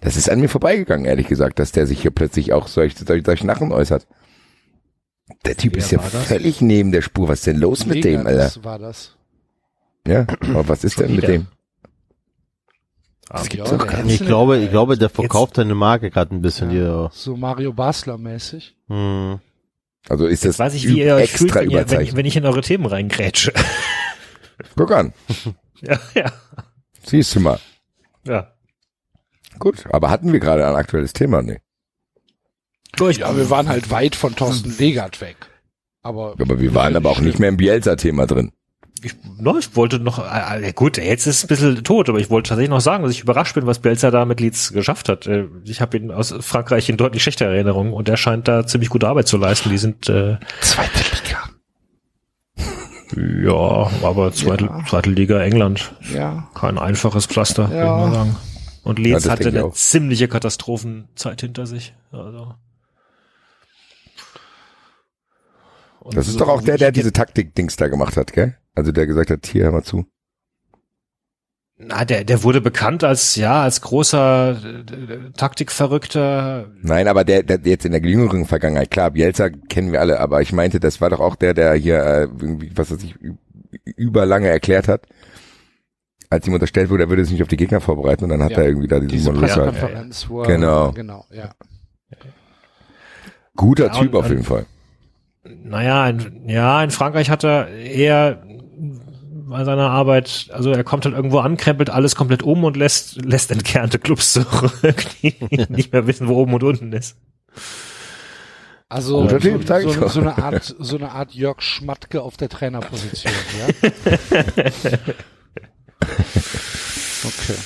[0.00, 3.46] Das ist an mir vorbeigegangen, ehrlich gesagt, dass der sich hier plötzlich auch solche, solche,
[3.46, 4.06] Nachen äußert.
[5.44, 6.24] Der Typ Wer ist ja war das?
[6.24, 7.28] völlig neben der Spur.
[7.28, 8.38] Was ist denn los mit dem, Alter?
[8.38, 9.16] Das war das.
[10.06, 11.28] Ja, aber was ist denn mit wieder.
[11.32, 11.46] dem?
[13.28, 14.12] Das gibt's Ja, doch gar Ich nicht.
[14.20, 17.10] Einzelne- glaube, ich glaube, der verkauft seine Marke gerade ein bisschen Ja, hier.
[17.12, 18.76] so Mario Basler mäßig.
[18.88, 19.40] Hm.
[20.08, 22.16] Also ist das Jetzt weiß ich, wie ihr euch fühlt, extra wenn, ihr, wenn, überzeichnet.
[22.16, 23.52] wenn ich in eure Themen reingrätsche.
[24.76, 25.12] Guck an,
[25.82, 26.32] ja, ja.
[27.04, 27.58] siehst du mal.
[28.24, 28.52] Ja.
[29.58, 31.42] Gut, aber hatten wir gerade ein aktuelles Thema?
[31.42, 31.58] Nee.
[32.96, 33.18] Durch.
[33.18, 35.36] Ja, wir waren halt weit von Thorsten Legert weg.
[36.02, 38.52] Aber, Aber wir waren aber auch nicht mehr im Bielsa-Thema drin.
[39.02, 42.18] Ich, no, ich wollte noch, äh, äh, gut, jetzt ist es ein bisschen tot, aber
[42.18, 45.08] ich wollte tatsächlich noch sagen, dass ich überrascht bin, was Bielsa da mit Leeds geschafft
[45.10, 45.26] hat.
[45.26, 48.88] Äh, Ich habe ihn aus Frankreich in deutlich schlechter Erinnerung und er scheint da ziemlich
[48.88, 49.68] gute Arbeit zu leisten.
[49.68, 51.50] Die sind äh, Zweite Liga.
[53.16, 54.84] ja, aber zweite, Ja.
[54.88, 55.92] zweite Liga England.
[56.14, 56.48] Ja.
[56.54, 57.96] Kein einfaches Pflaster, würde ich Ja.
[57.96, 58.36] mal sagen.
[58.82, 61.94] Und Ja, Leeds das hatte eine ziemliche Katastrophenzeit hinter sich.
[62.12, 62.54] Also.
[66.06, 68.56] Und Das ist so doch auch der, der diese Taktik-Dings da gemacht hat, gell?
[68.74, 70.06] Also der gesagt hat, hier, hör mal zu.
[71.78, 76.70] Na, der, der wurde bekannt als, ja, als großer äh, Taktikverrückter.
[76.80, 80.40] Nein, aber der, der jetzt in der jüngeren Vergangenheit, klar, Bielsa kennen wir alle, aber
[80.40, 83.14] ich meinte, das war doch auch der, der hier äh, irgendwie, was er sich
[83.84, 85.06] überlange erklärt hat,
[86.30, 88.52] als ihm unterstellt wurde, er würde sich nicht auf die Gegner vorbereiten und dann hat
[88.52, 88.58] Ja.
[88.58, 89.32] er irgendwie da diesen Diese.
[89.32, 90.92] Pressekonferenz, wo er, Genau.
[90.92, 91.50] genau, ja.
[93.54, 94.66] Guter Ja, Typ und- auf jeden Fall.
[95.64, 98.42] Naja, in, ja, in Frankreich hat er eher
[99.48, 103.24] bei seiner Arbeit, also er kommt halt irgendwo an, krempelt alles komplett um und lässt,
[103.24, 105.34] lässt entkernte Clubs zurück, die
[105.68, 107.16] nicht mehr wissen, wo oben und unten ist.
[108.88, 113.90] Also so, so, so eine Art, so eine Art Jörg Schmatke auf der Trainerposition, ja.
[117.24, 117.56] Okay.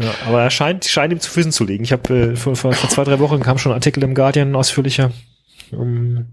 [0.00, 1.84] Ja, aber er scheint, scheint ihm zu Füßen zu liegen.
[1.84, 4.54] Ich habe äh, vor, vor, vor zwei, drei Wochen kam schon ein Artikel im Guardian
[4.54, 5.12] ausführlicher.
[5.72, 6.26] Um,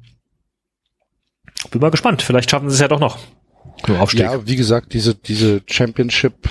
[1.72, 2.22] bin mal gespannt.
[2.22, 3.18] Vielleicht schaffen sie es ja doch noch.
[3.88, 4.22] Nur Aufstieg.
[4.22, 6.50] Ja, wie gesagt, diese, diese Championship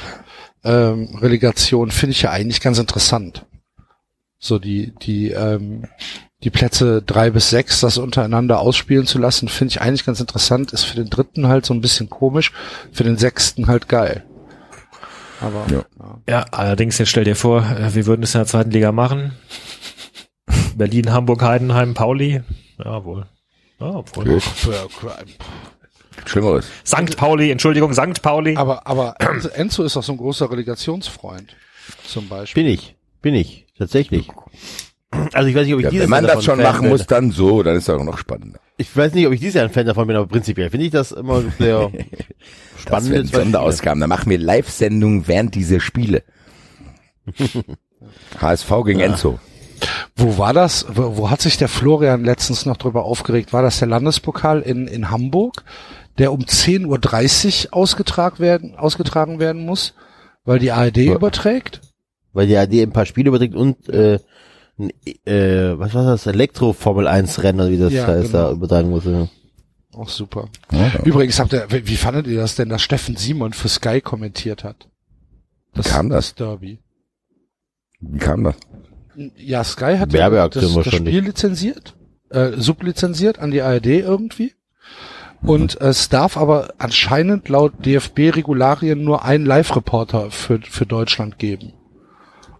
[0.64, 3.46] ähm, Relegation finde ich ja eigentlich ganz interessant.
[4.38, 5.86] So die, die, ähm,
[6.42, 10.72] die Plätze drei bis sechs, das untereinander ausspielen zu lassen, finde ich eigentlich ganz interessant.
[10.72, 12.52] Ist für den dritten halt so ein bisschen komisch,
[12.92, 14.24] für den sechsten halt geil.
[15.40, 15.84] Aber Ja.
[15.98, 16.18] ja.
[16.28, 19.32] Ja, allerdings, jetzt stell dir vor, äh, wir würden es in der zweiten Liga machen.
[20.76, 22.42] Berlin, Hamburg, Heidenheim, Pauli.
[22.82, 23.04] Ja,
[23.80, 24.24] Ja, obwohl.
[24.24, 24.42] Gut.
[24.66, 25.14] Ja,
[26.24, 26.66] Schlimmeres.
[26.82, 28.56] Sankt Pauli, Entschuldigung, Sankt Pauli.
[28.56, 29.16] Aber, aber
[29.54, 31.54] Enzo, ist auch so ein großer Relegationsfreund.
[32.06, 32.64] Zum Beispiel.
[32.64, 32.96] Bin ich.
[33.22, 33.66] Bin ich.
[33.78, 34.28] Tatsächlich.
[35.32, 36.80] Also ich weiß nicht, ob ich Ja, dieses wenn man Jahr das schon Fan machen
[36.82, 36.90] bin.
[36.90, 38.58] muss, dann so, dann ist das auch noch spannender.
[38.76, 40.92] Ich weiß nicht, ob ich dieses Jahr ein Fan davon bin, aber prinzipiell finde ich
[40.92, 43.10] das immer sehr Das spannend.
[43.10, 44.00] werden Sonderausgaben.
[44.00, 46.22] Dann machen wir Live-Sendungen während dieser Spiele.
[48.40, 49.38] HSV gegen Enzo.
[50.16, 50.86] Wo war das?
[50.88, 53.52] Wo, wo hat sich der Florian letztens noch drüber aufgeregt?
[53.52, 55.64] War das der Landespokal in, in Hamburg,
[56.18, 59.94] der um 10.30 Uhr ausgetragen werden, ausgetragen werden muss,
[60.44, 61.14] weil die ARD Ja.
[61.14, 61.80] überträgt?
[62.32, 64.18] Weil die AD ein paar Spiele überträgt und äh,
[64.78, 64.90] ein,
[65.24, 66.26] äh, was war das?
[66.26, 68.52] Elektro-Formel 1 Rennen, oder wie das Ja, heißt, da genau.
[68.56, 69.04] übertragen muss.
[69.06, 69.28] Ja.
[69.94, 70.48] Auch super.
[70.70, 70.92] Ja.
[71.04, 74.64] Übrigens habt ihr, wie wie fandet ihr das denn, dass Steffen Simon für Sky kommentiert
[74.64, 74.88] hat?
[75.72, 76.34] Wie kam das?
[76.34, 76.78] Derby.
[78.00, 78.56] Wie kam das?
[79.36, 80.94] Ja, Sky hat Werbeaktion das, das.
[80.94, 81.96] Spiel lizenziert,
[82.30, 84.52] äh, sublizenziert an die ARD irgendwie.
[85.42, 91.72] Und es darf aber anscheinend laut DFB-Regularien nur einen Live-Reporter für, für Deutschland geben.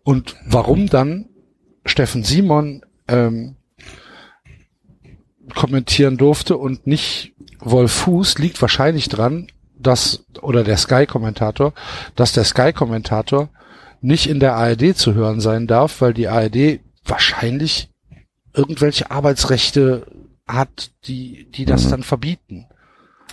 [0.05, 1.27] Und warum dann
[1.85, 3.57] Steffen Simon ähm,
[5.55, 11.73] kommentieren durfte und nicht Wolf Fuß, liegt wahrscheinlich dran, dass, oder der Sky-Kommentator,
[12.15, 13.49] dass der Sky-Kommentator
[14.07, 17.91] nicht in der ARD zu hören sein darf, weil die ARD wahrscheinlich
[18.55, 20.07] irgendwelche Arbeitsrechte
[20.47, 21.91] hat, die, die das Mhm.
[21.91, 22.67] dann verbieten.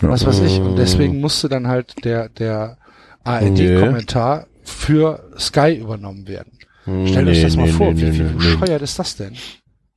[0.00, 0.58] Was weiß ich.
[0.60, 2.78] Und deswegen musste dann halt der, der
[3.22, 6.58] ARD-Kommentar für Sky übernommen werden.
[7.06, 8.32] Stellt euch Nee, das mal nee, vor, nee, wie, nee, wie nee.
[8.56, 9.34] bescheuert ist das denn?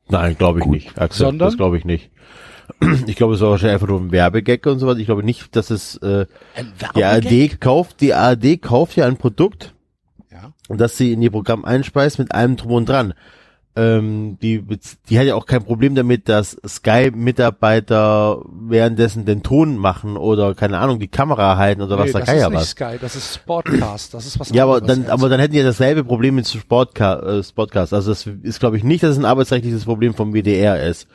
[0.10, 0.74] Nein, glaube ich Gut.
[0.74, 0.98] nicht.
[1.02, 1.48] Axel, Sondern?
[1.48, 2.12] das glaube ich nicht.
[3.08, 4.98] Ich glaube, es war wahrscheinlich einfach nur ein Werbegag und so was.
[4.98, 6.26] Ich glaube nicht, dass es äh,
[6.96, 7.04] die?
[7.04, 9.74] ARD kauft, die ARD kauft ja ein Produkt,
[10.70, 10.76] Ja.
[10.76, 13.14] das sie in ihr Programm einspeist mit allem drum und dran.
[13.78, 14.64] Ähm, die,
[15.08, 20.80] die hat ja auch kein Problem damit, dass Sky-Mitarbeiter währenddessen den Ton machen oder keine
[20.80, 22.70] Ahnung, die Kamera halten oder was Nee, da das kann ist ja nicht was.
[22.72, 25.64] Sky, das ist Sportcast, das ist was Ja, aber dann, aber dann hätten die ja
[25.64, 27.94] dasselbe Problem mit Sportca äh, Sportcast.
[27.94, 31.08] Also das ist, glaube ich, nicht, dass es ein arbeitsrechtliches Problem vom WDR ist.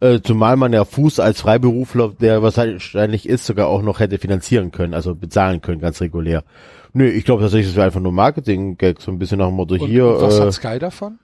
[0.00, 4.72] Äh, zumal man ja Fuß als Freiberufler, der wahrscheinlich ist, sogar auch noch hätte finanzieren
[4.72, 6.44] können, also bezahlen können, ganz regulär.
[6.92, 9.74] Nö, ich glaube tatsächlich, es wäre einfach nur Marketing-Gag, so ein bisschen nach dem Motto
[9.74, 11.18] und, hier, und was äh, hat Sky davon?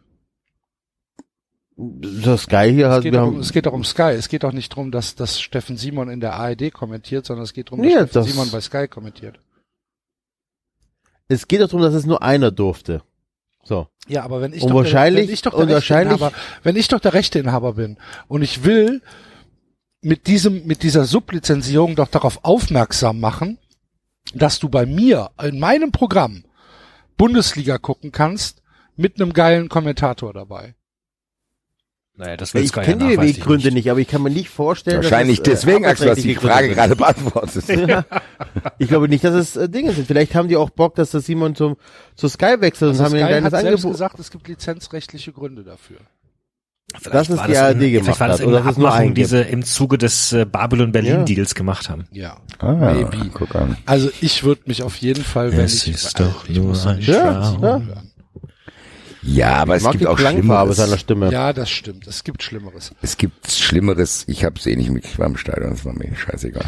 [1.78, 4.12] das Sky hier Es hat, geht, wir doch haben, es geht doch um Sky.
[4.16, 7.52] Es geht doch nicht darum, dass, dass Steffen Simon in der ARD kommentiert, sondern es
[7.52, 9.40] geht darum, dass Ja, Steffen das- Simon bei Sky kommentiert.
[11.28, 13.02] es geht doch darum, dass es nur einer durfte.
[13.62, 13.88] So.
[14.09, 16.32] Ja, aber wenn ich Und doch wahrscheinlich- der, wenn ich doch der Rechteinhaber,
[16.62, 17.98] wenn ich doch der Rechteinhaber bin
[18.28, 19.02] und ich will
[20.01, 23.59] mit diesem, mit dieser Sublizenzierung doch darauf aufmerksam machen,
[24.38, 26.44] dass du bei mir in meinem Programm
[27.16, 28.62] Bundesliga gucken kannst
[28.96, 30.74] mit einem geilen Kommentator dabei.
[32.18, 34.96] Naja, das will Ich ja kenne die Weggründe nicht, aber ich kann mir nicht vorstellen,
[35.02, 37.66] Wahrscheinlich dass es, äh, deswegen, Axel, du die Frage gerade beantwortet.
[37.66, 38.04] sind.
[38.78, 40.06] Ich glaube nicht, dass es äh, Dinge sind.
[40.06, 41.76] Vielleicht haben die auch Bock, dass der Simon zum
[42.14, 43.92] zu Sky wechselt und Also haben mir Sky ein hat kleines selbst Angebot.
[43.92, 45.98] gesagt, es gibt lizenzrechtliche Gründe dafür.
[47.02, 48.72] Das ist war die in- ARD gemacht vielleicht war das hat, in oder der das
[48.72, 52.06] ist nur Abmachung, die sie im Zuge des äh, Babylon-Berlin-Deals gemacht haben.
[52.12, 52.36] Ja.
[52.58, 53.30] Ah, Maybe.
[53.34, 53.76] guck an.
[53.86, 56.86] Also ich würde mich auf jeden Fall, wenn Es ich, ist doch ich nur muss
[56.86, 57.82] ein Ja, ja.
[59.22, 61.00] Ja, aber Ich es gibt auch Klangfarbe seiner Schlimmeres.
[61.00, 61.32] Stimme.
[61.32, 62.06] Ja, das stimmt.
[62.06, 62.92] Es gibt Schlimmeres.
[63.02, 64.22] Es gibt Schlimmeres.
[64.28, 65.04] Ich habe es eh nicht mit.
[65.04, 65.70] Ich war im Stadion.
[65.70, 66.64] Das war mir scheißegal.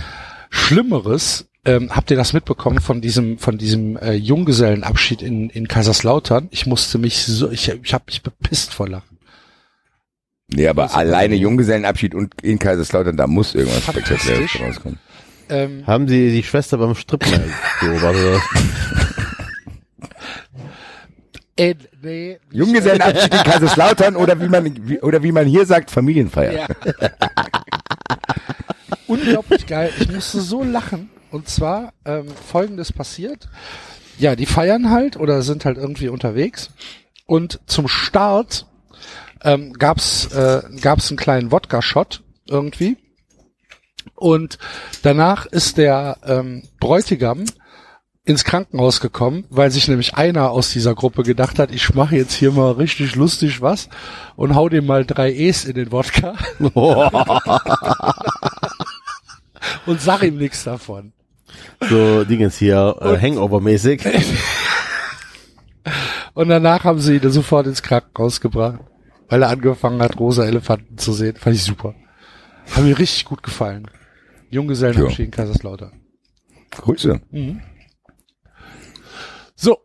[0.50, 6.48] Schlimmeres, ähm, habt ihr das mitbekommen von diesem von diesem äh, Junggesellenabschied in in Kaiserslautern?
[6.50, 9.17] Ich musste mich so, ich ich habe mich bepisst vor Lachen.
[10.50, 13.82] Nee, aber alleine Junggesellenabschied und in Kaiserslautern, da muss irgendwas.
[13.84, 14.98] Spektakuläres rauskommen.
[15.50, 17.30] Ähm, Haben sie die Schwester beim Strippen
[17.80, 18.24] beobachtet?
[18.24, 18.40] oder?
[21.56, 26.52] äh, nee, Junggesellenabschied in Kaiserslautern oder wie man wie, oder wie man hier sagt Familienfeier.
[26.52, 26.66] Ja.
[29.06, 29.90] Unglaublich geil.
[29.98, 31.10] Ich musste so lachen.
[31.30, 33.48] Und zwar ähm, folgendes passiert.
[34.18, 36.70] Ja, die feiern halt oder sind halt irgendwie unterwegs.
[37.26, 38.66] Und zum Start
[39.42, 42.96] ähm, gab's äh, gab's einen kleinen Wodka-Shot irgendwie.
[44.14, 44.58] Und
[45.02, 47.44] danach ist der ähm, Bräutigam
[48.24, 52.34] ins Krankenhaus gekommen, weil sich nämlich einer aus dieser Gruppe gedacht hat, ich mache jetzt
[52.34, 53.88] hier mal richtig lustig was
[54.36, 56.34] und hau dem mal drei E's in den Wodka
[59.86, 61.12] und sag ihm nichts davon.
[61.88, 64.02] so Dingens hier, äh, Hangover-mäßig.
[66.34, 68.78] Und danach haben sie ihn sofort ins Krankenhaus gebracht,
[69.28, 71.36] weil er angefangen hat, rosa Elefanten zu sehen.
[71.36, 71.94] Fand ich super.
[72.70, 73.86] Hat mir richtig gut gefallen.
[74.50, 75.92] Junggesellenabschied in Kaiserslautern.
[76.70, 77.20] Grüße.
[79.54, 79.78] So,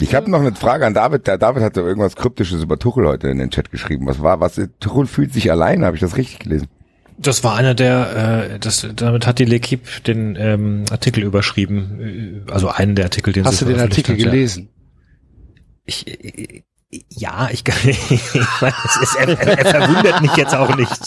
[0.00, 1.26] Ich habe noch eine Frage an David.
[1.26, 4.06] Der David hatte irgendwas Kryptisches über Tuchel heute in den Chat geschrieben.
[4.06, 6.68] Was war, was, Tuchel fühlt sich allein, habe ich das richtig gelesen?
[7.16, 12.50] Das war einer der, äh, das, damit hat die L'Equipe den ähm, Artikel überschrieben, äh,
[12.50, 14.30] also einen der Artikel, den hast du sie den Artikel hat, ja.
[14.30, 14.68] gelesen?
[15.84, 16.64] Ich, äh,
[17.08, 18.00] ja, ich, kann- ich
[18.60, 21.00] meine, es ist, er, er, er verwundert mich jetzt auch nicht.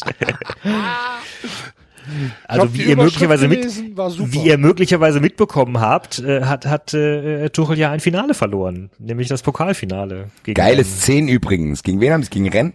[2.48, 4.32] Also wie ihr möglicherweise mit, gelesen, super.
[4.32, 9.28] wie ihr möglicherweise mitbekommen habt, äh, hat hat äh, Tuchel ja ein Finale verloren, nämlich
[9.28, 11.02] das Pokalfinale gegen Geile Rennes.
[11.02, 11.84] Szenen übrigens.
[11.84, 12.74] Gegen wen haben sie gegen Rennes?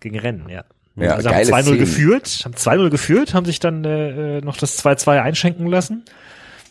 [0.00, 0.64] gegen Rennen, ja.
[0.96, 1.78] Ja, also haben geile 2-0 Szenen.
[1.78, 6.04] geführt, haben 2-0 geführt, haben sich dann äh, äh, noch das 2-2 einschenken lassen.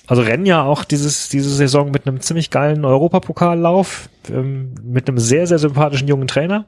[0.07, 5.19] Also Rennen ja auch dieses diese Saison mit einem ziemlich geilen Europapokallauf, ähm, mit einem
[5.19, 6.65] sehr, sehr sympathischen jungen Trainer.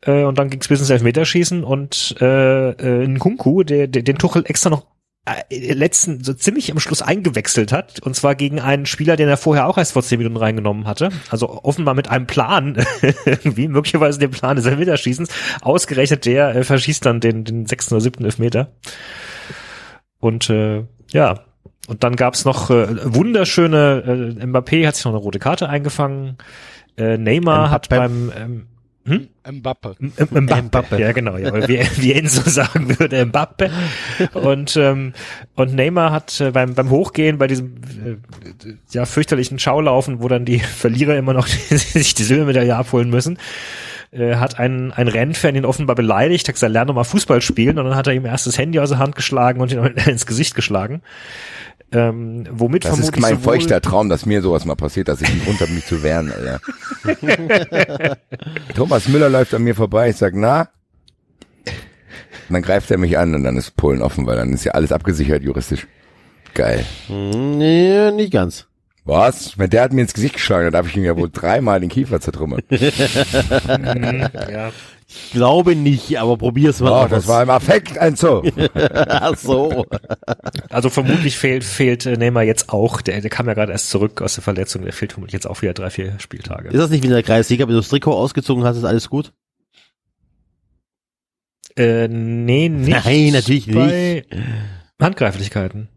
[0.00, 4.44] Äh, und dann ging's bis ins Elfmeterschießen und äh, äh, Nkunku, der, der den Tuchel
[4.46, 4.86] extra noch
[5.24, 9.36] äh, letzten so ziemlich am Schluss eingewechselt hat und zwar gegen einen Spieler, den er
[9.36, 11.10] vorher auch erst vor zehn Minuten reingenommen hatte.
[11.30, 12.84] Also offenbar mit einem Plan,
[13.24, 15.28] irgendwie möglicherweise den Plan des Elfmeterschießens.
[15.60, 18.72] Ausgerechnet der äh, verschießt dann den, den sechsten oder siebten Elfmeter.
[20.18, 21.44] Und äh, ja,
[21.88, 26.36] und dann gab's noch äh, wunderschöne, äh, Mbappé hat sich noch eine rote Karte eingefangen.
[26.96, 27.96] Äh, Neymar hat Mbappé.
[27.98, 28.66] beim ähm,
[29.04, 29.28] hm?
[29.50, 29.96] Mbappe.
[29.98, 31.00] M- Mbappe.
[31.00, 33.70] Ja, genau, ja, wie, wie Enzo sagen würde, Mbappe.
[34.34, 35.12] Und, ähm,
[35.56, 40.44] und Neymar hat äh, beim, beim Hochgehen, bei diesem äh, ja, fürchterlichen Schaulaufen, wo dann
[40.44, 43.38] die Verlierer immer noch sich die Silbermedaille abholen müssen,
[44.12, 47.78] äh, hat ein, ein Rennfan ihn offenbar beleidigt, hat gesagt, lern doch mal Fußball spielen
[47.80, 50.26] und dann hat er ihm erst das Handy aus der Hand geschlagen und ihn ins
[50.26, 51.02] Gesicht geschlagen.
[51.92, 55.46] Ähm, womit Das ist mein feuchter Traum, dass mir sowas mal passiert, dass ich nicht
[55.46, 56.60] runter mich zu wehren, Alter.
[58.74, 60.68] Thomas Müller läuft an mir vorbei, ich sag, na?
[62.48, 64.72] Und dann greift er mich an und dann ist Polen offen, weil dann ist ja
[64.72, 65.86] alles abgesichert juristisch.
[66.54, 66.84] Geil.
[67.08, 68.66] Hm, Nee, nicht ganz.
[69.04, 69.46] Was?
[69.46, 71.80] Ich meine, der hat mir ins Gesicht geschlagen, dann darf ich ihm ja wohl dreimal
[71.80, 72.62] den Kiefer zertrümmern.
[72.70, 74.70] ja.
[75.14, 78.42] Ich glaube nicht, aber probier's mal Oh, das war im Affekt, ein so.
[78.74, 79.86] Ach so.
[80.70, 84.22] Also vermutlich fehlt, fehlt äh, Neymar jetzt auch, der, der kam ja gerade erst zurück
[84.22, 86.68] aus der Verletzung, der fehlt vermutlich jetzt auch wieder drei, vier Spieltage.
[86.68, 89.10] Ist das nicht wie in der Kreisliga, wenn du das Trikot ausgezogen hast, ist alles
[89.10, 89.32] gut?
[91.76, 92.90] Äh, nee, nicht.
[93.04, 94.24] Nein, natürlich bei
[95.00, 95.88] Handgreiflichkeiten.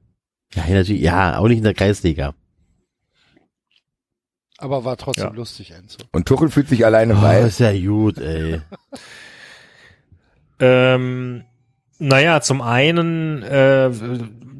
[0.55, 2.33] Ja, natürlich, ja, auch nicht in der Kreisliga.
[4.57, 5.34] Aber war trotzdem Ja.
[5.34, 5.98] lustig, Enzo.
[6.11, 8.61] Und Tuchel fühlt sich alleine, Oh, weil ist ja gut, ey.
[10.60, 11.44] Ähm,
[11.99, 13.90] naja, zum einen äh,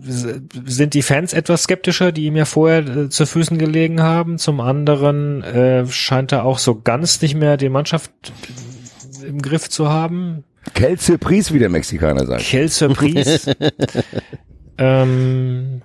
[0.02, 4.38] sind die Fans etwas skeptischer, die ihm ja vorher äh, zu Füßen gelegen haben.
[4.38, 8.12] Zum anderen äh, scheint er auch so ganz nicht mehr die Mannschaft
[9.26, 10.44] im Griff zu haben.
[10.74, 12.44] Quelle Surprise, wie der Mexikaner sagt.
[12.44, 13.56] Quelle Surprise.
[14.78, 15.82] ähm,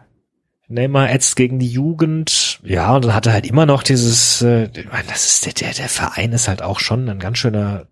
[0.71, 2.61] Neymar ätzt gegen die Jugend.
[2.63, 4.69] Ja, und dann hat er halt immer noch dieses, äh,
[5.09, 7.87] das ist der, der, der Verein ist halt auch schon ein ganz schöner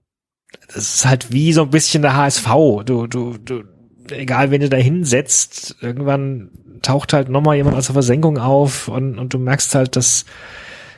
[0.69, 2.47] das ist halt wie so ein bisschen der HSV.
[2.85, 3.65] Du, du, du,
[4.11, 6.51] egal wen du da hinsetzt, irgendwann
[6.83, 10.25] taucht halt nochmal jemand aus der Versenkung auf und, und du merkst halt, das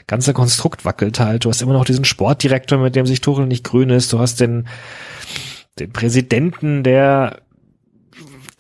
[0.07, 1.45] ganze Konstrukt wackelt halt.
[1.45, 4.13] Du hast immer noch diesen Sportdirektor, mit dem sich Tuchel nicht grün ist.
[4.13, 4.67] Du hast den,
[5.79, 7.43] den Präsidenten, der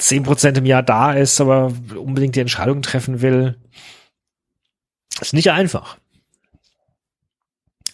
[0.01, 3.57] zehn Prozent im Jahr da ist, aber unbedingt die Entscheidung treffen will.
[5.21, 5.99] ist nicht einfach.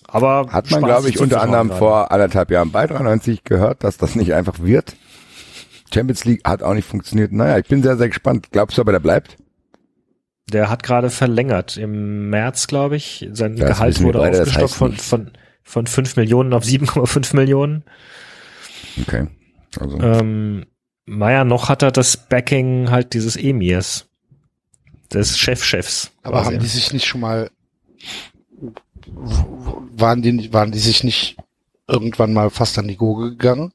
[0.08, 1.78] Aber Hat man, glaube ich, unter anderem gerade.
[1.78, 4.96] vor anderthalb Jahren bei 93 gehört, dass das nicht einfach wird.
[5.92, 7.32] Champions League hat auch nicht funktioniert.
[7.32, 8.48] Naja, ich bin sehr, sehr gespannt.
[8.52, 9.36] Glaubst du aber, der bleibt?
[10.52, 13.28] Der hat gerade verlängert im März, glaube ich.
[13.32, 15.32] Sein Das Gehalt wurde beide, das aufgestockt heißt von, von,
[15.64, 17.84] von 5 Millionen auf 7,5 Millionen.
[19.02, 19.26] Okay.
[19.80, 20.66] Also, Ähm,
[21.06, 24.06] naja, noch hat er das Backing halt dieses Emirs.
[25.12, 26.10] Des Chefchefs.
[26.24, 27.48] Aber haben die sich nicht schon mal,
[29.06, 31.36] waren die, waren die sich nicht
[31.88, 33.72] irgendwann mal fast an die Gurgel gegangen?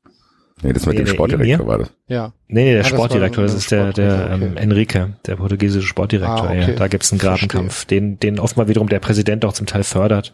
[0.62, 1.68] nee, das mit Nee, dem Sportdirektor Emir?
[1.68, 1.91] war das.
[2.08, 2.34] Ja.
[2.48, 4.64] Nee, nee, der Ah, das Sportdirektor, das ein ist der, der Sportdirektor, ähm, okay.
[4.64, 6.38] Enrique, der portugiesische Sportdirektor.
[6.44, 6.60] Ah, okay.
[6.72, 10.34] ja, da gibt's einen Grabenkampf, den, den oftmal wiederum der Präsident auch zum Teil fördert.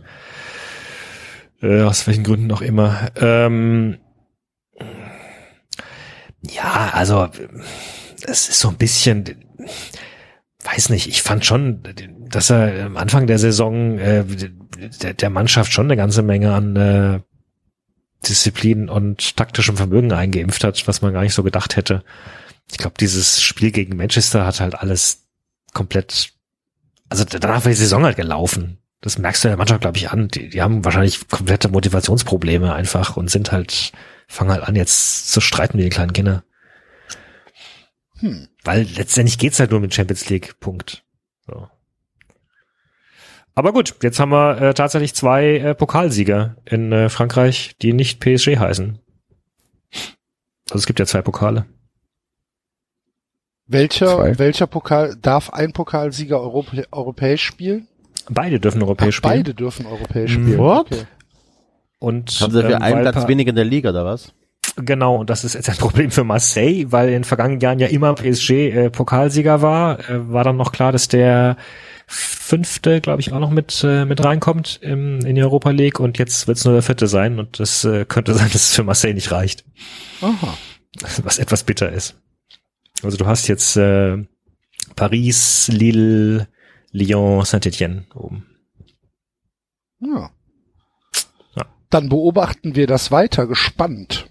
[1.62, 3.10] Äh, aus welchen Gründen auch immer.
[3.16, 3.98] Ähm,
[6.42, 7.28] ja, also
[8.24, 9.46] es ist so ein bisschen,
[10.64, 11.84] weiß nicht, ich fand schon,
[12.30, 14.24] dass er am Anfang der Saison äh,
[15.02, 17.20] der, der Mannschaft schon eine ganze Menge an äh,
[18.28, 22.04] Disziplin und taktischem Vermögen eingeimpft hat, was man gar nicht so gedacht hätte.
[22.72, 25.28] Ich glaube, dieses Spiel gegen Manchester hat halt alles
[25.74, 26.34] komplett,
[27.10, 28.80] also danach war die Saison halt gelaufen.
[29.02, 30.28] Das merkst du der Mannschaft, glaube ich, an.
[30.28, 33.92] Die, die haben wahrscheinlich komplette Motivationsprobleme einfach und sind halt,
[34.28, 36.44] fangen halt an, jetzt zu streiten mit den kleinen Kindern.
[38.20, 38.48] Hm.
[38.64, 40.60] Weil letztendlich geht's halt nur mit Champions League.
[40.60, 41.04] Punkt.
[41.46, 41.68] So.
[43.56, 48.20] Aber gut, jetzt haben wir äh, tatsächlich zwei äh, Pokalsieger in äh, Frankreich, die nicht
[48.20, 49.00] PSG heißen.
[50.70, 51.66] Also es gibt ja zwei Pokale.
[53.70, 54.40] Welcher, Zwei.
[54.40, 57.88] welcher Pokal, darf ein Pokalsieger Europä europäisch spielen?
[58.30, 59.34] Beide dürfen Ach, europäisch spielen.
[59.34, 60.58] beide dürfen europäisch spielen.
[60.58, 60.92] What?
[60.92, 61.06] Okay.
[62.00, 64.34] Und Haben sie dafür ähm, einen Platz weniger in der Liga, oder was?
[64.76, 67.88] Genau, und das ist jetzt ein Problem für Marseille, weil in den vergangenen Jahren ja
[67.88, 70.00] immer PSG äh, Pokalsieger war.
[70.10, 71.58] Äh, war dann noch klar, dass der
[72.06, 76.18] fünfte, glaube ich, auch noch mit äh, mit reinkommt im, in die Europa League und
[76.18, 78.84] jetzt wird es nur der vierte sein und das äh, könnte sein, dass es für
[78.84, 79.66] Marseille nicht reicht,
[80.22, 80.58] Aha.
[81.24, 82.16] was etwas bitter ist.
[83.04, 84.18] Also du hast jetzt äh,
[84.96, 86.48] Paris, Lille,
[86.92, 88.46] Lyon, Saint-Etienne oben.
[90.00, 90.32] Ja.
[91.88, 92.00] Ja.
[92.00, 94.30] Dann beobachten wir das weiter gespannt,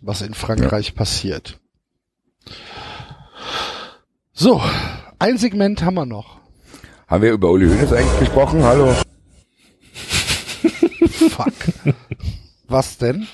[0.00, 1.60] was in Frankreich passiert.
[4.32, 4.60] So,
[5.18, 6.40] ein Segment haben wir noch.
[7.06, 8.62] Haben wir über Uli Hoeneß eigentlich gesprochen?
[8.62, 8.94] Hallo?
[11.30, 11.52] Fuck.
[12.66, 13.26] was denn?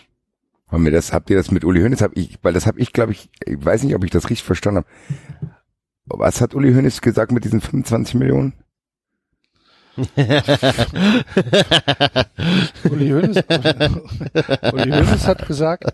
[0.68, 2.02] Haben wir das, habt ihr das mit Uli Hoeneß?
[2.02, 4.44] Hab ich, weil das habe ich, glaube ich, ich weiß nicht, ob ich das richtig
[4.44, 4.88] verstanden habe.
[6.06, 8.52] Was hat Uli Hoeneß gesagt mit diesen 25 Millionen?
[12.90, 13.36] Uli Hoeneß,
[14.72, 15.92] Uli Hoeneß hat gesagt,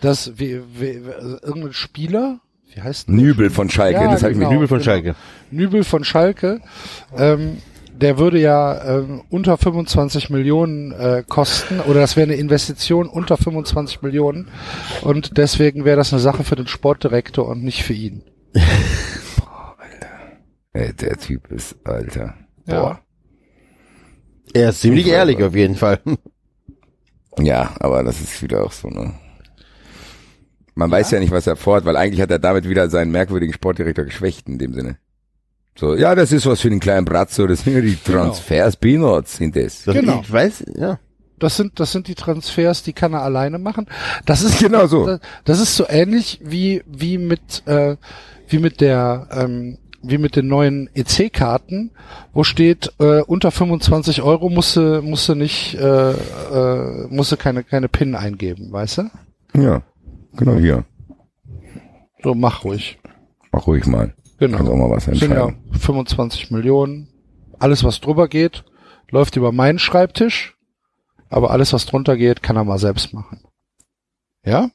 [0.00, 0.94] dass wir, wir,
[1.42, 2.40] irgendein Spieler,
[2.72, 4.50] wie heißt der Nübel von Schalke, Ja, das habe ich genau.
[4.50, 4.90] mir Nübel von genau.
[4.90, 5.14] Schalke.
[5.50, 6.60] Nübel von Schalke,
[7.16, 7.58] ähm,
[7.92, 13.36] der würde ja ähm, unter 25 Millionen äh, kosten oder das wäre eine Investition unter
[13.36, 14.48] 25 Millionen
[15.02, 18.24] und deswegen wäre das eine Sache für den Sportdirektor und nicht für ihn.
[20.72, 22.34] Ey, der Typ ist, Alter.
[22.66, 22.98] Ja.
[24.52, 26.00] Er ist ziemlich ehrlich auf jeden Fall.
[27.40, 29.12] Ja, aber das ist wieder auch so, ne?
[30.76, 33.52] Man weiß ja nicht, was er vorhat, weil eigentlich hat er damit wieder seinen merkwürdigen
[33.52, 34.98] Sportdirektor geschwächt in dem Sinne.
[35.76, 38.18] So, ja, das ist was für den kleinen Bratzo, das sind ja die Genau.
[38.26, 39.82] Transfers, Peanuts sind das.
[39.82, 40.20] Das, Genau.
[40.22, 41.00] Ich weiß, ja.
[41.40, 43.86] Das sind, das sind die Transfers, die kann er alleine machen.
[44.26, 45.04] Das ist Genau so.
[45.04, 47.96] Das, das ist so ähnlich wie wie mit äh,
[48.46, 51.92] wie mit der ähm, wie mit den neuen EC-Karten,
[52.32, 58.14] wo steht äh, unter 25 Euro musste musste nicht äh, äh, musste keine keine PIN
[58.14, 59.10] eingeben, weißt du?
[59.54, 59.82] Ja,
[60.36, 60.84] genau hier.
[62.22, 62.98] So mach ruhig.
[63.52, 64.14] Mach ruhig mal.
[64.38, 64.56] Genau.
[64.58, 65.56] Kannst auch mal was sind ja entscheiden.
[65.78, 67.08] 25 Millionen.
[67.58, 68.64] Alles was drüber geht,
[69.10, 70.56] läuft über meinen Schreibtisch,
[71.28, 73.40] aber alles was drunter geht, kann er mal selbst machen.
[74.44, 74.70] Ja?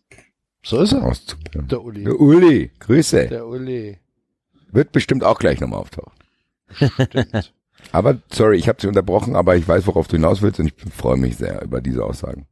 [0.64, 1.12] So ist er.
[1.56, 2.04] Der Uli.
[2.04, 3.28] Der Uli, Grüße.
[3.28, 3.98] Der Uli.
[4.72, 6.14] Wird bestimmt auch gleich nochmal auftauchen.
[6.72, 7.54] Stimmt.
[7.92, 10.94] Aber, sorry, ich habe Sie unterbrochen, aber ich weiß, worauf du hinaus willst und ich
[10.94, 12.46] freue mich sehr über diese Aussagen.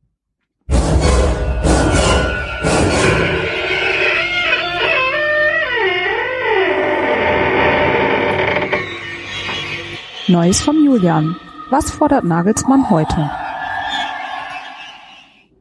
[10.30, 11.36] Neues vom Julian.
[11.70, 13.30] Was fordert Nagelsmann heute?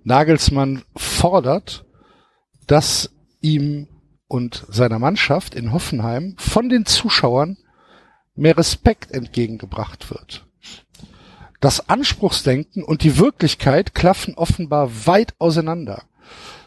[0.04, 1.84] Nagelsmann fordert,
[2.68, 3.10] dass
[3.40, 3.88] ihm
[4.28, 7.56] und seiner Mannschaft in Hoffenheim von den Zuschauern
[8.34, 10.46] mehr Respekt entgegengebracht wird.
[11.60, 16.02] Das Anspruchsdenken und die Wirklichkeit klaffen offenbar weit auseinander.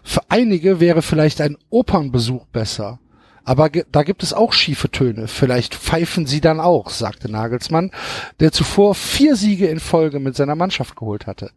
[0.04, 3.00] Für einige wäre vielleicht ein Opernbesuch besser.
[3.44, 5.28] Aber da gibt es auch schiefe Töne.
[5.28, 7.92] Vielleicht pfeifen sie dann auch, sagte Nagelsmann,
[8.40, 11.52] der zuvor vier Siege in Folge mit seiner Mannschaft geholt hatte.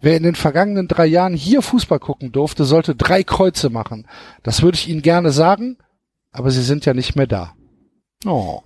[0.00, 4.06] Wer in den vergangenen drei Jahren hier Fußball gucken durfte, sollte drei Kreuze machen.
[4.42, 5.78] Das würde ich Ihnen gerne sagen,
[6.30, 7.54] aber sie sind ja nicht mehr da.
[8.24, 8.60] Oh.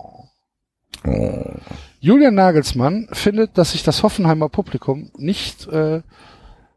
[1.99, 6.01] Julian Nagelsmann findet, dass sich das Hoffenheimer Publikum nicht äh,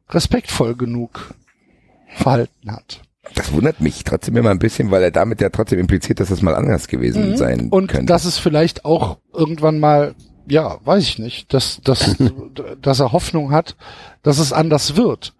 [0.09, 1.35] respektvoll genug
[2.09, 3.03] verhalten hat.
[3.35, 6.43] Das wundert mich trotzdem immer ein bisschen, weil er damit ja trotzdem impliziert, dass das
[6.43, 8.07] mal anders gewesen sein Und könnte.
[8.07, 10.15] dass es vielleicht auch irgendwann mal,
[10.47, 12.17] ja, weiß ich nicht, dass, dass,
[12.81, 13.77] dass er Hoffnung hat,
[14.23, 15.35] dass es anders wird.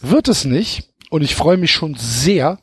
[0.00, 0.92] Wird es nicht.
[1.08, 2.58] Und ich freue mich schon sehr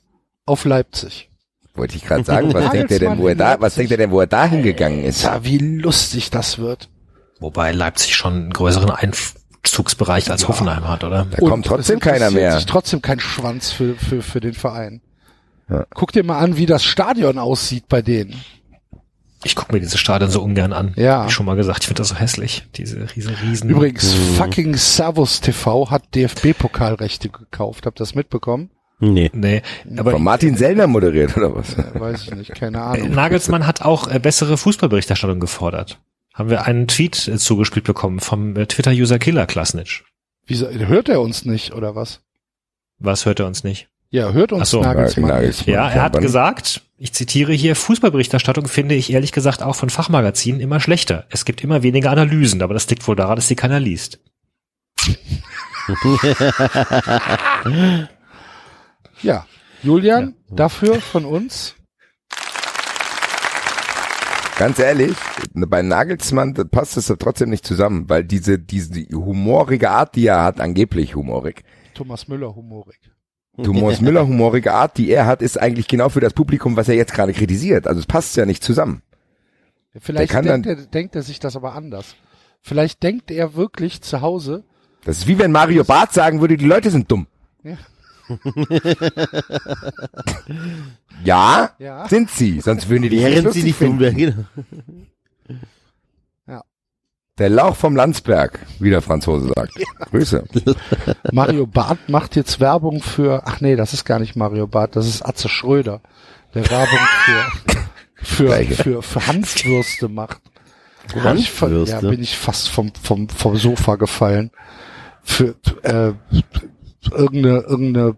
[0.46, 1.30] auf Leipzig.
[1.76, 4.12] Wollte ich gerade sagen, was denkt er denn, wo er da, was denkt er denn,
[4.12, 5.24] wo er da hingegangen ist?
[5.24, 6.90] Ja, wie lustig das wird.
[7.40, 8.92] Wobei Leipzig schon einen größeren
[9.74, 11.26] Einzugsbereich als Hoffenheim hat, oder?
[11.30, 12.56] Da kommt trotzdem es keiner mehr.
[12.56, 15.02] sich trotzdem kein Schwanz für, für, für den Verein.
[15.70, 15.86] Ja.
[15.94, 18.36] Guck dir mal an, wie das Stadion aussieht bei denen.
[19.46, 20.94] Ich gucke mir diese Stadion so ungern an.
[20.96, 21.22] Ja.
[21.22, 22.68] Hab ich schon mal gesagt, ich finde das so hässlich.
[22.76, 23.70] Diese riesen, riesen.
[23.70, 27.86] Übrigens, fucking Servus TV hat DFB-Pokalrechte gekauft.
[27.86, 28.70] Habt ihr das mitbekommen?
[29.00, 29.32] Nee.
[29.34, 29.62] Nee,
[29.98, 31.76] aber Von Martin Sellner moderiert, oder was?
[31.94, 33.12] Weiß ich nicht, keine Ahnung.
[33.12, 36.00] Nagelsmann hat auch äh, bessere Fußballberichterstattung gefordert.
[36.34, 40.04] Haben wir einen Tweet äh, zugespielt bekommen vom äh, Twitter-User Killer Klasnitsch.
[40.46, 42.22] Wieso, hört er uns nicht, oder was?
[43.00, 43.88] Was hört er uns nicht?
[44.10, 44.82] Ja, hört uns Ach so.
[44.82, 45.68] Nagelsmann Ja, nicht.
[45.68, 50.62] Ja, er hat gesagt, ich zitiere hier, Fußballberichterstattung finde ich ehrlich gesagt auch von Fachmagazinen
[50.62, 51.26] immer schlechter.
[51.30, 54.20] Es gibt immer weniger Analysen, aber das liegt wohl daran, dass sie keiner liest.
[59.24, 59.48] Ja,
[59.82, 61.76] Julian, dafür von uns.
[64.58, 65.16] Ganz ehrlich,
[65.54, 70.44] bei Nagelsmann passt es doch trotzdem nicht zusammen, weil diese, diese humorige Art, die er
[70.44, 71.64] hat, angeblich humorig,
[71.96, 73.00] Thomas Müller humorig.
[73.62, 76.96] Thomas Müller humorige Art, die er hat, ist eigentlich genau für das Publikum, was er
[76.96, 77.88] jetzt gerade kritisiert.
[77.88, 79.02] Also es passt ja nicht zusammen.
[80.00, 82.16] Vielleicht kann denkt, dann- er, denkt er sich das aber anders.
[82.62, 84.64] Vielleicht denkt er wirklich zu Hause,
[85.04, 87.28] Das ist wie wenn Mario Barth sagen würde, die Leute sind dumm.
[87.64, 87.78] Ja.
[91.24, 92.08] Ja, Ja.
[92.08, 94.00] sind sie, sonst würden die dich Während lustig sie nicht finden.
[94.00, 94.48] wären.
[97.40, 99.74] Der Lauch vom Landsberg, wie der Franzose sagt.
[100.12, 100.44] Grüße.
[101.32, 105.08] Mario Barth macht jetzt Werbung für, ach nee, das ist gar nicht Mario Barth, das
[105.08, 106.02] ist Atze Schröder,
[106.54, 107.82] der Werbung für,
[108.24, 108.76] für, Gleiche.
[108.76, 110.42] für, für Hanfwürste macht.
[111.12, 112.10] Da bin ich fa- Ja, Hanfwürste?
[112.10, 114.52] bin ich fast vom, vom, vom Sofa gefallen.
[115.24, 116.14] Für, äh,
[117.12, 118.16] irgendeine, irgendeine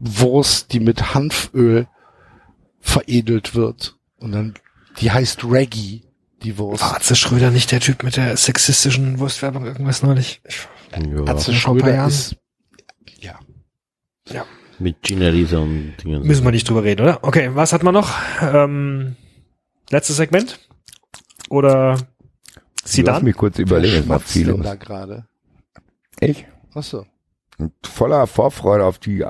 [0.00, 1.86] Wurst, die mit Hanföl
[2.80, 3.96] veredelt wird.
[4.18, 4.54] Und dann,
[4.98, 6.04] die heißt Reggie,
[6.42, 6.82] die Wurst.
[6.82, 10.40] War Atze Schröder nicht der Typ mit der sexistischen Wurstwerbung irgendwas neulich?
[10.46, 12.36] Ich, Ja, Atze Schröder ist,
[13.20, 14.44] ja.
[14.78, 16.26] mit Gina Lisa und Dingen.
[16.26, 17.18] müssen wir nicht drüber reden, oder?
[17.22, 18.12] Okay, was hat man noch?
[18.40, 19.16] Ähm,
[19.90, 20.58] letztes Segment?
[21.48, 21.98] Oder
[22.82, 23.24] Lass Sidan?
[23.24, 25.26] mich kurz überlegen, es war viel da gerade?
[26.20, 26.46] Ich?
[26.74, 27.06] Ach so.
[27.62, 29.24] Und voller Vorfreude auf die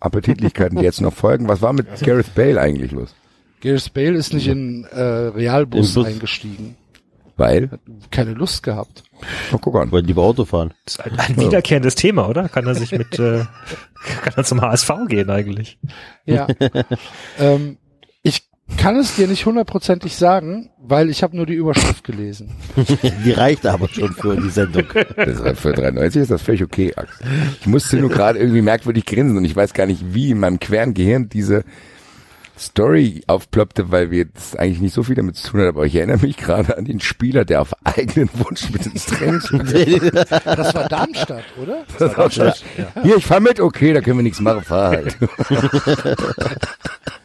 [0.00, 1.46] Appetitlichkeiten, die jetzt noch folgen.
[1.46, 3.14] Was war mit Gareth Bale eigentlich los?
[3.60, 6.06] Gareth Bale ist nicht in äh, Realbus Bus.
[6.06, 6.76] eingestiegen.
[7.36, 7.70] Weil?
[8.10, 9.04] Keine Lust gehabt.
[9.52, 9.92] Oh, guck an.
[9.92, 10.74] Wollen lieber Auto fahren.
[10.84, 12.48] Das ist ein, ein wiederkehrendes Thema, oder?
[12.48, 13.44] Kann er sich mit, äh,
[14.24, 15.78] kann er zum HSV gehen eigentlich?
[16.26, 16.48] Ja.
[17.38, 17.78] ähm,
[18.22, 22.50] ich kann es dir nicht hundertprozentig sagen, weil ich habe nur die Überschrift gelesen.
[23.24, 24.84] Die reicht aber schon für die Sendung.
[25.16, 27.26] Das ist, für 93 ist das völlig okay, Axel.
[27.60, 30.58] Ich musste nur gerade irgendwie merkwürdig grinsen und ich weiß gar nicht, wie in meinem
[30.58, 31.64] queren Gehirn diese
[32.58, 35.94] Story aufploppte, weil wir das eigentlich nicht so viel damit zu tun haben, aber ich
[35.94, 39.40] erinnere mich gerade an den Spieler, der auf eigenen Wunsch mit ins Training
[40.44, 41.84] Das war Darmstadt, oder?
[41.98, 42.52] Das war schon,
[43.02, 45.16] Hier, ich fahr mit, okay, da können wir nichts machen, fahr halt.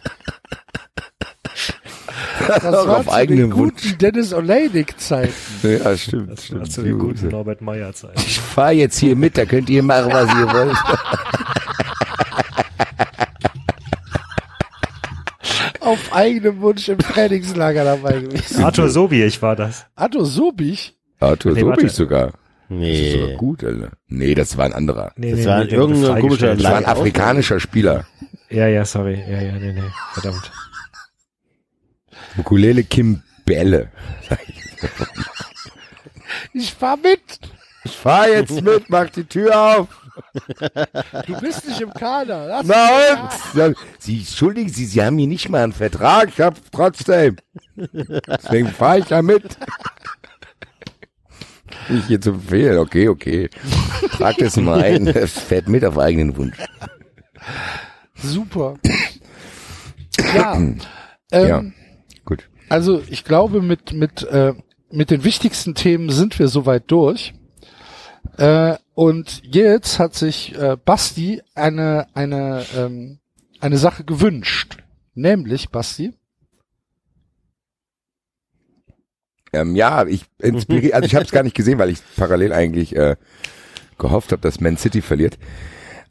[2.48, 5.34] Das war auf zu eigenen den guten Dennis Oleinik-Zeiten.
[5.64, 6.72] Ja, stimmt, Das war stimmt.
[6.72, 7.32] zu den guten Gut.
[7.32, 8.20] Norbert Meyer Zeiten.
[8.20, 10.78] Ich fahr jetzt hier mit, da könnt ihr machen, was ihr wollt.
[15.82, 18.64] Auf eigenem Wunsch im Trainingslager dabei gewesen.
[18.64, 19.86] Arthur Sobiech war das.
[19.96, 20.96] Atto Sobich?
[21.20, 21.70] Arthur Nee, nee.
[21.70, 22.26] Sobich sogar.
[22.26, 23.12] Das ist Nee.
[23.12, 23.92] sogar gut, Alter.
[24.08, 25.12] Nee, das war ein anderer.
[25.18, 26.56] Nee, Das war der wurde irgendein komischer.
[26.56, 28.06] Das war ein afrikanischer Spieler.
[28.50, 29.20] Ja, ja, sorry.
[29.30, 29.82] Ja, ja, nee, nee.
[30.14, 30.52] Verdammt.
[32.38, 33.90] Ukulele Kim Bälle.
[36.54, 37.22] Ich fahr mit.
[37.84, 39.88] Ich fahr jetzt mit, mach die Tür auf.
[41.28, 42.48] Du bist nicht im Kader.
[42.48, 43.30] Lass Na und?
[43.56, 46.30] Ja, Sie, entschuldigen Sie, Sie haben hier nicht mal einen Vertrag.
[46.30, 47.38] Ich hab trotzdem.
[47.76, 49.58] Deswegen fahre ich da mit.
[51.90, 52.78] Ich hier zum Fehl.
[52.80, 53.50] Okay, okay.
[54.18, 55.08] Trag das mal ein.
[55.08, 56.58] Es fährt mit auf eigenen Wunsch.
[58.16, 58.76] Super.
[60.34, 60.56] Ja.
[60.56, 60.80] Ähm,
[61.32, 61.64] Ja.
[62.70, 64.54] Also ich glaube, mit, mit, äh,
[64.92, 67.34] mit den wichtigsten Themen sind wir soweit durch.
[68.38, 73.20] Äh, und jetzt hat sich äh, Basti eine, eine, ähm,
[73.60, 74.78] eine Sache gewünscht.
[75.14, 76.14] Nämlich, Basti,
[79.56, 82.96] Ähm, ja, ich inspiriere, also ich habe es gar nicht gesehen, weil ich parallel eigentlich
[82.96, 83.16] äh,
[83.98, 85.38] gehofft habe, dass Man City verliert.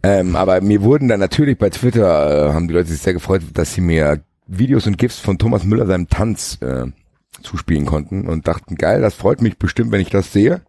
[0.02, 3.42] Ähm, aber mir wurden dann natürlich bei Twitter, äh, haben die Leute sich sehr gefreut,
[3.52, 6.86] dass sie mir Videos und GIFs von Thomas Müller seinem Tanz äh,
[7.42, 10.62] zuspielen konnten und dachten, geil, das freut mich bestimmt, wenn ich das sehe.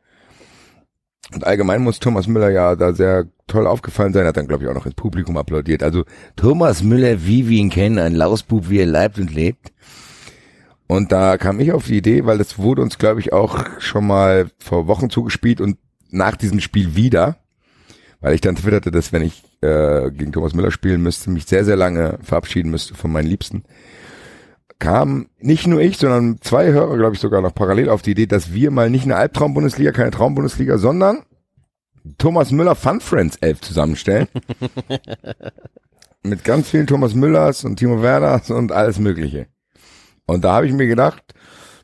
[1.33, 4.69] Und allgemein muss Thomas Müller ja da sehr toll aufgefallen sein, hat dann glaube ich
[4.69, 5.83] auch noch ins Publikum applaudiert.
[5.83, 6.05] Also
[6.35, 9.73] Thomas Müller, wie wir ihn kennen, ein Lausbub, wie er leibt und lebt.
[10.87, 14.05] Und da kam ich auf die Idee, weil das wurde uns, glaube ich, auch schon
[14.05, 15.77] mal vor Wochen zugespielt und
[16.11, 17.37] nach diesem Spiel wieder,
[18.25, 21.63] weil ich dann twitterte, dass wenn ich äh, gegen Thomas Müller spielen müsste, mich sehr,
[21.63, 23.65] sehr lange verabschieden müsste von meinen Liebsten,
[24.79, 28.25] kam nicht nur ich, sondern zwei Hörer, glaube ich, sogar noch parallel auf die Idee,
[28.25, 31.21] dass wir mal nicht eine Albtraum-Bundesliga, keine Traum-Bundesliga, sondern
[32.17, 34.27] Thomas Müller Fun Friends 11 zusammenstellen.
[36.23, 39.49] Mit ganz vielen Thomas Müllers und Timo Werners und alles Mögliche.
[40.25, 41.35] Und da habe ich mir gedacht,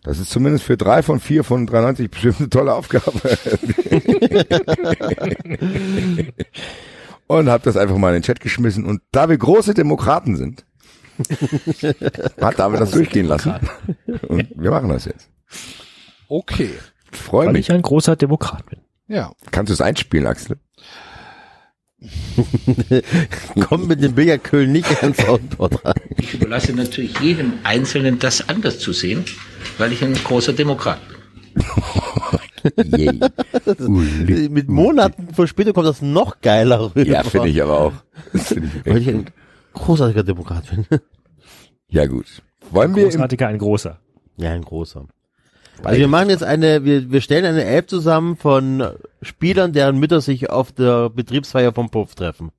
[0.03, 3.11] das ist zumindest für drei von vier von 93 bestimmt eine tolle Aufgabe.
[7.27, 8.85] und habe das einfach mal in den Chat geschmissen.
[8.85, 10.65] Und da wir große Demokraten sind,
[12.41, 13.53] hat David das durchgehen lassen.
[14.27, 15.29] Und wir machen das jetzt.
[16.27, 16.71] okay.
[17.11, 17.67] Freue Weil mich.
[17.67, 18.79] ich ein großer Demokrat bin.
[19.07, 19.33] Ja.
[19.51, 20.57] Kannst du es einspielen, Axel?
[23.59, 25.93] Komm mit dem Billardköln nicht ans Soundboard ran.
[26.17, 29.25] Ich überlasse natürlich jedem Einzelnen das anders zu sehen,
[29.77, 31.63] weil ich ein großer Demokrat bin.
[32.99, 33.19] Yay.
[33.79, 34.49] Uli.
[34.49, 37.01] Mit Monaten Verspätung kommt das noch geiler rüber.
[37.03, 37.93] Ja, finde ich aber auch.
[38.33, 38.51] Ich
[38.85, 39.25] Weil ich ein
[39.73, 40.85] großartiger Demokrat bin.
[41.93, 42.41] Ja, gut.
[42.69, 43.99] Wollen wir Großartiger, ein großer.
[44.37, 45.07] Ja, ein großer.
[45.83, 50.21] Also wir machen jetzt eine, wir, wir stellen eine App zusammen von Spielern, deren Mütter
[50.21, 52.51] sich auf der Betriebsfeier vom Puff treffen.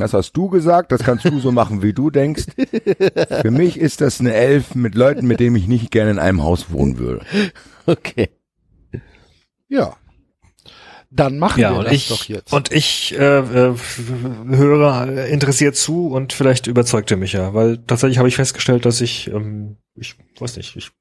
[0.00, 2.44] Das hast du gesagt, das kannst du so machen, wie du denkst.
[3.42, 6.42] Für mich ist das eine Elf mit Leuten, mit denen ich nicht gerne in einem
[6.42, 7.24] Haus wohnen würde.
[7.86, 8.30] Okay.
[9.68, 9.96] Ja.
[11.12, 12.52] Dann machen Ja, wir und das ich, doch jetzt.
[12.52, 13.74] und ich äh, äh,
[14.48, 18.84] höre äh, interessiert zu und vielleicht überzeugt er mich ja, weil tatsächlich habe ich festgestellt,
[18.84, 20.92] dass ich, ähm, ich weiß nicht, ich,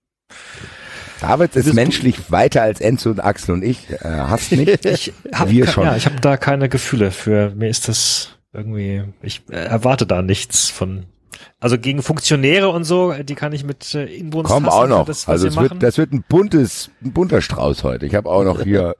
[1.21, 3.89] David ist menschlich weiter als Enzo und Axel und ich.
[3.91, 4.85] Äh, hast nicht.
[4.85, 5.83] ich hab, Wir schon.
[5.83, 7.53] Ja, ich habe da keine Gefühle für.
[7.55, 11.05] Mir ist das irgendwie, ich äh, erwarte da nichts von.
[11.59, 15.05] Also gegen Funktionäre und so, die kann ich mit äh, Inbrunst Komm auch noch.
[15.05, 15.69] Das, also es machen.
[15.71, 18.05] wird, das wird ein buntes, ein bunter Strauß heute.
[18.05, 18.95] Ich habe auch noch hier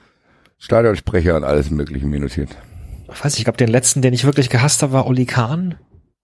[0.58, 2.50] Stadionsprecher und alles mögliche mir notiert.
[3.04, 5.76] ich weiß nicht, ich glaube, den letzten, den ich wirklich gehasst habe, war Oli Kahn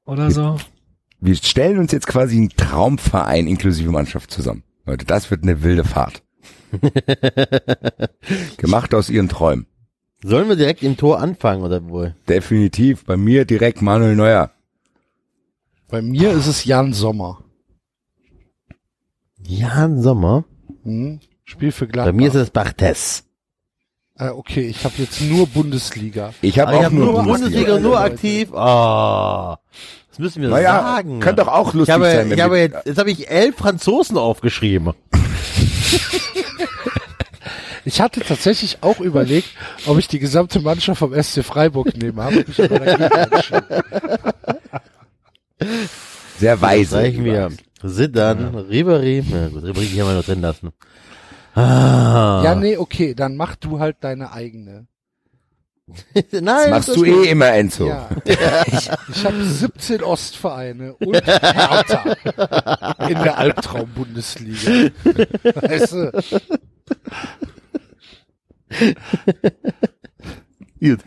[0.05, 0.59] oder so.
[1.21, 4.65] Wir stellen uns jetzt quasi einen Traumverein inklusive Mannschaft zusammen.
[4.85, 6.23] Leute, das wird eine wilde Fahrt.
[8.59, 9.67] Gemacht aus ihren Träumen.
[10.27, 12.15] Sollen wir direkt im Tor anfangen oder wohl?
[12.29, 13.05] Definitiv.
[13.05, 14.51] Bei mir direkt Manuel Neuer.
[15.89, 17.45] Bei mir ist es Jan Sommer.
[19.47, 20.45] Jan Sommer.
[20.85, 21.21] Hm?
[21.45, 22.15] Spiel für Bei Gladbach.
[22.15, 23.25] mir ist es Bartes.
[24.19, 26.33] äh, okay, ich habe jetzt nur Bundesliga.
[26.41, 27.73] Ich habe Ah, ich auch hab nur nur Bundesliga.
[27.73, 28.55] Bundesliga, nur aktiv.
[28.55, 29.59] Ah,
[30.09, 31.21] das müssen wir Naja, sagen.
[31.21, 34.17] kann doch auch ich lustig habe, sein, ich habe jetzt, jetzt habe ich elf Franzosen
[34.17, 34.95] aufgeschrieben.
[37.85, 39.49] Ich hatte tatsächlich auch überlegt,
[39.87, 43.65] ob ich die gesamte Mannschaft vom SC Freiburg nehme, habe mich aber dagegen entschieden.
[46.39, 46.97] Sehr weise.
[46.97, 47.51] Reichen wir.
[47.83, 49.23] Sidan, Ribery.
[49.31, 50.73] Na gut, Ribery können wir noch drin lassen.
[51.55, 52.41] Ah.
[52.43, 54.87] Ja, nee, okay, dann mach du halt deine eigene.
[56.33, 57.87] Nein, Das machst ist du eh immer, Enzo.
[57.87, 58.09] Ja.
[58.25, 62.17] Ich, ich habe 17 Ostvereine und Hertha
[63.07, 64.91] in der Albtraum-Bundesliga.
[65.55, 66.11] Weißt du?
[70.81, 71.01] Gut.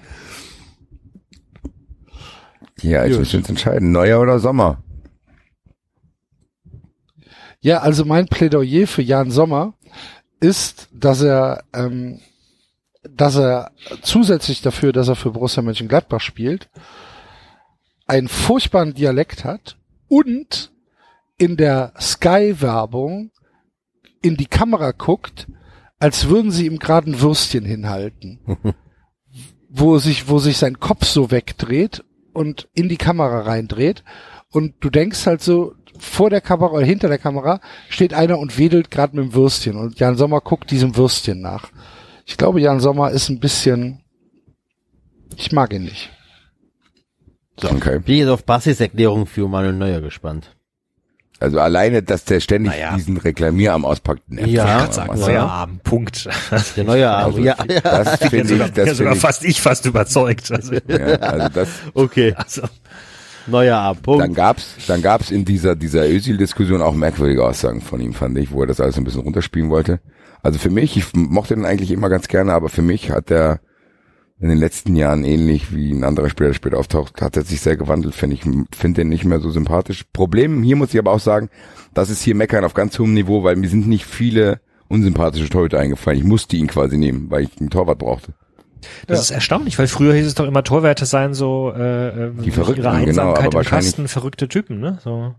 [2.82, 3.20] Ja, jetzt Gut.
[3.20, 3.92] müssen wir uns entscheiden.
[3.92, 4.84] Neuer oder Sommer?
[7.60, 9.74] Ja, also mein Plädoyer für Jan Sommer
[10.40, 12.22] ist, dass er, ähm,
[13.04, 13.72] dass er
[14.02, 16.70] zusätzlich dafür, dass er für Borussia Mönchengladbach spielt,
[18.06, 20.72] einen furchtbaren Dialekt hat und
[21.38, 23.32] in der Sky-Werbung
[24.22, 25.48] in die Kamera guckt,
[26.00, 28.40] als würden sie ihm gerade ein Würstchen hinhalten.
[29.70, 32.04] wo sich, wo sich sein Kopf so wegdreht
[32.34, 34.04] und in die Kamera reindreht.
[34.50, 37.60] Und du denkst halt so, vor der Kamera oder hinter der Kamera
[37.90, 39.76] steht einer und wedelt gerade mit dem Würstchen.
[39.76, 41.70] Und Jan Sommer guckt diesem Würstchen nach.
[42.26, 44.04] Ich glaube, Jan Sommer ist ein bisschen,
[45.36, 46.12] ich mag ihn nicht.
[47.60, 48.00] So, Okay.
[48.00, 50.56] bin jetzt auf Bassis Erklärung für Manuel Neuer gespannt.
[51.40, 52.96] Also alleine, dass der ständig Naja.
[52.96, 54.24] diesen Reklamierarm auspackt.
[54.30, 55.18] Ja, mich ich schon wollte Sag, mal.
[55.18, 56.30] neuer Abend, Punkt.
[56.76, 57.26] Der neue Arm.
[57.26, 57.80] Also, ja, ja.
[57.82, 60.52] Das Bin finde sogar, ich, das sogar finde ich, fast ich fast überzeugt.
[60.52, 62.64] Also, ja, also das, Okay, also,
[63.46, 63.98] neuer Arm.
[63.98, 64.24] Punkt.
[64.24, 68.52] dann gab's, dann gab's in dieser, dieser Özil-Diskussion auch merkwürdige Aussagen von ihm, fand ich,
[68.52, 70.00] wo er das alles ein bisschen runterspielen wollte.
[70.42, 73.60] Also für mich, ich mochte ihn eigentlich immer ganz gerne, aber für mich hat er
[74.40, 77.62] in den letzten Jahren ähnlich wie ein anderer Spieler, der später auftaucht, hat er sich
[77.62, 78.42] sehr gewandelt, finde ich,
[78.76, 80.06] finde den nicht mehr so sympathisch.
[80.14, 81.50] Problem hier muss ich aber auch sagen,
[81.94, 84.60] das ist hier Meckern auf ganz hohem Niveau, weil mir sind nicht viele
[84.90, 86.20] unsympathische Torhüter eingefallen.
[86.20, 88.34] Ich musste ihn quasi nehmen, weil ich einen Torwart brauchte.
[89.08, 92.52] das ist erstaunlich, weil früher hieß es doch immer, Torwärte seien so äh, ähm, Die
[92.52, 95.00] Verrückten, ihre genau, Einsamkeit aber im Kasten verrückte Typen, ne?
[95.04, 95.34] So.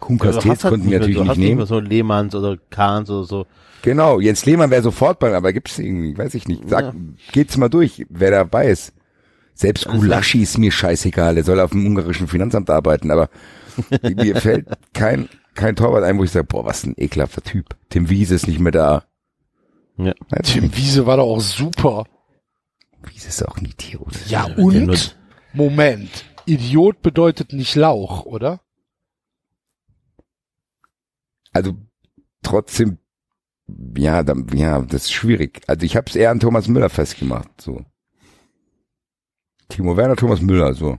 [0.00, 1.56] Kuhn Also Castells konnten wir natürlich du nicht hast nicht nehmen.
[1.58, 3.46] mehr so Lehmanns oder Kahns oder so.
[3.82, 6.68] Genau, Jens Lehmann wäre sofort bei, aber gibt's irgendwie, weiß ich nicht.
[6.68, 6.94] Sag, Ja.
[7.32, 8.92] geht's mal durch, wer dabei ist.
[9.54, 13.30] Selbst Also- Gulaschi ist mir scheißegal, der soll auf dem ungarischen Finanzamt arbeiten, aber
[14.02, 17.76] mir fällt kein, kein Torwart ein, wo ich sage, boah, was ein ekelhafter Typ.
[17.88, 19.04] Tim Wiese ist nicht mehr da.
[19.98, 20.12] Ja.
[20.42, 22.04] Tim Wiese war doch auch super.
[23.12, 24.14] Wiese ist auch ein Idiot.
[24.28, 25.16] Ja, und?
[25.52, 26.24] Moment.
[26.44, 28.60] Idiot bedeutet nicht Lauch, oder?
[31.52, 31.74] Also
[32.42, 32.98] trotzdem,
[33.96, 35.62] ja, dann, ja, das ist schwierig.
[35.66, 37.84] Also ich habe es eher an Thomas Müller festgemacht, so.
[39.68, 40.98] Timo Werner, Thomas Müller, so.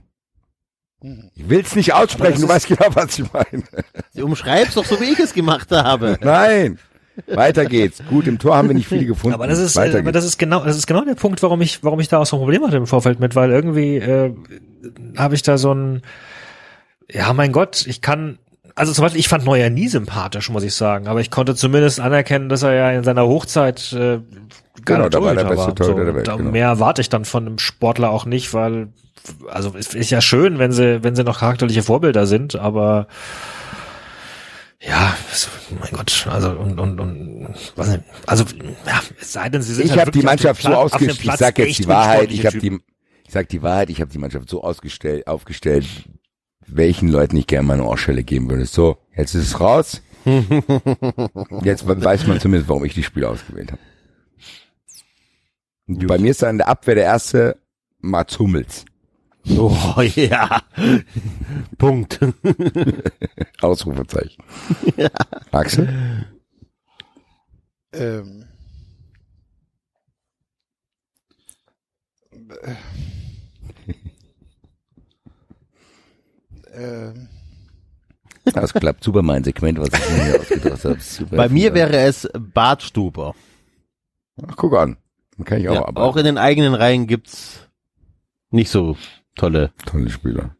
[1.34, 3.62] Ich will's nicht aussprechen, du weißt genau, was ich meine.
[4.14, 6.18] Du umschreibst doch so, wie ich es gemacht habe.
[6.20, 6.78] Nein.
[7.26, 8.02] Weiter geht's.
[8.08, 9.34] Gut, im Tor haben wir nicht viele gefunden.
[9.34, 11.60] Aber das ist, Weiter äh, aber das ist genau, das ist genau der Punkt, warum
[11.60, 14.34] ich, warum ich da auch so ein Problem hatte im Vorfeld mit, weil irgendwie äh,
[15.16, 16.02] habe ich da so ein,
[17.10, 18.38] ja, mein Gott, ich kann,
[18.78, 22.00] also zum Beispiel, ich fand Neuer nie sympathisch, muss ich sagen, aber ich konnte zumindest
[22.00, 24.20] anerkennen, dass er ja in seiner Hochzeit äh,
[24.84, 26.50] Genau, da war der beste Torhüter der Welt, da genau.
[26.50, 28.88] Mehr erwarte ich dann von einem Sportler auch nicht, weil,
[29.48, 33.08] also es ist ja schön, wenn sie, wenn sie noch charakterliche Vorbilder sind, aber
[34.80, 35.48] ja, so,
[35.80, 38.44] mein Gott, also und und und was denn, also
[38.86, 41.24] ja, es sei denn, sie sind ich halt habe die Mannschaft so Platz- ausgestellt.
[41.24, 42.30] Ich sag jetzt die Wahrheit.
[42.30, 42.78] Ich habe die,
[43.26, 43.90] ich sag die Wahrheit.
[43.90, 45.86] Ich habe die Mannschaft so ausgestellt, aufgestellt,
[46.68, 48.66] welchen Leuten ich gerne meine Ohrschelle geben würde.
[48.66, 50.02] So, jetzt ist es raus.
[51.62, 53.80] Jetzt weiß man zumindest, warum ich die Spiele ausgewählt habe.
[55.86, 57.56] Und Bei mir ist dann in der Abwehr der erste
[58.00, 58.84] Mats Hummels.
[59.56, 60.62] Oh ja.
[61.78, 62.20] Punkt.
[63.60, 64.44] Ausrufezeichen.
[65.50, 66.26] Axel?
[67.92, 68.44] Ähm.
[76.78, 77.28] Ähm.
[78.54, 81.00] Das klappt super, mein Segment, was ich mir hier ausgedacht habe.
[81.00, 81.36] Super.
[81.36, 83.34] Bei mir wäre es Bartstuber.
[84.46, 84.96] Ach, guck an.
[85.44, 85.98] Kann ich auch Ja, arbeiten.
[85.98, 87.68] auch in den eigenen Reihen gibt's
[88.50, 88.96] nicht so
[89.36, 89.72] tolle.
[89.86, 90.56] Tolle Spieler.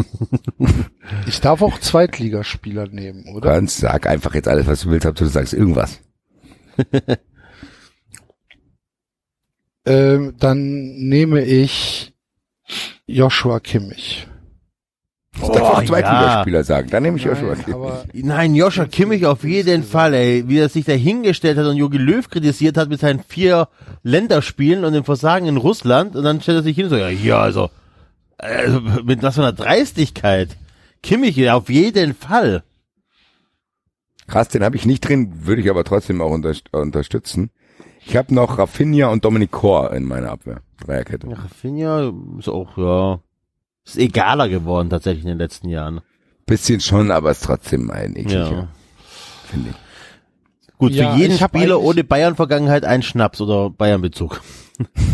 [1.27, 3.51] Ich darf auch Zweitligaspieler nehmen, oder?
[3.51, 6.01] kannst, sag einfach jetzt alles, was du willst, du sagst irgendwas.
[9.85, 12.15] Ähm, dann nehme ich
[13.07, 14.29] Joshua Kimmich.
[15.35, 15.87] Ich darf auch ja.
[15.87, 16.91] Zweitligaspieler sagen.
[16.91, 18.25] Dann nehme ich Joshua Nein, Kimmich.
[18.25, 20.47] Nein, Joscha Kimmich auf jeden Fall, ey.
[20.47, 23.69] Wie er sich da hingestellt hat und Jogi Löw kritisiert hat mit seinen vier
[24.03, 27.09] Länderspielen und dem Versagen in Russland und dann stellt er sich hin und sagt, ja,
[27.09, 27.71] hier, also,
[28.37, 30.57] also mit was für einer Dreistigkeit.
[31.03, 32.63] Kimmich, ja, auf jeden Fall.
[34.27, 37.51] Krass, den habe ich nicht drin, würde ich aber trotzdem auch unter, unterstützen.
[38.05, 40.61] Ich habe noch Rafinha und Dominic Kor in meiner Abwehr.
[40.85, 41.29] Dreierkette.
[41.29, 43.21] Ja, Rafinha ist auch, ja,
[43.85, 46.01] ist egaler geworden tatsächlich in den letzten Jahren.
[46.47, 48.69] Bisschen schon, aber ist trotzdem ein ekliger, Ja.
[49.45, 49.77] finde ich.
[50.79, 54.41] Gut, Ja, für jeden Spieler ohne Bayern-Vergangenheit ein Schnaps oder Bayern-Bezug.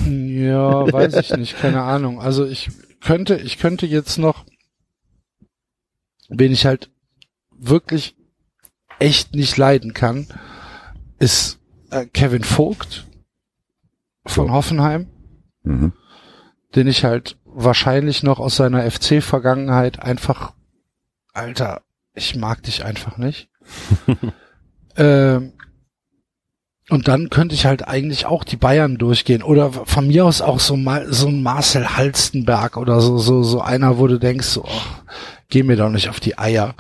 [0.07, 2.21] Ja, weiß ich nicht, keine Ahnung.
[2.21, 4.47] Also ich könnte, ich könnte jetzt noch,
[6.29, 6.91] wen ich halt
[7.59, 8.17] wirklich
[8.99, 10.27] echt nicht leiden kann,
[11.19, 11.59] ist
[11.91, 13.07] äh, Kevin Vogt
[14.27, 14.53] von So.
[14.53, 15.09] Hoffenheim,
[15.65, 15.93] Mhm.
[16.75, 20.53] den ich halt wahrscheinlich noch aus seiner FC-Vergangenheit einfach,
[21.33, 21.83] Alter,
[22.15, 23.49] ich mag dich einfach nicht.
[24.97, 25.53] ähm,
[26.89, 29.43] und dann könnte ich halt eigentlich auch die Bayern durchgehen.
[29.43, 33.61] Oder von mir aus auch so mal so ein Marcel Halstenberg oder so, so, so
[33.61, 35.03] einer, wo du denkst, so, ach,
[35.49, 36.75] geh mir doch nicht auf die Eier.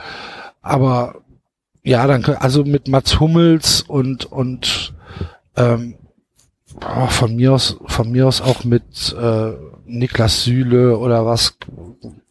[0.63, 1.17] Aber
[1.83, 4.95] ja, dann also mit Mats Hummels und und
[5.57, 5.95] ähm,
[6.77, 9.53] oh, von mir aus, von mir aus auch mit äh,
[9.89, 11.57] Niklas Süle oder was,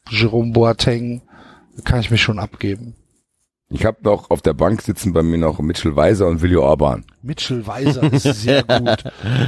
[0.10, 1.22] Jerome Boateng,
[1.84, 2.96] kann ich mich schon abgeben.
[3.70, 7.04] Ich habe noch auf der Bank sitzen bei mir noch Mitchell Weiser und Willi Orban.
[7.22, 9.04] Mitchell Weiser ist sehr gut.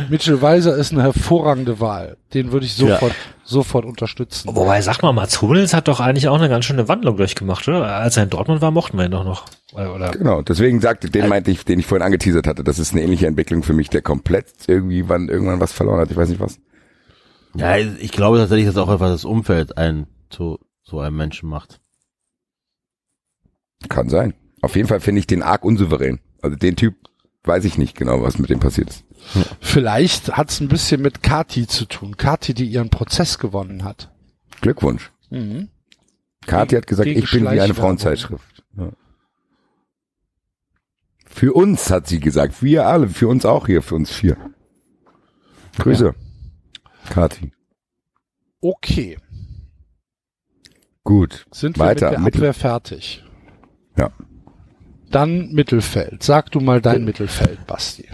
[0.09, 2.17] Mitchell Weiser ist eine hervorragende Wahl.
[2.33, 3.15] Den würde ich sofort,
[3.45, 4.53] sofort unterstützen.
[4.53, 7.85] Wobei, sag mal, Mats Hummels hat doch eigentlich auch eine ganz schöne Wandlung durchgemacht, oder?
[7.85, 9.45] Als er in Dortmund war, mochten wir ihn doch noch.
[9.71, 10.11] Oder, oder?
[10.11, 12.65] Genau, deswegen sagte, den meinte ich, den ich vorhin angeteasert hatte.
[12.65, 16.11] Das ist eine ähnliche Entwicklung für mich, der komplett irgendwie wann irgendwann was verloren hat.
[16.11, 16.59] Ich weiß nicht was.
[17.59, 21.79] Ja, ich glaube tatsächlich, dass auch einfach das Umfeld einen zu so einem Menschen macht.
[23.87, 24.33] Kann sein.
[24.61, 26.19] Auf jeden Fall finde ich den arg unsouverän.
[26.41, 26.95] Also den Typ
[27.43, 29.05] weiß ich nicht genau, was mit dem passiert ist.
[29.59, 32.17] Vielleicht hat es ein bisschen mit Kati zu tun.
[32.17, 34.11] Kati, die ihren Prozess gewonnen hat.
[34.61, 35.11] Glückwunsch.
[35.29, 35.69] Mhm.
[36.45, 37.73] Kathi hat gesagt, Gegen ich bin wie eine.
[37.73, 38.63] Frauenzeitschrift.
[38.77, 38.91] Ja.
[41.25, 44.37] Für uns hat sie gesagt, wir alle, für uns auch hier, für uns vier.
[45.77, 46.15] Grüße.
[47.09, 47.51] Kathi.
[48.61, 49.17] Okay,
[51.03, 51.47] Gut.
[51.51, 52.07] sind wir Weiter.
[52.07, 53.23] mit der Mittel- Abwehr fertig.
[53.97, 54.11] Ja.
[55.09, 56.21] Dann Mittelfeld.
[56.23, 58.07] Sag du mal dein Mittelfeld, Basti.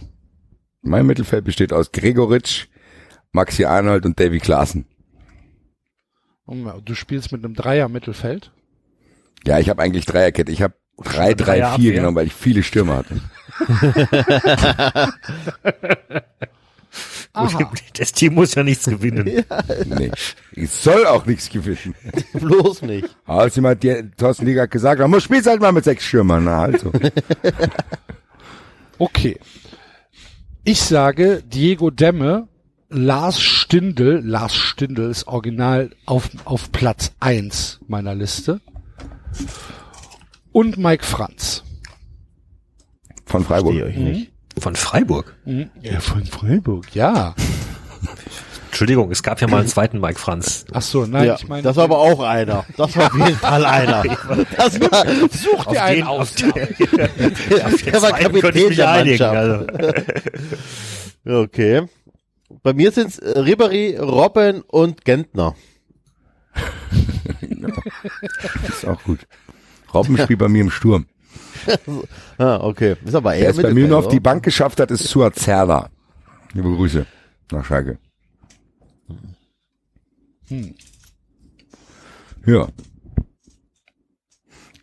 [0.81, 2.67] Mein Mittelfeld besteht aus Gregoritsch,
[3.31, 4.85] Maxi Arnold und Davy Klaassen.
[6.47, 8.51] Du spielst mit einem Dreier Mittelfeld.
[9.45, 10.51] Ja, ich habe eigentlich Dreierkette.
[10.51, 11.91] Ich habe drei, eine drei, vier Dreierabwehr?
[11.93, 13.19] genommen, weil ich viele Stürmer hatte.
[17.33, 17.71] Aha.
[17.97, 19.43] Das Team muss ja nichts gewinnen.
[19.85, 20.11] Nee.
[20.53, 21.95] Ich soll auch nichts gewinnen.
[22.33, 23.15] Bloß nicht.
[23.25, 26.43] Als jemand, der Thorsten Liga hat gesagt, man muss spielst halt mal mit sechs Stürmern.
[26.45, 26.91] Na, also.
[28.97, 29.37] Okay.
[30.63, 32.47] Ich sage Diego Demme,
[32.89, 38.61] Lars Stindl, Lars Stindl ist original auf, auf Platz eins meiner Liste.
[40.51, 41.63] Und Mike Franz.
[43.25, 43.73] Von Freiburg.
[43.75, 44.31] Verstehe euch nicht.
[44.57, 45.35] Von Freiburg.
[45.81, 47.35] Ja, von Freiburg, ja.
[48.67, 50.65] Entschuldigung, es gab ja mal einen zweiten Mike Franz.
[50.73, 51.61] Ach so, nein, Ja, ich meine.
[51.63, 52.65] das war aber auch einer.
[52.75, 54.03] Das war auf jeden Fall einer.
[54.57, 56.33] Das war, Such dir einen aus.
[56.35, 58.85] der war Kapitän der.
[58.85, 59.35] Mannschaft.
[59.35, 59.65] Also.
[61.43, 61.83] Okay.
[62.63, 65.55] Bei mir sind's äh, Ribéry, Robben und Gentner.
[68.67, 69.19] Ist auch gut.
[69.93, 71.05] Robben spielt bei mir im Sturm.
[72.37, 72.95] Ah, okay.
[73.05, 75.89] Ist aber eher es bei mir nur auf die Bank geschafft hat, ist Suat Zerla.
[76.53, 77.05] Liebe Grüße
[77.51, 77.97] nach Schalke.
[80.47, 80.75] Hm.
[82.45, 82.67] Ja.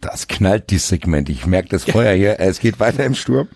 [0.00, 1.28] Das knallt dieses Segment.
[1.28, 2.40] Ich merke das Feuer hier.
[2.40, 3.48] Es geht weiter im Sturm.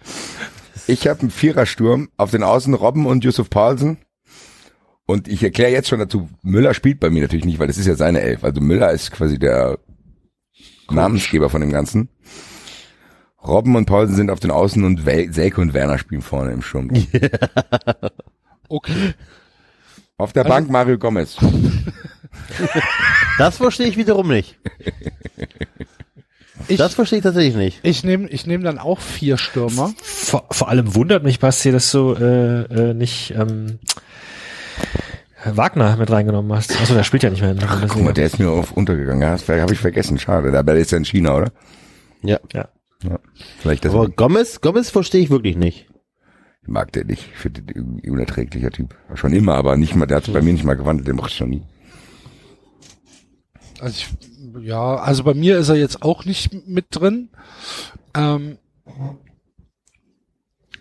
[0.87, 3.99] Ich habe einen Vierersturm auf den Außen Robben und Yusuf Paulsen.
[5.07, 7.87] Und ich erkläre jetzt schon dazu, Müller spielt bei mir natürlich nicht, weil das ist
[7.87, 8.45] ja seine Elf.
[8.45, 9.79] Also Müller ist quasi der
[10.91, 12.09] Namensgeber von dem Ganzen.
[13.47, 16.63] Robben und Paulsen sind auf den Außen und Wel Selke und Werner spielen vorne im
[16.63, 16.91] Sturm.
[18.69, 19.15] Okay.
[20.19, 21.37] Auf der Bank Mario Gomez.
[23.39, 24.59] Das verstehe ich wiederum nicht.
[26.69, 27.81] Ich, Das verstehe ich tatsächlich nicht.
[27.85, 29.93] ich nehme ich nehm dann auch vier Stürmer.
[30.03, 33.79] Vor, vor allem wundert mich, Basti, dass du äh, äh, nicht ähm,
[35.45, 36.73] Wagner mit reingenommen hast.
[36.81, 39.23] Achso, der spielt ja nicht mehr in der Guck mal, der ist mir auf untergegangen.
[39.23, 40.19] Ja, das habe ich vergessen.
[40.19, 40.51] Schade.
[40.51, 41.53] Der der ist ja in China, oder?
[42.23, 42.41] Ja.
[42.53, 42.69] Ja.
[43.09, 43.21] Ja.
[43.59, 43.93] Vielleicht das.
[43.93, 45.87] Aber Gomez, Gomez verstehe ich wirklich nicht.
[46.67, 47.29] mag der nicht.
[47.33, 48.95] Ich finde den irgendwie unerträglicher Typ.
[49.15, 51.37] Schon immer, aber nicht mal, der hat bei mir nicht mal gewandelt, den mochte ich
[51.37, 51.63] schon nie.
[53.81, 57.29] Also ich, ja, also bei mir ist er jetzt auch nicht mit drin.
[58.15, 58.59] Ähm,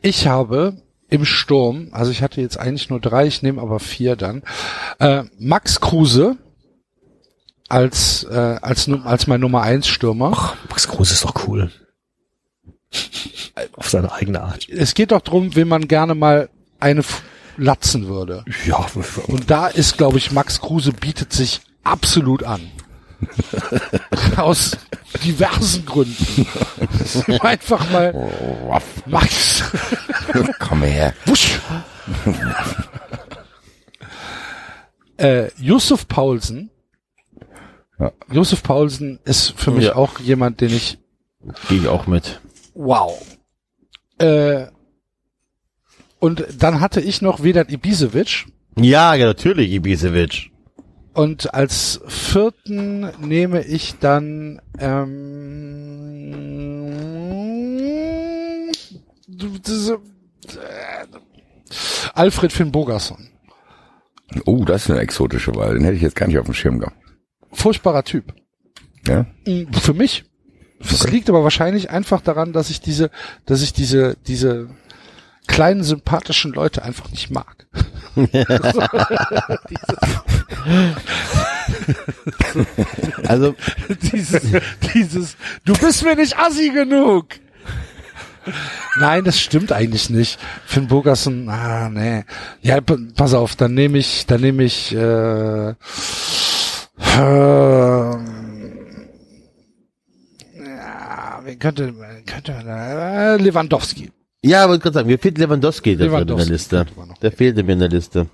[0.02, 4.16] ich habe im Sturm, also ich hatte jetzt eigentlich nur drei, ich nehme aber vier
[4.16, 4.44] dann,
[5.00, 6.38] äh, Max Kruse
[7.68, 10.54] als, äh, als, als mein Nummer eins Stürmer.
[10.70, 11.72] Max Kruse ist doch cool.
[13.74, 14.68] Auf seine eigene Art.
[14.70, 16.50] Es geht doch drum, wen man gerne mal
[16.80, 17.04] eine
[17.58, 18.44] latzen würde.
[18.66, 18.86] Ja,
[19.28, 22.62] Und da ist, glaube ich, Max Kruse bietet sich absolut an.
[24.36, 24.78] Aus
[25.24, 26.46] diversen Gründen.
[27.40, 28.14] Einfach mal
[29.06, 29.64] Max.
[30.60, 31.14] Komm her.
[31.26, 31.60] Wusch.
[35.18, 36.70] äh, Yusuf Paulsen.
[38.00, 38.12] Ja.
[38.32, 39.96] Yusuf Paulsen ist für mich Ja.
[39.96, 40.98] auch jemand, den ich
[41.70, 42.42] Gehe ich auch mit.
[42.76, 43.38] Wow.
[44.20, 44.68] Äh,
[46.20, 48.46] und dann hatte ich noch Vedat Ibisevic.
[48.78, 50.52] Ja, ja, natürlich, Ibisevic.
[51.14, 55.56] Und als vierten nehme ich dann ähm,
[59.28, 59.98] diese, äh,
[62.14, 63.30] Alfred Finn Bogerson.
[64.46, 65.76] Oh, das ist eine exotische Wahl.
[65.76, 66.98] Den hätte ich jetzt gar nicht auf dem Schirm gehabt.
[67.54, 68.34] Furchtbarer Typ.
[69.08, 69.26] Ja?
[69.46, 70.26] Mm, Für mich.
[70.92, 73.10] Es liegt aber wahrscheinlich einfach daran, dass ich diese,
[73.46, 74.70] dass ich diese, diese
[75.48, 77.66] kleinen sympathischen Leute einfach nicht mag.
[83.28, 83.56] Also,
[84.12, 84.42] dieses,
[84.94, 87.28] dieses, du bist mir nicht assi genug.
[89.00, 90.40] Nein, das stimmt eigentlich nicht.
[90.66, 92.24] Finn Bogerson, ah, nee.
[92.62, 95.74] Ja, pass auf, dann nehme ich, dann nehme ich, äh,
[97.18, 98.26] ähm,
[100.54, 101.94] ja, wen könnte,
[102.26, 104.12] könnte, äh, Lewandowski.
[104.44, 106.86] ja, wollte gerade sagen, mir fehlt Lewandowski, der Lewandowski in der Liste.
[106.96, 107.14] man.
[107.22, 108.28] Der fehlte mir in der Liste.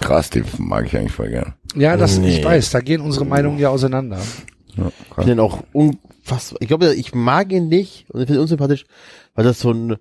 [0.00, 1.54] Krass, den mag ich eigentlich voll gern.
[1.74, 2.38] Ja, das, Nee.
[2.38, 4.18] ich weiß, da gehen unsere Meinungen ja auseinander.
[4.76, 6.60] Ja, Ich finde ihn auch unfassbar.
[6.60, 8.84] Ich glaube, ich mag ihn nicht und ich finde ihn unsympathisch,
[9.34, 9.96] weil das so ein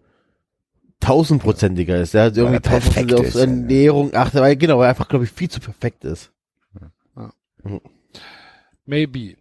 [1.00, 2.14] tausendprozentiger ist.
[2.14, 5.32] Er hat irgendwie tausend auf ist, Ernährung achtet, weil genau, weil er einfach, glaube ich,
[5.32, 6.32] viel zu perfekt ist.
[8.86, 9.36] Maybe.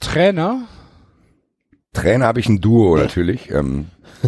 [0.00, 0.66] Trainer?
[1.94, 3.50] Trainer habe ich ein Duo natürlich.
[3.50, 3.86] Ähm,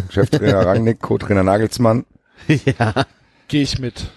[0.09, 2.05] Cheftrainer Rangnick, Co-Trainer Nagelsmann,
[2.47, 3.05] ja.
[3.47, 4.09] Gehe ich mit.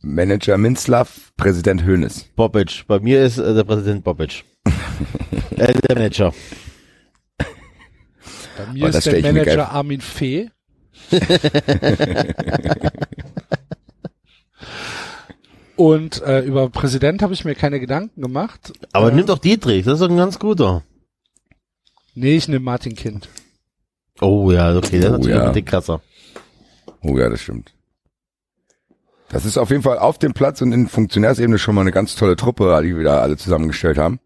[0.00, 2.26] Manager Minzlaff, Präsident Hoeneß.
[2.36, 2.84] Bobic.
[2.86, 4.44] Bei mir ist äh, der Präsident Bobic.
[5.56, 6.32] äh, der Manager.
[7.36, 7.46] Bei
[8.72, 10.50] mir Oh, ist der Manager Armin Fee.
[15.76, 18.72] Und äh, über Präsident habe ich mir keine Gedanken gemacht.
[18.92, 20.82] Aber äh, nimm doch Dietrich, das ist doch ein ganz guter.
[22.18, 23.28] Nee, ich nehme Martin Kind.
[24.20, 25.52] Oh ja, okay, das ist Oh, natürlich ja.
[25.52, 26.02] ein krasser.
[27.02, 27.72] Oh ja, das stimmt.
[29.28, 32.16] Das ist auf jeden Fall auf dem Platz und in Funktionärsebene schon mal eine ganz
[32.16, 34.18] tolle Truppe, die wir da alle zusammengestellt haben.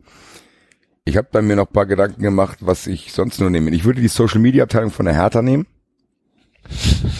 [1.05, 3.71] Ich habe bei mir noch ein paar Gedanken gemacht, was ich sonst nur nehme.
[3.73, 5.67] Ich würde die Social Media Abteilung von der Hertha nehmen.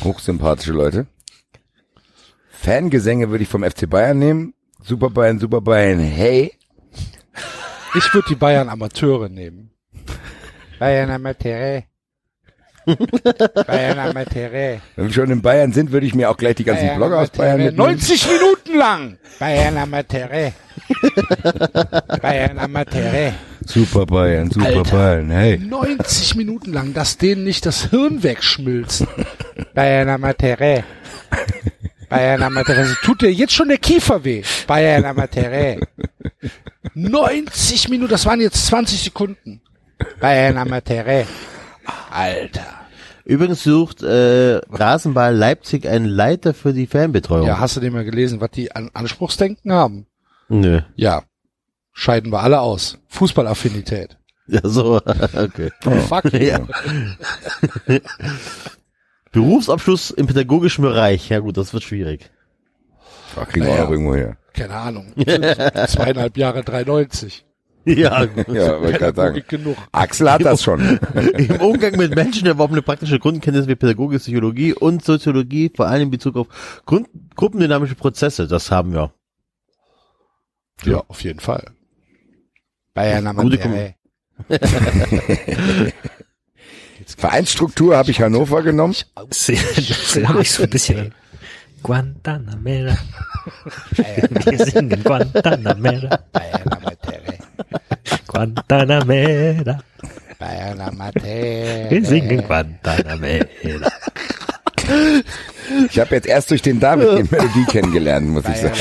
[0.05, 1.07] Hochsympathische Leute.
[2.49, 4.55] Fangesänge würde ich vom FC Bayern nehmen.
[4.83, 6.53] Super Bayern, Super Bayern, hey.
[7.95, 9.72] Ich würde die Bayern Amateure nehmen.
[10.83, 11.85] Bayern Amateure.
[13.69, 14.81] Bayern Amateure.
[14.97, 17.21] Wenn wir schon in Bayern sind, würde ich mir auch gleich die ganzen Bayern Blogger
[17.21, 17.77] aus Bayern mitnehmen.
[17.77, 19.19] 90 Minuten lang.
[19.39, 20.53] Bayern Amateure.
[22.21, 23.33] Bayern Amateure.
[23.65, 24.91] Super Bayern, Super Alter.
[24.91, 25.59] Bayern, hey.
[25.59, 29.07] 90 Minuten lang, dass denen nicht das Hirn wegschmilzt.
[29.75, 30.83] Bayern Amateure.
[32.09, 32.79] Bayern Amateure.
[32.79, 34.43] Also tut dir jetzt schon der Kiefer weh.
[34.67, 35.77] Bayern Amateure.
[36.95, 39.63] 90 Minuten, das waren jetzt 20 Sekunden.
[40.21, 41.25] Bayern Amateure.
[42.11, 42.67] Alter.
[43.25, 47.47] Übrigens sucht äh, Rasenball Leipzig einen Leiter für die Fanbetreuung.
[47.47, 50.07] Ja, hast du den mal gelesen, was die an Anspruchsdenken haben?
[50.49, 50.81] Nö.
[50.97, 51.23] Ja.
[51.93, 52.99] Scheiden wir alle aus.
[53.09, 54.19] Fußballaffinität.
[54.49, 54.97] Ja, so,
[55.35, 55.71] okay.
[56.09, 56.33] Fuck.
[56.33, 56.61] Ja.
[59.33, 61.29] Berufsabschluss im pädagogischen Bereich.
[61.29, 62.31] Ja gut, das wird schwierig.
[63.37, 63.87] Ach, kriegen wir Naja.
[63.87, 64.37] auch irgendwo her.
[64.53, 65.13] Keine Ahnung.
[65.17, 67.47] Zweieinhalb Jahre 390.
[67.87, 69.43] Ja, Ja, wollte ich sagen.
[69.49, 69.77] Genug.
[69.91, 70.81] Axel hat das schon.
[71.37, 76.03] Im Umgang mit Menschen erworben eine praktische Grundkenntnis wie Pädagogik, Psychologie und Soziologie, vor allem
[76.03, 78.47] in Bezug auf Grund gruppendynamische Prozesse.
[78.47, 79.13] Das haben wir.
[80.85, 81.73] Ja, auf jeden Fall.
[82.95, 83.95] Bayern Gute Amateure.
[87.17, 88.95] Vereinsstruktur habe ich Hannover genommen.
[89.29, 91.15] Das erinnert mich so ein bisschen an
[91.83, 92.97] Guantanamera.
[93.97, 96.21] Wir singen Guantanamera.
[98.27, 99.79] Guantanamera.
[101.89, 103.47] Wir singen Guantanamera.
[105.89, 108.75] Ich habe jetzt erst durch den David die Melodie kennengelernt, muss ich sagen.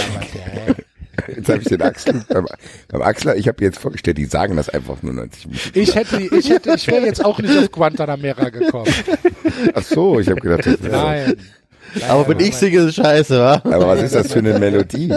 [1.27, 2.47] Jetzt habe ich den Axel, beim,
[2.87, 5.69] beim Axel, ich habe jetzt vorgestellt, die sagen das einfach nur 90 Minuten.
[5.73, 8.91] Ich hätte, ich hätte, ich wäre jetzt auch nicht auf Guantanamera gekommen.
[9.73, 11.37] Ach so, ich habe gedacht, das wäre, Nein.
[12.07, 13.53] Aber wenn ich singe, ist scheiße, wa?
[13.63, 15.13] aber was ist das für eine Melodie?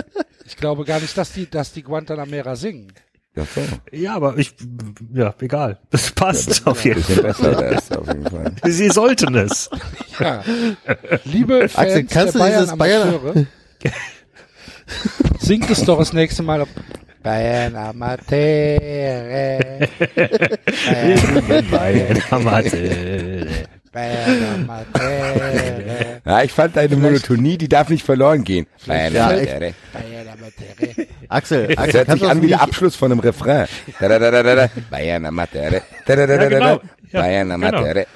[0.46, 2.92] Ich glaube gar nicht, dass die, dass die Guantanamera singen.
[3.36, 3.60] Ja, so.
[3.90, 4.54] Ja, aber ich,
[5.12, 5.78] ja, egal.
[5.90, 7.22] Das passt auf jeden Fall.
[7.22, 8.52] besser wär's auf jeden Fall.
[8.66, 9.68] Sie sollten es.
[10.20, 10.44] Ja.
[11.24, 13.46] Liebe Fans Axel, kannst der du Bayern dieses Bayern- Amateure,
[15.40, 16.68] singt es doch das nächste Mal auf
[17.24, 19.58] Bayern Amateure.
[20.86, 23.46] Bayern, Bayern Amateure.
[26.24, 28.66] Ja, ich fand deine Monotonie, die darf nicht verloren gehen.
[28.86, 29.30] Ja.
[31.28, 33.66] Axel, Das Axel hört sich an das wie der nicht, Abschluss von einem Refrain.
[34.90, 35.82] Bayern Amateure.
[37.12, 37.50] Bayern.
[37.52, 38.06] Amateure.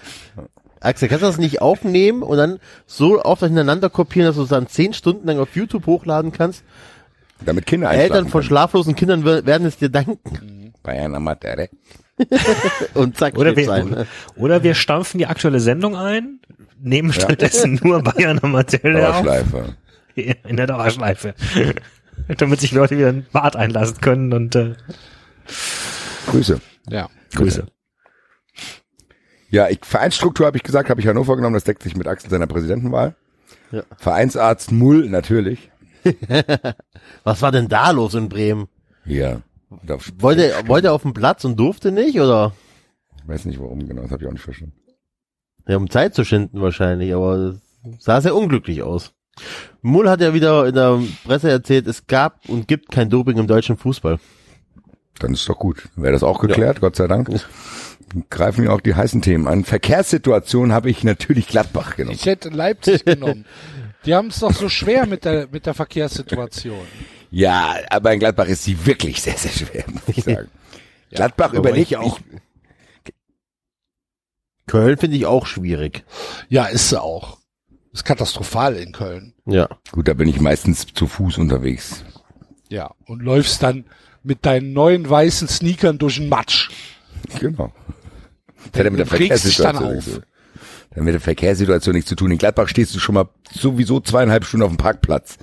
[0.81, 4.49] Axel, kannst du das nicht aufnehmen und dann so oft hintereinander kopieren, dass du es
[4.49, 6.63] dann zehn Stunden lang auf YouTube hochladen kannst?
[7.45, 10.73] Damit Kinder Eltern von schlaflosen Kindern wer- werden es dir danken.
[10.83, 11.69] Bayern Amateure.
[12.95, 14.07] Und zack, Oder wir, ein.
[14.37, 16.41] oder wir stampfen die aktuelle Sendung ein,
[16.81, 19.23] nehmen stattdessen nur Bayern Amateure auf.
[19.23, 19.77] Dauerschleife.
[20.15, 21.35] In der Dauerschleife.
[22.39, 24.75] Damit sich Leute wieder ein Bad einlassen können und äh,
[26.27, 26.61] Grüße.
[26.91, 27.09] Ja.
[27.35, 27.67] Grüße.
[29.51, 32.31] Ja, ich, Vereinsstruktur habe ich gesagt, habe ich Hannover genommen, das deckt sich mit Axel
[32.31, 33.15] seiner Präsidentenwahl.
[33.71, 33.83] Ja.
[33.97, 35.71] Vereinsarzt Mull, natürlich.
[37.25, 38.69] Was war denn da los in Bremen?
[39.05, 39.41] Ja.
[39.91, 42.53] Auf- Wollte, wollte er auf den Platz und durfte nicht, oder?
[43.23, 44.75] Ich weiß nicht warum, genau, das habe ich auch nicht verstanden.
[45.67, 47.57] Ja, um Zeit zu schinden wahrscheinlich, aber
[47.99, 49.13] sah sehr unglücklich aus.
[49.83, 53.47] Mull hat ja wieder in der Presse erzählt, es gab und gibt kein Doping im
[53.47, 54.19] deutschen Fußball.
[55.21, 55.89] Dann ist doch gut.
[55.97, 57.29] Wäre das auch geklärt, Gott sei Dank.
[58.31, 59.65] Greifen wir auch die heißen Themen an.
[59.65, 62.15] Verkehrssituation habe ich natürlich Gladbach genommen.
[62.17, 63.45] Ich hätte Leipzig genommen.
[64.07, 66.87] Die haben es doch so schwer mit der, mit der Verkehrssituation.
[67.31, 70.49] Ja, aber in Gladbach ist sie wirklich sehr, sehr schwer, muss ich sagen.
[71.11, 72.19] Gladbach überlegt ich auch.
[74.67, 76.05] Köln finde ich auch schwierig.
[76.49, 77.39] Ja, ist sie auch.
[77.93, 79.33] Ist katastrophal in Köln.
[79.47, 79.69] Ja.
[79.93, 82.05] Gut, da bin ich meistens zu Fuß unterwegs.
[82.69, 82.91] Ja.
[83.07, 83.87] Und läufst dann
[84.23, 86.69] mit deinen neuen weißen Sneakern durch den Matsch.
[87.41, 87.73] Genau.
[88.73, 89.93] Das hat ja mit der Verkehrssituation auf.
[89.95, 90.21] nichts zu-
[90.91, 92.31] das hat mit der Verkehrssituation nichts zu tun.
[92.31, 95.39] In Gladbach stehst du schon mal sowieso zweieinhalb Stunden auf dem Parkplatz,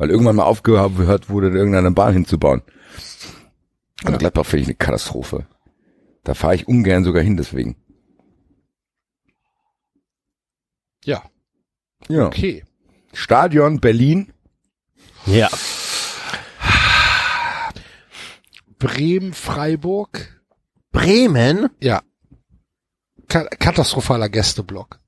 [0.00, 2.62] weil irgendwann mal aufgehört wurde, irgendeine Bahn hinzubauen.
[4.02, 5.46] Und Gladbach finde ich eine Katastrophe.
[6.24, 7.76] Da fahre ich ungern sogar hin, deswegen.
[11.04, 11.22] Ja.
[12.08, 12.28] Ja.
[12.28, 12.64] Okay.
[13.12, 14.32] Stadion Berlin.
[15.26, 15.50] Ja.
[18.78, 20.40] Bremen, Freiburg.
[20.92, 21.68] Bremen?
[21.82, 22.00] Ja.
[23.28, 24.98] Ka katastrophaler Gästeblock.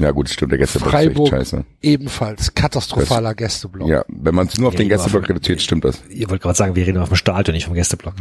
[0.00, 1.64] Ja gut, stimmt, der Gästeblock Freiburg ist echt scheiße.
[1.82, 3.88] ebenfalls katastrophaler Gästeblock.
[3.88, 6.02] Ja, wenn man es nur auf Ja, den Gästeblock reduziert, stimmt das.
[6.08, 8.14] Ihr wollt gerade sagen, wir reden auf dem Stadion, nicht vom Gästeblock.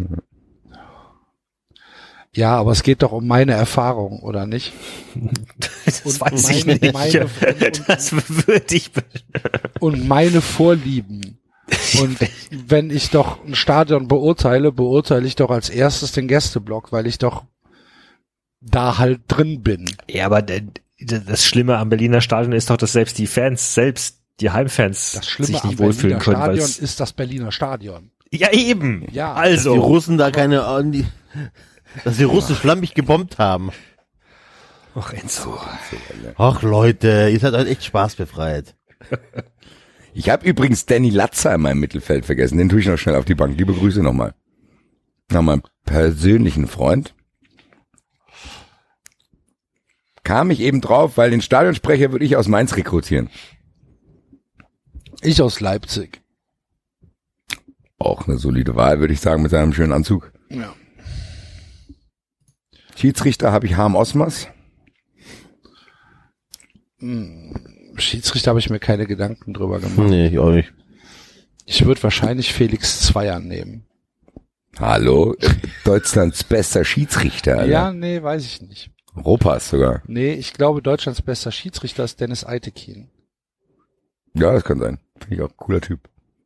[2.33, 4.73] Ja, aber es geht doch um meine Erfahrung, oder nicht?
[5.85, 6.93] Das Und weiß ich meine- nicht.
[6.93, 8.91] meine- und- das würde ich.
[9.79, 11.37] Und meine Vorlieben.
[11.99, 12.17] Und
[12.67, 17.17] wenn ich doch ein Stadion beurteile, beurteile ich doch als erstes den Gästeblock, weil ich
[17.17, 17.43] doch
[18.61, 19.85] da halt drin bin.
[20.09, 23.73] Ja, aber d- d- das Schlimme am Berliner Stadion ist doch, dass selbst die Fans,
[23.73, 26.37] selbst die Heimfans Das Schlimme sich am nicht wohlfühlen Berliner können.
[26.37, 28.11] Stadion weil's- ist das Berliner Stadion.
[28.31, 29.05] Ja, eben.
[29.11, 29.33] Ja.
[29.33, 29.73] Dass also.
[29.73, 31.05] die Russen da keine, die,
[32.03, 33.71] dass die Russen schlammig gebombt haben.
[34.95, 35.57] Ach, Enzo.
[36.37, 38.75] Ach Leute, ihr seid halt echt spaßbefreit.
[40.13, 42.57] Ich habe übrigens Danny Latzer in meinem Mittelfeld vergessen.
[42.57, 43.57] Den tue ich noch schnell auf die Bank.
[43.57, 44.33] Liebe Grüße nochmal.
[45.29, 47.15] Nach meinem persönlichen Freund.
[50.23, 53.29] Kam ich eben drauf, weil den Stadionsprecher würde ich aus Mainz rekrutieren.
[55.21, 56.21] Ich aus Leipzig.
[57.97, 60.31] Auch eine solide Wahl, würde ich sagen, mit seinem schönen Anzug.
[60.49, 60.73] Ja.
[62.95, 64.47] Schiedsrichter habe ich Harm Osmers.
[67.95, 70.09] Schiedsrichter habe ich mir keine Gedanken drüber gemacht.
[70.09, 70.71] Nee, ich auch nicht.
[71.65, 73.87] Ich würde wahrscheinlich Felix Zweier nehmen.
[74.79, 75.35] Hallo,
[75.83, 77.59] Deutschlands bester Schiedsrichter.
[77.59, 77.71] Alter.
[77.71, 78.91] Ja, nee, weiß ich nicht.
[79.15, 80.01] Europas sogar.
[80.07, 83.09] Nee, ich glaube, Deutschlands bester Schiedsrichter ist Dennis Eitekin.
[84.33, 84.99] Ja, das kann sein.
[85.19, 85.99] Finde ich auch ein cooler Typ.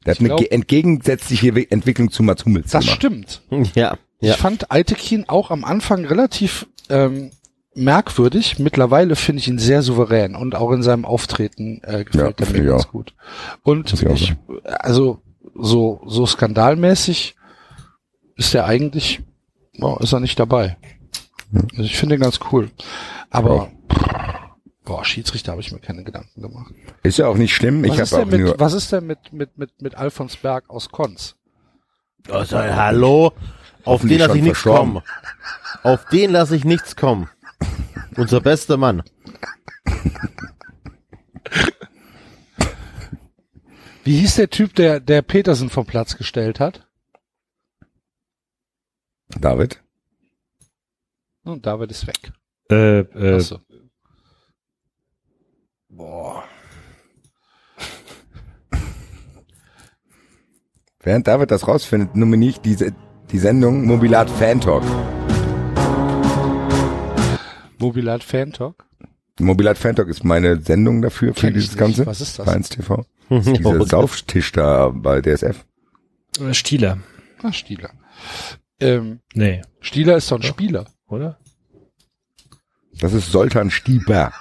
[0.06, 2.98] Der Ich hat eine glaub- ge- entgegensätzliche Entwicklung zu Mats Hummels Das gemacht.
[2.98, 3.42] stimmt.
[3.76, 3.98] Ja.
[4.20, 4.36] Ich Ja.
[4.36, 7.32] fand Eitekin auch am Anfang relativ ähm,
[7.74, 8.58] merkwürdig.
[8.60, 12.52] Mittlerweile finde ich ihn sehr souverän und auch in seinem Auftreten äh, gefällt Ja, er
[12.54, 12.92] mir ich ganz auch.
[12.92, 13.14] gut.
[13.64, 14.36] Und ich ich,
[14.66, 15.22] also
[15.56, 17.36] so so skandalmäßig
[18.38, 19.22] ist er eigentlich,
[19.78, 20.78] boah, ist er nicht dabei.
[21.56, 22.70] Also ich finde ihn ganz cool.
[23.30, 23.72] Aber
[24.84, 26.74] boah, Schiedsrichter habe ich mir keine Gedanken gemacht.
[27.04, 27.84] Ist ja auch nicht schlimm.
[27.84, 28.52] Was, ich ist, habe denn auch nur.
[28.52, 31.36] mit, was ist denn mit mit mit mit Alfons Berg aus Konz?
[32.30, 33.34] Also, hallo,
[33.84, 35.02] auf den lasse ich nichts kommen.
[35.84, 37.30] Auf den lasse ich nichts kommen.
[38.18, 39.04] Unser bester Mann.
[44.04, 46.88] Wie hieß der Typ, der der Petersen vom Platz gestellt hat?
[49.40, 49.82] David.
[51.46, 52.34] Und David ist weg.
[52.70, 53.60] Äh, äh, Achso.
[61.00, 62.94] Während David das rausfindet, nominiere ich diese,
[63.32, 64.84] die Sendung Mobilat Fan Talk.
[67.78, 68.86] Mobilat Fan Talk.
[69.40, 71.78] Mobilat Fan Talk ist meine Sendung dafür, für Kenn ich dieses.
[71.78, 72.06] Ganze.
[72.06, 72.46] Was ist das?
[72.46, 73.06] Vereins TV.
[73.28, 75.66] Das ist dieser Sauftisch da bei DSF.
[76.52, 77.00] Stieler.
[77.42, 77.90] Ah, Stieler.
[78.80, 80.86] Ähm, Nee, Stieler ist doch ein Spieler.
[81.08, 81.38] Oder?
[83.00, 84.34] Das ist Soltan Stieber.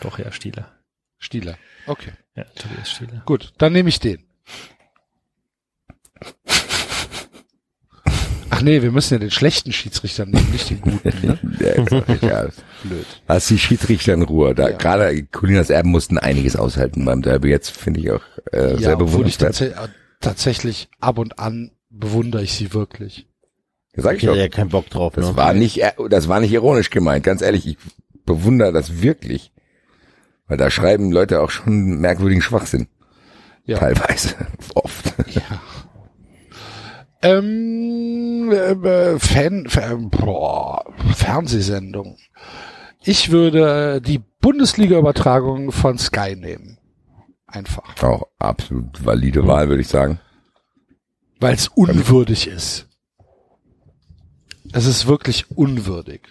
[0.00, 0.68] Doch, ja, Stieler.
[1.18, 1.56] Stieler.
[1.86, 2.12] Okay.
[2.36, 3.22] Ja, Tobias Stieler.
[3.26, 4.24] Gut, dann nehme ich den.
[8.50, 11.26] Ach nee, wir müssen ja den schlechten Schiedsrichter nehmen, nicht den guten.
[11.26, 11.38] Ne?
[12.08, 12.52] Egal.
[12.84, 13.06] Blöd.
[13.26, 14.54] Lass die Schiedsrichter in Ruhe.
[14.54, 14.76] Da Ja.
[14.76, 17.48] gerade Colinas Erben mussten einiges aushalten beim Derby.
[17.48, 19.90] Jetzt finde ich auch äh, Ja, sehr bewundernswert.
[20.24, 23.28] Tats tatsächlich ab und an bewundere ich sie wirklich.
[23.96, 24.42] Sag ich Ich hätte doch.
[24.42, 25.14] ja keinen Bock drauf.
[25.14, 25.36] Das ne?
[25.36, 27.24] war nicht, äh, das war nicht ironisch gemeint.
[27.24, 27.78] Ganz ehrlich, ich
[28.24, 29.52] bewundere das wirklich.
[30.46, 32.88] Weil da schreiben Leute auch schon merkwürdigen Schwachsinn.
[33.64, 33.78] Ja.
[33.78, 34.34] Teilweise.
[34.74, 35.14] Oft.
[37.22, 42.18] Ähm, äh, Fan, Fan boah, Fernsehsendung.
[43.02, 46.73] Ich würde die Bundesliga-Übertragung von Sky nehmen.
[47.54, 48.02] Einfach.
[48.02, 50.18] Auch absolut valide Wahl, würde ich sagen.
[51.38, 52.88] Weil es unwürdig ist.
[54.72, 56.22] Es ist wirklich unwürdig.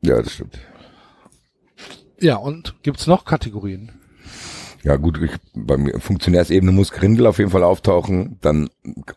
[0.00, 0.58] Ja, das stimmt.
[2.18, 3.92] Ja, und gibt's noch Kategorien?
[4.82, 8.38] Ja gut, ich, bei mir Funktionärsebene muss Grindel auf jeden Fall auftauchen.
[8.40, 8.70] Dann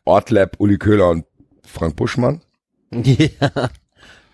[0.03, 1.25] Ortlab, Uli Köhler und
[1.63, 2.41] Frank Buschmann.
[2.91, 3.69] ja.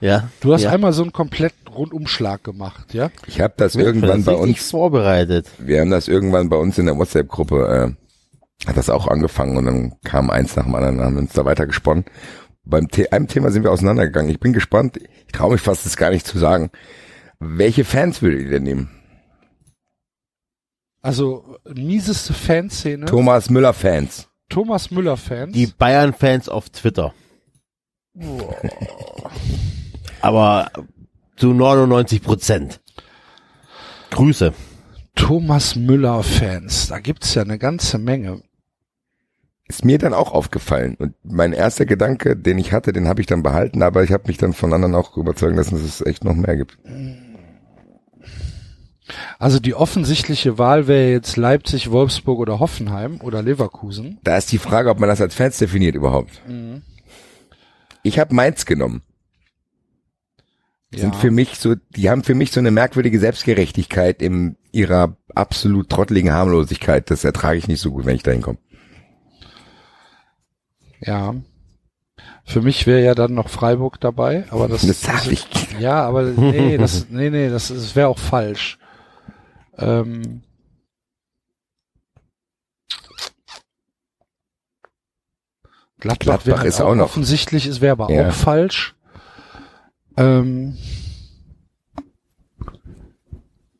[0.01, 0.29] Ja.
[0.41, 0.71] Du hast ja.
[0.71, 3.11] einmal so einen kompletten Rundumschlag gemacht, ja?
[3.27, 5.47] Ich habe das Ja, irgendwann bei uns, vorbereitet.
[5.59, 7.95] wir haben das irgendwann bei uns in der WhatsApp-Gruppe,
[8.65, 11.33] äh, hat das auch angefangen und dann kam eins nach dem anderen, haben wir uns
[11.33, 12.05] da weiter gesponnen.
[12.63, 14.29] Beim The einem Thema sind wir auseinandergegangen.
[14.29, 16.69] Ich bin gespannt, ich traue mich fast das gar nicht zu sagen.
[17.39, 18.89] Welche Fans würdet ihr denn nehmen?
[21.01, 23.05] Also mieseste Fanszene.
[23.05, 24.29] Thomas Müller-Fans.
[24.49, 25.53] Thomas Müller-Fans.
[25.53, 27.13] Die Bayern-Fans auf Twitter.
[30.21, 30.71] Aber
[31.35, 32.81] zu 99 Prozent.
[34.11, 34.53] Grüße.
[35.15, 36.87] Thomas Müller-Fans.
[36.87, 38.41] Da gibt's ja eine ganze Menge.
[39.67, 40.95] Ist mir dann auch aufgefallen.
[40.95, 44.27] Und mein erster Gedanke, den ich hatte, den habe ich dann behalten, aber ich habe
[44.27, 46.77] mich dann von anderen auch überzeugen lassen, dass es echt noch mehr gibt.
[49.39, 54.19] Also die offensichtliche Wahl wäre jetzt Leipzig, Wolfsburg oder Hoffenheim oder Leverkusen.
[54.23, 56.41] Da ist die Frage, ob man das als Fans definiert überhaupt.
[58.03, 59.01] Ich habe Mainz genommen.
[60.93, 65.89] Sind für mich so, die haben für mich so eine merkwürdige Selbstgerechtigkeit in ihrer absolut
[65.89, 67.09] trotteligen Harmlosigkeit.
[67.09, 68.57] Das ertrage ich nicht so gut, wenn ich da hinkomme.
[70.99, 71.33] Ja.
[72.43, 75.47] Für mich wäre ja dann noch Freiburg dabei, aber das, Das sag ich.
[75.79, 78.77] ja, aber nee, das nee, nee, das, das wäre auch falsch.
[79.77, 80.41] Ähm,
[85.99, 87.05] Gladbach, Gladbach wäre halt ist auch noch.
[87.05, 88.29] offensichtlich, es wäre aber Ja.
[88.29, 88.95] auch falsch.
[90.17, 90.77] Ähm,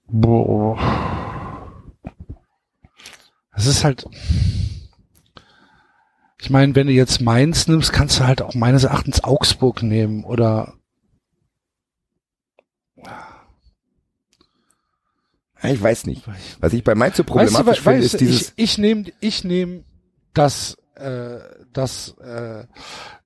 [0.08, 0.78] boah.
[3.54, 4.06] Es ist halt,
[6.40, 10.24] ich meine, wenn du jetzt Mainz nimmst, kannst du halt auch meines Erachtens Augsburg nehmen
[10.24, 10.74] oder
[15.64, 16.24] Ich weiß nicht.
[16.60, 19.06] Was ich bei Mainz so Weißt du, problematisch finde, weißt ist dieses, ich, ich nehme
[19.20, 19.86] ich nehm
[20.34, 21.38] das, äh,
[21.72, 22.66] das, äh,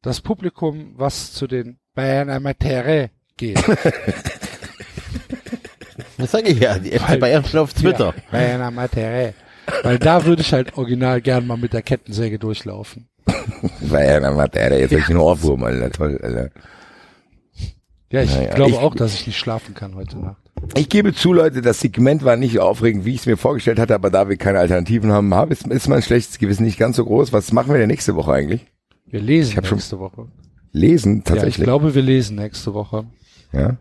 [0.01, 3.57] das Publikum, was zu den Bayern Amateure geht.
[6.17, 6.77] Das sage ich ja.
[6.79, 8.13] Die FC Bayern auf Twitter.
[8.15, 9.33] Ja, Bayern Amateure.
[9.83, 13.07] Weil da würde ich halt original gern mal mit der Kettensäge durchlaufen.
[13.91, 16.49] er hat er jetzt hab ich einen Ohrwurm, Alter, toll, Alter.
[18.11, 20.41] Ja, ich Naja, glaube ich- auch, dass ich nicht schlafen kann heute Nacht.
[20.75, 23.77] Ich gebe zu, Leute, das Segment war nicht so aufregend, wie ich es mir vorgestellt
[23.79, 26.95] hatte, aber da wir keine Alternativen haben, habe- ist, ist mein schlechtes Gewissen nicht ganz
[26.95, 27.33] so groß.
[27.33, 28.65] Was machen wir denn nächste Woche eigentlich?
[29.05, 30.27] Wir lesen Ich hab schon- nächste Woche.
[30.75, 31.63] Lesen, Ja, ich tatsächlich.
[31.63, 33.05] glaube, wir lesen nächste Woche.
[33.53, 33.77] Ja.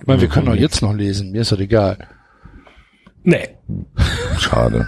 [0.00, 1.32] Ich meine, wir können auch jetzt noch lesen.
[1.32, 1.98] Mir ist das egal.
[3.24, 3.48] Nee.
[4.38, 4.86] Schade.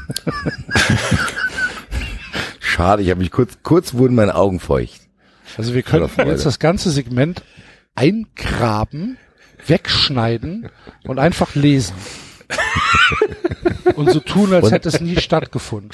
[2.60, 5.00] Schade, ich habe mich kurz, kurz wurden meine Augen feucht.
[5.56, 6.30] Also wir Freude.
[6.30, 7.42] jetzt das ganze Segment
[7.96, 9.16] eingraben,
[9.66, 10.68] wegschneiden
[11.04, 11.96] und einfach lesen.
[13.96, 15.90] und so tun, als hätte es nie stattgefunden.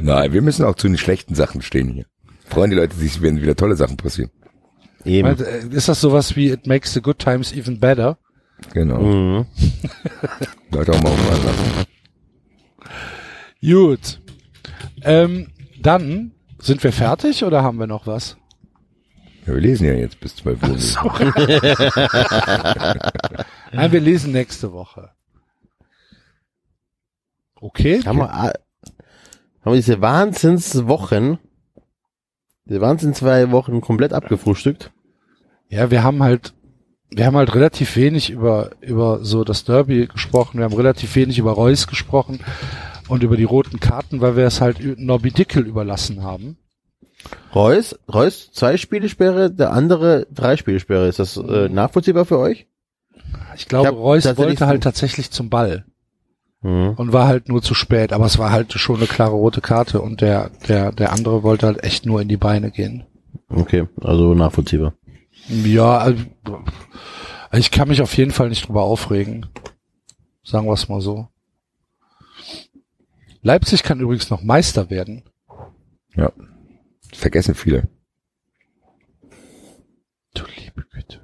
[0.00, 2.06] Nein, wir müssen auch zu den schlechten Sachen stehen hier.
[2.48, 4.30] Freuen die Leute sich, wenn wieder tolle Sachen passieren.
[5.04, 5.38] Eben.
[5.38, 8.18] Äh, Ist das sowas wie It makes the good times even better?
[8.72, 9.00] Genau.
[9.00, 9.46] Mhm.
[10.70, 11.86] Leute auch mal aufhören lassen.
[13.60, 14.20] Gut.
[15.02, 18.36] Ähm, dann sind wir fertig oder haben wir noch was?
[19.46, 20.76] Ja, wir lesen ja jetzt bis 12 Uhr.
[23.72, 25.10] Nein, wir lesen nächste Woche.
[27.60, 28.02] Okay.
[28.04, 31.38] Haben wir, a- haben wir diese Wahnsinnswochen,
[32.68, 34.92] diese Wahnsinns zwei Wochen komplett abgefrühstückt.
[35.68, 36.54] Ja, wir haben halt,
[37.10, 40.58] wir haben halt relativ wenig über, über so das Derby gesprochen.
[40.58, 42.40] Wir haben relativ wenig über Reus gesprochen
[43.08, 46.58] und über die roten Karten, weil wir es halt Nobby Dickel überlassen haben.
[47.54, 51.08] Reus, Reus zwei Spielesperre, der andere drei Spielesperre.
[51.08, 52.66] Ist das äh, nachvollziehbar für euch?
[53.56, 55.86] Ich glaube, Ich Reus wollte halt tatsächlich zum Ball
[56.62, 56.94] Mhm.
[56.96, 60.00] und war halt nur zu spät, aber es war halt schon eine klare rote Karte
[60.00, 63.04] und der, der, der andere wollte halt echt nur in die Beine gehen.
[63.48, 64.94] Okay, also nachvollziehbar.
[65.48, 66.24] Ja, also,
[67.52, 69.46] ich kann mich auf jeden Fall nicht drüber aufregen.
[70.42, 71.28] Sagen wir es mal so.
[73.42, 75.22] Leipzig kann übrigens noch Meister werden.
[76.16, 76.32] Ja.
[77.12, 77.88] vergessen viele.
[80.34, 81.20] Du liebe Güte.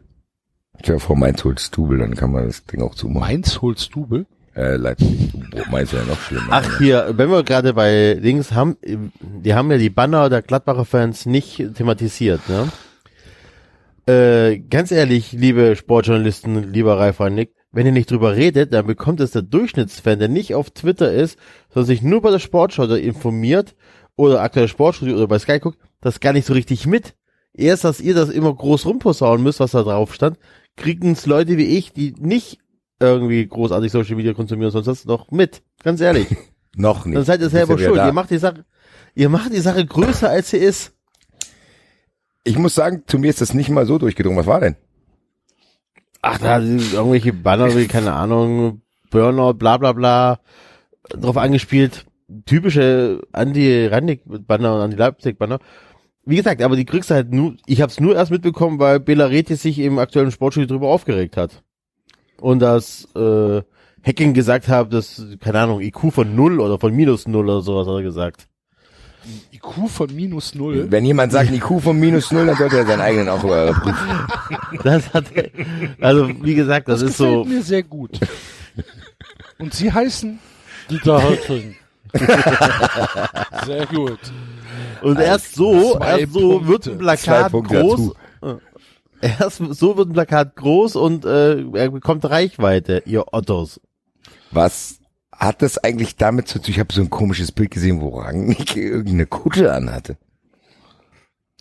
[0.81, 3.21] Stell dir vor, Mainz holt Stubel, dann kann man das Ding auch zumachen.
[3.21, 4.27] Mainz holst Double?
[4.55, 5.33] Äh, Leipzig.
[5.71, 6.49] Mainz wäre noch schlimmer.
[6.51, 8.77] Ach hier, wenn wir gerade bei Dings haben,
[9.21, 12.69] die haben ja die Banner der Gladbacher Fans nicht thematisiert, ne?
[14.07, 19.21] Äh, ganz ehrlich, liebe Sportjournalisten, lieber Ralf Nick, wenn ihr nicht drüber redet, dann bekommt
[19.21, 21.39] es der Durchschnittsfan, der nicht auf Twitter ist,
[21.71, 23.75] sondern sich nur bei der Sportschau informiert
[24.17, 27.15] oder aktuelle Sportstudio oder bei Sky guckt, das gar nicht so richtig mit.
[27.55, 30.39] Erst, dass ihr das immer groß rumposaunen müsst, was da drauf stand,
[30.77, 32.59] kriegen es Leute wie ich, die nicht
[33.09, 35.63] irgendwie großartig Social Media konsumieren, sonst das noch mit.
[35.83, 36.29] Ganz ehrlich.
[36.77, 37.17] noch nicht.
[37.17, 37.97] Dann seid ihr selber schuld.
[37.97, 38.07] da.
[38.07, 38.65] Ihr macht die Sache,
[39.15, 40.93] ihr macht die Sache größer als sie ist.
[42.45, 44.39] Ich muss sagen, zu mir ist das nicht mal so durchgedrungen.
[44.39, 44.77] Was war denn?
[46.23, 50.41] Ach, da sind irgendwelche Banner, wie, keine Ahnung, Burnout, bla bla bla,
[51.09, 52.07] drauf angespielt.
[52.47, 55.59] Typische Anti-Randig-Banner und Anti-Leipzig-Banner.
[56.25, 59.27] Wie gesagt, aber die kriegst du halt nur, ich hab's nur erst mitbekommen, weil Bela
[59.27, 61.63] Reti sich im aktuellen Sportstudio drüber aufgeregt hat.
[62.43, 63.63] Und dass äh,
[64.05, 67.87] Hacking gesagt hat, dass, keine Ahnung, IQ von null oder von minus null oder sowas
[67.87, 68.49] hat er gesagt.
[69.53, 70.89] IQ von minus null.
[70.91, 74.09] Wenn jemand sagt, IQ von minus null, dann sollte er seinen eigenen auch überprüfen.
[74.83, 75.51] Das hat er,
[76.01, 78.19] also wie gesagt, das, Das ist gefällt so, mir sehr gut.
[79.59, 80.41] Und sie heißen
[80.91, 81.77] Dieter Hölting.
[83.67, 84.19] sehr gut.
[85.03, 86.69] und erst so, erst so Punkte.
[86.69, 88.15] wird ein Plakat groß, dazu.
[89.23, 93.81] Erst so wird ein Plakat groß und äh, er bekommt Reichweite, ihr Ottos.
[94.51, 94.99] Was
[95.33, 96.71] hat das eigentlich damit zu tun?
[96.71, 100.19] Ich habe so ein komisches Bild gesehen, wo Rangnick irgendeine Kutte anhatte.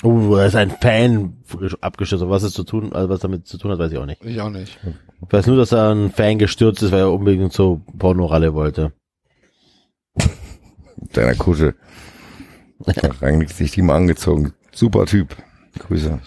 [0.03, 1.37] Oh, er ist ein Fan
[1.81, 2.23] abgestürzt.
[2.23, 4.25] Aber Was es zu tun, also was damit zu tun hat, weiß ich auch nicht.
[4.25, 4.79] Ich auch nicht.
[4.83, 8.93] Ich weiß nur, dass er ein Fan gestürzt ist, weil er unbedingt so Pornoralle wollte.
[11.37, 11.75] Kutte.
[12.87, 14.53] Hat Rangnick sich die mal angezogen.
[14.71, 15.35] Super Typ.
[15.77, 16.19] Grüße.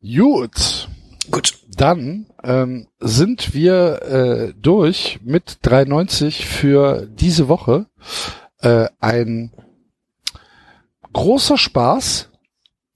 [0.00, 0.88] Gut.
[1.30, 1.54] Gut.
[1.76, 7.86] Dann ähm, sind wir äh, durch mit 390 für diese Woche.
[8.60, 9.52] Äh, ein
[11.12, 12.30] großer Spaß.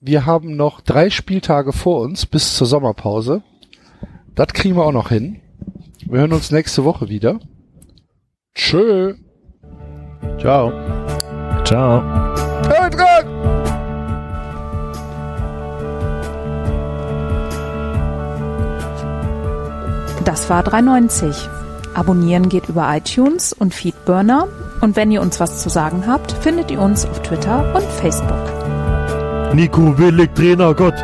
[0.01, 3.43] Wir haben noch drei Spieltage vor uns bis zur Sommerpause.
[4.35, 5.41] Das kriegen wir auch noch hin.
[6.07, 7.41] Wir hören uns nächste Woche wieder.
[8.55, 9.15] Tschö.
[10.39, 10.73] Ciao.
[11.65, 12.03] Ciao.
[12.69, 12.97] Hört
[20.25, 21.49] Das war 390.
[21.95, 24.49] Abonnieren geht über iTunes und Feedburner.
[24.81, 29.55] Und wenn ihr uns was zu sagen habt, findet ihr uns auf Twitter und Facebook.
[29.55, 30.95] Nico Willig, Trainer Gott.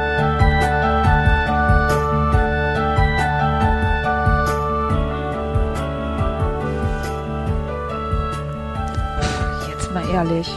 [9.69, 10.49] Jetzt mal ehrlich,